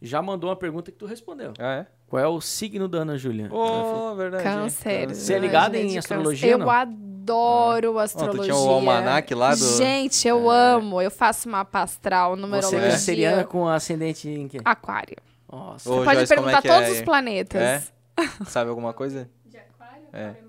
Já 0.00 0.22
mandou 0.22 0.48
uma 0.50 0.56
pergunta 0.56 0.90
que 0.90 0.96
tu 0.96 1.04
respondeu. 1.06 1.52
Ah, 1.58 1.74
é? 1.74 1.86
Qual 2.08 2.22
é 2.22 2.26
o 2.26 2.40
signo 2.40 2.86
da 2.88 2.98
Ana 2.98 3.18
Júlia? 3.18 3.48
Oh, 3.52 4.14
verdade. 4.14 4.44
Câncer. 4.44 5.08
Você 5.08 5.34
é 5.34 5.38
ligado 5.38 5.74
em 5.74 5.98
astrologia? 5.98 6.48
Eu 6.48 6.58
não? 6.58 6.70
adoro 6.70 7.98
é. 7.98 8.04
astrologia. 8.04 8.40
Oh, 8.40 8.44
tu 8.44 8.44
tinha 8.44 8.56
o 8.56 8.70
almanac 8.70 9.34
lá 9.34 9.50
do... 9.50 9.76
Gente, 9.76 10.28
eu 10.28 10.50
é. 10.52 10.74
amo. 10.76 11.02
Eu 11.02 11.10
faço 11.10 11.48
mapa 11.48 11.82
astral, 11.82 12.36
numerologia. 12.36 12.80
Você 12.80 12.86
é 12.86 12.90
canceriana 12.90 13.44
com 13.44 13.66
ascendente 13.66 14.28
em 14.28 14.46
quê? 14.46 14.60
Aquário. 14.64 15.16
Nossa. 15.50 15.90
Ô, 15.90 15.98
Você 15.98 16.04
pode 16.04 16.16
Joyce, 16.18 16.34
perguntar 16.34 16.58
é 16.58 16.62
todos 16.62 16.88
é? 16.88 16.92
os 16.92 17.02
planetas. 17.02 17.62
É? 17.62 17.82
Sabe 18.46 18.70
alguma 18.70 18.92
coisa? 18.92 19.28
De 19.44 19.58
aquário? 19.58 20.04
É. 20.12 20.45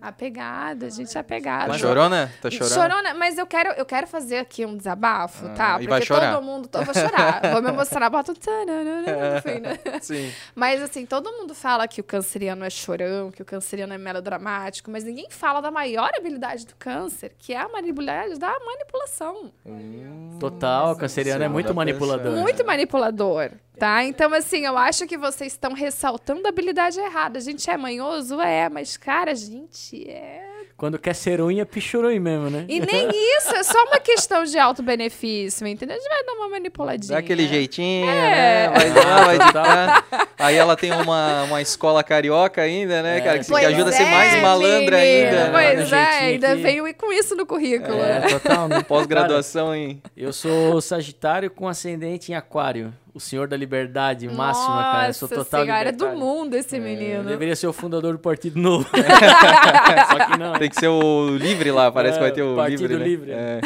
Apegada, 0.00 0.86
a 0.86 0.90
gente 0.90 1.16
é 1.16 1.20
apegada. 1.20 1.72
Tá 1.72 1.78
chorona? 1.78 2.32
Tá 2.40 2.50
chorando? 2.50 2.74
Chorona, 2.74 3.14
mas 3.14 3.38
eu 3.38 3.46
quero, 3.46 3.70
eu 3.70 3.84
quero 3.84 4.06
fazer 4.06 4.38
aqui 4.38 4.64
um 4.64 4.76
desabafo, 4.76 5.46
ah, 5.46 5.50
tá? 5.50 5.72
Porque 5.74 5.88
vai 5.88 6.02
chorar. 6.02 6.34
todo 6.34 6.44
mundo. 6.44 6.68
Eu 6.72 6.84
vou 6.84 6.94
chorar. 6.94 7.40
vou 7.52 7.62
me 7.62 7.68
emocionar, 7.68 8.10
boto. 8.10 8.34
Fim, 8.34 9.60
né? 9.60 9.78
Sim. 10.00 10.32
Mas 10.54 10.82
assim, 10.82 11.04
todo 11.04 11.30
mundo 11.32 11.54
fala 11.54 11.86
que 11.86 12.00
o 12.00 12.04
canceriano 12.04 12.64
é 12.64 12.70
chorão, 12.70 13.30
que 13.30 13.42
o 13.42 13.44
canceriano 13.44 13.92
é 13.92 13.98
melodramático, 13.98 14.90
mas 14.90 15.04
ninguém 15.04 15.28
fala 15.30 15.60
da 15.60 15.70
maior 15.70 16.10
habilidade 16.16 16.66
do 16.66 16.74
câncer, 16.76 17.32
que 17.38 17.52
é 17.52 17.58
a 17.58 17.68
manipulação 17.68 18.38
da 18.38 18.58
manipulação. 18.60 19.52
Hum, 19.64 20.36
Total, 20.38 20.92
o 20.92 20.96
canceriano 20.96 21.44
é 21.44 21.48
muito 21.48 21.74
manipulador. 21.74 22.32
Muito 22.32 22.64
manipulador. 22.64 23.50
Tá? 23.80 24.04
Então, 24.04 24.34
assim, 24.34 24.66
eu 24.66 24.76
acho 24.76 25.06
que 25.06 25.16
vocês 25.16 25.52
estão 25.52 25.72
ressaltando 25.72 26.44
a 26.44 26.50
habilidade 26.50 27.00
errada. 27.00 27.38
A 27.38 27.40
gente 27.40 27.70
é 27.70 27.78
manhoso? 27.78 28.38
É, 28.38 28.68
mas, 28.68 28.98
cara, 28.98 29.30
a 29.30 29.34
gente 29.34 30.06
é 30.06 30.50
quando 30.80 30.98
quer 30.98 31.14
ser 31.14 31.42
unha, 31.42 31.66
pichurui 31.66 32.18
mesmo, 32.18 32.48
né? 32.48 32.64
E 32.66 32.80
nem 32.80 33.06
isso, 33.36 33.54
é 33.54 33.62
só 33.62 33.84
uma 33.84 34.00
questão 34.00 34.44
de 34.44 34.58
auto-benefício, 34.58 35.66
entendeu? 35.66 35.94
A 35.94 35.98
gente 35.98 36.08
vai 36.08 36.24
dar 36.24 36.32
uma 36.32 36.48
manipuladinha. 36.48 37.12
Dá 37.12 37.18
aquele 37.18 37.46
jeitinho, 37.46 38.08
é. 38.08 38.14
né? 38.14 38.68
Vai 38.70 38.90
dar, 38.90 39.24
vai 39.26 39.52
dar. 39.52 40.28
Aí 40.38 40.56
ela 40.56 40.74
tem 40.78 40.90
uma, 40.90 41.42
uma 41.42 41.60
escola 41.60 42.02
carioca 42.02 42.62
ainda, 42.62 43.02
né, 43.02 43.18
é. 43.18 43.20
cara? 43.20 43.38
Que, 43.40 43.44
que 43.44 43.54
ajuda 43.66 43.90
é, 43.90 43.92
a 43.92 43.96
ser 43.96 44.06
mais 44.06 44.32
é, 44.32 44.40
malandra 44.40 44.96
ainda. 44.96 45.50
Pois 45.52 45.92
é, 45.92 46.18
ainda 46.20 46.56
que... 46.56 46.62
veio 46.62 46.94
com 46.94 47.12
isso 47.12 47.36
no 47.36 47.44
currículo. 47.44 48.00
É, 48.00 48.20
total. 48.28 48.66
Né? 48.66 48.82
Pós-graduação 48.82 49.74
em... 49.74 50.02
Eu 50.16 50.32
sou 50.32 50.80
sagitário 50.80 51.50
com 51.50 51.68
ascendente 51.68 52.32
em 52.32 52.34
aquário 52.34 52.94
o 53.14 53.20
senhor 53.20 53.48
da 53.48 53.56
liberdade 53.56 54.26
máxima, 54.28 54.74
Nossa 54.74 54.92
cara. 54.92 55.08
Eu 55.08 55.14
sou 55.14 55.28
total 55.28 55.64
senhora, 55.64 55.88
é 55.88 55.92
do 55.92 56.08
mundo 56.10 56.54
esse 56.54 56.76
é, 56.76 56.80
menino. 56.80 57.24
Deveria 57.24 57.56
ser 57.56 57.66
o 57.66 57.72
fundador 57.72 58.12
do 58.12 58.18
Partido 58.18 58.58
Novo. 58.60 58.88
Só 60.10 60.26
que 60.26 60.38
não. 60.38 60.52
Tem 60.54 60.68
que 60.68 60.76
ser 60.76 60.88
o 60.88 61.36
livre 61.36 61.70
lá, 61.70 61.90
parece 61.90 62.14
é, 62.14 62.18
que 62.18 62.24
vai 62.24 62.32
ter 62.32 62.42
o 62.42 62.56
Partido 62.56 62.86
livre. 62.86 62.98
Né? 62.98 63.04
livre. 63.04 63.32
É. 63.32 63.60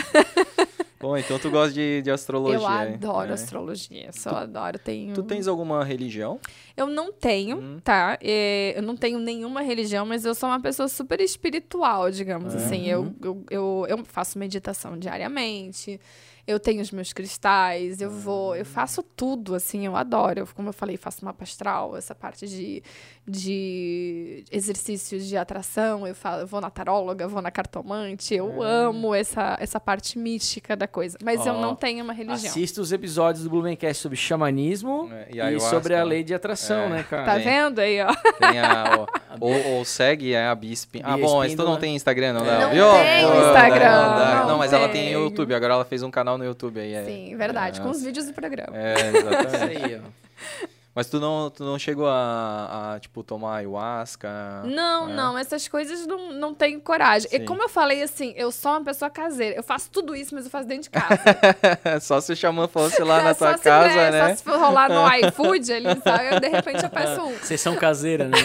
Bom, 1.04 1.18
então 1.18 1.38
tu 1.38 1.50
gosta 1.50 1.74
de, 1.74 2.00
de 2.00 2.10
astrologia. 2.10 2.58
Eu 2.58 2.66
adoro 2.66 3.30
é. 3.30 3.34
astrologia, 3.34 4.10
só 4.10 4.30
tu, 4.30 4.36
adoro. 4.36 4.78
Tenho... 4.78 5.12
Tu 5.12 5.22
tens 5.22 5.46
alguma 5.46 5.84
religião? 5.84 6.40
Eu 6.76 6.86
não 6.86 7.12
tenho, 7.12 7.58
hum. 7.58 7.78
tá? 7.82 8.18
É, 8.20 8.74
eu 8.76 8.82
não 8.82 8.96
tenho 8.96 9.18
nenhuma 9.18 9.62
religião, 9.62 10.04
mas 10.04 10.24
eu 10.24 10.34
sou 10.34 10.48
uma 10.48 10.60
pessoa 10.60 10.88
super 10.88 11.20
espiritual, 11.20 12.10
digamos 12.10 12.54
assim. 12.54 12.88
Eu, 12.88 13.02
uhum. 13.02 13.14
eu, 13.22 13.44
eu, 13.50 13.86
eu 13.88 14.04
faço 14.04 14.38
meditação 14.38 14.98
diariamente 14.98 16.00
eu 16.46 16.60
tenho 16.60 16.82
os 16.82 16.90
meus 16.90 17.12
cristais, 17.12 18.02
eu 18.02 18.10
vou, 18.10 18.54
eu 18.54 18.66
faço 18.66 19.02
tudo, 19.02 19.54
assim, 19.54 19.86
eu 19.86 19.96
adoro. 19.96 20.40
Eu, 20.40 20.46
como 20.54 20.68
eu 20.68 20.72
falei, 20.74 20.96
faço 20.96 21.24
mapa 21.24 21.42
astral, 21.42 21.96
essa 21.96 22.14
parte 22.14 22.46
de, 22.46 22.82
de 23.26 24.44
exercícios 24.50 25.26
de 25.26 25.38
atração, 25.38 26.06
eu, 26.06 26.14
falo, 26.14 26.42
eu 26.42 26.46
vou 26.46 26.60
na 26.60 26.68
taróloga, 26.68 27.26
vou 27.26 27.40
na 27.40 27.50
cartomante, 27.50 28.34
eu 28.34 28.62
é. 28.62 28.66
amo 28.66 29.14
essa, 29.14 29.56
essa 29.58 29.80
parte 29.80 30.18
mística 30.18 30.76
da 30.76 30.86
coisa. 30.86 31.16
Mas 31.24 31.40
oh, 31.40 31.48
eu 31.48 31.54
não 31.54 31.74
tenho 31.74 32.04
uma 32.04 32.12
religião. 32.12 32.50
Assista 32.50 32.80
os 32.82 32.92
episódios 32.92 33.44
do 33.44 33.50
Blumencast 33.50 34.02
sobre 34.02 34.16
xamanismo 34.16 35.08
é, 35.10 35.28
e, 35.32 35.56
e 35.56 35.60
sobre 35.60 35.94
a 35.94 36.04
lei 36.04 36.22
de 36.22 36.34
atração, 36.34 36.63
é. 36.72 36.88
né, 36.88 37.04
cara? 37.08 37.24
Tá 37.24 37.34
tem, 37.34 37.44
vendo 37.44 37.78
aí, 37.78 38.00
ó? 38.00 38.14
Tem 38.38 38.58
a, 38.58 38.98
ó, 38.98 39.06
ou, 39.40 39.66
ou, 39.74 39.84
segue 39.84 40.34
a 40.34 40.54
Bisp. 40.54 41.00
Ah, 41.04 41.16
bom, 41.16 41.38
mas 41.38 41.54
tu 41.54 41.64
não 41.64 41.76
tem 41.76 41.94
Instagram, 41.94 42.32
não, 42.32 42.44
Não, 42.44 42.74
não 42.74 42.94
tem 42.94 43.24
Instagram. 43.24 43.90
Não, 43.90 44.36
não, 44.36 44.46
não, 44.48 44.58
mas 44.58 44.72
ela 44.72 44.88
tem 44.88 45.12
YouTube, 45.12 45.54
agora 45.54 45.74
ela 45.74 45.84
fez 45.84 46.02
um 46.02 46.10
canal 46.10 46.38
no 46.38 46.44
YouTube 46.44 46.80
aí. 46.80 46.94
É, 46.94 47.04
Sim, 47.04 47.36
verdade, 47.36 47.80
com 47.80 47.90
os 47.90 48.02
vídeos 48.02 48.26
do 48.26 48.32
programa. 48.32 48.76
É, 48.76 48.94
exatamente. 49.08 49.54
Isso 49.54 49.84
aí, 49.84 50.00
ó. 50.02 50.24
Mas 50.94 51.08
tu 51.08 51.18
não, 51.18 51.50
tu 51.50 51.64
não 51.64 51.76
chegou 51.76 52.06
a, 52.06 52.94
a 52.94 53.00
tipo, 53.00 53.24
tomar 53.24 53.56
ayahuasca? 53.56 54.62
Não, 54.64 55.10
é? 55.10 55.12
não. 55.12 55.36
Essas 55.36 55.66
coisas 55.66 56.06
não, 56.06 56.32
não 56.32 56.54
tenho 56.54 56.80
coragem. 56.80 57.28
Sim. 57.28 57.36
E 57.36 57.40
como 57.40 57.60
eu 57.62 57.68
falei, 57.68 58.00
assim, 58.00 58.32
eu 58.36 58.52
sou 58.52 58.70
uma 58.70 58.84
pessoa 58.84 59.10
caseira. 59.10 59.56
Eu 59.56 59.64
faço 59.64 59.90
tudo 59.90 60.14
isso, 60.14 60.32
mas 60.32 60.44
eu 60.44 60.50
faço 60.52 60.68
dentro 60.68 60.84
de 60.84 60.90
casa. 60.90 61.20
só 62.00 62.20
se 62.20 62.32
o 62.32 62.36
xamã 62.36 62.68
fosse 62.68 63.02
lá 63.02 63.22
na 63.24 63.34
tua 63.34 63.58
casa, 63.58 63.90
se, 63.90 64.10
né? 64.12 64.28
Só 64.28 64.36
se 64.36 64.44
for 64.44 64.56
rolar 64.56 64.88
no 64.88 65.04
iFood 65.28 65.72
ali, 65.72 66.00
sabe? 66.00 66.32
Eu, 66.32 66.40
de 66.40 66.48
repente 66.48 66.84
eu 66.84 66.90
peço 66.90 67.22
um. 67.22 67.38
Sessão 67.38 67.74
caseira, 67.74 68.28
né? 68.28 68.38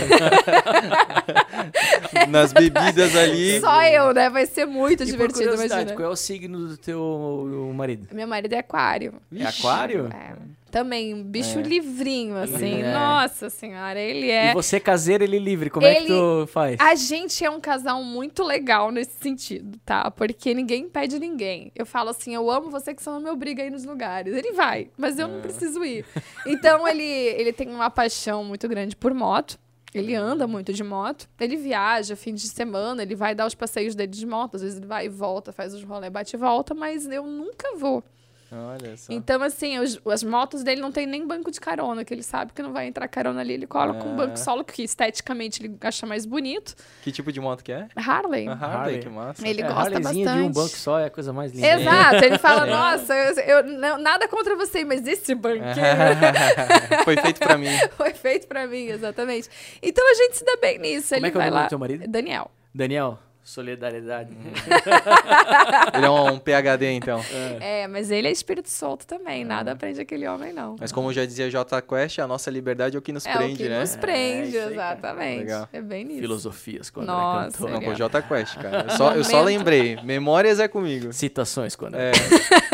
Nas 2.29 2.51
bebidas 2.51 3.15
ali. 3.15 3.59
Só 3.59 3.83
eu, 3.83 4.11
né? 4.11 4.27
Vai 4.27 4.47
ser 4.47 4.65
muito 4.65 5.03
e 5.03 5.05
divertido, 5.05 5.53
imagina. 5.53 5.93
Qual 5.93 6.09
é 6.09 6.11
o 6.11 6.15
signo 6.15 6.67
do 6.67 6.77
teu 6.77 7.71
marido? 7.75 8.07
Meu 8.11 8.27
marido 8.27 8.53
é 8.53 8.57
aquário. 8.57 9.13
É 9.35 9.45
aquário? 9.45 10.09
É. 10.11 10.58
Também, 10.71 11.13
um 11.13 11.23
bicho 11.23 11.59
é. 11.59 11.61
livrinho, 11.61 12.35
assim. 12.37 12.81
É. 12.81 12.93
Nossa 12.93 13.49
senhora, 13.49 13.99
ele 13.99 14.29
é. 14.29 14.51
E 14.51 14.53
você 14.53 14.79
caseiro, 14.79 15.23
ele 15.23 15.39
livre. 15.39 15.69
Como 15.69 15.85
ele... 15.85 15.97
é 15.97 16.01
que 16.01 16.07
tu 16.07 16.47
faz? 16.47 16.77
A 16.79 16.95
gente 16.95 17.43
é 17.43 17.49
um 17.49 17.59
casal 17.59 18.03
muito 18.03 18.43
legal 18.43 18.91
nesse 18.91 19.13
sentido, 19.19 19.79
tá? 19.85 20.11
Porque 20.11 20.53
ninguém 20.53 20.83
impede 20.83 21.19
ninguém. 21.19 21.71
Eu 21.75 21.85
falo 21.85 22.09
assim, 22.09 22.35
eu 22.35 22.49
amo 22.51 22.69
você 22.69 22.93
que 22.93 23.01
só 23.01 23.11
não 23.11 23.21
me 23.21 23.29
obriga 23.29 23.63
a 23.63 23.65
ir 23.65 23.71
nos 23.71 23.83
lugares. 23.83 24.33
Ele 24.33 24.51
vai, 24.53 24.89
mas 24.97 25.17
eu 25.17 25.27
é. 25.27 25.31
não 25.31 25.41
preciso 25.41 25.83
ir. 25.83 26.05
Então 26.45 26.87
ele, 26.87 27.03
ele 27.03 27.51
tem 27.51 27.69
uma 27.69 27.89
paixão 27.89 28.43
muito 28.43 28.67
grande 28.67 28.95
por 28.95 29.13
moto. 29.13 29.57
Ele 29.93 30.13
anda 30.13 30.47
muito 30.47 30.71
de 30.71 30.83
moto. 30.83 31.27
Ele 31.39 31.55
viaja 31.55 32.15
fim 32.15 32.33
de 32.33 32.47
semana, 32.47 33.01
ele 33.01 33.15
vai 33.15 33.33
dar 33.33 33.47
os 33.47 33.55
passeios 33.55 33.95
dele 33.95 34.11
de 34.11 34.25
moto. 34.25 34.55
Às 34.55 34.61
vezes 34.61 34.77
ele 34.77 34.85
vai 34.85 35.05
e 35.05 35.09
volta, 35.09 35.51
faz 35.51 35.73
os 35.73 35.83
rolê, 35.83 36.09
bate 36.09 36.35
e 36.35 36.39
volta, 36.39 36.73
mas 36.73 37.07
eu 37.07 37.25
nunca 37.25 37.75
vou. 37.75 38.03
Olha 38.51 38.97
só. 38.97 39.13
Então, 39.13 39.41
assim, 39.43 39.77
os, 39.77 39.99
as 40.07 40.23
motos 40.23 40.63
dele 40.63 40.81
não 40.81 40.91
tem 40.91 41.05
nem 41.05 41.25
banco 41.25 41.51
de 41.51 41.59
carona, 41.59 42.03
que 42.03 42.13
ele 42.13 42.23
sabe 42.23 42.51
que 42.53 42.61
não 42.61 42.73
vai 42.73 42.87
entrar 42.87 43.07
carona 43.07 43.41
ali. 43.41 43.53
Ele 43.53 43.67
coloca 43.67 44.03
um 44.03 44.15
banco 44.15 44.33
é. 44.33 44.37
solo 44.37 44.63
que 44.63 44.83
esteticamente 44.83 45.63
ele 45.63 45.77
acha 45.81 46.05
mais 46.05 46.25
bonito. 46.25 46.75
Que 47.03 47.11
tipo 47.11 47.31
de 47.31 47.39
moto 47.39 47.63
que 47.63 47.71
é? 47.71 47.87
Harley. 47.95 48.47
A 48.47 48.53
Harley, 48.53 48.75
Harley. 48.75 48.99
que 48.99 49.09
massa. 49.09 49.47
Ele 49.47 49.61
é, 49.61 49.67
gosta 49.67 49.99
bastante. 49.99 50.23
de 50.23 50.29
um 50.29 50.51
banco 50.51 50.69
só 50.69 50.99
é 50.99 51.05
a 51.05 51.09
coisa 51.09 51.31
mais 51.31 51.51
linda. 51.51 51.67
Exato. 51.67 52.25
Ele 52.25 52.37
fala, 52.37 52.65
é. 52.67 52.69
nossa, 52.69 53.13
eu, 53.13 53.59
eu 53.59 53.63
não, 53.63 53.97
nada 53.99 54.27
contra 54.27 54.55
você, 54.55 54.83
mas 54.83 55.05
esse 55.05 55.35
banquinho... 55.35 55.65
Foi 57.05 57.15
feito 57.17 57.39
pra 57.39 57.57
mim. 57.57 57.67
Foi 57.95 58.13
feito 58.13 58.47
pra 58.47 58.67
mim, 58.67 58.85
exatamente. 58.85 59.49
Então, 59.81 60.09
a 60.09 60.13
gente 60.15 60.37
se 60.37 60.45
dá 60.45 60.57
bem 60.61 60.79
nisso. 60.79 61.13
Como 61.13 61.25
ele 61.25 61.27
é 61.27 61.31
que 61.31 61.37
é 61.37 61.47
o 61.47 61.51
nome 61.51 61.63
do 61.63 61.69
teu 61.69 61.79
marido? 61.79 62.07
Daniel. 62.07 62.51
Daniel. 62.73 63.19
Solidariedade. 63.49 64.31
Uhum. 64.31 64.51
ele 65.97 66.05
é 66.05 66.09
um, 66.09 66.37
PHD, 66.37 66.91
então. 66.91 67.19
É. 67.59 67.81
é. 67.81 67.87
mas 67.87 68.11
ele 68.11 68.27
é 68.27 68.31
espírito 68.31 68.69
solto 68.69 69.07
também. 69.07 69.43
Nada 69.43 69.75
prende 69.75 69.99
aquele 69.99 70.27
homem, 70.27 70.53
não. 70.53 70.75
Mas 70.79 70.91
como 70.91 71.11
já 71.11 71.25
dizia 71.25 71.49
J 71.49 71.81
Quest, 71.81 72.19
a 72.19 72.27
nossa 72.27 72.51
liberdade 72.51 72.95
é 72.95 72.99
o 72.99 73.01
que 73.01 73.11
nos 73.11 73.25
é 73.25 73.35
prende, 73.35 73.53
o 73.53 73.57
que 73.57 73.69
né? 73.69 73.79
nos 73.79 73.95
prende, 73.95 74.55
é, 74.55 74.65
exatamente. 74.67 75.39
Legal. 75.39 75.67
É 75.73 75.81
bem 75.81 76.05
nisso. 76.05 76.19
Filosofias 76.19 76.91
quando 76.91 77.07
nossa, 77.07 77.57
cantor. 77.57 77.71
Não, 77.71 77.81
com 77.81 77.93
J 77.95 78.21
Quest, 78.21 78.55
cara. 78.59 78.85
Eu 78.87 78.89
só, 78.95 79.15
eu 79.15 79.23
só 79.23 79.41
lembrei. 79.41 79.99
Memórias 80.03 80.59
é 80.59 80.67
comigo. 80.67 81.11
Citações 81.11 81.75
quando 81.75 81.95
é. 81.95 82.11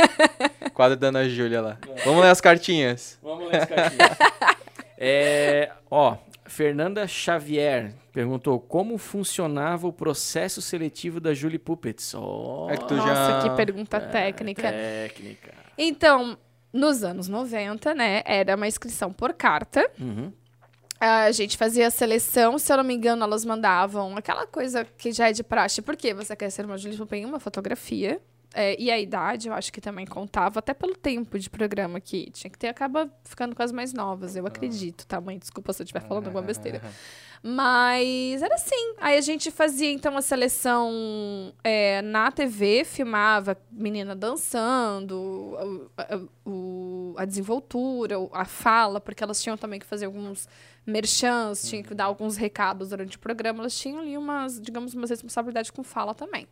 Quadro 0.76 0.98
da 0.98 1.08
Ana 1.08 1.30
Júlia 1.30 1.62
lá. 1.62 1.78
Vamos 2.04 2.22
ler 2.22 2.32
as 2.32 2.42
cartinhas. 2.42 3.18
Vamos 3.24 3.48
ler 3.48 3.62
as 3.62 3.66
cartinhas. 3.70 4.18
é, 4.98 5.72
ó, 5.90 6.18
Fernanda 6.46 7.08
Xavier 7.08 7.94
perguntou 8.14 8.60
como 8.60 8.98
funcionava 8.98 9.88
o 9.88 9.94
processo 9.94 10.62
seletivo 10.62 11.20
da 11.20 11.34
Julie 11.34 11.60
Puppets. 11.60 12.14
Oh, 12.14 12.68
é 12.70 12.78
que 12.78 12.94
Nossa, 12.94 13.42
já... 13.42 13.42
que 13.44 13.56
pergunta 13.56 13.98
é, 13.98 14.00
técnica. 14.00 14.72
Técnica. 14.72 15.54
Então, 15.78 16.38
nos 16.72 17.04
anos 17.04 17.28
90, 17.28 17.94
né, 17.94 18.22
era 18.26 18.56
uma 18.56 18.68
inscrição 18.68 19.12
por 19.12 19.34
carta. 19.34 19.90
Uhum. 20.00 20.32
A 21.00 21.32
gente 21.32 21.58
fazia 21.58 21.88
a 21.88 21.92
seleção, 21.92 22.58
se 22.58 22.72
eu 22.72 22.78
não 22.78 22.84
me 22.84 22.94
engano, 22.94 23.24
elas 23.24 23.44
mandavam 23.44 24.16
aquela 24.16 24.48
coisa 24.48 24.86
que 24.86 25.12
já 25.12 25.30
é 25.30 25.34
de 25.34 25.44
praxe. 25.44 25.82
Por 25.82 25.98
que 25.98 26.14
você 26.14 26.36
quer 26.36 26.50
ser 26.50 26.66
uma 26.66 26.78
Julie 26.78 26.98
Puppet? 26.98 27.26
Uma 27.26 27.40
fotografia. 27.40 28.22
É, 28.57 28.82
e 28.82 28.90
a 28.90 28.98
idade, 28.98 29.49
eu 29.49 29.53
acho 29.53 29.72
que 29.73 29.82
também 29.82 30.06
contava, 30.06 30.60
até 30.60 30.73
pelo 30.73 30.95
tempo 30.95 31.38
de 31.38 31.49
programa 31.49 31.99
que 31.99 32.32
tinha 32.32 32.49
que 32.49 32.57
ter, 32.57 32.69
acaba 32.69 33.11
ficando 33.26 33.53
com 33.53 33.61
as 33.61 33.69
mais 33.69 33.91
novas, 33.91 34.38
eu 34.38 34.48
acredito, 34.48 35.06
tá, 35.06 35.19
mãe? 35.19 35.38
Desculpa 35.38 35.73
se 35.73 35.82
eu 35.82 35.84
estiver 35.84 35.99
falando 35.99 36.27
alguma 36.27 36.41
besteira. 36.41 36.82
Mas 37.44 38.41
era 38.41 38.56
assim. 38.56 38.94
Aí 38.98 39.18
a 39.18 39.22
gente 39.22 39.52
fazia, 39.52 39.91
então, 39.91 40.15
a 40.15 40.22
seleção 40.22 41.53
é, 41.65 42.02
na 42.02 42.32
TV, 42.32 42.86
filmava 42.86 43.57
menina 43.69 44.15
dançando, 44.15 45.57
a, 45.98 46.15
a, 46.15 47.22
a, 47.22 47.26
desenvoltura, 47.26 48.15
a 48.32 48.45
fala, 48.45 49.02
porque 49.02 49.22
elas 49.22 49.44
tinham 49.44 49.57
também 49.57 49.82
que 49.82 49.86
fazer 49.86 50.06
alguns 50.06 50.48
merchans, 50.86 51.68
tinham 51.68 51.84
que 51.84 51.94
dar 51.94 52.06
alguns 52.06 52.38
recados 52.38 52.91
durante 52.91 53.18
o 53.18 53.19
programa, 53.19 53.60
elas 53.60 53.77
tinham 53.77 53.99
ali 53.99 54.18
umas, 54.18 54.61
digamos, 54.61 54.94
umas 54.94 55.10
responsabilidades 55.10 55.72
com 55.72 55.84
fala 55.84 56.15
também. 56.15 56.48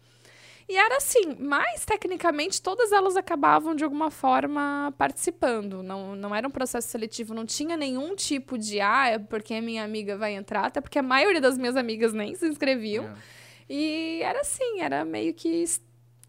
E 0.67 0.77
era 0.77 0.97
assim, 0.97 1.35
mas 1.39 1.85
tecnicamente 1.85 2.61
todas 2.61 2.91
elas 2.91 3.17
acabavam 3.17 3.75
de 3.75 3.83
alguma 3.83 4.09
forma 4.09 4.93
participando. 4.97 5.83
Não, 5.83 6.15
não 6.15 6.33
era 6.33 6.47
um 6.47 6.51
processo 6.51 6.87
seletivo, 6.87 7.33
não 7.33 7.45
tinha 7.45 7.75
nenhum 7.75 8.15
tipo 8.15 8.57
de, 8.57 8.79
ah, 8.79 9.07
é 9.09 9.19
porque 9.19 9.53
a 9.53 9.61
minha 9.61 9.83
amiga 9.83 10.17
vai 10.17 10.33
entrar, 10.33 10.65
até 10.65 10.79
porque 10.79 10.99
a 10.99 11.03
maioria 11.03 11.41
das 11.41 11.57
minhas 11.57 11.75
amigas 11.75 12.13
nem 12.13 12.33
se 12.35 12.47
inscreviam. 12.47 13.05
É. 13.05 13.13
E 13.69 14.21
era 14.21 14.41
assim, 14.41 14.81
era 14.81 15.03
meio 15.03 15.33
que 15.33 15.65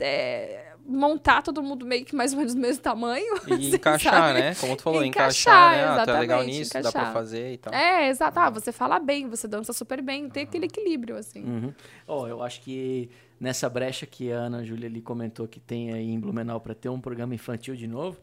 é, 0.00 0.72
montar 0.84 1.42
todo 1.42 1.62
mundo 1.62 1.86
meio 1.86 2.04
que 2.04 2.14
mais 2.14 2.32
ou 2.32 2.38
menos 2.38 2.54
do 2.54 2.60
mesmo 2.60 2.82
tamanho. 2.82 3.34
E 3.46 3.52
assim, 3.54 3.74
encaixar, 3.74 4.12
sabe? 4.12 4.40
né? 4.40 4.54
Como 4.56 4.76
tu 4.76 4.82
falou, 4.82 5.04
encaixar, 5.04 5.74
encaixar 5.74 5.96
né? 5.96 6.02
Ah, 6.02 6.04
tu 6.04 6.10
é 6.10 6.20
legal 6.20 6.44
nisso, 6.44 6.70
encaixar. 6.70 6.92
dá 6.92 7.00
pra 7.00 7.12
fazer 7.12 7.52
e 7.52 7.58
tal. 7.58 7.72
É, 7.72 8.08
exato. 8.08 8.38
Ah, 8.38 8.50
você 8.50 8.72
fala 8.72 8.98
bem, 8.98 9.28
você 9.28 9.46
dança 9.46 9.72
super 9.72 10.02
bem, 10.02 10.28
tem 10.28 10.44
aquele 10.44 10.66
equilíbrio, 10.66 11.16
assim. 11.16 11.44
Uhum. 11.44 11.74
Oh, 12.06 12.26
eu 12.26 12.42
acho 12.42 12.60
que 12.60 13.10
nessa 13.44 13.68
brecha 13.68 14.06
que 14.06 14.32
a 14.32 14.36
Ana 14.38 14.64
Júlia 14.64 14.88
ali 14.88 15.02
comentou 15.02 15.46
que 15.46 15.60
tem 15.60 15.92
aí 15.92 16.10
em 16.10 16.18
Blumenau 16.18 16.58
para 16.58 16.74
ter 16.74 16.88
um 16.88 16.98
programa 16.98 17.34
infantil 17.34 17.76
de 17.76 17.86
novo, 17.86 18.16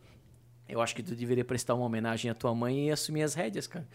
eu 0.68 0.82
acho 0.82 0.96
que 0.96 1.04
tu 1.04 1.14
deveria 1.16 1.46
prestar 1.46 1.76
uma 1.76 1.86
homenagem 1.86 2.32
à 2.32 2.34
tua 2.34 2.56
mãe 2.56 2.88
e 2.88 2.92
assumir 2.92 3.22
as 3.22 3.36
rédeas, 3.36 3.68
cara. 3.68 3.86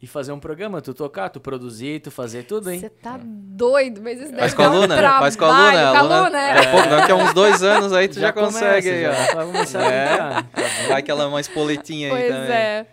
E 0.00 0.06
fazer 0.06 0.30
um 0.30 0.38
programa, 0.38 0.80
tu 0.82 0.92
tocar, 0.92 1.30
tu 1.30 1.40
produzir, 1.40 2.00
tu 2.00 2.10
fazer 2.10 2.44
tudo, 2.44 2.70
hein? 2.70 2.78
Você 2.78 2.90
tá 2.90 3.18
doido, 3.22 4.00
mas 4.02 4.20
isso 4.20 4.32
faz 4.36 4.52
com 4.54 4.62
a 4.62 4.66
aluna, 4.66 4.96
trabalho, 4.96 5.20
faz 5.22 5.36
com 5.36 5.44
a 5.46 5.48
aluna, 5.48 5.80
a 5.80 5.98
aluna, 5.98 6.16
aluna 6.18 6.38
é. 6.38 6.54
Daqui 6.54 6.66
a 6.66 6.70
pouco, 6.70 6.88
daqui 6.88 7.12
a 7.12 7.16
uns 7.16 7.34
dois 7.34 7.62
anos 7.62 7.92
aí 7.92 8.06
tu 8.06 8.16
já, 8.16 8.20
já 8.28 8.32
consegue. 8.32 8.90
Começa, 8.90 9.26
já, 9.26 9.44
começar 9.44 9.92
é. 9.92 10.44
Vai 10.88 11.00
aquela 11.00 11.30
mais 11.30 11.48
poletinha 11.48 12.10
pois 12.10 12.22
aí 12.22 12.28
também. 12.28 12.52
é. 12.52 12.86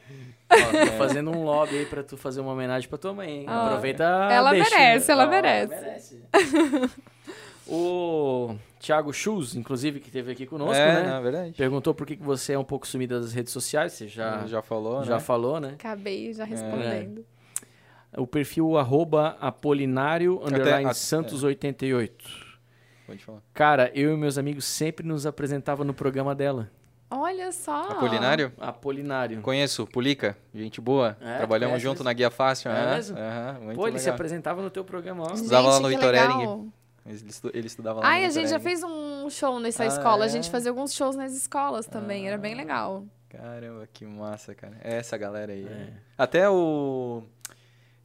Ó, 0.49 0.85
tô 0.85 0.91
fazendo 0.93 1.31
um 1.31 1.43
lobby 1.43 1.77
aí 1.79 1.85
pra 1.85 2.03
tu 2.03 2.15
fazer 2.15 2.39
uma 2.39 2.53
homenagem 2.53 2.87
pra 2.87 2.97
tua 2.97 3.13
mãe, 3.13 3.39
hein? 3.39 3.45
Ah, 3.47 3.67
Aproveita 3.67 4.03
Ela 4.03 4.51
merece, 4.51 5.11
ela 5.11 5.27
merece. 5.27 5.73
Ela 5.73 5.81
merece. 5.81 6.23
O 7.67 8.55
Thiago 8.79 9.13
Schultz, 9.13 9.55
inclusive, 9.55 9.99
que 9.99 10.07
esteve 10.07 10.31
aqui 10.31 10.45
conosco, 10.45 10.75
é, 10.75 11.03
né? 11.03 11.17
É 11.17 11.21
verdade. 11.21 11.53
Perguntou 11.53 11.93
por 11.93 12.05
que 12.05 12.15
você 12.17 12.53
é 12.53 12.59
um 12.59 12.63
pouco 12.63 12.85
sumida 12.85 13.19
das 13.19 13.33
redes 13.33 13.53
sociais. 13.53 13.93
Você 13.93 14.07
já, 14.07 14.45
já 14.45 14.61
falou, 14.61 15.03
já 15.03 15.15
né? 15.15 15.19
falou, 15.19 15.59
né? 15.59 15.69
Acabei 15.75 16.33
já 16.33 16.43
respondendo. 16.43 17.25
É. 18.11 18.19
O 18.19 18.27
perfil 18.27 18.77
arroba 18.77 19.37
apolinário 19.39 20.39
underline 20.43 20.93
santos 20.93 21.43
88. 21.43 22.25
É. 22.25 23.07
Pode 23.07 23.23
falar. 23.23 23.41
Cara, 23.53 23.91
eu 23.95 24.13
e 24.13 24.17
meus 24.17 24.37
amigos 24.37 24.65
sempre 24.65 25.05
nos 25.05 25.25
apresentavam 25.25 25.85
no 25.85 25.93
programa 25.93 26.35
dela. 26.35 26.69
Olha 27.09 27.51
só. 27.51 27.91
Apolinário? 27.91 28.51
Apolinário. 28.59 29.39
Conheço, 29.41 29.85
Pulica, 29.85 30.35
gente 30.53 30.81
boa. 30.81 31.15
É, 31.21 31.37
Trabalhamos 31.37 31.81
junto 31.81 32.03
na 32.03 32.11
Guia 32.11 32.31
Fácil. 32.31 32.71
É, 32.71 32.81
é 32.81 32.95
mesmo? 32.95 33.17
Uhum, 33.17 33.75
Pô, 33.75 33.83
ele 33.83 33.91
legal. 33.91 33.99
se 33.99 34.09
apresentava 34.09 34.61
no 34.63 34.69
teu 34.69 34.83
programa. 34.83 35.27
Ó. 35.29 35.33
Estudava 35.33 35.69
lá 35.69 35.79
no 35.79 35.89
Vitor 35.89 36.13
Ering. 36.13 36.71
Ele, 37.05 37.29
estu, 37.29 37.51
ele 37.53 37.67
estudava 37.67 37.99
lá. 37.99 38.07
Ai, 38.07 38.25
a 38.25 38.29
gente 38.29 38.49
já 38.49 38.59
fez 38.59 38.81
um 38.83 39.29
show 39.29 39.59
nessa 39.59 39.83
ah, 39.83 39.87
escola. 39.87 40.23
É? 40.23 40.25
A 40.25 40.29
gente 40.29 40.49
fazia 40.49 40.71
alguns 40.71 40.93
shows 40.93 41.15
nas 41.15 41.33
escolas 41.33 41.85
também. 41.85 42.25
Ah, 42.25 42.29
Era 42.29 42.37
bem 42.37 42.55
legal. 42.55 43.05
Caramba, 43.29 43.87
que 43.91 44.05
massa, 44.05 44.53
cara. 44.53 44.77
É 44.81 44.97
essa 44.97 45.17
galera 45.17 45.51
aí. 45.51 45.65
É. 45.65 45.93
Até 46.17 46.49
o. 46.49 47.23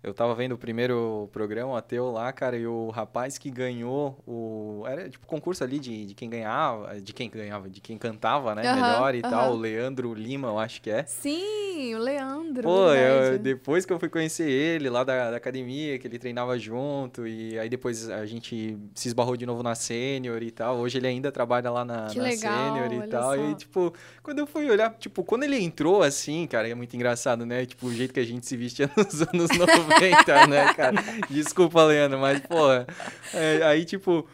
Eu 0.01 0.15
tava 0.15 0.33
vendo 0.33 0.53
o 0.53 0.59
primeiro 0.59 1.29
programa, 1.33 1.73
o 1.73 1.77
Ateu 1.77 2.13
lá, 2.13 2.33
cara, 2.33 2.57
e 2.57 2.65
o 2.65 2.89
rapaz 2.91 3.37
que 3.37 3.51
ganhou 3.51 4.17
o. 4.25 4.85
Era 4.87 5.09
tipo 5.09 5.27
concurso 5.27 5.65
ali 5.65 5.81
de, 5.81 6.07
de 6.07 6.15
quem 6.15 6.31
ganhava, 6.31 7.01
de 7.01 7.13
quem 7.13 7.29
ganhava, 7.29 7.69
de 7.69 7.81
quem 7.81 7.99
cantava, 7.99 8.55
né? 8.55 8.63
melhor 8.63 9.15
e 9.17 9.23
tal. 9.23 9.55
O 9.55 9.57
Leandro 9.57 10.15
Lima, 10.15 10.49
eu 10.49 10.59
acho 10.59 10.81
que 10.81 10.89
é. 10.89 11.05
Sim, 11.05 11.97
o 11.97 11.99
Leandro. 11.99 12.63
Pô, 12.63 12.95
eu, 12.95 13.41
depois 13.41 13.85
que 13.85 13.93
eu 13.93 13.99
fui 13.99 14.09
conhecer 14.09 14.49
ele 14.49 14.89
lá 14.89 15.03
da, 15.03 15.33
da, 15.33 15.37
academia, 15.37 15.99
que 15.99 16.07
ele 16.07 16.19
treinava 16.19 16.57
junto, 16.57 17.27
e 17.27 17.59
aí 17.59 17.69
depois 17.69 18.09
a 18.09 18.25
gente 18.25 18.79
se 18.95 19.09
esbarrou 19.09 19.37
de 19.37 19.47
novo 19.47 19.65
na 19.65 19.75
sênior 19.75 20.45
e 20.45 20.53
tal. 20.53 20.77
Hoje 20.77 20.99
ele 20.99 21.09
ainda 21.09 21.33
trabalha 21.33 21.71
lá 21.71 21.85
na, 21.85 22.07
que 22.07 22.19
na 22.19 22.25
legal, 22.25 22.53
sênior 22.53 23.05
e 23.05 23.09
tal. 23.09 23.35
Só. 23.35 23.51
E, 23.51 23.55
tipo, 23.57 23.93
quando 24.23 24.39
eu 24.39 24.47
fui 24.47 24.71
olhar, 24.71 24.95
tipo, 24.95 25.25
quando 25.25 25.43
ele 25.43 25.59
entrou 25.59 26.05
assim, 26.05 26.47
cara, 26.47 26.69
é 26.69 26.75
muito 26.75 26.95
engraçado, 26.95 27.45
né? 27.45 27.67
Tipo, 27.67 27.89
o 27.89 27.93
jeito 27.93 28.15
que 28.15 28.21
a 28.21 28.25
gente 28.25 28.47
se 28.47 28.57
vestia 28.57 28.89
nos 28.97 29.23
anos 29.23 29.51
90. 29.51 29.88
90, 29.89 30.47
né, 30.47 30.75
cara? 30.75 30.97
Desculpa, 31.31 31.85
Leandro, 31.85 32.19
mas, 32.19 32.41
porra. 32.41 32.87
É, 33.35 33.63
aí, 33.65 33.85
tipo, 33.85 34.29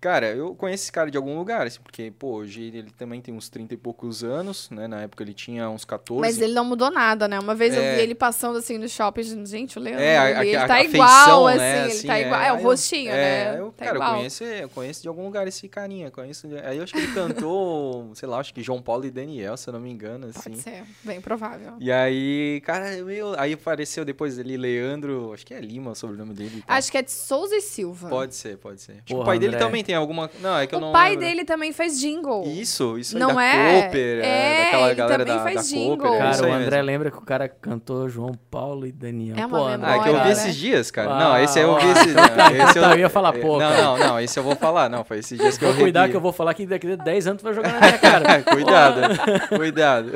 Cara, 0.00 0.28
eu 0.28 0.54
conheço 0.54 0.84
esse 0.84 0.92
cara 0.92 1.10
de 1.10 1.16
algum 1.16 1.36
lugar, 1.36 1.66
assim, 1.66 1.80
porque, 1.82 2.12
pô, 2.16 2.34
hoje 2.34 2.62
ele 2.62 2.90
também 2.96 3.20
tem 3.20 3.34
uns 3.34 3.48
30 3.48 3.74
e 3.74 3.76
poucos 3.76 4.22
anos, 4.22 4.70
né? 4.70 4.86
Na 4.86 5.02
época 5.02 5.24
ele 5.24 5.34
tinha 5.34 5.68
uns 5.68 5.84
14. 5.84 6.20
Mas 6.20 6.40
ele 6.40 6.52
não 6.52 6.64
mudou 6.64 6.88
nada, 6.88 7.26
né? 7.26 7.36
Uma 7.38 7.54
vez 7.54 7.74
é... 7.74 7.78
eu 7.78 7.96
vi 7.96 8.02
ele 8.02 8.14
passando 8.14 8.58
assim 8.58 8.78
no 8.78 8.88
shopping, 8.88 9.44
gente, 9.44 9.76
o 9.76 9.82
Leandro, 9.82 10.00
é, 10.00 10.16
a, 10.16 10.44
ele, 10.44 10.56
a, 10.56 10.68
tá 10.68 10.74
a 10.74 10.84
igual, 10.84 11.08
feição, 11.08 11.46
assim, 11.48 11.58
né? 11.58 11.82
ele 11.82 11.92
assim, 11.92 12.06
tá 12.06 12.20
igual. 12.20 12.40
É, 12.40 12.46
é 12.46 12.52
o 12.52 12.62
rostinho, 12.62 13.10
é, 13.10 13.14
né? 13.52 13.60
Eu, 13.60 13.72
tá 13.72 13.84
cara, 13.86 13.96
igual. 13.96 14.10
eu 14.10 14.16
conheço, 14.18 14.44
eu 14.44 14.68
conheço 14.68 15.02
de 15.02 15.08
algum 15.08 15.24
lugar 15.24 15.48
esse 15.48 15.68
carinha, 15.68 16.12
conheço. 16.12 16.46
Aí 16.64 16.76
eu 16.76 16.84
acho 16.84 16.92
que 16.92 17.00
ele 17.00 17.12
cantou, 17.12 18.10
sei 18.14 18.28
lá, 18.28 18.38
acho 18.38 18.54
que 18.54 18.62
João 18.62 18.80
Paulo 18.80 19.04
e 19.04 19.10
Daniel, 19.10 19.56
se 19.56 19.68
eu 19.68 19.72
não 19.72 19.80
me 19.80 19.90
engano, 19.90 20.28
assim. 20.28 20.50
Pode 20.50 20.62
ser, 20.62 20.84
bem 21.02 21.20
provável. 21.20 21.74
E 21.80 21.90
aí, 21.90 22.60
cara, 22.64 23.02
meu, 23.02 23.34
aí 23.36 23.54
apareceu 23.54 24.04
depois 24.04 24.38
ali 24.38 24.56
Leandro, 24.56 25.32
acho 25.32 25.44
que 25.44 25.54
é 25.54 25.60
Lima 25.60 25.90
o 25.90 25.94
sobrenome 25.96 26.34
dele. 26.34 26.62
Tá? 26.64 26.74
Acho 26.74 26.92
que 26.92 26.98
é 26.98 27.02
de 27.02 27.10
Souza 27.10 27.56
e 27.56 27.60
Silva. 27.60 28.08
Pode 28.08 28.36
ser, 28.36 28.58
pode 28.58 28.80
ser. 28.80 28.92
Acho 28.92 29.02
que 29.04 29.14
o 29.14 29.24
pai 29.24 29.38
André. 29.38 29.48
dele 29.50 29.58
também 29.58 29.82
tem 29.88 29.96
alguma. 29.96 30.30
Não, 30.42 30.58
é 30.58 30.66
que 30.66 30.74
o 30.74 30.76
eu 30.76 30.80
não 30.82 30.92
pai 30.92 31.12
lembro. 31.12 31.24
dele 31.24 31.44
também 31.46 31.72
faz 31.72 31.98
jingle. 31.98 32.44
Isso, 32.46 32.98
isso 32.98 33.18
não 33.18 33.38
aí 33.38 33.56
da 33.56 33.58
é? 33.58 33.82
Cooper, 33.82 34.20
é, 34.22 34.26
é 34.28 34.64
daquela 34.64 34.94
galera 34.94 35.24
da, 35.24 35.36
da 35.44 35.54
Cooper. 35.54 36.12
É 36.12 36.18
cara, 36.18 36.42
o 36.42 36.52
André 36.52 36.76
mesmo. 36.76 36.86
lembra 36.86 37.10
que 37.10 37.16
o 37.16 37.22
cara 37.22 37.48
cantou 37.48 38.06
João 38.06 38.34
Paulo 38.50 38.86
e 38.86 38.92
Daniel. 38.92 39.34
É 39.38 39.46
uma 39.46 39.58
pô, 39.58 39.68
memória, 39.70 39.94
Ah, 39.94 39.96
é 39.96 40.02
que 40.02 40.08
eu 40.10 40.22
vi 40.22 40.30
esses 40.30 40.54
dias, 40.54 40.90
cara. 40.90 41.10
Ah, 41.10 41.18
não, 41.18 41.38
esse 41.38 41.58
aí 41.58 41.64
eu 41.64 41.78
vi 41.78 41.86
esses 41.88 42.12
dias. 42.12 42.68
Esse 42.68 42.78
eu, 42.78 42.82
eu 42.82 42.98
ia 42.98 43.08
falar, 43.08 43.32
pô. 43.32 43.58
Não, 43.58 43.76
não, 43.76 43.98
não, 43.98 44.20
esse 44.20 44.38
eu 44.38 44.42
vou 44.42 44.54
falar. 44.54 44.90
Não, 44.90 45.02
foi 45.04 45.20
esses 45.20 45.38
dias 45.38 45.56
que 45.56 45.64
eu 45.64 45.72
Vou 45.72 45.84
cuidar 45.84 46.10
que 46.10 46.16
eu 46.16 46.20
vou 46.20 46.32
falar 46.34 46.52
que 46.52 46.66
daqui 46.66 46.92
a 46.92 46.96
10 46.96 47.26
anos 47.26 47.40
tu 47.40 47.44
vai 47.44 47.54
jogar 47.54 47.72
na 47.72 47.80
minha 47.80 47.98
cara. 47.98 48.42
cuidado, 48.44 49.00
cuidado. 49.56 50.12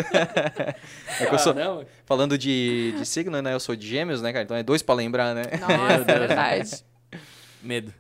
É 1.19 1.27
que 1.27 1.35
eu 1.35 1.39
sou, 1.39 1.55
ah, 1.59 1.83
falando 2.05 2.37
de, 2.37 2.93
de 2.99 3.07
signo, 3.07 3.41
né? 3.41 3.55
Eu 3.55 3.61
sou 3.61 3.75
de 3.75 3.89
gêmeos, 3.89 4.21
né, 4.21 4.33
cara? 4.35 4.45
Então 4.45 4.57
é 4.57 4.63
dois 4.63 4.83
pra 4.83 4.95
lembrar, 4.95 5.35
né? 5.35 5.45
Nossa, 5.59 6.11
é 6.13 6.19
verdade. 6.19 6.85
Medo. 7.63 7.91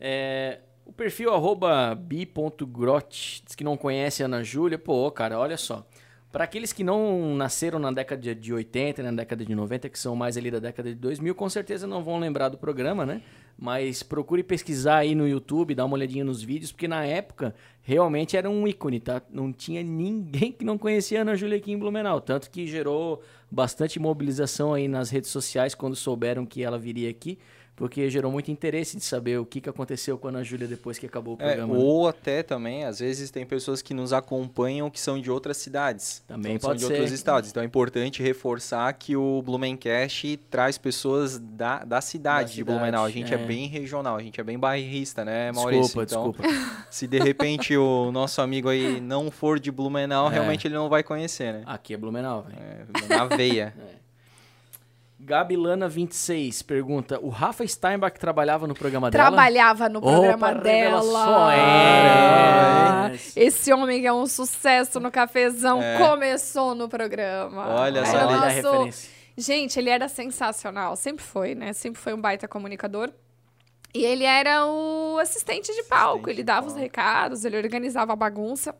É, 0.00 0.60
o 0.84 0.92
perfil 0.92 1.32
arroba 1.32 1.94
bi.grot 1.94 3.42
diz 3.44 3.54
que 3.54 3.64
não 3.64 3.76
conhece 3.76 4.22
a 4.22 4.26
Ana 4.26 4.42
Júlia. 4.42 4.78
Pô, 4.78 5.10
cara, 5.10 5.38
olha 5.38 5.56
só. 5.56 5.86
Para 6.30 6.44
aqueles 6.44 6.72
que 6.72 6.84
não 6.84 7.34
nasceram 7.34 7.78
na 7.78 7.90
década 7.90 8.34
de 8.34 8.52
80, 8.52 9.02
na 9.02 9.10
década 9.10 9.44
de 9.44 9.54
90, 9.54 9.88
que 9.88 9.98
são 9.98 10.14
mais 10.14 10.36
ali 10.36 10.50
da 10.50 10.58
década 10.58 10.90
de 10.90 10.94
2000, 10.96 11.34
com 11.34 11.48
certeza 11.48 11.86
não 11.86 12.04
vão 12.04 12.18
lembrar 12.18 12.50
do 12.50 12.58
programa, 12.58 13.06
né? 13.06 13.22
Mas 13.58 14.02
procure 14.02 14.42
pesquisar 14.42 14.98
aí 14.98 15.14
no 15.14 15.26
YouTube, 15.26 15.74
dar 15.74 15.86
uma 15.86 15.94
olhadinha 15.94 16.24
nos 16.24 16.42
vídeos, 16.42 16.70
porque 16.70 16.86
na 16.86 17.06
época 17.06 17.54
realmente 17.80 18.36
era 18.36 18.50
um 18.50 18.68
ícone, 18.68 19.00
tá? 19.00 19.22
Não 19.30 19.50
tinha 19.50 19.82
ninguém 19.82 20.52
que 20.52 20.64
não 20.64 20.76
conhecia 20.76 21.20
a 21.20 21.22
Ana 21.22 21.36
Júlia 21.36 21.56
aqui 21.56 21.72
em 21.72 21.78
Blumenau. 21.78 22.20
Tanto 22.20 22.50
que 22.50 22.66
gerou 22.66 23.22
bastante 23.50 23.98
mobilização 23.98 24.74
aí 24.74 24.88
nas 24.88 25.08
redes 25.08 25.30
sociais 25.30 25.74
quando 25.74 25.96
souberam 25.96 26.44
que 26.44 26.62
ela 26.62 26.78
viria 26.78 27.08
aqui 27.08 27.38
porque 27.76 28.08
gerou 28.08 28.32
muito 28.32 28.50
interesse 28.50 28.96
de 28.96 29.04
saber 29.04 29.38
o 29.38 29.44
que, 29.44 29.60
que 29.60 29.68
aconteceu 29.68 30.16
com 30.16 30.26
a 30.26 30.30
Ana 30.30 30.42
Júlia 30.42 30.66
depois 30.66 30.98
que 30.98 31.04
acabou 31.06 31.34
o 31.34 31.42
É, 31.42 31.46
programa. 31.54 31.74
né? 31.74 31.78
ou 31.78 32.08
até 32.08 32.42
também, 32.42 32.84
às 32.84 32.98
vezes 33.00 33.30
tem 33.30 33.44
pessoas 33.44 33.82
que 33.82 33.92
nos 33.92 34.14
acompanham 34.14 34.88
que 34.90 34.98
são 34.98 35.20
de 35.20 35.30
outras 35.30 35.58
cidades. 35.58 36.22
Também 36.26 36.54
Então, 36.56 36.70
pode 36.70 36.80
são 36.80 36.88
de 36.88 36.94
ser. 36.94 37.00
outros 37.02 37.12
estados. 37.18 37.50
Então 37.50 37.62
é 37.62 37.66
importante 37.66 38.22
reforçar 38.22 38.90
que 38.94 39.14
o 39.14 39.42
Blumencast 39.42 40.38
traz 40.50 40.78
pessoas 40.78 41.38
da, 41.38 41.84
da 41.84 42.00
cidade 42.00 42.48
Da 42.50 42.54
de 42.54 42.64
Blumenau. 42.64 43.04
A 43.04 43.10
gente 43.10 43.34
é. 43.34 43.36
é. 43.36 43.46
bem 43.46 43.66
regional, 43.66 44.16
a 44.16 44.22
gente 44.22 44.40
é 44.40 44.44
bem 44.44 44.58
bairrista, 44.58 45.24
né, 45.24 45.52
Maurício? 45.52 46.02
Desculpa, 46.04 46.32
então, 46.32 46.48
desculpa. 46.48 46.86
se 46.90 47.06
de 47.06 47.18
repente 47.18 47.76
o 47.76 48.10
nosso 48.10 48.40
amigo 48.40 48.70
aí 48.70 49.00
não 49.02 49.30
for 49.30 49.60
de 49.60 49.70
Blumenau, 49.70 50.28
É. 50.30 50.32
realmente 50.32 50.66
ele 50.66 50.74
não 50.74 50.88
vai 50.88 51.02
conhecer, 51.02 51.52
né? 51.52 51.62
Aqui 51.66 51.92
é 51.92 51.96
Blumenau, 51.98 52.42
velho. 52.42 52.56
É, 52.58 53.14
na 53.14 53.24
veia. 53.26 53.74
Gabilana26 55.26 56.62
pergunta: 56.64 57.18
O 57.20 57.28
Rafa 57.28 57.66
Steinbach 57.66 58.18
trabalhava 58.18 58.66
no 58.66 58.74
programa 58.74 59.10
dela? 59.10 59.24
Trabalhava 59.26 59.88
no 59.88 60.00
programa 60.00 60.50
Opa, 60.50 60.54
dela. 60.60 61.00
revelações! 61.00 61.56
Esse 63.36 63.72
homem 63.72 64.00
que 64.00 64.06
é 64.06 64.12
um 64.12 64.26
sucesso 64.26 65.00
no 65.00 65.10
cafezão 65.10 65.82
É. 65.82 65.98
começou 65.98 66.74
no 66.74 66.88
programa. 66.88 67.68
Olha 67.80 68.04
só. 68.06 68.12
o 68.12 68.16
Olha 68.20 68.26
a 68.26 68.40
nosso- 68.40 68.46
referência. 68.70 69.16
Gente, 69.38 69.78
ele 69.78 69.90
era 69.90 70.08
sensacional. 70.08 70.96
Sempre 70.96 71.22
foi, 71.24 71.54
né? 71.54 71.72
Sempre 71.72 72.00
foi 72.00 72.14
um 72.14 72.20
baita 72.20 72.48
comunicador. 72.48 73.10
E 73.94 74.04
ele 74.04 74.24
era 74.24 74.66
o 74.66 75.18
assistente 75.18 75.72
de 75.74 75.82
palco. 75.84 76.14
Assistente 76.16 76.36
ele 76.36 76.42
dava 76.44 76.66
os 76.66 76.72
palco. 76.72 76.82
recados, 76.82 77.44
ele 77.44 77.56
organizava 77.58 78.12
a 78.12 78.16
bagunça. 78.16 78.74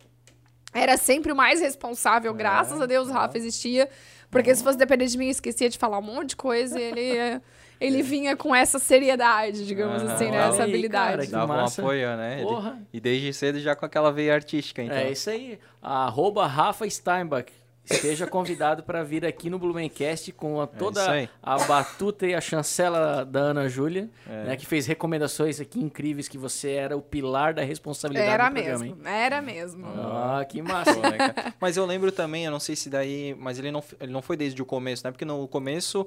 Era 0.73 0.97
sempre 0.97 1.33
o 1.33 1.37
mais 1.37 1.61
responsável. 1.61 2.33
É, 2.33 2.35
Graças 2.35 2.81
a 2.81 2.87
Deus 2.87 3.09
o 3.09 3.13
Rafa 3.13 3.37
existia. 3.39 3.89
Porque 4.31 4.55
se 4.55 4.63
fosse 4.63 4.77
depender 4.79 5.07
de 5.07 5.17
mim, 5.17 5.27
eu 5.27 5.31
esquecia 5.31 5.69
de 5.69 5.79
falar 5.79 5.99
um 5.99 6.03
monte 6.03 6.31
de 6.31 6.37
coisa. 6.37 6.79
E 6.79 6.83
ele, 6.83 7.41
ele 7.81 8.03
vinha 8.03 8.37
com 8.37 8.55
essa 8.55 8.79
seriedade, 8.79 9.67
digamos 9.67 10.03
Aham. 10.03 10.13
assim, 10.15 10.31
né? 10.31 10.49
Essa 10.49 10.63
aí, 10.65 10.71
habilidade. 10.71 11.11
cara, 11.11 11.27
que 11.27 11.33
Dava 11.33 11.55
um 11.63 11.65
apoio, 11.67 12.17
né? 12.17 12.41
Ele- 12.43 12.87
e 12.93 13.01
desde 13.01 13.33
cedo 13.33 13.61
já 13.61 13.75
com 13.77 13.87
aquela 13.87 14.11
veia 14.13 14.35
artística, 14.35 14.83
então. 14.83 14.97
É 14.97 15.11
isso 15.11 15.31
aí. 15.31 15.59
Arroba 15.83 16.47
Rafa 16.47 16.89
Steinbach. 16.89 17.51
Esteja 17.89 18.27
convidado 18.27 18.83
para 18.83 19.03
vir 19.05 19.25
aqui 19.25 19.49
no 19.49 19.59
Blumencast 19.59 20.33
com 20.33 20.61
a- 20.61 20.65
É 20.65 20.67
toda 20.67 21.11
aí. 21.11 21.29
a 21.43 21.57
batuta 21.59 22.27
e 22.27 22.35
a 22.35 22.41
chancela 22.41 23.25
da 23.25 23.41
Ana 23.41 23.69
Júlia, 23.69 24.11
É. 24.29 24.45
né, 24.45 24.57
que 24.57 24.67
fez 24.67 24.87
recomendações 24.87 25.61
aqui 25.61 25.79
incríveis 25.81 26.27
que 26.29 26.37
você 26.37 26.71
era 26.73 26.97
o 26.97 27.01
pilar 27.03 27.55
da 27.55 27.63
responsabilidade 27.63 28.31
Era 28.31 28.49
do 28.49 28.53
programa, 28.55 28.79
mesmo, 28.85 28.85
hein? 29.07 29.15
era 29.15 29.41
mesmo. 29.41 29.87
Ah, 29.87 30.45
que 30.45 30.61
massa. 30.61 30.95
Pô, 30.95 31.01
né, 31.01 31.17
cara? 31.17 31.55
Mas 31.61 31.77
eu 31.77 31.87
lembro 31.87 32.11
também, 32.11 32.45
eu 32.45 32.51
não 32.51 32.61
sei 32.61 32.75
se 32.75 32.91
daí. 32.91 33.35
Mas 33.39 33.59
ele 33.59 33.71
não, 33.71 33.83
ele 34.01 34.13
não 34.13 34.21
foi 34.23 34.37
desde 34.37 34.61
o 34.61 34.67
começo, 34.67 35.05
né? 35.07 35.11
Porque 35.13 35.25
no 35.25 35.47
começo. 35.47 36.07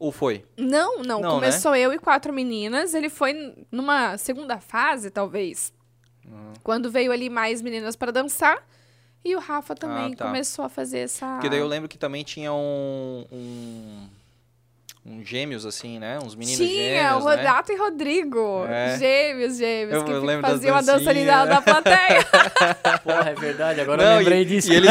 Ou 0.00 0.10
foi? 0.10 0.44
Não, 0.58 1.02
não, 1.02 1.20
Não, 1.20 1.30
Começou 1.36 1.76
eu 1.76 1.92
e 1.92 1.98
quatro 1.98 2.32
meninas. 2.32 2.94
Ele 2.94 3.08
foi 3.08 3.54
numa 3.70 4.16
segunda 4.18 4.58
fase, 4.58 5.08
talvez. 5.10 5.72
Uhum. 6.26 6.52
Quando 6.64 6.90
veio 6.90 7.12
ali 7.12 7.28
mais 7.30 7.60
meninas 7.62 7.94
pra 7.94 8.10
dançar. 8.10 8.66
E 9.24 9.34
o 9.34 9.38
Rafa 9.40 9.74
também 9.74 10.12
Ah, 10.12 10.16
tá. 10.16 10.26
começou 10.26 10.64
a 10.64 10.68
fazer 10.68 10.98
essa. 10.98 11.26
Porque 11.36 11.48
daí 11.48 11.58
eu 11.58 11.66
lembro 11.66 11.88
que 11.88 11.96
também 11.96 12.22
tinha 12.22 12.52
um. 12.52 13.24
um 13.32 14.06
um 15.06 15.22
gêmeos, 15.22 15.66
assim, 15.66 15.98
né? 15.98 16.18
Uns 16.18 16.34
meninos 16.34 16.66
Tinha, 16.66 17.02
gêmeos, 17.10 17.24
o 17.24 17.28
né? 17.28 17.36
Rodato 17.36 17.72
e 17.72 17.76
Rodrigo. 17.76 18.64
É. 18.66 18.96
Gêmeos, 18.98 19.58
gêmeos. 19.58 19.92
Eu- 19.92 20.04
que 20.04 20.10
eu 20.10 20.40
faziam 20.40 20.76
a 20.76 20.80
dança 20.80 21.10
ali 21.10 21.26
da, 21.26 21.44
da 21.44 21.60
plateia. 21.60 22.24
Porra, 23.04 23.30
é 23.30 23.34
verdade. 23.34 23.80
Agora 23.82 24.02
Não, 24.02 24.12
eu 24.12 24.18
lembrei 24.20 24.40
e, 24.40 24.44
disso. 24.46 24.72
E 24.72 24.76
eles, 24.76 24.90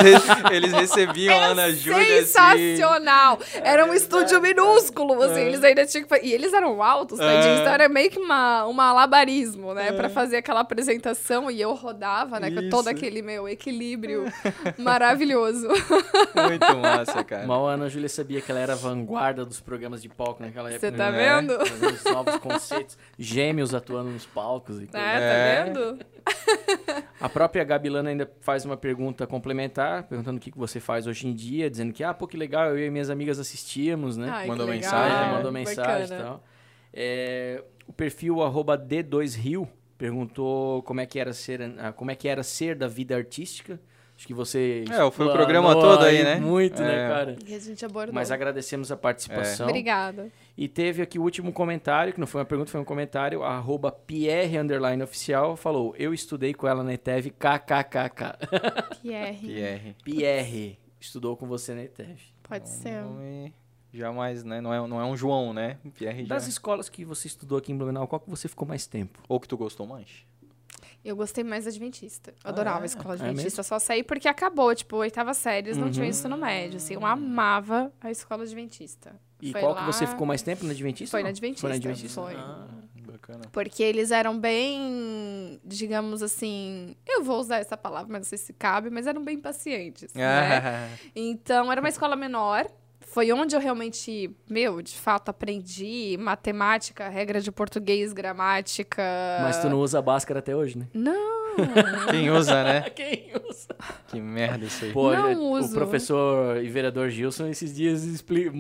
eles 0.52 0.72
recebiam 0.72 1.36
a 1.36 1.46
Ana 1.48 1.72
Júlia 1.72 2.20
assim. 2.22 2.26
Sensacional! 2.28 3.40
Era 3.64 3.86
um 3.88 3.94
estúdio 3.94 4.40
minúsculo, 4.40 5.20
assim, 5.24 5.42
É. 5.42 5.48
eles 5.48 5.64
ainda 5.64 5.84
tinham 5.86 6.06
que 6.06 6.16
E 6.24 6.32
eles 6.32 6.54
eram 6.54 6.84
altos, 6.84 7.18
tadinhos, 7.18 7.46
É. 7.58 7.62
então 7.62 7.74
era 7.74 7.90
meio 7.90 8.12
que 8.12 8.20
uma, 8.20 8.68
um 8.68 8.74
malabarismo, 8.74 9.74
né? 9.74 9.92
Pra 9.94 10.10
fazer 10.10 10.38
aquela 10.38 10.60
apresentação 10.60 11.50
e 11.50 11.60
eu 11.60 11.74
rodava, 11.74 12.40
né? 12.40 12.52
Com 12.52 12.60
Isso. 12.62 12.70
todo 12.70 12.88
aquele 12.88 13.24
meu 13.24 13.50
equilíbrio 13.50 14.32
maravilhoso. 14.78 15.68
Muito 15.70 16.78
massa, 16.78 17.24
cara. 17.24 17.48
Mal 17.48 17.68
a 17.68 17.72
Ana 17.74 17.90
Júlia 17.90 18.10
sabia 18.10 18.42
que 18.42 18.52
ela 18.52 18.60
era 18.60 18.74
a 18.74 18.76
vanguarda 18.76 19.44
dos 19.44 19.60
programas 19.60 20.03
de 20.04 20.10
palco 20.10 20.44
naquela 20.44 20.70
época. 20.70 20.88
Você 20.92 20.96
tá 20.96 21.12
né? 21.12 21.42
vendo? 21.42 21.66
Fazendo 21.66 21.94
os 21.94 22.04
novos 22.04 22.36
conceitos. 22.38 22.98
Gêmeos 23.18 23.74
atuando 23.74 24.12
nos 24.12 24.26
palcos 24.26 24.80
e 24.80 24.84
É, 24.84 24.88
coisa. 24.88 24.92
tá 24.94 25.00
É. 25.02 25.64
vendo? 25.64 26.00
A 27.20 27.30
própria 27.30 27.64
Gabilana 27.64 28.10
ainda 28.10 28.32
faz 28.42 28.66
uma 28.66 28.78
pergunta 28.78 29.26
complementar, 29.26 30.04
perguntando 30.04 30.38
o 30.38 30.40
que 30.40 30.52
que 30.52 30.58
você 30.58 30.80
faz 30.80 31.08
hoje 31.08 31.28
em 31.28 31.34
dia, 31.34 31.70
dizendo 31.70 31.92
que, 31.94 32.04
ah, 32.04 32.14
pô, 32.14 32.28
que 32.28 32.38
legal, 32.38 32.70
eu 32.78 32.86
e 32.86 32.90
minhas 32.90 33.10
amigas 33.10 33.40
assistíamos, 33.40 34.18
né? 34.18 34.30
Ai, 34.32 34.48
Mandou 34.48 34.66
que 34.68 34.74
legal. 34.74 34.92
mensagem, 34.92 35.18
Ah, 35.18 35.28
né? 35.28 35.34
mandou 35.34 35.52
mensagem 35.52 36.18
e 36.18 36.22
tal. 36.22 36.44
É, 36.94 37.64
o 37.88 37.94
perfil 37.94 38.42
arroba 38.44 38.78
D2Rio 38.78 39.68
perguntou 39.98 40.84
como 40.84 41.00
é 41.00 41.06
que 41.06 41.18
era 41.20 41.34
ser, 41.34 41.62
ah, 41.80 41.92
como 41.92 42.12
é 42.12 42.16
que 42.16 42.28
era 42.28 42.44
ser 42.44 42.76
da 42.76 42.88
vida 42.88 43.16
artística. 43.16 43.80
Acho 44.24 44.28
que 44.30 44.34
você 44.34 44.86
É, 44.86 44.94
foi 44.94 45.04
o 45.04 45.08
explanou 45.10 45.34
programa 45.34 45.74
todo 45.74 46.06
aí, 46.06 46.24
né? 46.24 46.38
Muito, 46.38 46.82
né, 46.82 47.06
É. 47.06 47.10
cara? 47.10 47.36
E 47.46 47.54
a 47.54 47.60
gente 47.60 47.84
abordou. 47.84 48.16
Mas 48.16 48.32
agradecemos 48.32 48.90
a 48.90 48.96
participação. 48.96 49.68
Obrigada. 49.68 50.32
E 50.58 50.66
teve 50.70 51.02
aqui 51.02 51.20
o 51.20 51.24
último 51.24 51.52
comentário, 51.52 52.14
que 52.14 52.22
não 52.22 52.26
foi 52.28 52.40
uma 52.40 52.46
pergunta, 52.46 52.72
foi 52.72 52.80
um 52.80 52.86
comentário, 52.86 53.44
arroba 53.44 53.92
Pierre 53.92 54.58
underline 54.58 55.04
oficial, 55.04 55.58
falou, 55.58 55.94
eu 55.98 56.14
estudei 56.14 56.54
com 56.54 56.66
ela 56.66 56.86
na 56.86 56.94
ETEV, 56.94 57.32
kkkk. 57.32 58.38
Pierre. 59.04 59.46
Pierre. 59.46 59.96
Pierre 60.06 60.80
estudou 61.02 61.36
com 61.36 61.46
você 61.46 61.74
na 61.74 61.84
ETEV. 61.84 62.22
Pode 62.44 62.70
ser. 62.70 63.02
Nome 63.02 63.54
Jamais, 63.94 64.46
né? 64.46 64.62
Não 64.62 64.74
é, 64.74 64.88
não 64.88 65.02
é 65.02 65.06
um 65.06 65.18
João, 65.18 65.54
né? 65.54 65.78
Pierre 65.96 66.24
já. 66.24 66.34
Das 66.36 66.48
escolas 66.48 66.88
que 66.88 67.04
você 67.04 67.28
estudou 67.28 67.58
aqui 67.58 67.74
em 67.74 67.78
Blumenau, 67.78 68.08
qual 68.08 68.22
que 68.22 68.30
você 68.30 68.48
ficou 68.48 68.66
mais 68.66 68.88
tempo? 68.88 69.22
Ou 69.28 69.38
que 69.38 69.50
tu 69.50 69.58
gostou 69.58 69.86
mais? 69.86 70.26
Eu 71.04 71.16
gostei 71.18 71.44
mais 71.44 71.66
da 71.66 71.70
Adventista. 71.70 72.32
Eu 72.32 72.36
Ah, 72.46 72.50
adorava 72.50 72.80
é? 72.80 72.84
a 72.84 72.86
escola 72.86 73.16
É 73.16 73.18
Adventista. 73.30 73.62
só 73.64 73.78
saí 73.78 74.04
porque 74.04 74.28
acabou, 74.28 74.74
tipo, 74.74 74.96
oitava 74.98 75.34
série, 75.34 75.68
eles 75.68 75.78
não 75.78 75.92
tinham 75.92 76.06
Uhum. 76.06 76.10
ensino 76.10 76.38
médio. 76.38 76.78
Assim, 76.78 76.94
eu 76.94 77.06
amava 77.06 77.92
a 78.00 78.10
escola 78.10 78.44
Adventista. 78.44 79.14
E 79.42 79.52
Foi 79.52 79.60
qual 79.60 79.74
lá- 79.74 79.80
que 79.82 79.86
você 79.94 80.08
ficou 80.08 80.26
mais 80.26 80.42
tempo 80.42 80.64
na 80.64 80.72
Adventista? 80.72 81.12
Foi 81.12 81.22
na 81.24 81.30
Adventista, 81.30 81.62
Foi 81.62 81.70
na 81.72 81.76
Adventista. 81.76 82.22
foi. 82.22 82.36
Ah. 82.36 82.68
Bacana. 83.06 83.42
Porque 83.52 83.84
eles 83.84 84.12
eram 84.12 84.40
bem, 84.40 85.60
digamos 85.64 86.24
assim, 86.24 86.96
eu 87.08 87.24
vou 87.24 87.38
usar 87.40 87.58
essa 87.58 87.76
palavra, 87.78 88.08
mas 88.12 88.22
não 88.22 88.26
sei 88.30 88.38
se 88.38 88.54
cabe, 88.54 88.90
mas 88.90 89.06
eram 89.06 89.24
bem 89.24 89.38
pacientes, 89.40 90.14
né? 90.14 90.24
Ah, 90.26 90.88
Então, 91.16 91.72
era 91.72 91.82
uma 91.82 91.90
escola 91.90 92.16
menor. 92.16 92.66
Foi 93.14 93.32
onde 93.32 93.56
eu 93.56 93.60
realmente, 93.60 94.36
meu, 94.50 94.82
de 94.82 94.98
fato, 94.98 95.30
aprendi 95.30 96.18
matemática, 96.20 97.08
regra 97.10 97.40
de 97.40 97.52
português, 97.52 98.12
gramática. 98.12 99.04
Mas 99.44 99.62
tu 99.62 99.70
não 99.70 99.80
usa 99.80 100.02
Bhaskara 100.02 100.40
até 100.40 100.56
hoje, 100.56 100.80
né? 100.80 100.88
Não, 100.92 101.43
Quem 102.10 102.30
usa, 102.32 102.64
né? 102.64 102.82
Quem 102.96 103.32
usa? 103.50 103.76
Que 104.08 104.20
merda 104.20 104.66
isso 104.66 104.86
aí. 104.86 104.92
Pô, 104.92 105.12
Não 105.14 105.32
já- 105.34 105.38
o 105.40 105.52
uso. 105.52 105.74
professor 105.74 106.58
e 106.64 106.68
vereador 106.70 107.10
Gilson 107.10 107.48
esses 107.48 107.74
dias 107.76 108.04
expli- 108.04 108.52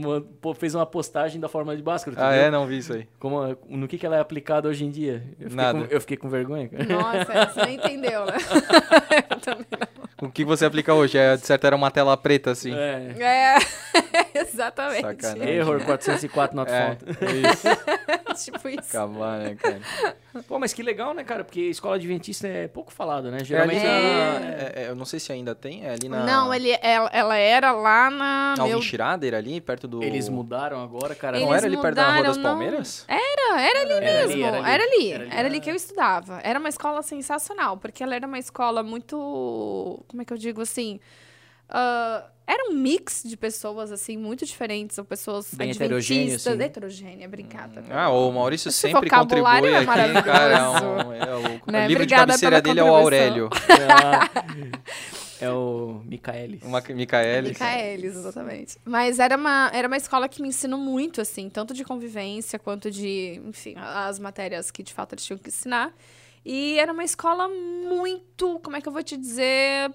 pô, 0.41 0.53
fez 0.53 0.75
uma 0.75 0.85
postagem 0.85 1.39
da 1.39 1.47
fórmula 1.47 1.75
de 1.77 1.83
Bhaskara. 1.83 2.15
ah, 2.19 2.31
viu? 2.31 2.41
é? 2.41 2.51
Não 2.51 2.65
vi 2.65 2.77
isso 2.77 2.93
aí. 2.93 3.07
Como, 3.19 3.57
no 3.69 3.87
que, 3.87 3.97
que 3.97 4.05
ela 4.05 4.17
é 4.17 4.19
aplicada 4.19 4.67
hoje 4.67 4.85
em 4.85 4.89
dia? 4.89 5.23
Eu 5.39 5.49
fiquei 5.49 5.55
Nada. 5.55 5.79
Com, 5.79 5.85
eu 5.93 6.01
fiquei 6.01 6.17
com 6.17 6.29
vergonha, 6.29 6.67
cara. 6.69 6.85
nossa, 6.85 7.45
você 7.53 7.59
não 7.61 7.69
entendeu, 7.69 8.25
né? 8.25 8.33
Eu 9.29 9.39
também 9.39 9.65
O 10.21 10.29
que 10.29 10.43
você 10.45 10.65
aplica 10.65 10.93
hoje? 10.93 11.17
É, 11.17 11.35
de 11.37 11.45
certo 11.45 11.65
era 11.65 11.75
uma 11.75 11.91
tela 11.91 12.15
preta, 12.17 12.51
assim. 12.51 12.73
É. 12.73 13.15
É, 13.19 14.39
exatamente. 14.39 15.01
Sacanagem. 15.01 15.53
Error 15.53 15.81
404 15.83 16.55
not 16.55 16.71
É, 16.71 16.85
found. 16.85 17.03
isso. 17.51 18.45
tipo 18.45 18.69
isso. 18.69 18.89
Acabar, 18.97 19.39
né, 19.39 19.55
cara? 19.55 19.79
Pô, 20.47 20.57
mas 20.59 20.73
que 20.73 20.81
legal, 20.81 21.13
né, 21.13 21.23
cara? 21.23 21.43
Porque 21.43 21.61
escola 21.61 21.95
adventista 21.95 22.47
é 22.47 22.67
pouco 22.83 22.91
falado, 22.93 23.31
né? 23.31 23.37
É 23.37 23.39
ali 23.39 23.45
Geralmente 23.45 23.83
na- 23.83 23.89
é... 23.89 24.73
é- 24.75 24.83
é- 24.83 24.89
eu 24.89 24.95
não 24.95 25.05
sei 25.05 25.19
se 25.19 25.31
ainda 25.31 25.55
tem, 25.55 25.85
é 25.85 25.93
ali 25.93 26.09
na... 26.09 26.23
Não, 26.25 26.53
ele, 26.53 26.77
ela, 26.81 27.09
ela 27.13 27.37
era 27.37 27.71
lá 27.71 28.09
na. 28.09 28.55
Na 28.57 28.63
meu, 28.65 28.75
Alvin 28.75 28.87
Schrader, 28.87 29.33
ali, 29.33 29.61
perto 29.61 29.87
do... 29.87 30.03
Eles 30.03 30.27
mudaram 30.29 30.81
agora, 30.83 31.15
cara. 31.15 31.37
Eles 31.37 31.47
Não 31.47 31.55
era 31.55 31.65
ali 31.65 31.77
perto 31.77 31.95
da 31.95 32.11
Rua 32.13 32.23
das 32.23 32.37
não- 32.37 32.43
Palmeiras? 32.43 33.05
Era, 33.07 33.61
era 33.61 33.79
ali 33.81 33.91
Era 33.93 34.23
ali, 34.23 34.35
mesmo. 34.35 34.45
era 34.45 34.57
ali. 34.57 34.69
Era 34.69 34.83
ali. 34.83 35.11
Era 35.13 35.23
ali. 35.23 35.33
Era 35.39 35.47
ali 35.47 35.59
que 35.61 35.69
eu 35.71 35.75
estudava. 35.75 36.39
Era 36.43 36.59
uma 36.59 36.69
escola 36.69 37.01
sensacional, 37.01 37.77
porque 37.77 38.03
ela 38.03 38.15
era 38.15 38.27
uma 38.27 38.39
escola 38.39 38.83
muito. 38.83 40.03
Como 40.07 40.21
é 40.21 40.25
que 40.25 40.33
eu 40.33 40.37
digo 40.37 40.61
assim? 40.61 40.99
ah, 41.69 42.25
era 42.45 42.69
um 42.69 42.73
mix 42.75 43.23
de 43.25 43.37
pessoas, 43.37 43.91
assim, 43.91 44.17
muito 44.17 44.45
diferentes. 44.45 44.95
São 44.95 45.05
pessoas 45.05 45.53
Bem 45.53 45.71
heterogêneo, 45.71 46.23
adventistas. 46.23 46.53
assim? 46.53 46.63
Heterogênea, 46.63 47.27
obrigada. 47.27 47.83
Ah, 47.89 48.09
o 48.09 48.31
Maurício 48.31 48.69
Esse 48.69 48.79
sempre 48.79 49.09
vocabulário 49.09 49.69
contribui 49.71 49.73
é 49.73 49.77
aqui, 50.11 50.21
cara. 50.23 50.53
É 50.53 50.59
maravilhoso. 50.59 50.85
um, 51.09 51.13
é 51.13 51.35
o, 51.67 51.71
Né? 51.71 51.85
o 51.85 51.87
livro 51.87 52.05
de 52.05 52.13
cabeceira 52.15 52.61
dele 52.61 52.79
é 52.79 52.83
o 52.83 52.93
Aurélio. 52.95 53.49
É 55.41 55.49
o 55.49 56.01
Micaelis. 56.05 56.61
Uma 56.63 56.81
Micaelis. 56.89 57.49
Micaelis, 57.51 58.15
exatamente. 58.15 58.77
Mas 58.85 59.19
era 59.19 59.35
uma, 59.35 59.69
era 59.73 59.87
uma 59.87 59.97
escola 59.97 60.29
que 60.29 60.41
me 60.41 60.47
ensinou 60.47 60.79
muito, 60.79 61.19
assim, 61.19 61.49
tanto 61.49 61.73
de 61.73 61.83
convivência 61.83 62.57
quanto 62.57 62.89
de, 62.89 63.41
enfim, 63.45 63.73
as 63.77 64.19
matérias 64.19 64.71
que 64.71 64.81
de 64.81 64.93
fato 64.93 65.13
eles 65.15 65.25
tinham 65.25 65.37
que 65.37 65.49
ensinar. 65.49 65.91
E 66.45 66.77
era 66.77 66.93
uma 66.93 67.03
escola 67.03 67.47
muito, 67.49 68.59
como 68.63 68.75
é 68.77 68.81
que 68.81 68.87
eu 68.87 68.93
vou 68.93 69.03
te 69.03 69.17
dizer, 69.17 69.91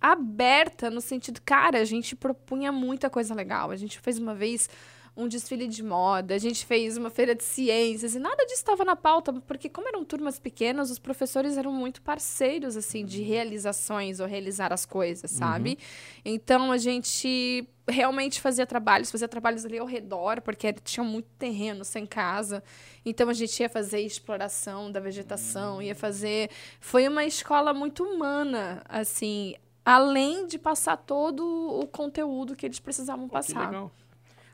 aberta 0.00 0.90
no 0.90 1.00
sentido, 1.00 1.40
cara, 1.42 1.78
a 1.78 1.84
gente 1.84 2.14
propunha 2.14 2.70
muita 2.70 3.08
coisa 3.08 3.34
legal. 3.34 3.70
A 3.70 3.76
gente 3.76 3.98
fez 4.00 4.18
uma 4.18 4.34
vez 4.34 4.68
um 5.16 5.28
desfile 5.28 5.66
de 5.66 5.82
moda, 5.82 6.34
a 6.34 6.38
gente 6.38 6.64
fez 6.64 6.96
uma 6.96 7.10
feira 7.10 7.34
de 7.34 7.42
ciências 7.42 8.14
e 8.14 8.18
nada 8.18 8.44
disso 8.44 8.58
estava 8.60 8.84
na 8.84 8.96
pauta, 8.96 9.32
porque 9.46 9.68
como 9.68 9.88
eram 9.88 10.04
turmas 10.04 10.38
pequenas, 10.38 10.90
os 10.90 10.98
professores 10.98 11.56
eram 11.56 11.72
muito 11.72 12.00
parceiros 12.00 12.76
assim 12.76 13.04
de 13.04 13.22
realizações 13.22 14.20
ou 14.20 14.26
realizar 14.26 14.72
as 14.72 14.86
coisas, 14.86 15.30
sabe? 15.30 15.70
Uhum. 15.70 15.76
Então 16.24 16.72
a 16.72 16.78
gente 16.78 17.68
realmente 17.88 18.40
fazia 18.40 18.64
trabalhos, 18.66 19.10
fazia 19.10 19.28
trabalhos 19.28 19.64
ali 19.64 19.78
ao 19.78 19.86
redor, 19.86 20.40
porque 20.40 20.72
tinha 20.72 21.02
muito 21.02 21.28
terreno 21.38 21.84
sem 21.84 22.06
casa. 22.06 22.62
Então 23.04 23.28
a 23.28 23.32
gente 23.32 23.58
ia 23.60 23.68
fazer 23.68 24.00
exploração 24.00 24.90
da 24.92 25.00
vegetação, 25.00 25.82
ia 25.82 25.94
fazer. 25.94 26.50
Foi 26.78 27.08
uma 27.08 27.24
escola 27.24 27.74
muito 27.74 28.04
humana, 28.04 28.82
assim, 28.88 29.54
além 29.90 30.46
de 30.46 30.56
passar 30.56 30.96
todo 30.96 31.44
o 31.44 31.84
conteúdo 31.88 32.54
que 32.54 32.64
eles 32.64 32.78
precisavam 32.78 33.28
passar. 33.28 33.62
Que 33.62 33.66
legal. 33.66 33.90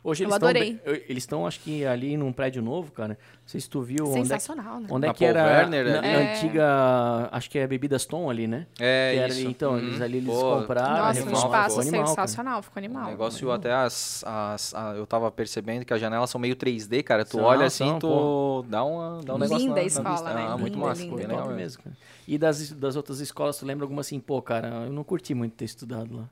Hoje 0.07 0.23
eu 0.23 0.27
eles 0.27 0.37
adorei. 0.37 0.75
Tão, 0.75 0.95
eles 0.95 1.23
estão, 1.25 1.47
acho 1.47 1.59
que, 1.59 1.85
ali 1.85 2.17
num 2.17 2.33
prédio 2.33 2.63
novo, 2.63 2.93
cara. 2.93 3.19
Não 3.19 3.49
sei 3.49 3.61
se 3.61 3.69
tu 3.69 3.83
viu. 3.83 4.07
Sensacional, 4.07 4.77
onde 4.77 4.85
é, 4.85 4.89
né? 4.89 4.95
Onde 4.95 5.07
é 5.09 5.13
que 5.13 5.25
era 5.25 5.45
Werner, 5.45 5.85
na, 5.85 6.01
na 6.01 6.07
é. 6.07 6.33
antiga... 6.37 7.29
Acho 7.33 7.51
que 7.51 7.59
é 7.59 7.67
Bebidas 7.67 8.07
Tom 8.07 8.31
ali, 8.31 8.47
né? 8.47 8.69
É, 8.79 9.17
era, 9.17 9.33
isso. 9.33 9.49
Então, 9.49 9.77
eles 9.77 10.01
ali 10.01 10.19
eles 10.19 10.33
Pô, 10.33 10.61
compraram. 10.61 11.07
Nossa, 11.07 11.25
um 11.25 11.33
espaço 11.33 11.81
animal, 11.81 12.07
sensacional. 12.07 12.63
Ficou 12.63 12.79
animal. 12.79 13.07
O 13.09 13.11
negócio 13.11 13.51
até 13.51 13.73
as, 13.73 14.23
as, 14.25 14.73
as, 14.75 14.97
Eu 14.97 15.07
tava 15.09 15.29
percebendo 15.33 15.85
que 15.85 15.93
as 15.93 16.01
janelas 16.01 16.31
são 16.31 16.41
meio 16.41 16.55
3D, 16.55 17.03
cara. 17.03 17.25
Tu 17.25 17.33
são, 17.33 17.43
olha 17.43 17.67
assim, 17.67 17.89
são, 17.89 17.99
tu 17.99 18.07
pô. 18.07 18.65
dá, 18.69 18.85
uma, 18.85 19.21
dá 19.25 19.35
um 19.35 19.39
negócio 19.39 19.67
Linda 19.67 19.75
na, 19.75 19.81
a 19.81 19.85
escola, 19.85 20.35
né? 20.35 20.47
Ah, 20.49 20.57
muito 20.57 20.79
massa. 20.79 21.03
Linda, 21.03 21.17
legal 21.17 21.51
mesmo, 21.51 21.83
cara. 21.83 21.97
E 22.29 22.39
das, 22.39 22.71
das 22.71 22.95
outras 22.95 23.19
escolas, 23.19 23.59
tu 23.59 23.67
lembra 23.67 23.85
alguma 23.85 24.03
assim, 24.03 24.21
pô, 24.21 24.41
cara, 24.41 24.85
eu 24.87 24.93
não 24.93 25.03
curti 25.03 25.35
muito 25.35 25.55
ter 25.55 25.65
estudado 25.65 26.17
lá. 26.17 26.29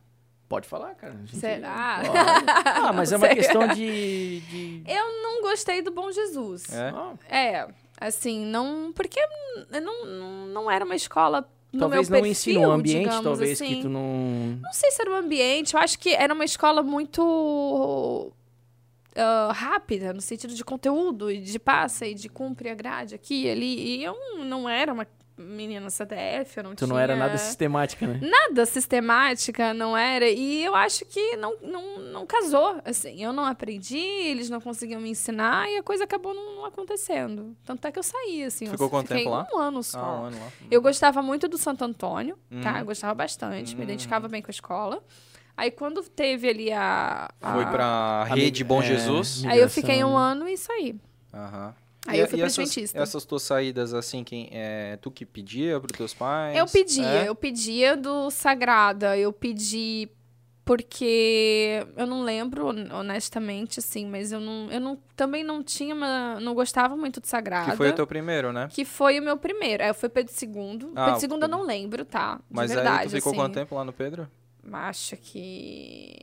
Pode 0.54 0.68
falar, 0.68 0.94
cara. 0.94 1.14
Gente... 1.24 1.36
Será? 1.36 2.00
Ah, 2.64 2.92
mas 2.92 3.10
é 3.10 3.16
uma 3.16 3.26
questão 3.26 3.66
de, 3.66 4.38
de, 4.48 4.84
Eu 4.86 5.20
não 5.20 5.42
gostei 5.42 5.82
do 5.82 5.90
Bom 5.90 6.12
Jesus. 6.12 6.64
É? 7.28 7.56
É, 7.56 7.68
assim, 8.00 8.46
não... 8.46 8.92
Porque 8.94 9.18
não, 9.82 10.46
não 10.46 10.70
era 10.70 10.84
uma 10.84 10.94
escola 10.94 11.44
no 11.72 11.80
talvez 11.80 12.08
meu 12.08 12.20
não 12.20 12.26
ensina 12.28 12.60
um 12.60 12.70
ambiente, 12.70 13.20
talvez 13.20 13.60
assim. 13.60 13.74
que 13.74 13.82
tu 13.82 13.88
não... 13.88 14.60
Não 14.62 14.72
sei 14.72 14.92
se 14.92 15.02
era 15.02 15.10
um 15.10 15.16
ambiente. 15.16 15.74
Eu 15.74 15.80
acho 15.80 15.98
que 15.98 16.14
era 16.14 16.32
uma 16.32 16.44
escola 16.44 16.84
muito... 16.84 18.32
Uh, 19.16 19.52
rápida, 19.52 20.12
no 20.12 20.20
sentido 20.20 20.54
de 20.54 20.64
conteúdo, 20.64 21.30
e 21.30 21.38
de 21.40 21.58
passa 21.58 22.04
e 22.04 22.14
de 22.14 22.28
cumpre 22.28 22.68
a 22.68 22.74
grade 22.74 23.14
aqui 23.14 23.44
e 23.44 23.50
ali. 23.50 23.98
E 23.98 24.04
eu 24.04 24.16
não 24.44 24.68
era 24.68 24.92
uma 24.92 25.06
menina 25.36 25.90
CDF, 25.90 26.56
eu 26.56 26.62
não 26.62 26.70
tu 26.74 26.78
tinha... 26.78 26.88
não 26.88 26.98
era 26.98 27.16
nada 27.16 27.36
sistemática, 27.36 28.06
né? 28.06 28.20
Nada 28.22 28.64
sistemática, 28.66 29.74
não 29.74 29.96
era. 29.96 30.28
E 30.28 30.64
eu 30.64 30.74
acho 30.74 31.04
que 31.04 31.36
não, 31.36 31.56
não, 31.60 31.98
não 31.98 32.26
casou, 32.26 32.80
assim. 32.84 33.22
Eu 33.22 33.32
não 33.32 33.44
aprendi, 33.44 33.98
eles 33.98 34.48
não 34.48 34.60
conseguiam 34.60 35.00
me 35.00 35.10
ensinar 35.10 35.68
e 35.68 35.76
a 35.76 35.82
coisa 35.82 36.04
acabou 36.04 36.32
não, 36.32 36.56
não 36.56 36.64
acontecendo. 36.64 37.56
Tanto 37.64 37.86
é 37.86 37.92
que 37.92 37.98
eu 37.98 38.02
saí, 38.02 38.44
assim. 38.44 38.66
Ficou 38.66 38.88
quanto 38.88 39.08
tempo 39.08 39.30
lá? 39.30 39.46
um 39.52 39.58
ano 39.58 39.82
só. 39.82 39.98
Ah, 39.98 40.20
um 40.20 40.24
ano 40.26 40.38
lá. 40.38 40.48
Eu 40.70 40.80
gostava 40.80 41.20
muito 41.20 41.48
do 41.48 41.58
Santo 41.58 41.84
Antônio, 41.84 42.36
tá? 42.36 42.56
uhum. 42.56 42.62
tá? 42.62 42.78
Eu 42.80 42.84
gostava 42.84 43.14
bastante, 43.14 43.72
uhum. 43.72 43.78
me 43.78 43.84
identificava 43.84 44.28
bem 44.28 44.40
com 44.40 44.50
a 44.50 44.52
escola. 44.52 45.02
Aí 45.56 45.70
quando 45.70 46.02
teve 46.02 46.48
ali 46.48 46.72
a... 46.72 47.28
a... 47.40 47.52
Foi 47.52 47.66
pra 47.66 48.24
Rede 48.24 48.64
Bom 48.64 48.82
é, 48.82 48.86
Jesus? 48.86 49.44
Aí 49.46 49.60
eu 49.60 49.70
fiquei 49.70 50.02
um 50.02 50.16
ano 50.16 50.48
e 50.48 50.56
saí. 50.56 50.96
Aham. 51.32 51.74
Aí 52.06 52.18
e, 52.18 52.20
eu 52.20 52.28
fui 52.28 52.38
pra 52.38 52.46
essas, 52.46 52.58
Adventista. 52.58 52.98
essas 52.98 53.24
tuas 53.24 53.42
saídas, 53.42 53.94
assim, 53.94 54.22
quem, 54.22 54.48
é, 54.52 54.98
tu 55.00 55.10
que 55.10 55.24
pedia 55.24 55.80
para 55.80 55.96
teus 55.96 56.12
pais? 56.12 56.56
Eu 56.56 56.66
pedia, 56.66 57.06
é? 57.06 57.28
eu 57.28 57.34
pedia 57.34 57.96
do 57.96 58.30
Sagrada, 58.30 59.16
eu 59.16 59.32
pedi 59.32 60.10
porque 60.64 61.86
eu 61.94 62.06
não 62.06 62.22
lembro 62.22 62.68
honestamente 62.68 63.80
assim, 63.80 64.06
mas 64.06 64.32
eu 64.32 64.40
não, 64.40 64.70
eu 64.70 64.80
não 64.80 64.98
também 65.14 65.44
não 65.44 65.62
tinha 65.62 65.94
uma, 65.94 66.40
não 66.40 66.54
gostava 66.54 66.96
muito 66.96 67.20
de 67.20 67.28
Sagrada. 67.28 67.72
Que 67.72 67.76
foi 67.76 67.90
o 67.90 67.94
teu 67.94 68.06
primeiro, 68.06 68.52
né? 68.52 68.68
Que 68.70 68.84
foi 68.84 69.20
o 69.20 69.22
meu 69.22 69.36
primeiro. 69.36 69.84
Aí 69.84 69.92
foi 69.92 70.08
Pedro 70.08 70.32
II. 70.32 70.92
Ah, 70.96 71.12
Pedro 71.12 71.36
II 71.36 71.42
eu 71.42 71.48
não 71.48 71.62
lembro, 71.62 72.04
tá? 72.04 72.36
De 72.36 72.42
mas 72.48 72.72
verdade, 72.72 73.02
aí 73.02 73.08
tu 73.08 73.16
ficou 73.16 73.32
assim. 73.32 73.40
quanto 73.40 73.54
tempo 73.54 73.74
lá 73.74 73.84
no 73.84 73.92
Pedro? 73.92 74.28
Acho 74.72 75.16
que 75.18 76.16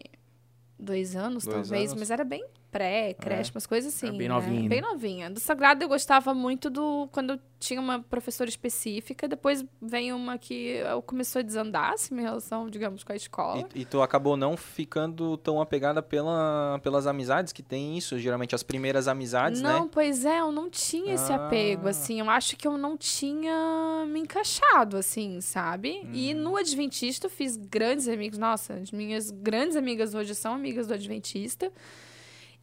dois 0.80 1.16
anos, 1.16 1.44
dois 1.46 1.68
talvez, 1.68 1.92
anos. 1.92 2.00
mas 2.00 2.10
era 2.10 2.24
bem 2.24 2.44
pré, 2.72 3.14
creche, 3.14 3.52
é. 3.52 3.54
umas 3.54 3.68
coisas 3.68 3.94
assim. 3.94 4.18
Bem 4.18 4.28
né? 4.28 4.34
novinha. 4.34 4.70
Bem 4.70 4.82
novinha. 4.82 5.30
Do 5.30 5.40
Sagrado 5.40 5.84
eu 5.84 5.90
gostava 5.90 6.34
muito 6.34 6.70
do. 6.70 7.10
Quando 7.12 7.34
eu 7.34 7.40
tinha 7.60 7.80
uma 7.80 8.00
professora 8.00 8.50
específica, 8.50 9.28
depois 9.28 9.64
vem 9.80 10.12
uma 10.14 10.38
que 10.38 10.80
começou 11.06 11.42
a 11.42 11.44
desandar, 11.44 11.94
assim, 11.94 12.16
minha 12.16 12.28
relação, 12.28 12.68
digamos, 12.70 13.04
com 13.04 13.12
a 13.12 13.16
escola. 13.16 13.68
E, 13.76 13.82
e, 13.82 13.86
tu 13.86 14.02
acabou 14.02 14.36
não 14.36 14.58
ficando 14.58 15.38
tão 15.38 15.62
apegada 15.62 16.02
pela, 16.02 16.80
pelas 16.82 17.06
amizades 17.06 17.54
que 17.54 17.62
tem 17.62 17.98
isso, 17.98 18.18
geralmente 18.18 18.56
as 18.56 18.64
primeiras 18.64 19.08
amizades, 19.08 19.62
não, 19.62 19.84
né? 19.84 19.90
pois 19.92 20.26
é, 20.26 20.40
eu 20.40 20.52
não 20.52 20.70
tinha 20.70 21.14
esse 21.14 21.32
Ah. 21.32 21.36
apego, 21.36 21.88
assim. 21.88 22.20
Eu 22.20 22.30
acho 22.30 22.58
que 22.58 22.68
eu 22.68 22.78
não 22.78 22.98
tinha 22.98 24.06
me 24.08 24.22
encaixado, 24.22 24.98
assim, 24.98 25.40
sabe? 25.42 26.08
E 26.14 26.34
no 26.34 26.56
Adventista 26.58 27.28
eu 27.28 27.30
fiz 27.30 27.58
grandes 27.58 28.08
amigos. 28.08 28.40
Nossa, 28.40 28.74
as 28.74 28.92
minhas 28.92 29.30
grandes 29.30 29.76
amigas 29.76 30.16
hoje 30.16 30.34
são 30.34 30.54
amigas 30.54 30.88
do 30.88 30.94
Adventista. 30.94 31.72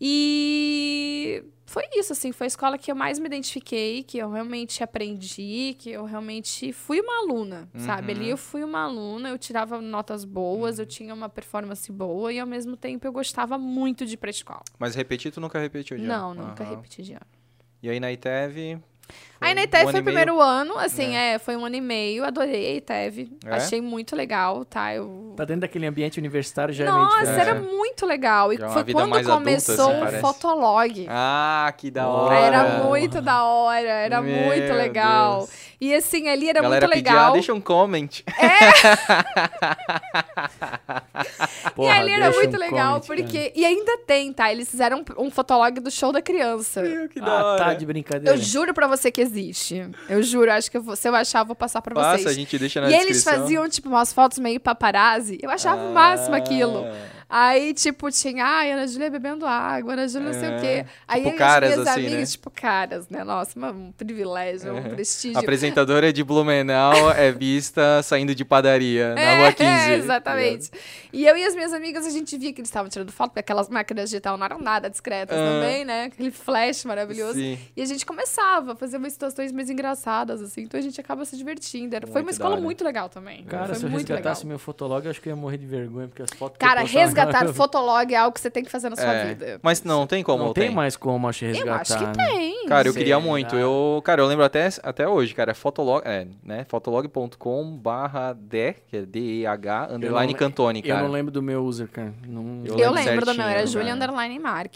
E 0.01 1.45
foi 1.67 1.85
isso, 1.95 2.13
assim, 2.13 2.33
foi 2.33 2.47
a 2.47 2.49
escola 2.49 2.79
que 2.79 2.91
eu 2.91 2.97
mais 2.97 3.19
me 3.19 3.27
identifiquei, 3.27 4.03
que 4.03 4.17
eu 4.17 4.31
realmente 4.31 4.83
aprendi, 4.83 5.77
que 5.79 5.91
eu 5.91 6.05
realmente 6.05 6.73
fui 6.73 7.01
uma 7.01 7.19
aluna, 7.21 7.69
sabe? 7.77 8.13
Uhum. 8.13 8.19
Ali 8.19 8.29
eu 8.31 8.37
fui 8.37 8.65
uma 8.65 8.85
aluna, 8.85 9.29
eu 9.29 9.39
tirava 9.39 9.81
notas 9.81 10.25
boas, 10.25 10.79
eu 10.79 10.87
tinha 10.87 11.13
uma 11.13 11.29
performance 11.29 11.91
boa 11.93 12.33
e 12.33 12.39
ao 12.39 12.47
mesmo 12.47 12.77
tempo 12.77 13.07
eu 13.07 13.13
gostava 13.13 13.59
muito 13.59 14.07
de 14.07 14.15
ir 14.15 14.17
pra 14.17 14.31
escola. 14.31 14.63
Mas 14.79 14.95
repetir, 14.95 15.31
tu 15.31 15.41
nunca 15.41 15.59
repetiu 15.59 15.99
de 15.99 16.05
ano? 16.05 16.13
Não, 16.13 16.35
nunca 16.35 16.65
Aham. 16.65 16.77
repeti 16.77 17.03
de 17.03 17.13
ano. 17.13 17.27
E 17.83 17.91
aí 17.91 18.01
na 18.01 18.11
ITEV... 18.13 18.81
Aí 19.41 19.55
na 19.55 19.61
um 19.61 19.65
ITEV 19.65 19.83
ano 19.83 19.91
foi 19.93 20.01
e 20.01 20.03
o 20.03 20.05
meio? 20.05 20.17
primeiro 20.17 20.41
ano, 20.41 20.79
assim, 20.79 21.15
é. 21.15 21.39
foi 21.39 21.57
um 21.57 21.65
ano 21.65 21.77
e 21.77 21.81
meio, 21.81 22.25
adorei 22.25 22.73
a 22.73 22.75
ITEV, 22.77 23.31
É? 23.47 23.55
achei 23.55 23.81
muito 23.81 24.17
legal, 24.17 24.65
tá? 24.65 24.93
Eu... 24.95 25.33
Tá 25.37 25.45
dentro 25.45 25.61
daquele 25.63 25.87
ambiente 25.87 26.19
universitário 26.19 26.75
já 26.75 26.85
é 26.85 26.91
meio 26.91 26.99
Nossa, 27.05 27.31
era 27.31 27.51
É. 27.53 27.55
muito 27.55 28.05
legal. 28.05 28.53
E 28.53 28.57
Já 28.57 28.67
é 28.67 28.71
foi 28.71 28.85
quando 28.93 29.09
mais 29.11 29.27
adulta, 29.29 29.45
começou 29.45 29.89
assim, 29.91 29.97
o 29.97 30.01
parece. 30.05 30.21
Fotolog. 30.21 31.07
Ah, 31.09 31.73
que 31.77 31.91
da 31.91 32.09
hora! 32.09 32.35
Era 32.37 32.65
muito 32.85 33.21
da 33.21 33.45
hora, 33.45 33.89
era 33.89 34.21
Meu 34.21 34.35
muito 34.47 34.73
legal. 34.75 35.39
Deus. 35.39 35.51
E 35.81 35.95
assim, 35.95 36.29
ali 36.29 36.49
era 36.49 36.61
Galera 36.61 36.87
muito 36.89 36.97
pedia, 36.97 37.13
legal. 37.13 37.29
ah, 37.31 37.33
deixa 37.33 37.55
um 37.55 37.61
comment. 37.61 38.09
e 41.67 41.71
Porra, 41.75 41.95
ali 41.95 42.11
era 42.13 42.31
muito 42.33 42.57
um 42.57 42.59
legal, 42.61 43.01
comment, 43.01 43.07
porque. 43.07 43.53
E 43.55 43.65
ainda 43.65 43.99
tem, 43.99 44.33
tá? 44.33 44.51
Eles 44.51 44.69
fizeram 44.69 45.05
um, 45.17 45.27
um 45.27 45.31
fotolog 45.31 45.79
do 45.81 45.91
show 45.91 46.11
da 46.13 46.21
criança. 46.21 46.83
Meu, 46.83 47.09
que 47.09 47.21
da 47.21 47.27
Ah, 47.31 47.45
hora. 47.45 47.65
tá 47.65 47.75
de 47.75 47.87
brincadeira. 47.87 48.37
Eu 48.37 48.41
juro 48.43 48.75
pra 48.75 48.87
você 48.89 49.11
que 49.13 49.21
existe. 49.29 49.89
Eu 50.09 50.23
juro, 50.23 50.51
acho 50.51 50.71
que 50.71 50.77
eu 50.77 50.83
vou- 50.83 50.97
se 50.97 51.09
eu 51.09 51.15
achar, 51.15 51.41
eu 51.41 51.47
vou 51.47 51.55
passar 51.57 51.81
pra 51.83 51.95
Passa, 51.95 52.19
vocês. 52.23 52.27
a 52.27 52.33
gente 52.35 52.59
deixa 52.59 52.81
na 52.81 52.91
E 52.91 52.95
eles 52.95 53.07
descrição. 53.19 53.43
faziam, 53.43 53.69
tipo, 53.69 53.89
umas 53.89 54.13
fotos 54.13 54.39
meio 54.39 54.59
paparazzi. 54.59 55.39
Eu 55.43 55.51
achava 55.51 55.83
o 55.89 55.93
máximo 55.93 56.35
aquilo. 56.35 56.85
Ah. 57.29 57.49
Aí, 57.49 57.75
tipo, 57.75 58.11
tinha, 58.11 58.45
ai, 58.45 58.73
Ana 58.73 58.87
Júlia 58.87 59.11
bebendo 59.11 59.45
água, 59.47 59.93
Ana 59.93 60.09
Júlia 60.09 60.33
não 60.33 60.39
sei 60.41 60.49
o 60.49 60.53
É. 60.53 60.61
quê. 60.61 60.87
Aí 61.07 61.23
Tipo 61.25 61.37
caras, 61.37 61.71
as 61.71 61.77
minhas 61.77 61.89
assim, 61.89 62.01
amigas, 62.01 62.19
né? 62.21 62.27
tipo, 62.27 62.51
caras, 62.51 63.09
né? 63.09 63.25
Nossa, 63.25 63.59
um 63.71 63.93
privilégio, 63.93 64.75
um 64.75 64.83
prestígio. 64.95 65.37
A 65.37 65.41
apresentadora 65.41 66.13
de 66.13 66.25
Blumenau 66.25 67.11
é 67.13 67.31
vista 67.33 68.03
saindo 68.03 68.35
de 68.35 68.45
padaria 68.45 69.15
na 69.15 69.37
rua 69.39 69.53
15. 69.55 69.63
É, 69.71 69.95
exatamente. 69.97 70.71
E 71.13 71.27
eu 71.27 71.37
e 71.37 71.45
as 71.45 71.55
minhas 71.55 71.73
amigas, 71.73 72.07
a 72.07 72.11
gente 72.11 72.37
via 72.39 72.53
que 72.53 72.61
eles 72.61 72.69
estavam 72.69 72.89
tirando 72.89 73.13
foto, 73.13 73.31
porque 73.31 73.41
aquelas 73.41 73.69
máquinas 73.69 74.11
digital 74.11 74.37
não 74.39 74.45
eram 74.47 74.59
nada 74.61 74.89
discretas 74.89 75.37
Ah. 75.39 75.45
também, 75.61 75.85
né? 75.85 76.05
Aquele 76.05 76.31
flash 76.31 76.85
maravilhoso. 76.85 77.35
Sim. 77.35 77.59
E 77.77 77.83
a 77.83 77.85
gente 77.87 78.05
começava 78.07 78.73
a 78.73 78.77
fazer 78.77 78.97
umas 78.97 79.13
situações 79.13 79.53
mais 79.53 79.69
engraçadas, 79.71 80.41
assim. 80.43 80.63
Então 80.63 80.79
a 80.79 80.83
gente 80.83 81.01
acaba 81.01 81.25
se 81.25 81.37
divertindo. 81.37 81.95
Era- 81.95 82.07
Foi 82.07 82.23
uma 82.23 82.31
escola 82.31 82.57
muito 82.57 82.83
legal 82.85 83.09
também. 83.09 83.45
Cara, 83.45 83.67
Foi 83.67 83.75
se 83.75 83.85
eu 83.85 83.91
muito 83.91 84.03
legal. 84.05 84.17
resgatasse 84.17 84.47
meu 84.47 84.59
fotolog, 84.59 85.05
eu 85.05 85.11
acho 85.11 85.21
que 85.21 85.29
eu 85.29 85.33
ia 85.33 85.37
morrer 85.37 85.59
de 85.59 85.67
vergonha, 85.67 86.09
porque 86.09 86.23
as 86.23 86.31
fotos 86.31 86.57
que 86.59 86.65
eu 86.65 86.69
Cara, 86.69 86.85
resgatar 87.27 87.49
fotolog 87.55 88.13
é 88.13 88.17
algo 88.17 88.33
que 88.35 88.41
você 88.41 88.51
tem 88.51 88.65
que 88.65 88.71
fazer 88.71 88.89
na 88.91 88.97
sua 88.97 89.13
É. 89.13 89.25
vida. 89.27 89.61
Mas 89.63 89.83
não 89.83 90.07
tem 90.07 90.23
como. 90.23 90.39
Não 90.39 90.47
ou 90.49 90.55
tem 90.55 90.71
mais 90.71 90.97
como, 90.97 91.29
acho, 91.29 91.45
Eu 91.45 91.49
resgatar. 91.55 91.81
acho 91.81 91.99
que 91.99 92.05
né? 92.07 92.13
tem. 92.29 92.67
Cara, 92.67 92.89
eu 92.89 92.93
queria 92.93 93.17
Será? 93.17 93.21
muito. 93.21 93.57
Eu, 93.57 94.01
cara, 94.05 94.21
eu 94.23 94.27
lembro 94.27 94.45
até, 94.45 94.69
até 94.83 95.09
hoje, 95.09 95.35
cara, 95.35 95.51
é 95.51 95.55
fotolog, 95.55 96.03
é, 96.07 96.27
né, 96.43 96.65
fotolog.com 96.69 97.77
barra 97.77 98.33
D, 98.33 98.75
que 98.89 98.97
é 98.99 99.03
D-E-H, 99.03 99.89
underline 99.93 100.35
Cantone, 100.35 100.81
Eu 100.85 100.95
cara. 100.95 101.03
não 101.07 101.13
lembro 101.13 101.33
do 101.33 101.43
meu 101.43 101.65
user, 101.65 101.89
cara. 101.89 102.13
Não... 102.27 102.63
Eu 102.65 102.79
Eu, 102.79 102.91
lembro 102.93 103.11
lembro 103.11 103.27
do 103.27 103.35
meu, 103.35 103.47
era 103.47 103.67
Julia. 103.67 103.95
Underline 103.95 104.39
Mark. 104.39 104.75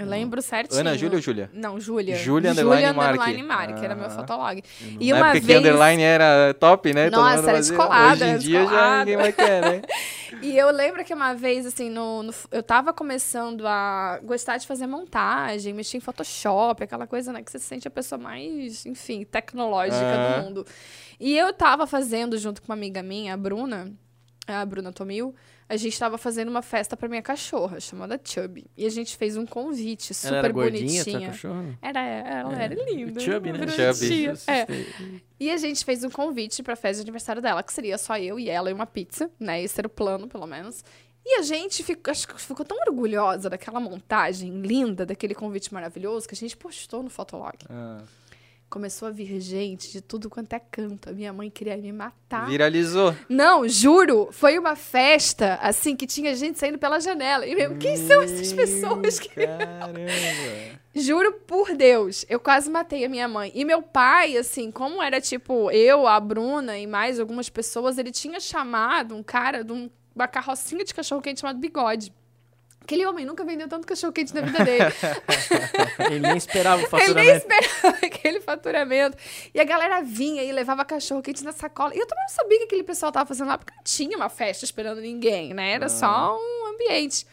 Eu 0.00 0.06
lembro 0.06 0.40
certinho. 0.42 0.80
Ana 0.80 0.96
Júlia 0.96 1.16
ou 1.16 1.22
Júlia? 1.22 1.50
Não, 1.52 1.78
Júlia. 1.78 2.16
Júlia 2.16 2.52
Underline 2.52 2.92
Mark. 2.92 3.10
Underline 3.20 3.42
Mark, 3.42 3.82
era 3.84 3.94
meu 3.94 4.06
Ah. 4.06 4.10
fotolog. 4.10 4.62
E 4.98 5.12
Na 5.12 5.18
uma 5.18 5.32
vez... 5.32 5.44
que 5.44 5.54
underline 5.54 6.02
era 6.02 6.54
top, 6.54 6.92
né? 6.94 7.10
Nossa, 7.10 7.32
era 7.34 7.42
fazia. 7.42 7.60
descolado, 7.76 8.12
Hoje 8.24 8.24
em 8.24 8.38
dia 8.38 8.58
já 8.58 8.64
descolado. 8.64 8.98
ninguém 9.00 9.16
mais 9.16 9.34
quer, 9.34 9.60
né? 9.62 9.82
E 10.42 10.56
eu 10.56 10.70
lembro 10.70 11.04
que 11.04 11.12
uma 11.12 11.34
vez, 11.34 11.66
assim, 11.66 11.90
no, 11.90 12.22
no- 12.22 12.32
eu 12.52 12.62
tava 12.62 12.92
começando 12.94 13.66
a 13.66 14.20
gostar 14.22 14.56
de 14.56 14.66
fazer 14.66 14.86
montagem, 14.86 15.74
mexer 15.74 15.96
em 15.98 16.00
Photoshop, 16.00 16.84
aquela 16.84 17.06
coisa, 17.06 17.30
né? 17.32 17.42
Que 17.42 17.50
você 17.50 17.58
se 17.58 17.66
sente 17.66 17.86
a 17.86 17.90
pessoa 17.90 18.18
mais, 18.18 18.86
enfim, 18.86 19.24
tecnológica 19.24 20.00
do 20.38 20.42
mundo. 20.44 20.66
E 21.18 21.36
eu 21.36 21.52
tava 21.52 21.86
fazendo, 21.86 22.38
junto 22.38 22.62
com 22.62 22.68
uma 22.68 22.74
amiga 22.76 23.02
minha, 23.02 23.34
a 23.34 23.36
Bruna, 23.36 23.92
a 24.46 24.64
Bruna 24.64 24.92
Tomil, 24.92 25.34
a 25.70 25.76
gente 25.76 25.92
estava 25.92 26.18
fazendo 26.18 26.48
uma 26.48 26.62
festa 26.62 26.96
para 26.96 27.08
minha 27.08 27.22
cachorra, 27.22 27.78
chamada 27.78 28.20
Chubby. 28.24 28.66
E 28.76 28.84
a 28.84 28.90
gente 28.90 29.16
fez 29.16 29.36
um 29.36 29.46
convite 29.46 30.12
super 30.12 30.28
ela 30.34 30.38
era 30.38 30.52
bonitinha. 30.52 31.04
Gordinha, 31.04 31.28
cachorra? 31.28 31.78
Era, 31.80 32.00
ela 32.00 32.60
é. 32.60 32.64
era 32.64 32.74
linda. 32.74 33.20
Chubby, 33.20 33.52
né? 33.52 33.68
Chubby. 33.68 34.26
É. 34.48 34.66
E 35.38 35.48
a 35.48 35.56
gente 35.56 35.84
fez 35.84 36.02
um 36.02 36.10
convite 36.10 36.60
para 36.60 36.72
a 36.72 36.76
festa 36.76 36.96
de 36.96 37.02
aniversário 37.02 37.40
dela, 37.40 37.62
que 37.62 37.72
seria 37.72 37.96
só 37.98 38.18
eu 38.18 38.36
e 38.36 38.50
ela 38.50 38.68
e 38.68 38.72
uma 38.72 38.84
pizza, 38.84 39.30
né? 39.38 39.62
Esse 39.62 39.80
era 39.80 39.86
o 39.86 39.90
plano, 39.90 40.26
pelo 40.26 40.44
menos. 40.44 40.84
E 41.24 41.38
a 41.38 41.42
gente 41.42 41.84
ficou, 41.84 42.10
acho 42.10 42.26
que 42.26 42.40
ficou 42.40 42.66
tão 42.66 42.76
orgulhosa 42.88 43.48
daquela 43.48 43.78
montagem 43.78 44.62
linda, 44.62 45.06
daquele 45.06 45.36
convite 45.36 45.72
maravilhoso, 45.72 46.26
que 46.26 46.34
a 46.34 46.36
gente 46.36 46.56
postou 46.56 47.00
no 47.00 47.10
Fotolog. 47.10 47.56
Ah 47.70 48.02
começou 48.70 49.08
a 49.08 49.10
vir 49.10 49.40
gente 49.40 49.90
de 49.90 50.00
tudo 50.00 50.30
quanto 50.30 50.52
é 50.52 50.60
canto. 50.60 51.10
A 51.10 51.12
minha 51.12 51.32
mãe 51.32 51.50
queria 51.50 51.76
me 51.76 51.92
matar. 51.92 52.46
Viralizou. 52.46 53.14
Não, 53.28 53.68
juro, 53.68 54.28
foi 54.30 54.56
uma 54.58 54.76
festa, 54.76 55.58
assim, 55.60 55.96
que 55.96 56.06
tinha 56.06 56.34
gente 56.36 56.58
saindo 56.58 56.78
pela 56.78 57.00
janela. 57.00 57.44
E 57.44 57.54
mesmo, 57.54 57.76
quem 57.76 57.96
são 57.96 58.22
essas 58.22 58.52
pessoas? 58.52 59.18
Que... 59.18 59.28
Caramba! 59.28 59.98
juro 60.94 61.32
por 61.46 61.74
Deus, 61.74 62.24
eu 62.28 62.38
quase 62.38 62.70
matei 62.70 63.04
a 63.04 63.08
minha 63.08 63.26
mãe. 63.26 63.50
E 63.54 63.64
meu 63.64 63.82
pai, 63.82 64.36
assim, 64.36 64.70
como 64.70 65.02
era 65.02 65.20
tipo 65.20 65.68
eu, 65.72 66.06
a 66.06 66.20
Bruna 66.20 66.78
e 66.78 66.86
mais 66.86 67.18
algumas 67.18 67.48
pessoas, 67.48 67.98
ele 67.98 68.12
tinha 68.12 68.38
chamado 68.38 69.16
um 69.16 69.22
cara 69.22 69.64
de 69.64 69.72
um, 69.72 69.90
uma 70.14 70.28
carrocinha 70.28 70.84
de 70.84 70.94
cachorro-quente 70.94 71.40
chamado 71.40 71.58
Bigode. 71.58 72.12
Aquele 72.82 73.06
homem 73.06 73.24
nunca 73.24 73.44
vendeu 73.44 73.68
tanto 73.68 73.86
cachorro-quente 73.86 74.34
na 74.34 74.40
vida 74.40 74.64
dele. 74.64 74.84
Ele 76.10 76.18
nem 76.18 76.36
esperava 76.36 76.82
o 76.82 76.88
faturamento. 76.88 77.20
Ele 77.20 77.28
nem 77.28 77.36
esperava 77.36 77.98
aquele 78.06 78.40
faturamento. 78.40 79.16
E 79.54 79.60
a 79.60 79.64
galera 79.64 80.00
vinha 80.02 80.42
e 80.42 80.50
levava 80.50 80.84
cachorro-quente 80.84 81.44
na 81.44 81.52
sacola. 81.52 81.94
E 81.94 81.98
eu 81.98 82.06
também 82.06 82.24
não 82.24 82.34
sabia 82.34 82.58
que 82.58 82.64
aquele 82.64 82.82
pessoal 82.82 83.12
tava 83.12 83.26
fazendo 83.26 83.48
lá, 83.48 83.58
porque 83.58 83.72
não 83.76 83.84
tinha 83.84 84.16
uma 84.16 84.28
festa 84.28 84.64
esperando 84.64 85.00
ninguém, 85.00 85.54
né? 85.54 85.72
Era 85.72 85.86
ah. 85.86 85.88
só 85.88 86.36
um 86.36 86.74
ambiente. 86.74 87.26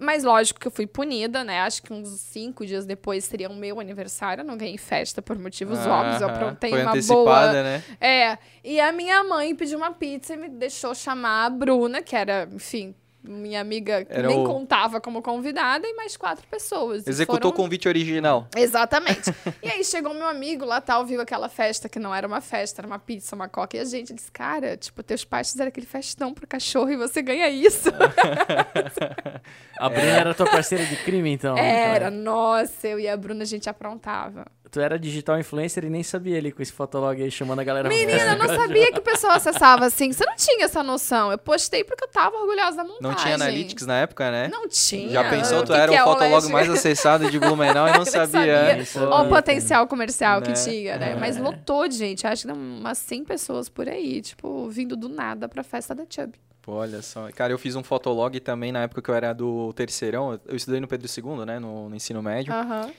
Mas 0.00 0.24
lógico 0.24 0.58
que 0.58 0.66
eu 0.66 0.70
fui 0.70 0.86
punida, 0.86 1.44
né? 1.44 1.60
Acho 1.60 1.82
que 1.82 1.92
uns 1.92 2.08
cinco 2.08 2.64
dias 2.64 2.86
depois 2.86 3.22
seria 3.24 3.50
o 3.50 3.54
meu 3.54 3.78
aniversário. 3.78 4.40
Eu 4.40 4.46
não 4.46 4.56
ganhei 4.56 4.78
festa 4.78 5.20
por 5.20 5.38
motivos 5.38 5.78
ah, 5.80 6.00
óbvios. 6.00 6.22
Eu 6.22 6.28
aprontei 6.28 6.72
uma 6.72 6.94
boa. 7.02 7.52
Né? 7.52 7.82
É. 8.00 8.38
E 8.64 8.80
a 8.80 8.92
minha 8.92 9.22
mãe 9.24 9.54
pediu 9.54 9.76
uma 9.76 9.92
pizza 9.92 10.32
e 10.32 10.36
me 10.38 10.48
deixou 10.48 10.94
chamar 10.94 11.44
a 11.44 11.50
Bruna, 11.50 12.00
que 12.00 12.16
era, 12.16 12.48
enfim, 12.50 12.94
minha 13.22 13.60
amiga 13.60 14.06
Era 14.08 14.28
nem 14.28 14.38
o... 14.38 14.44
contava 14.44 15.00
como 15.00 15.20
convidada 15.20 15.86
e 15.86 15.94
mais 15.94 16.16
quatro 16.16 16.46
pessoas. 16.48 17.06
Executou 17.06 17.50
o 17.50 17.52
foram... 17.52 17.64
convite 17.64 17.88
original. 17.88 18.48
Exatamente. 18.56 19.32
e 19.62 19.68
aí 19.68 19.84
chegou 19.84 20.14
meu 20.14 20.26
amigo 20.26 20.64
lá, 20.64 20.80
tal, 20.80 21.04
viu 21.04 21.20
aquela 21.20 21.48
festa 21.48 21.88
que 21.88 21.98
não 21.98 22.14
era 22.14 22.26
uma 22.26 22.40
festa, 22.40 22.80
era 22.80 22.86
uma 22.86 22.98
pizza, 22.98 23.36
uma 23.36 23.48
coca. 23.48 23.76
E 23.76 23.80
a 23.80 23.84
gente 23.84 24.14
disse, 24.14 24.30
cara, 24.32 24.76
tipo, 24.76 25.02
teus 25.02 25.24
pais 25.24 25.50
fizeram 25.50 25.68
aquele 25.68 25.86
festão 25.86 26.32
pro 26.32 26.46
cachorro 26.46 26.90
e 26.90 26.96
você 26.96 27.20
ganha 27.20 27.48
isso. 27.48 27.90
a 29.78 29.88
Bruna 29.88 30.06
era 30.06 30.34
tua 30.34 30.46
parceira 30.46 30.84
de 30.84 30.96
crime, 30.96 31.30
então? 31.30 31.56
Era, 31.56 32.10
nossa, 32.10 32.88
eu 32.88 32.98
e 32.98 33.08
a 33.08 33.16
Bruna 33.16 33.42
a 33.42 33.46
gente 33.46 33.68
aprontava. 33.68 34.46
Tu 34.70 34.78
era 34.78 34.96
digital 34.96 35.36
influencer 35.38 35.84
e 35.84 35.90
nem 35.90 36.02
sabia 36.02 36.38
ele 36.38 36.52
com 36.52 36.62
esse 36.62 36.70
fotolog 36.70 37.20
aí 37.20 37.30
chamando 37.30 37.58
a 37.58 37.64
galera. 37.64 37.88
Menina, 37.88 38.34
eu 38.34 38.38
não 38.38 38.46
sabia 38.46 38.92
que 38.92 39.00
o 39.00 39.02
pessoal 39.02 39.32
acessava 39.36 39.84
assim. 39.86 40.12
Você 40.12 40.24
não 40.24 40.36
tinha 40.36 40.64
essa 40.64 40.80
noção. 40.80 41.32
Eu 41.32 41.38
postei 41.38 41.82
porque 41.82 42.04
eu 42.04 42.08
tava 42.08 42.36
orgulhosa 42.36 42.76
da 42.76 42.84
montagem. 42.84 43.02
Não 43.02 43.14
tinha 43.16 43.34
analytics 43.34 43.84
na 43.84 43.98
época, 43.98 44.30
né? 44.30 44.48
Não 44.48 44.68
tinha. 44.68 45.10
Já 45.10 45.28
pensou, 45.28 45.64
tu 45.64 45.72
era 45.72 45.90
o, 45.90 45.94
o 45.94 45.98
fotolog 46.04 46.48
mais 46.50 46.70
acessado 46.70 47.28
de 47.28 47.38
Blumenau 47.40 47.88
e 47.88 47.92
não 47.98 48.04
sabia. 48.04 48.84
sabia. 48.84 49.08
Olha 49.10 49.26
o 49.26 49.28
potencial 49.28 49.88
comercial 49.88 50.40
né? 50.40 50.46
que 50.46 50.52
tinha, 50.52 50.96
né? 50.98 51.16
Mas 51.18 51.36
é. 51.36 51.40
lotou 51.40 51.88
de 51.88 51.96
gente. 51.96 52.24
Acho 52.24 52.46
que 52.46 52.52
umas 52.52 52.98
100 52.98 53.24
pessoas 53.24 53.68
por 53.68 53.88
aí, 53.88 54.22
tipo, 54.22 54.68
vindo 54.68 54.96
do 54.96 55.08
nada 55.08 55.48
pra 55.48 55.64
festa 55.64 55.96
da 55.96 56.04
Chubby. 56.08 56.38
Pô, 56.62 56.74
olha 56.74 57.02
só. 57.02 57.28
Cara, 57.32 57.52
eu 57.52 57.58
fiz 57.58 57.74
um 57.74 57.82
fotolog 57.82 58.38
também 58.38 58.70
na 58.70 58.82
época 58.82 59.02
que 59.02 59.10
eu 59.10 59.14
era 59.14 59.32
do 59.32 59.72
terceirão. 59.72 60.38
Eu 60.46 60.54
estudei 60.54 60.78
no 60.78 60.86
Pedro 60.86 61.08
II, 61.08 61.44
né? 61.44 61.58
No, 61.58 61.88
no 61.88 61.96
ensino 61.96 62.22
médio. 62.22 62.52
Aham. 62.52 62.84
Uhum. 62.84 62.92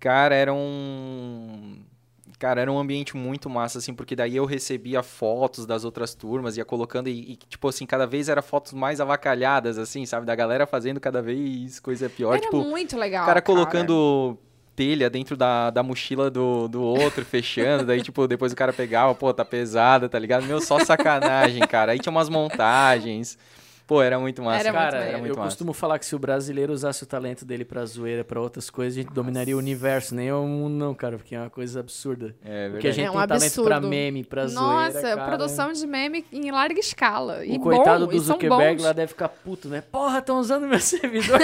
Cara, 0.00 0.34
era 0.34 0.52
um. 0.52 1.78
Cara, 2.38 2.60
era 2.60 2.70
um 2.70 2.78
ambiente 2.78 3.16
muito 3.16 3.50
massa, 3.50 3.78
assim, 3.78 3.92
porque 3.92 4.14
daí 4.14 4.36
eu 4.36 4.44
recebia 4.44 5.02
fotos 5.02 5.66
das 5.66 5.84
outras 5.84 6.14
turmas, 6.14 6.56
ia 6.56 6.64
colocando, 6.64 7.08
e, 7.08 7.32
e, 7.32 7.36
tipo 7.36 7.66
assim, 7.66 7.84
cada 7.84 8.06
vez 8.06 8.28
era 8.28 8.40
fotos 8.40 8.72
mais 8.72 9.00
avacalhadas, 9.00 9.76
assim, 9.76 10.06
sabe? 10.06 10.24
Da 10.24 10.36
galera 10.36 10.64
fazendo 10.64 11.00
cada 11.00 11.20
vez 11.20 11.80
coisa 11.80 12.08
pior. 12.08 12.34
Era 12.34 12.42
tipo, 12.42 12.62
muito 12.62 12.96
legal. 12.96 13.26
Cara, 13.26 13.40
cara. 13.40 13.42
colocando 13.42 14.38
telha 14.76 15.10
dentro 15.10 15.36
da, 15.36 15.70
da 15.70 15.82
mochila 15.82 16.30
do, 16.30 16.68
do 16.68 16.80
outro, 16.80 17.24
fechando, 17.24 17.84
daí, 17.84 18.00
tipo, 18.00 18.28
depois 18.28 18.52
o 18.52 18.56
cara 18.56 18.72
pegava, 18.72 19.12
pô, 19.16 19.34
tá 19.34 19.44
pesada, 19.44 20.08
tá 20.08 20.16
ligado? 20.16 20.46
Meu, 20.46 20.60
só 20.60 20.78
sacanagem, 20.78 21.66
cara. 21.66 21.90
Aí 21.90 21.98
tinha 21.98 22.12
umas 22.12 22.28
montagens. 22.28 23.36
Pô, 23.88 24.02
era 24.02 24.18
muito 24.18 24.42
massa. 24.42 24.60
Era 24.68 24.72
cara, 24.72 24.96
muito 24.98 25.08
era 25.08 25.18
muito 25.18 25.32
eu 25.32 25.36
massa. 25.36 25.48
costumo 25.48 25.72
falar 25.72 25.98
que 25.98 26.04
se 26.04 26.14
o 26.14 26.18
brasileiro 26.18 26.74
usasse 26.74 27.02
o 27.02 27.06
talento 27.06 27.42
dele 27.42 27.64
pra 27.64 27.86
zoeira, 27.86 28.22
pra 28.22 28.38
outras 28.38 28.68
coisas, 28.68 28.98
a 28.98 29.02
gente 29.02 29.14
dominaria 29.14 29.56
o 29.56 29.58
universo. 29.58 30.14
Nem 30.14 30.30
o 30.30 30.42
mundo, 30.46 30.74
não, 30.74 30.94
cara, 30.94 31.16
porque 31.16 31.34
é 31.34 31.40
uma 31.40 31.48
coisa 31.48 31.80
absurda. 31.80 32.34
É 32.44 32.48
verdade. 32.48 32.72
Porque 32.72 32.88
a 32.88 32.92
gente 32.92 33.06
é 33.06 33.10
um 33.10 33.14
tem 33.14 33.22
absurdo. 33.22 33.68
talento 33.70 33.80
pra 33.80 33.80
meme, 33.88 34.24
pra 34.24 34.42
Nossa, 34.46 34.90
zoeira, 35.00 35.16
Nossa, 35.16 35.26
produção 35.30 35.72
de 35.72 35.86
meme 35.86 36.22
em 36.30 36.50
larga 36.50 36.78
escala. 36.78 37.46
E 37.46 37.56
o 37.56 37.60
coitado 37.60 38.04
bom, 38.06 38.12
do 38.12 38.20
Zuckerberg 38.20 38.82
lá 38.82 38.92
deve 38.92 39.08
ficar 39.08 39.30
puto, 39.30 39.68
né? 39.68 39.82
Porra, 39.90 40.18
estão 40.18 40.38
usando 40.38 40.66
meu 40.68 40.80
servidor. 40.80 41.38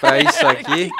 pra 0.00 0.18
isso 0.20 0.44
aqui. 0.44 0.90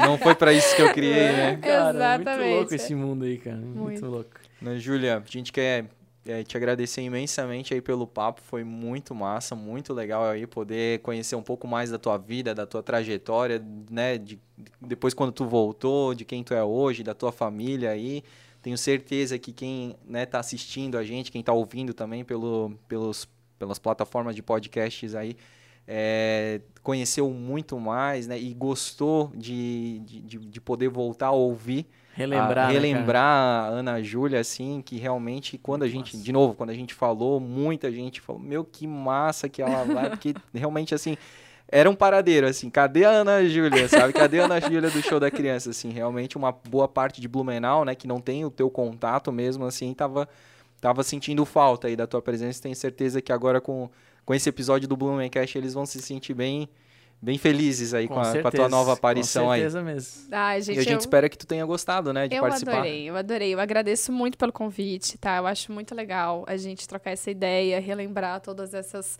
não 0.00 0.18
foi 0.18 0.34
pra 0.34 0.52
isso 0.52 0.74
que 0.74 0.82
eu 0.82 0.92
criei, 0.92 1.30
né? 1.30 1.58
Cara, 1.62 1.90
Exatamente. 1.90 2.40
muito 2.40 2.56
louco 2.56 2.74
esse 2.74 2.92
mundo 2.92 3.24
aí, 3.24 3.38
cara. 3.38 3.56
Muito, 3.56 3.78
muito 3.78 4.06
louco. 4.06 4.30
Júlia, 4.78 5.18
a 5.18 5.30
gente 5.30 5.52
quer 5.52 5.84
é, 6.26 6.42
te 6.42 6.56
agradecer 6.56 7.02
imensamente 7.02 7.72
aí 7.72 7.80
pelo 7.80 8.06
papo, 8.06 8.40
foi 8.40 8.64
muito 8.64 9.14
massa, 9.14 9.54
muito 9.54 9.94
legal 9.94 10.24
aí 10.24 10.46
poder 10.46 11.00
conhecer 11.00 11.36
um 11.36 11.42
pouco 11.42 11.66
mais 11.66 11.90
da 11.90 11.98
tua 11.98 12.18
vida, 12.18 12.54
da 12.54 12.66
tua 12.66 12.82
trajetória, 12.82 13.64
né, 13.90 14.18
de, 14.18 14.38
depois 14.80 15.14
quando 15.14 15.32
tu 15.32 15.46
voltou, 15.46 16.14
de 16.14 16.24
quem 16.24 16.42
tu 16.42 16.54
é 16.54 16.62
hoje, 16.62 17.02
da 17.02 17.14
tua 17.14 17.32
família 17.32 17.90
aí. 17.90 18.22
Tenho 18.60 18.76
certeza 18.76 19.38
que 19.38 19.52
quem 19.52 19.94
né, 20.04 20.26
tá 20.26 20.40
assistindo 20.40 20.98
a 20.98 21.04
gente, 21.04 21.30
quem 21.30 21.40
está 21.40 21.52
ouvindo 21.52 21.94
também 21.94 22.24
pelo, 22.24 22.72
pelos, 22.88 23.28
pelas 23.58 23.78
plataformas 23.78 24.34
de 24.34 24.42
podcasts 24.42 25.14
aí, 25.14 25.36
é, 25.86 26.60
conheceu 26.82 27.30
muito 27.30 27.78
mais, 27.78 28.26
né, 28.26 28.38
e 28.38 28.52
gostou 28.52 29.30
de, 29.34 30.00
de, 30.00 30.38
de 30.38 30.60
poder 30.60 30.88
voltar 30.88 31.28
a 31.28 31.32
ouvir 31.32 31.86
relembrar, 32.16 32.68
a, 32.68 32.70
relembrar 32.70 33.62
né, 33.70 33.76
a 33.76 33.78
Ana 33.80 34.02
Júlia, 34.02 34.40
assim, 34.40 34.80
que 34.80 34.96
realmente, 34.96 35.58
quando 35.58 35.82
a 35.82 35.88
gente, 35.88 36.16
de 36.16 36.32
novo, 36.32 36.54
quando 36.54 36.70
a 36.70 36.74
gente 36.74 36.94
falou, 36.94 37.38
muita 37.38 37.92
gente 37.92 38.22
falou, 38.22 38.40
meu, 38.40 38.64
que 38.64 38.86
massa 38.86 39.50
que 39.50 39.60
ela 39.60 39.84
vai, 39.84 40.08
porque 40.08 40.34
realmente, 40.54 40.94
assim, 40.94 41.18
era 41.68 41.90
um 41.90 41.94
paradeiro, 41.94 42.46
assim, 42.46 42.70
cadê 42.70 43.04
a 43.04 43.10
Ana 43.10 43.44
Júlia, 43.46 43.86
sabe? 43.86 44.14
Cadê 44.14 44.40
a 44.40 44.46
Ana 44.46 44.58
Júlia 44.60 44.88
do 44.88 45.02
show 45.02 45.20
da 45.20 45.30
criança, 45.30 45.70
assim, 45.70 45.90
realmente 45.90 46.38
uma 46.38 46.52
boa 46.52 46.88
parte 46.88 47.20
de 47.20 47.28
Blumenau, 47.28 47.84
né, 47.84 47.94
que 47.94 48.08
não 48.08 48.18
tem 48.18 48.46
o 48.46 48.50
teu 48.50 48.70
contato 48.70 49.30
mesmo, 49.30 49.66
assim, 49.66 49.92
tava, 49.92 50.26
tava 50.80 51.02
sentindo 51.02 51.44
falta 51.44 51.86
aí 51.86 51.96
da 51.96 52.06
tua 52.06 52.22
presença, 52.22 52.62
tenho 52.62 52.74
certeza 52.74 53.20
que 53.20 53.30
agora 53.30 53.60
com, 53.60 53.90
com 54.24 54.32
esse 54.32 54.48
episódio 54.48 54.88
do 54.88 54.96
Blumencast 54.96 55.58
eles 55.58 55.74
vão 55.74 55.84
se 55.84 56.00
sentir 56.00 56.32
bem 56.32 56.66
bem 57.20 57.38
felizes 57.38 57.94
aí 57.94 58.06
com, 58.06 58.14
com, 58.14 58.20
a, 58.20 58.24
certeza, 58.24 58.42
com, 58.42 58.48
a, 58.48 58.50
tua 58.50 58.68
nova 58.68 58.92
aparição 58.92 59.50
aí. 59.50 59.62
Com 59.62 59.70
certeza 59.70 59.78
aí. 59.78 59.84
mesmo. 59.84 60.28
Ai, 60.30 60.62
gente, 60.62 60.76
e 60.76 60.78
a 60.78 60.82
gente 60.82 60.92
eu... 60.92 60.98
espera 60.98 61.28
que 61.28 61.38
tu 61.38 61.46
tenha 61.46 61.64
gostado, 61.64 62.12
né, 62.12 62.28
de 62.28 62.36
eu 62.36 62.42
participar. 62.42 62.72
Eu 62.72 62.78
adorei, 62.78 63.10
eu 63.10 63.16
adorei. 63.16 63.54
Eu 63.54 63.60
agradeço 63.60 64.12
muito 64.12 64.38
pelo 64.38 64.52
convite, 64.52 65.18
tá? 65.18 65.36
Eu 65.36 65.46
acho 65.46 65.72
muito 65.72 65.94
legal 65.94 66.44
a 66.46 66.56
gente 66.56 66.86
trocar 66.86 67.10
essa 67.10 67.30
ideia, 67.30 67.80
relembrar 67.80 68.40
todas 68.40 68.74
essas... 68.74 69.18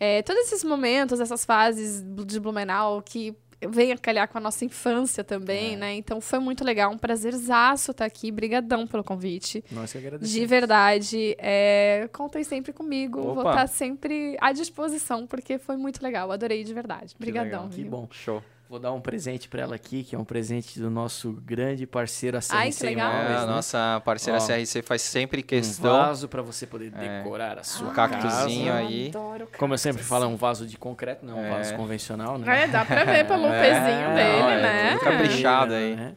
É, 0.00 0.22
todos 0.22 0.42
esses 0.44 0.62
momentos, 0.62 1.18
essas 1.18 1.44
fases 1.44 2.04
de 2.24 2.38
Blumenau 2.38 3.02
que 3.02 3.36
venha 3.66 3.96
calhar 3.96 4.28
com 4.28 4.38
a 4.38 4.40
nossa 4.40 4.64
infância 4.64 5.24
também, 5.24 5.74
é. 5.74 5.76
né? 5.76 5.94
Então 5.94 6.20
foi 6.20 6.38
muito 6.38 6.64
legal, 6.64 6.92
um 6.92 6.98
prazerzaço 6.98 7.90
estar 7.90 8.04
aqui. 8.04 8.30
Brigadão 8.30 8.86
pelo 8.86 9.02
convite. 9.02 9.64
Nós 9.70 9.92
que 9.92 9.98
agradecemos. 9.98 10.30
De 10.30 10.46
verdade. 10.46 11.36
É, 11.38 12.08
contem 12.12 12.44
sempre 12.44 12.72
comigo. 12.72 13.20
Opa. 13.20 13.34
Vou 13.34 13.50
estar 13.50 13.66
sempre 13.66 14.36
à 14.40 14.52
disposição, 14.52 15.26
porque 15.26 15.58
foi 15.58 15.76
muito 15.76 16.02
legal. 16.02 16.30
Adorei 16.30 16.62
de 16.62 16.72
verdade. 16.72 17.14
Brigadão. 17.18 17.68
Que, 17.68 17.82
que 17.82 17.84
bom. 17.84 18.08
Show. 18.10 18.42
Vou 18.68 18.78
dar 18.78 18.92
um 18.92 19.00
presente 19.00 19.48
para 19.48 19.62
ela 19.62 19.76
aqui, 19.76 20.04
que 20.04 20.14
é 20.14 20.18
um 20.18 20.26
presente 20.26 20.78
do 20.78 20.90
nosso 20.90 21.32
grande 21.32 21.86
parceiro 21.86 22.36
a 22.36 22.40
CRC 22.40 22.52
Ai, 22.54 22.70
que 22.70 22.84
legal. 22.84 23.10
Imóveis, 23.10 23.30
é, 23.30 23.36
a 23.36 23.46
né? 23.46 23.46
nossa 23.46 24.02
parceira 24.04 24.38
Ó, 24.38 24.46
CRC 24.46 24.82
faz 24.82 25.00
sempre 25.00 25.42
questão. 25.42 25.94
Um 25.94 25.98
vaso 25.98 26.28
para 26.28 26.42
você 26.42 26.66
poder 26.66 26.92
é. 26.94 27.22
decorar 27.22 27.56
é, 27.56 27.60
a 27.60 27.64
sua 27.64 27.88
um 27.88 27.94
cactuzinho 27.94 28.74
aí. 28.74 29.10
Como 29.56 29.72
eu 29.72 29.78
sempre 29.78 30.02
falo, 30.02 30.24
é 30.24 30.28
um 30.28 30.36
vaso 30.36 30.66
de 30.66 30.76
concreto, 30.76 31.24
não 31.24 31.38
é 31.38 31.46
um 31.46 31.50
vaso 31.54 31.74
convencional, 31.76 32.36
né? 32.36 32.64
É, 32.64 32.68
dá 32.68 32.84
para 32.84 33.04
ver 33.04 33.26
pelo 33.26 33.46
é, 33.48 33.58
pezinho 33.58 34.08
dele, 34.14 34.38
não, 34.38 34.48
né? 34.48 34.92
É 34.92 34.98
caprichado 34.98 35.72
aí. 35.72 35.96
Né? 35.96 36.16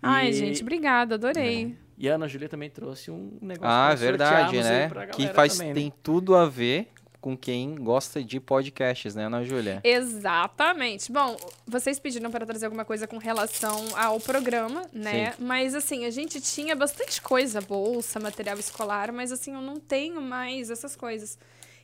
Ai, 0.00 0.32
gente, 0.32 0.62
obrigada, 0.62 1.16
adorei. 1.16 1.76
E 1.98 2.08
a 2.08 2.14
Ana 2.14 2.28
Júlia 2.28 2.48
também 2.48 2.70
trouxe 2.70 3.10
um 3.10 3.36
negócio 3.42 3.68
Ah, 3.68 3.92
verdade, 3.96 4.62
né? 4.62 4.88
Que 5.12 5.26
faz 5.26 5.58
também, 5.58 5.74
tem 5.74 5.86
né? 5.86 5.92
tudo 6.04 6.36
a 6.36 6.46
ver 6.46 6.88
com 7.20 7.36
quem 7.36 7.74
gosta 7.74 8.22
de 8.22 8.40
podcasts, 8.40 9.14
né, 9.14 9.26
Ana 9.26 9.44
Júlia? 9.44 9.80
Exatamente. 9.84 11.12
Bom, 11.12 11.36
vocês 11.66 11.98
pediram 11.98 12.30
para 12.30 12.46
trazer 12.46 12.66
alguma 12.66 12.84
coisa 12.84 13.06
com 13.06 13.18
relação 13.18 13.84
ao 13.96 14.18
programa, 14.18 14.82
né? 14.92 15.32
Sim. 15.32 15.44
Mas 15.44 15.74
assim, 15.74 16.04
a 16.04 16.10
gente 16.10 16.40
tinha 16.40 16.74
bastante 16.74 17.20
coisa, 17.20 17.60
bolsa, 17.60 18.18
material 18.18 18.58
escolar, 18.58 19.12
mas 19.12 19.30
assim, 19.30 19.54
eu 19.54 19.60
não 19.60 19.76
tenho 19.76 20.20
mais 20.20 20.70
essas 20.70 20.96
coisas. 20.96 21.38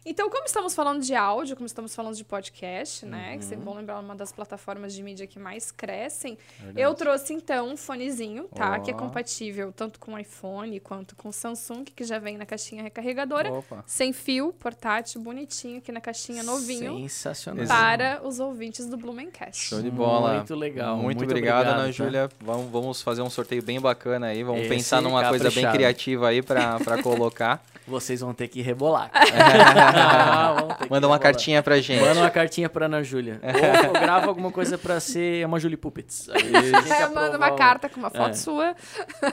Então, 0.09 0.31
como 0.31 0.45
estamos 0.45 0.73
falando 0.73 1.03
de 1.03 1.17
áudio, 1.17 1.57
como 1.57 1.67
estamos 1.67 1.93
falando 1.93 2.15
de 2.15 2.23
podcast, 2.23 3.05
né? 3.05 3.33
Uhum. 3.33 3.49
Que 3.49 3.55
é 3.55 3.57
bom 3.57 3.75
lembrar 3.75 3.99
uma 3.99 4.15
das 4.15 4.31
plataformas 4.31 4.95
de 4.95 5.03
mídia 5.03 5.27
que 5.27 5.37
mais 5.37 5.73
crescem. 5.73 6.39
Verdade. 6.61 6.81
Eu 6.81 6.95
trouxe, 6.95 7.35
então, 7.35 7.71
um 7.71 7.77
fonezinho, 7.77 8.45
tá? 8.55 8.77
Oh. 8.79 8.83
Que 8.83 8.93
é 8.93 8.95
compatível 8.95 9.73
tanto 9.73 9.99
com 9.99 10.17
iPhone 10.17 10.79
quanto 10.79 11.17
com 11.17 11.33
Samsung, 11.33 11.83
que 11.85 12.05
já 12.05 12.21
vem 12.21 12.39
na 12.39 12.47
caixinha 12.47 12.85
recarregadora. 12.85 13.53
Opa. 13.53 13.83
Sem 13.85 14.13
fio, 14.13 14.53
portátil, 14.53 15.21
bonitinho, 15.21 15.79
aqui 15.79 15.91
na 15.91 16.01
caixinha 16.01 16.45
novinho. 16.45 16.97
Sensacional. 17.01 17.67
Para 17.67 18.21
os 18.23 18.39
ouvintes 18.39 18.87
do 18.87 18.97
Blumencast. 18.97 19.61
Show 19.61 19.83
de 19.83 19.91
bola. 19.91 20.35
Muito 20.35 20.55
legal. 20.55 20.99
Muito, 20.99 21.19
muito 21.19 21.25
obrigado, 21.25 21.63
obrigado, 21.63 21.81
Ana 21.81 21.87
tá? 21.87 21.91
Júlia. 21.91 22.31
Vamos, 22.41 22.71
vamos 22.71 23.03
fazer 23.03 23.23
um 23.23 23.31
sorteio 23.31 23.61
bem 23.61 23.81
bacana 23.81 24.29
aí. 24.29 24.45
Vamos 24.45 24.61
Esse 24.61 24.69
pensar 24.69 25.03
numa 25.03 25.21
caprichado. 25.21 25.53
coisa 25.53 25.61
bem 25.61 25.73
criativa 25.73 26.29
aí 26.29 26.43
para 26.43 27.03
colocar. 27.03 27.61
Vocês 27.87 28.21
vão 28.21 28.35
ter 28.35 28.49
que 28.49 28.61
rebolar. 28.61 29.11
ah, 29.15 30.79
Manda 30.91 31.07
uma 31.07 31.19
cartinha 31.19 31.63
pra 31.63 31.81
gente. 31.81 32.01
Manda 32.01 32.21
uma 32.21 32.31
cartinha 32.31 32.69
pra 32.69 32.87
Ana 32.87 33.03
Júlia. 33.03 33.41
Ou 33.87 33.93
grava 33.93 34.27
alguma 34.27 34.51
coisa 34.51 34.77
pra 34.77 34.99
ser 34.99 35.47
uma 35.47 35.61
Julie 35.61 35.77
Puppets. 35.77 36.29
Aí 36.31 36.43
é, 36.91 37.09
manda 37.09 37.37
uma 37.37 37.53
carta 37.53 37.89
com 37.89 38.01
uma 38.01 38.11
foto 38.11 38.31
é. 38.31 38.35
sua. 38.35 38.75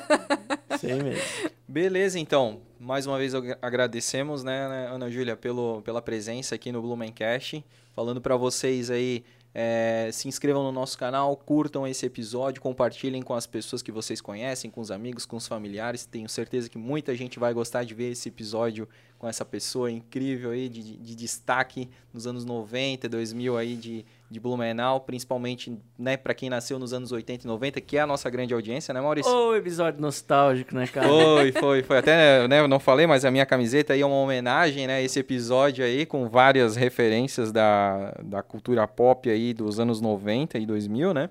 Sei 0.80 0.94
mesmo. 0.94 1.22
Beleza, 1.68 2.20
então. 2.20 2.62
Mais 2.80 3.08
uma 3.08 3.18
vez 3.18 3.34
agradecemos, 3.62 4.44
né, 4.44 4.68
né, 4.68 4.90
Ana 4.92 5.10
Júlia, 5.10 5.38
pelo, 5.38 5.82
pela 5.84 6.02
presença 6.02 6.56
aqui 6.56 6.70
no 6.70 6.82
Blumencast. 6.82 7.64
Falando 7.96 8.20
para 8.20 8.36
vocês 8.36 8.92
aí 8.92 9.24
é, 9.56 10.10
se 10.12 10.28
inscrevam 10.28 10.64
no 10.64 10.72
nosso 10.72 10.98
canal, 10.98 11.36
curtam 11.38 11.86
esse 11.86 12.06
episódio, 12.06 12.62
compartilhem 12.62 13.22
com 13.22 13.36
as 13.36 13.46
pessoas 13.46 13.82
que 13.82 13.92
vocês 13.92 14.20
conhecem, 14.20 14.72
com 14.72 14.82
os 14.82 14.90
amigos, 14.90 15.26
com 15.26 15.36
os 15.36 15.48
familiares. 15.48 16.06
Tenho 16.06 16.28
certeza 16.28 16.70
que 16.70 16.78
muita 16.78 17.16
gente 17.16 17.38
vai 17.38 17.54
gostar 17.54 17.84
de 17.84 17.94
ver 17.94 18.12
esse 18.12 18.30
episódio 18.30 18.88
com 19.20 19.28
essa 19.28 19.46
pessoa 19.46 19.92
incrível 19.92 20.52
aí 20.52 20.68
de, 20.68 20.82
de, 20.84 20.98
de 20.98 21.16
destaque 21.16 21.90
nos 22.12 22.26
anos 22.26 22.44
90, 22.44 23.08
2000 23.08 23.58
aí 23.58 23.76
de, 23.76 24.06
de 24.34 24.40
Blumenau, 24.40 25.00
principalmente 25.00 25.78
né, 25.98 26.18
para 26.18 26.34
quem 26.34 26.50
nasceu 26.50 26.80
nos 26.80 26.92
anos 26.92 27.12
80 27.12 27.46
e 27.46 27.48
90, 27.48 27.80
que 27.80 27.98
é 27.98 28.02
a 28.02 28.08
nossa 28.08 28.30
grande 28.30 28.54
audiência, 28.54 28.94
né, 28.94 29.00
Maurício? 29.00 29.32
Ô, 29.32 29.56
episódio 29.56 30.02
nostálgico, 30.02 30.76
né, 30.76 30.88
cara? 30.88 31.08
Foi, 31.08 31.52
foi, 31.52 31.84
foi. 31.84 31.98
Até, 32.00 32.48
né, 32.48 32.60
eu 32.60 32.68
não 32.68 32.80
falei, 32.80 33.06
mas 33.06 33.24
a 33.24 33.32
minha 33.32 33.46
camiseta 33.46 33.94
aí 33.94 34.02
é 34.02 34.06
uma 34.06 34.16
homenagem, 34.16 34.88
né, 34.88 34.96
a 34.96 35.02
esse 35.02 35.20
episódio 35.20 35.86
aí, 35.86 36.06
com 36.06 36.28
várias 36.28 36.76
referências 36.76 37.52
da, 37.52 38.12
da 38.24 38.42
cultura 38.42 38.88
pop 38.88 39.30
aí 39.30 39.54
dos 39.54 39.80
anos 39.80 40.02
90 40.02 40.58
e 40.58 40.66
2000, 40.66 41.14
né? 41.14 41.30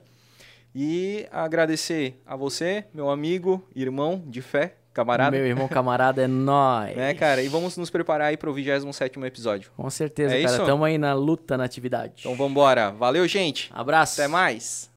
E 0.74 1.26
agradecer 1.30 2.22
a 2.24 2.34
você, 2.36 2.84
meu 2.94 3.10
amigo, 3.10 3.62
irmão 3.74 4.22
de 4.26 4.40
fé, 4.40 4.76
camarada. 4.93 5.36
Meu 5.36 5.47
irmão 5.47 5.69
camarada 5.69 6.23
é 6.23 6.27
nós. 6.27 6.97
É, 6.97 7.14
cara, 7.14 7.43
e 7.43 7.48
vamos 7.48 7.77
nos 7.77 7.90
preparar 7.90 8.28
aí 8.28 8.36
pro 8.36 8.52
27 8.52 9.19
episódio. 9.20 9.70
Com 9.77 9.89
certeza, 9.90 10.36
é 10.36 10.43
cara. 10.43 10.56
Isso? 10.56 10.66
Tamo 10.66 10.85
aí 10.85 10.98
na 10.98 11.14
luta, 11.14 11.56
na 11.56 11.64
atividade. 11.64 12.14
Então 12.20 12.35
vambora. 12.35 12.90
Valeu, 12.90 13.27
gente. 13.27 13.70
Abraço. 13.73 14.20
Até 14.20 14.28
mais. 14.28 14.90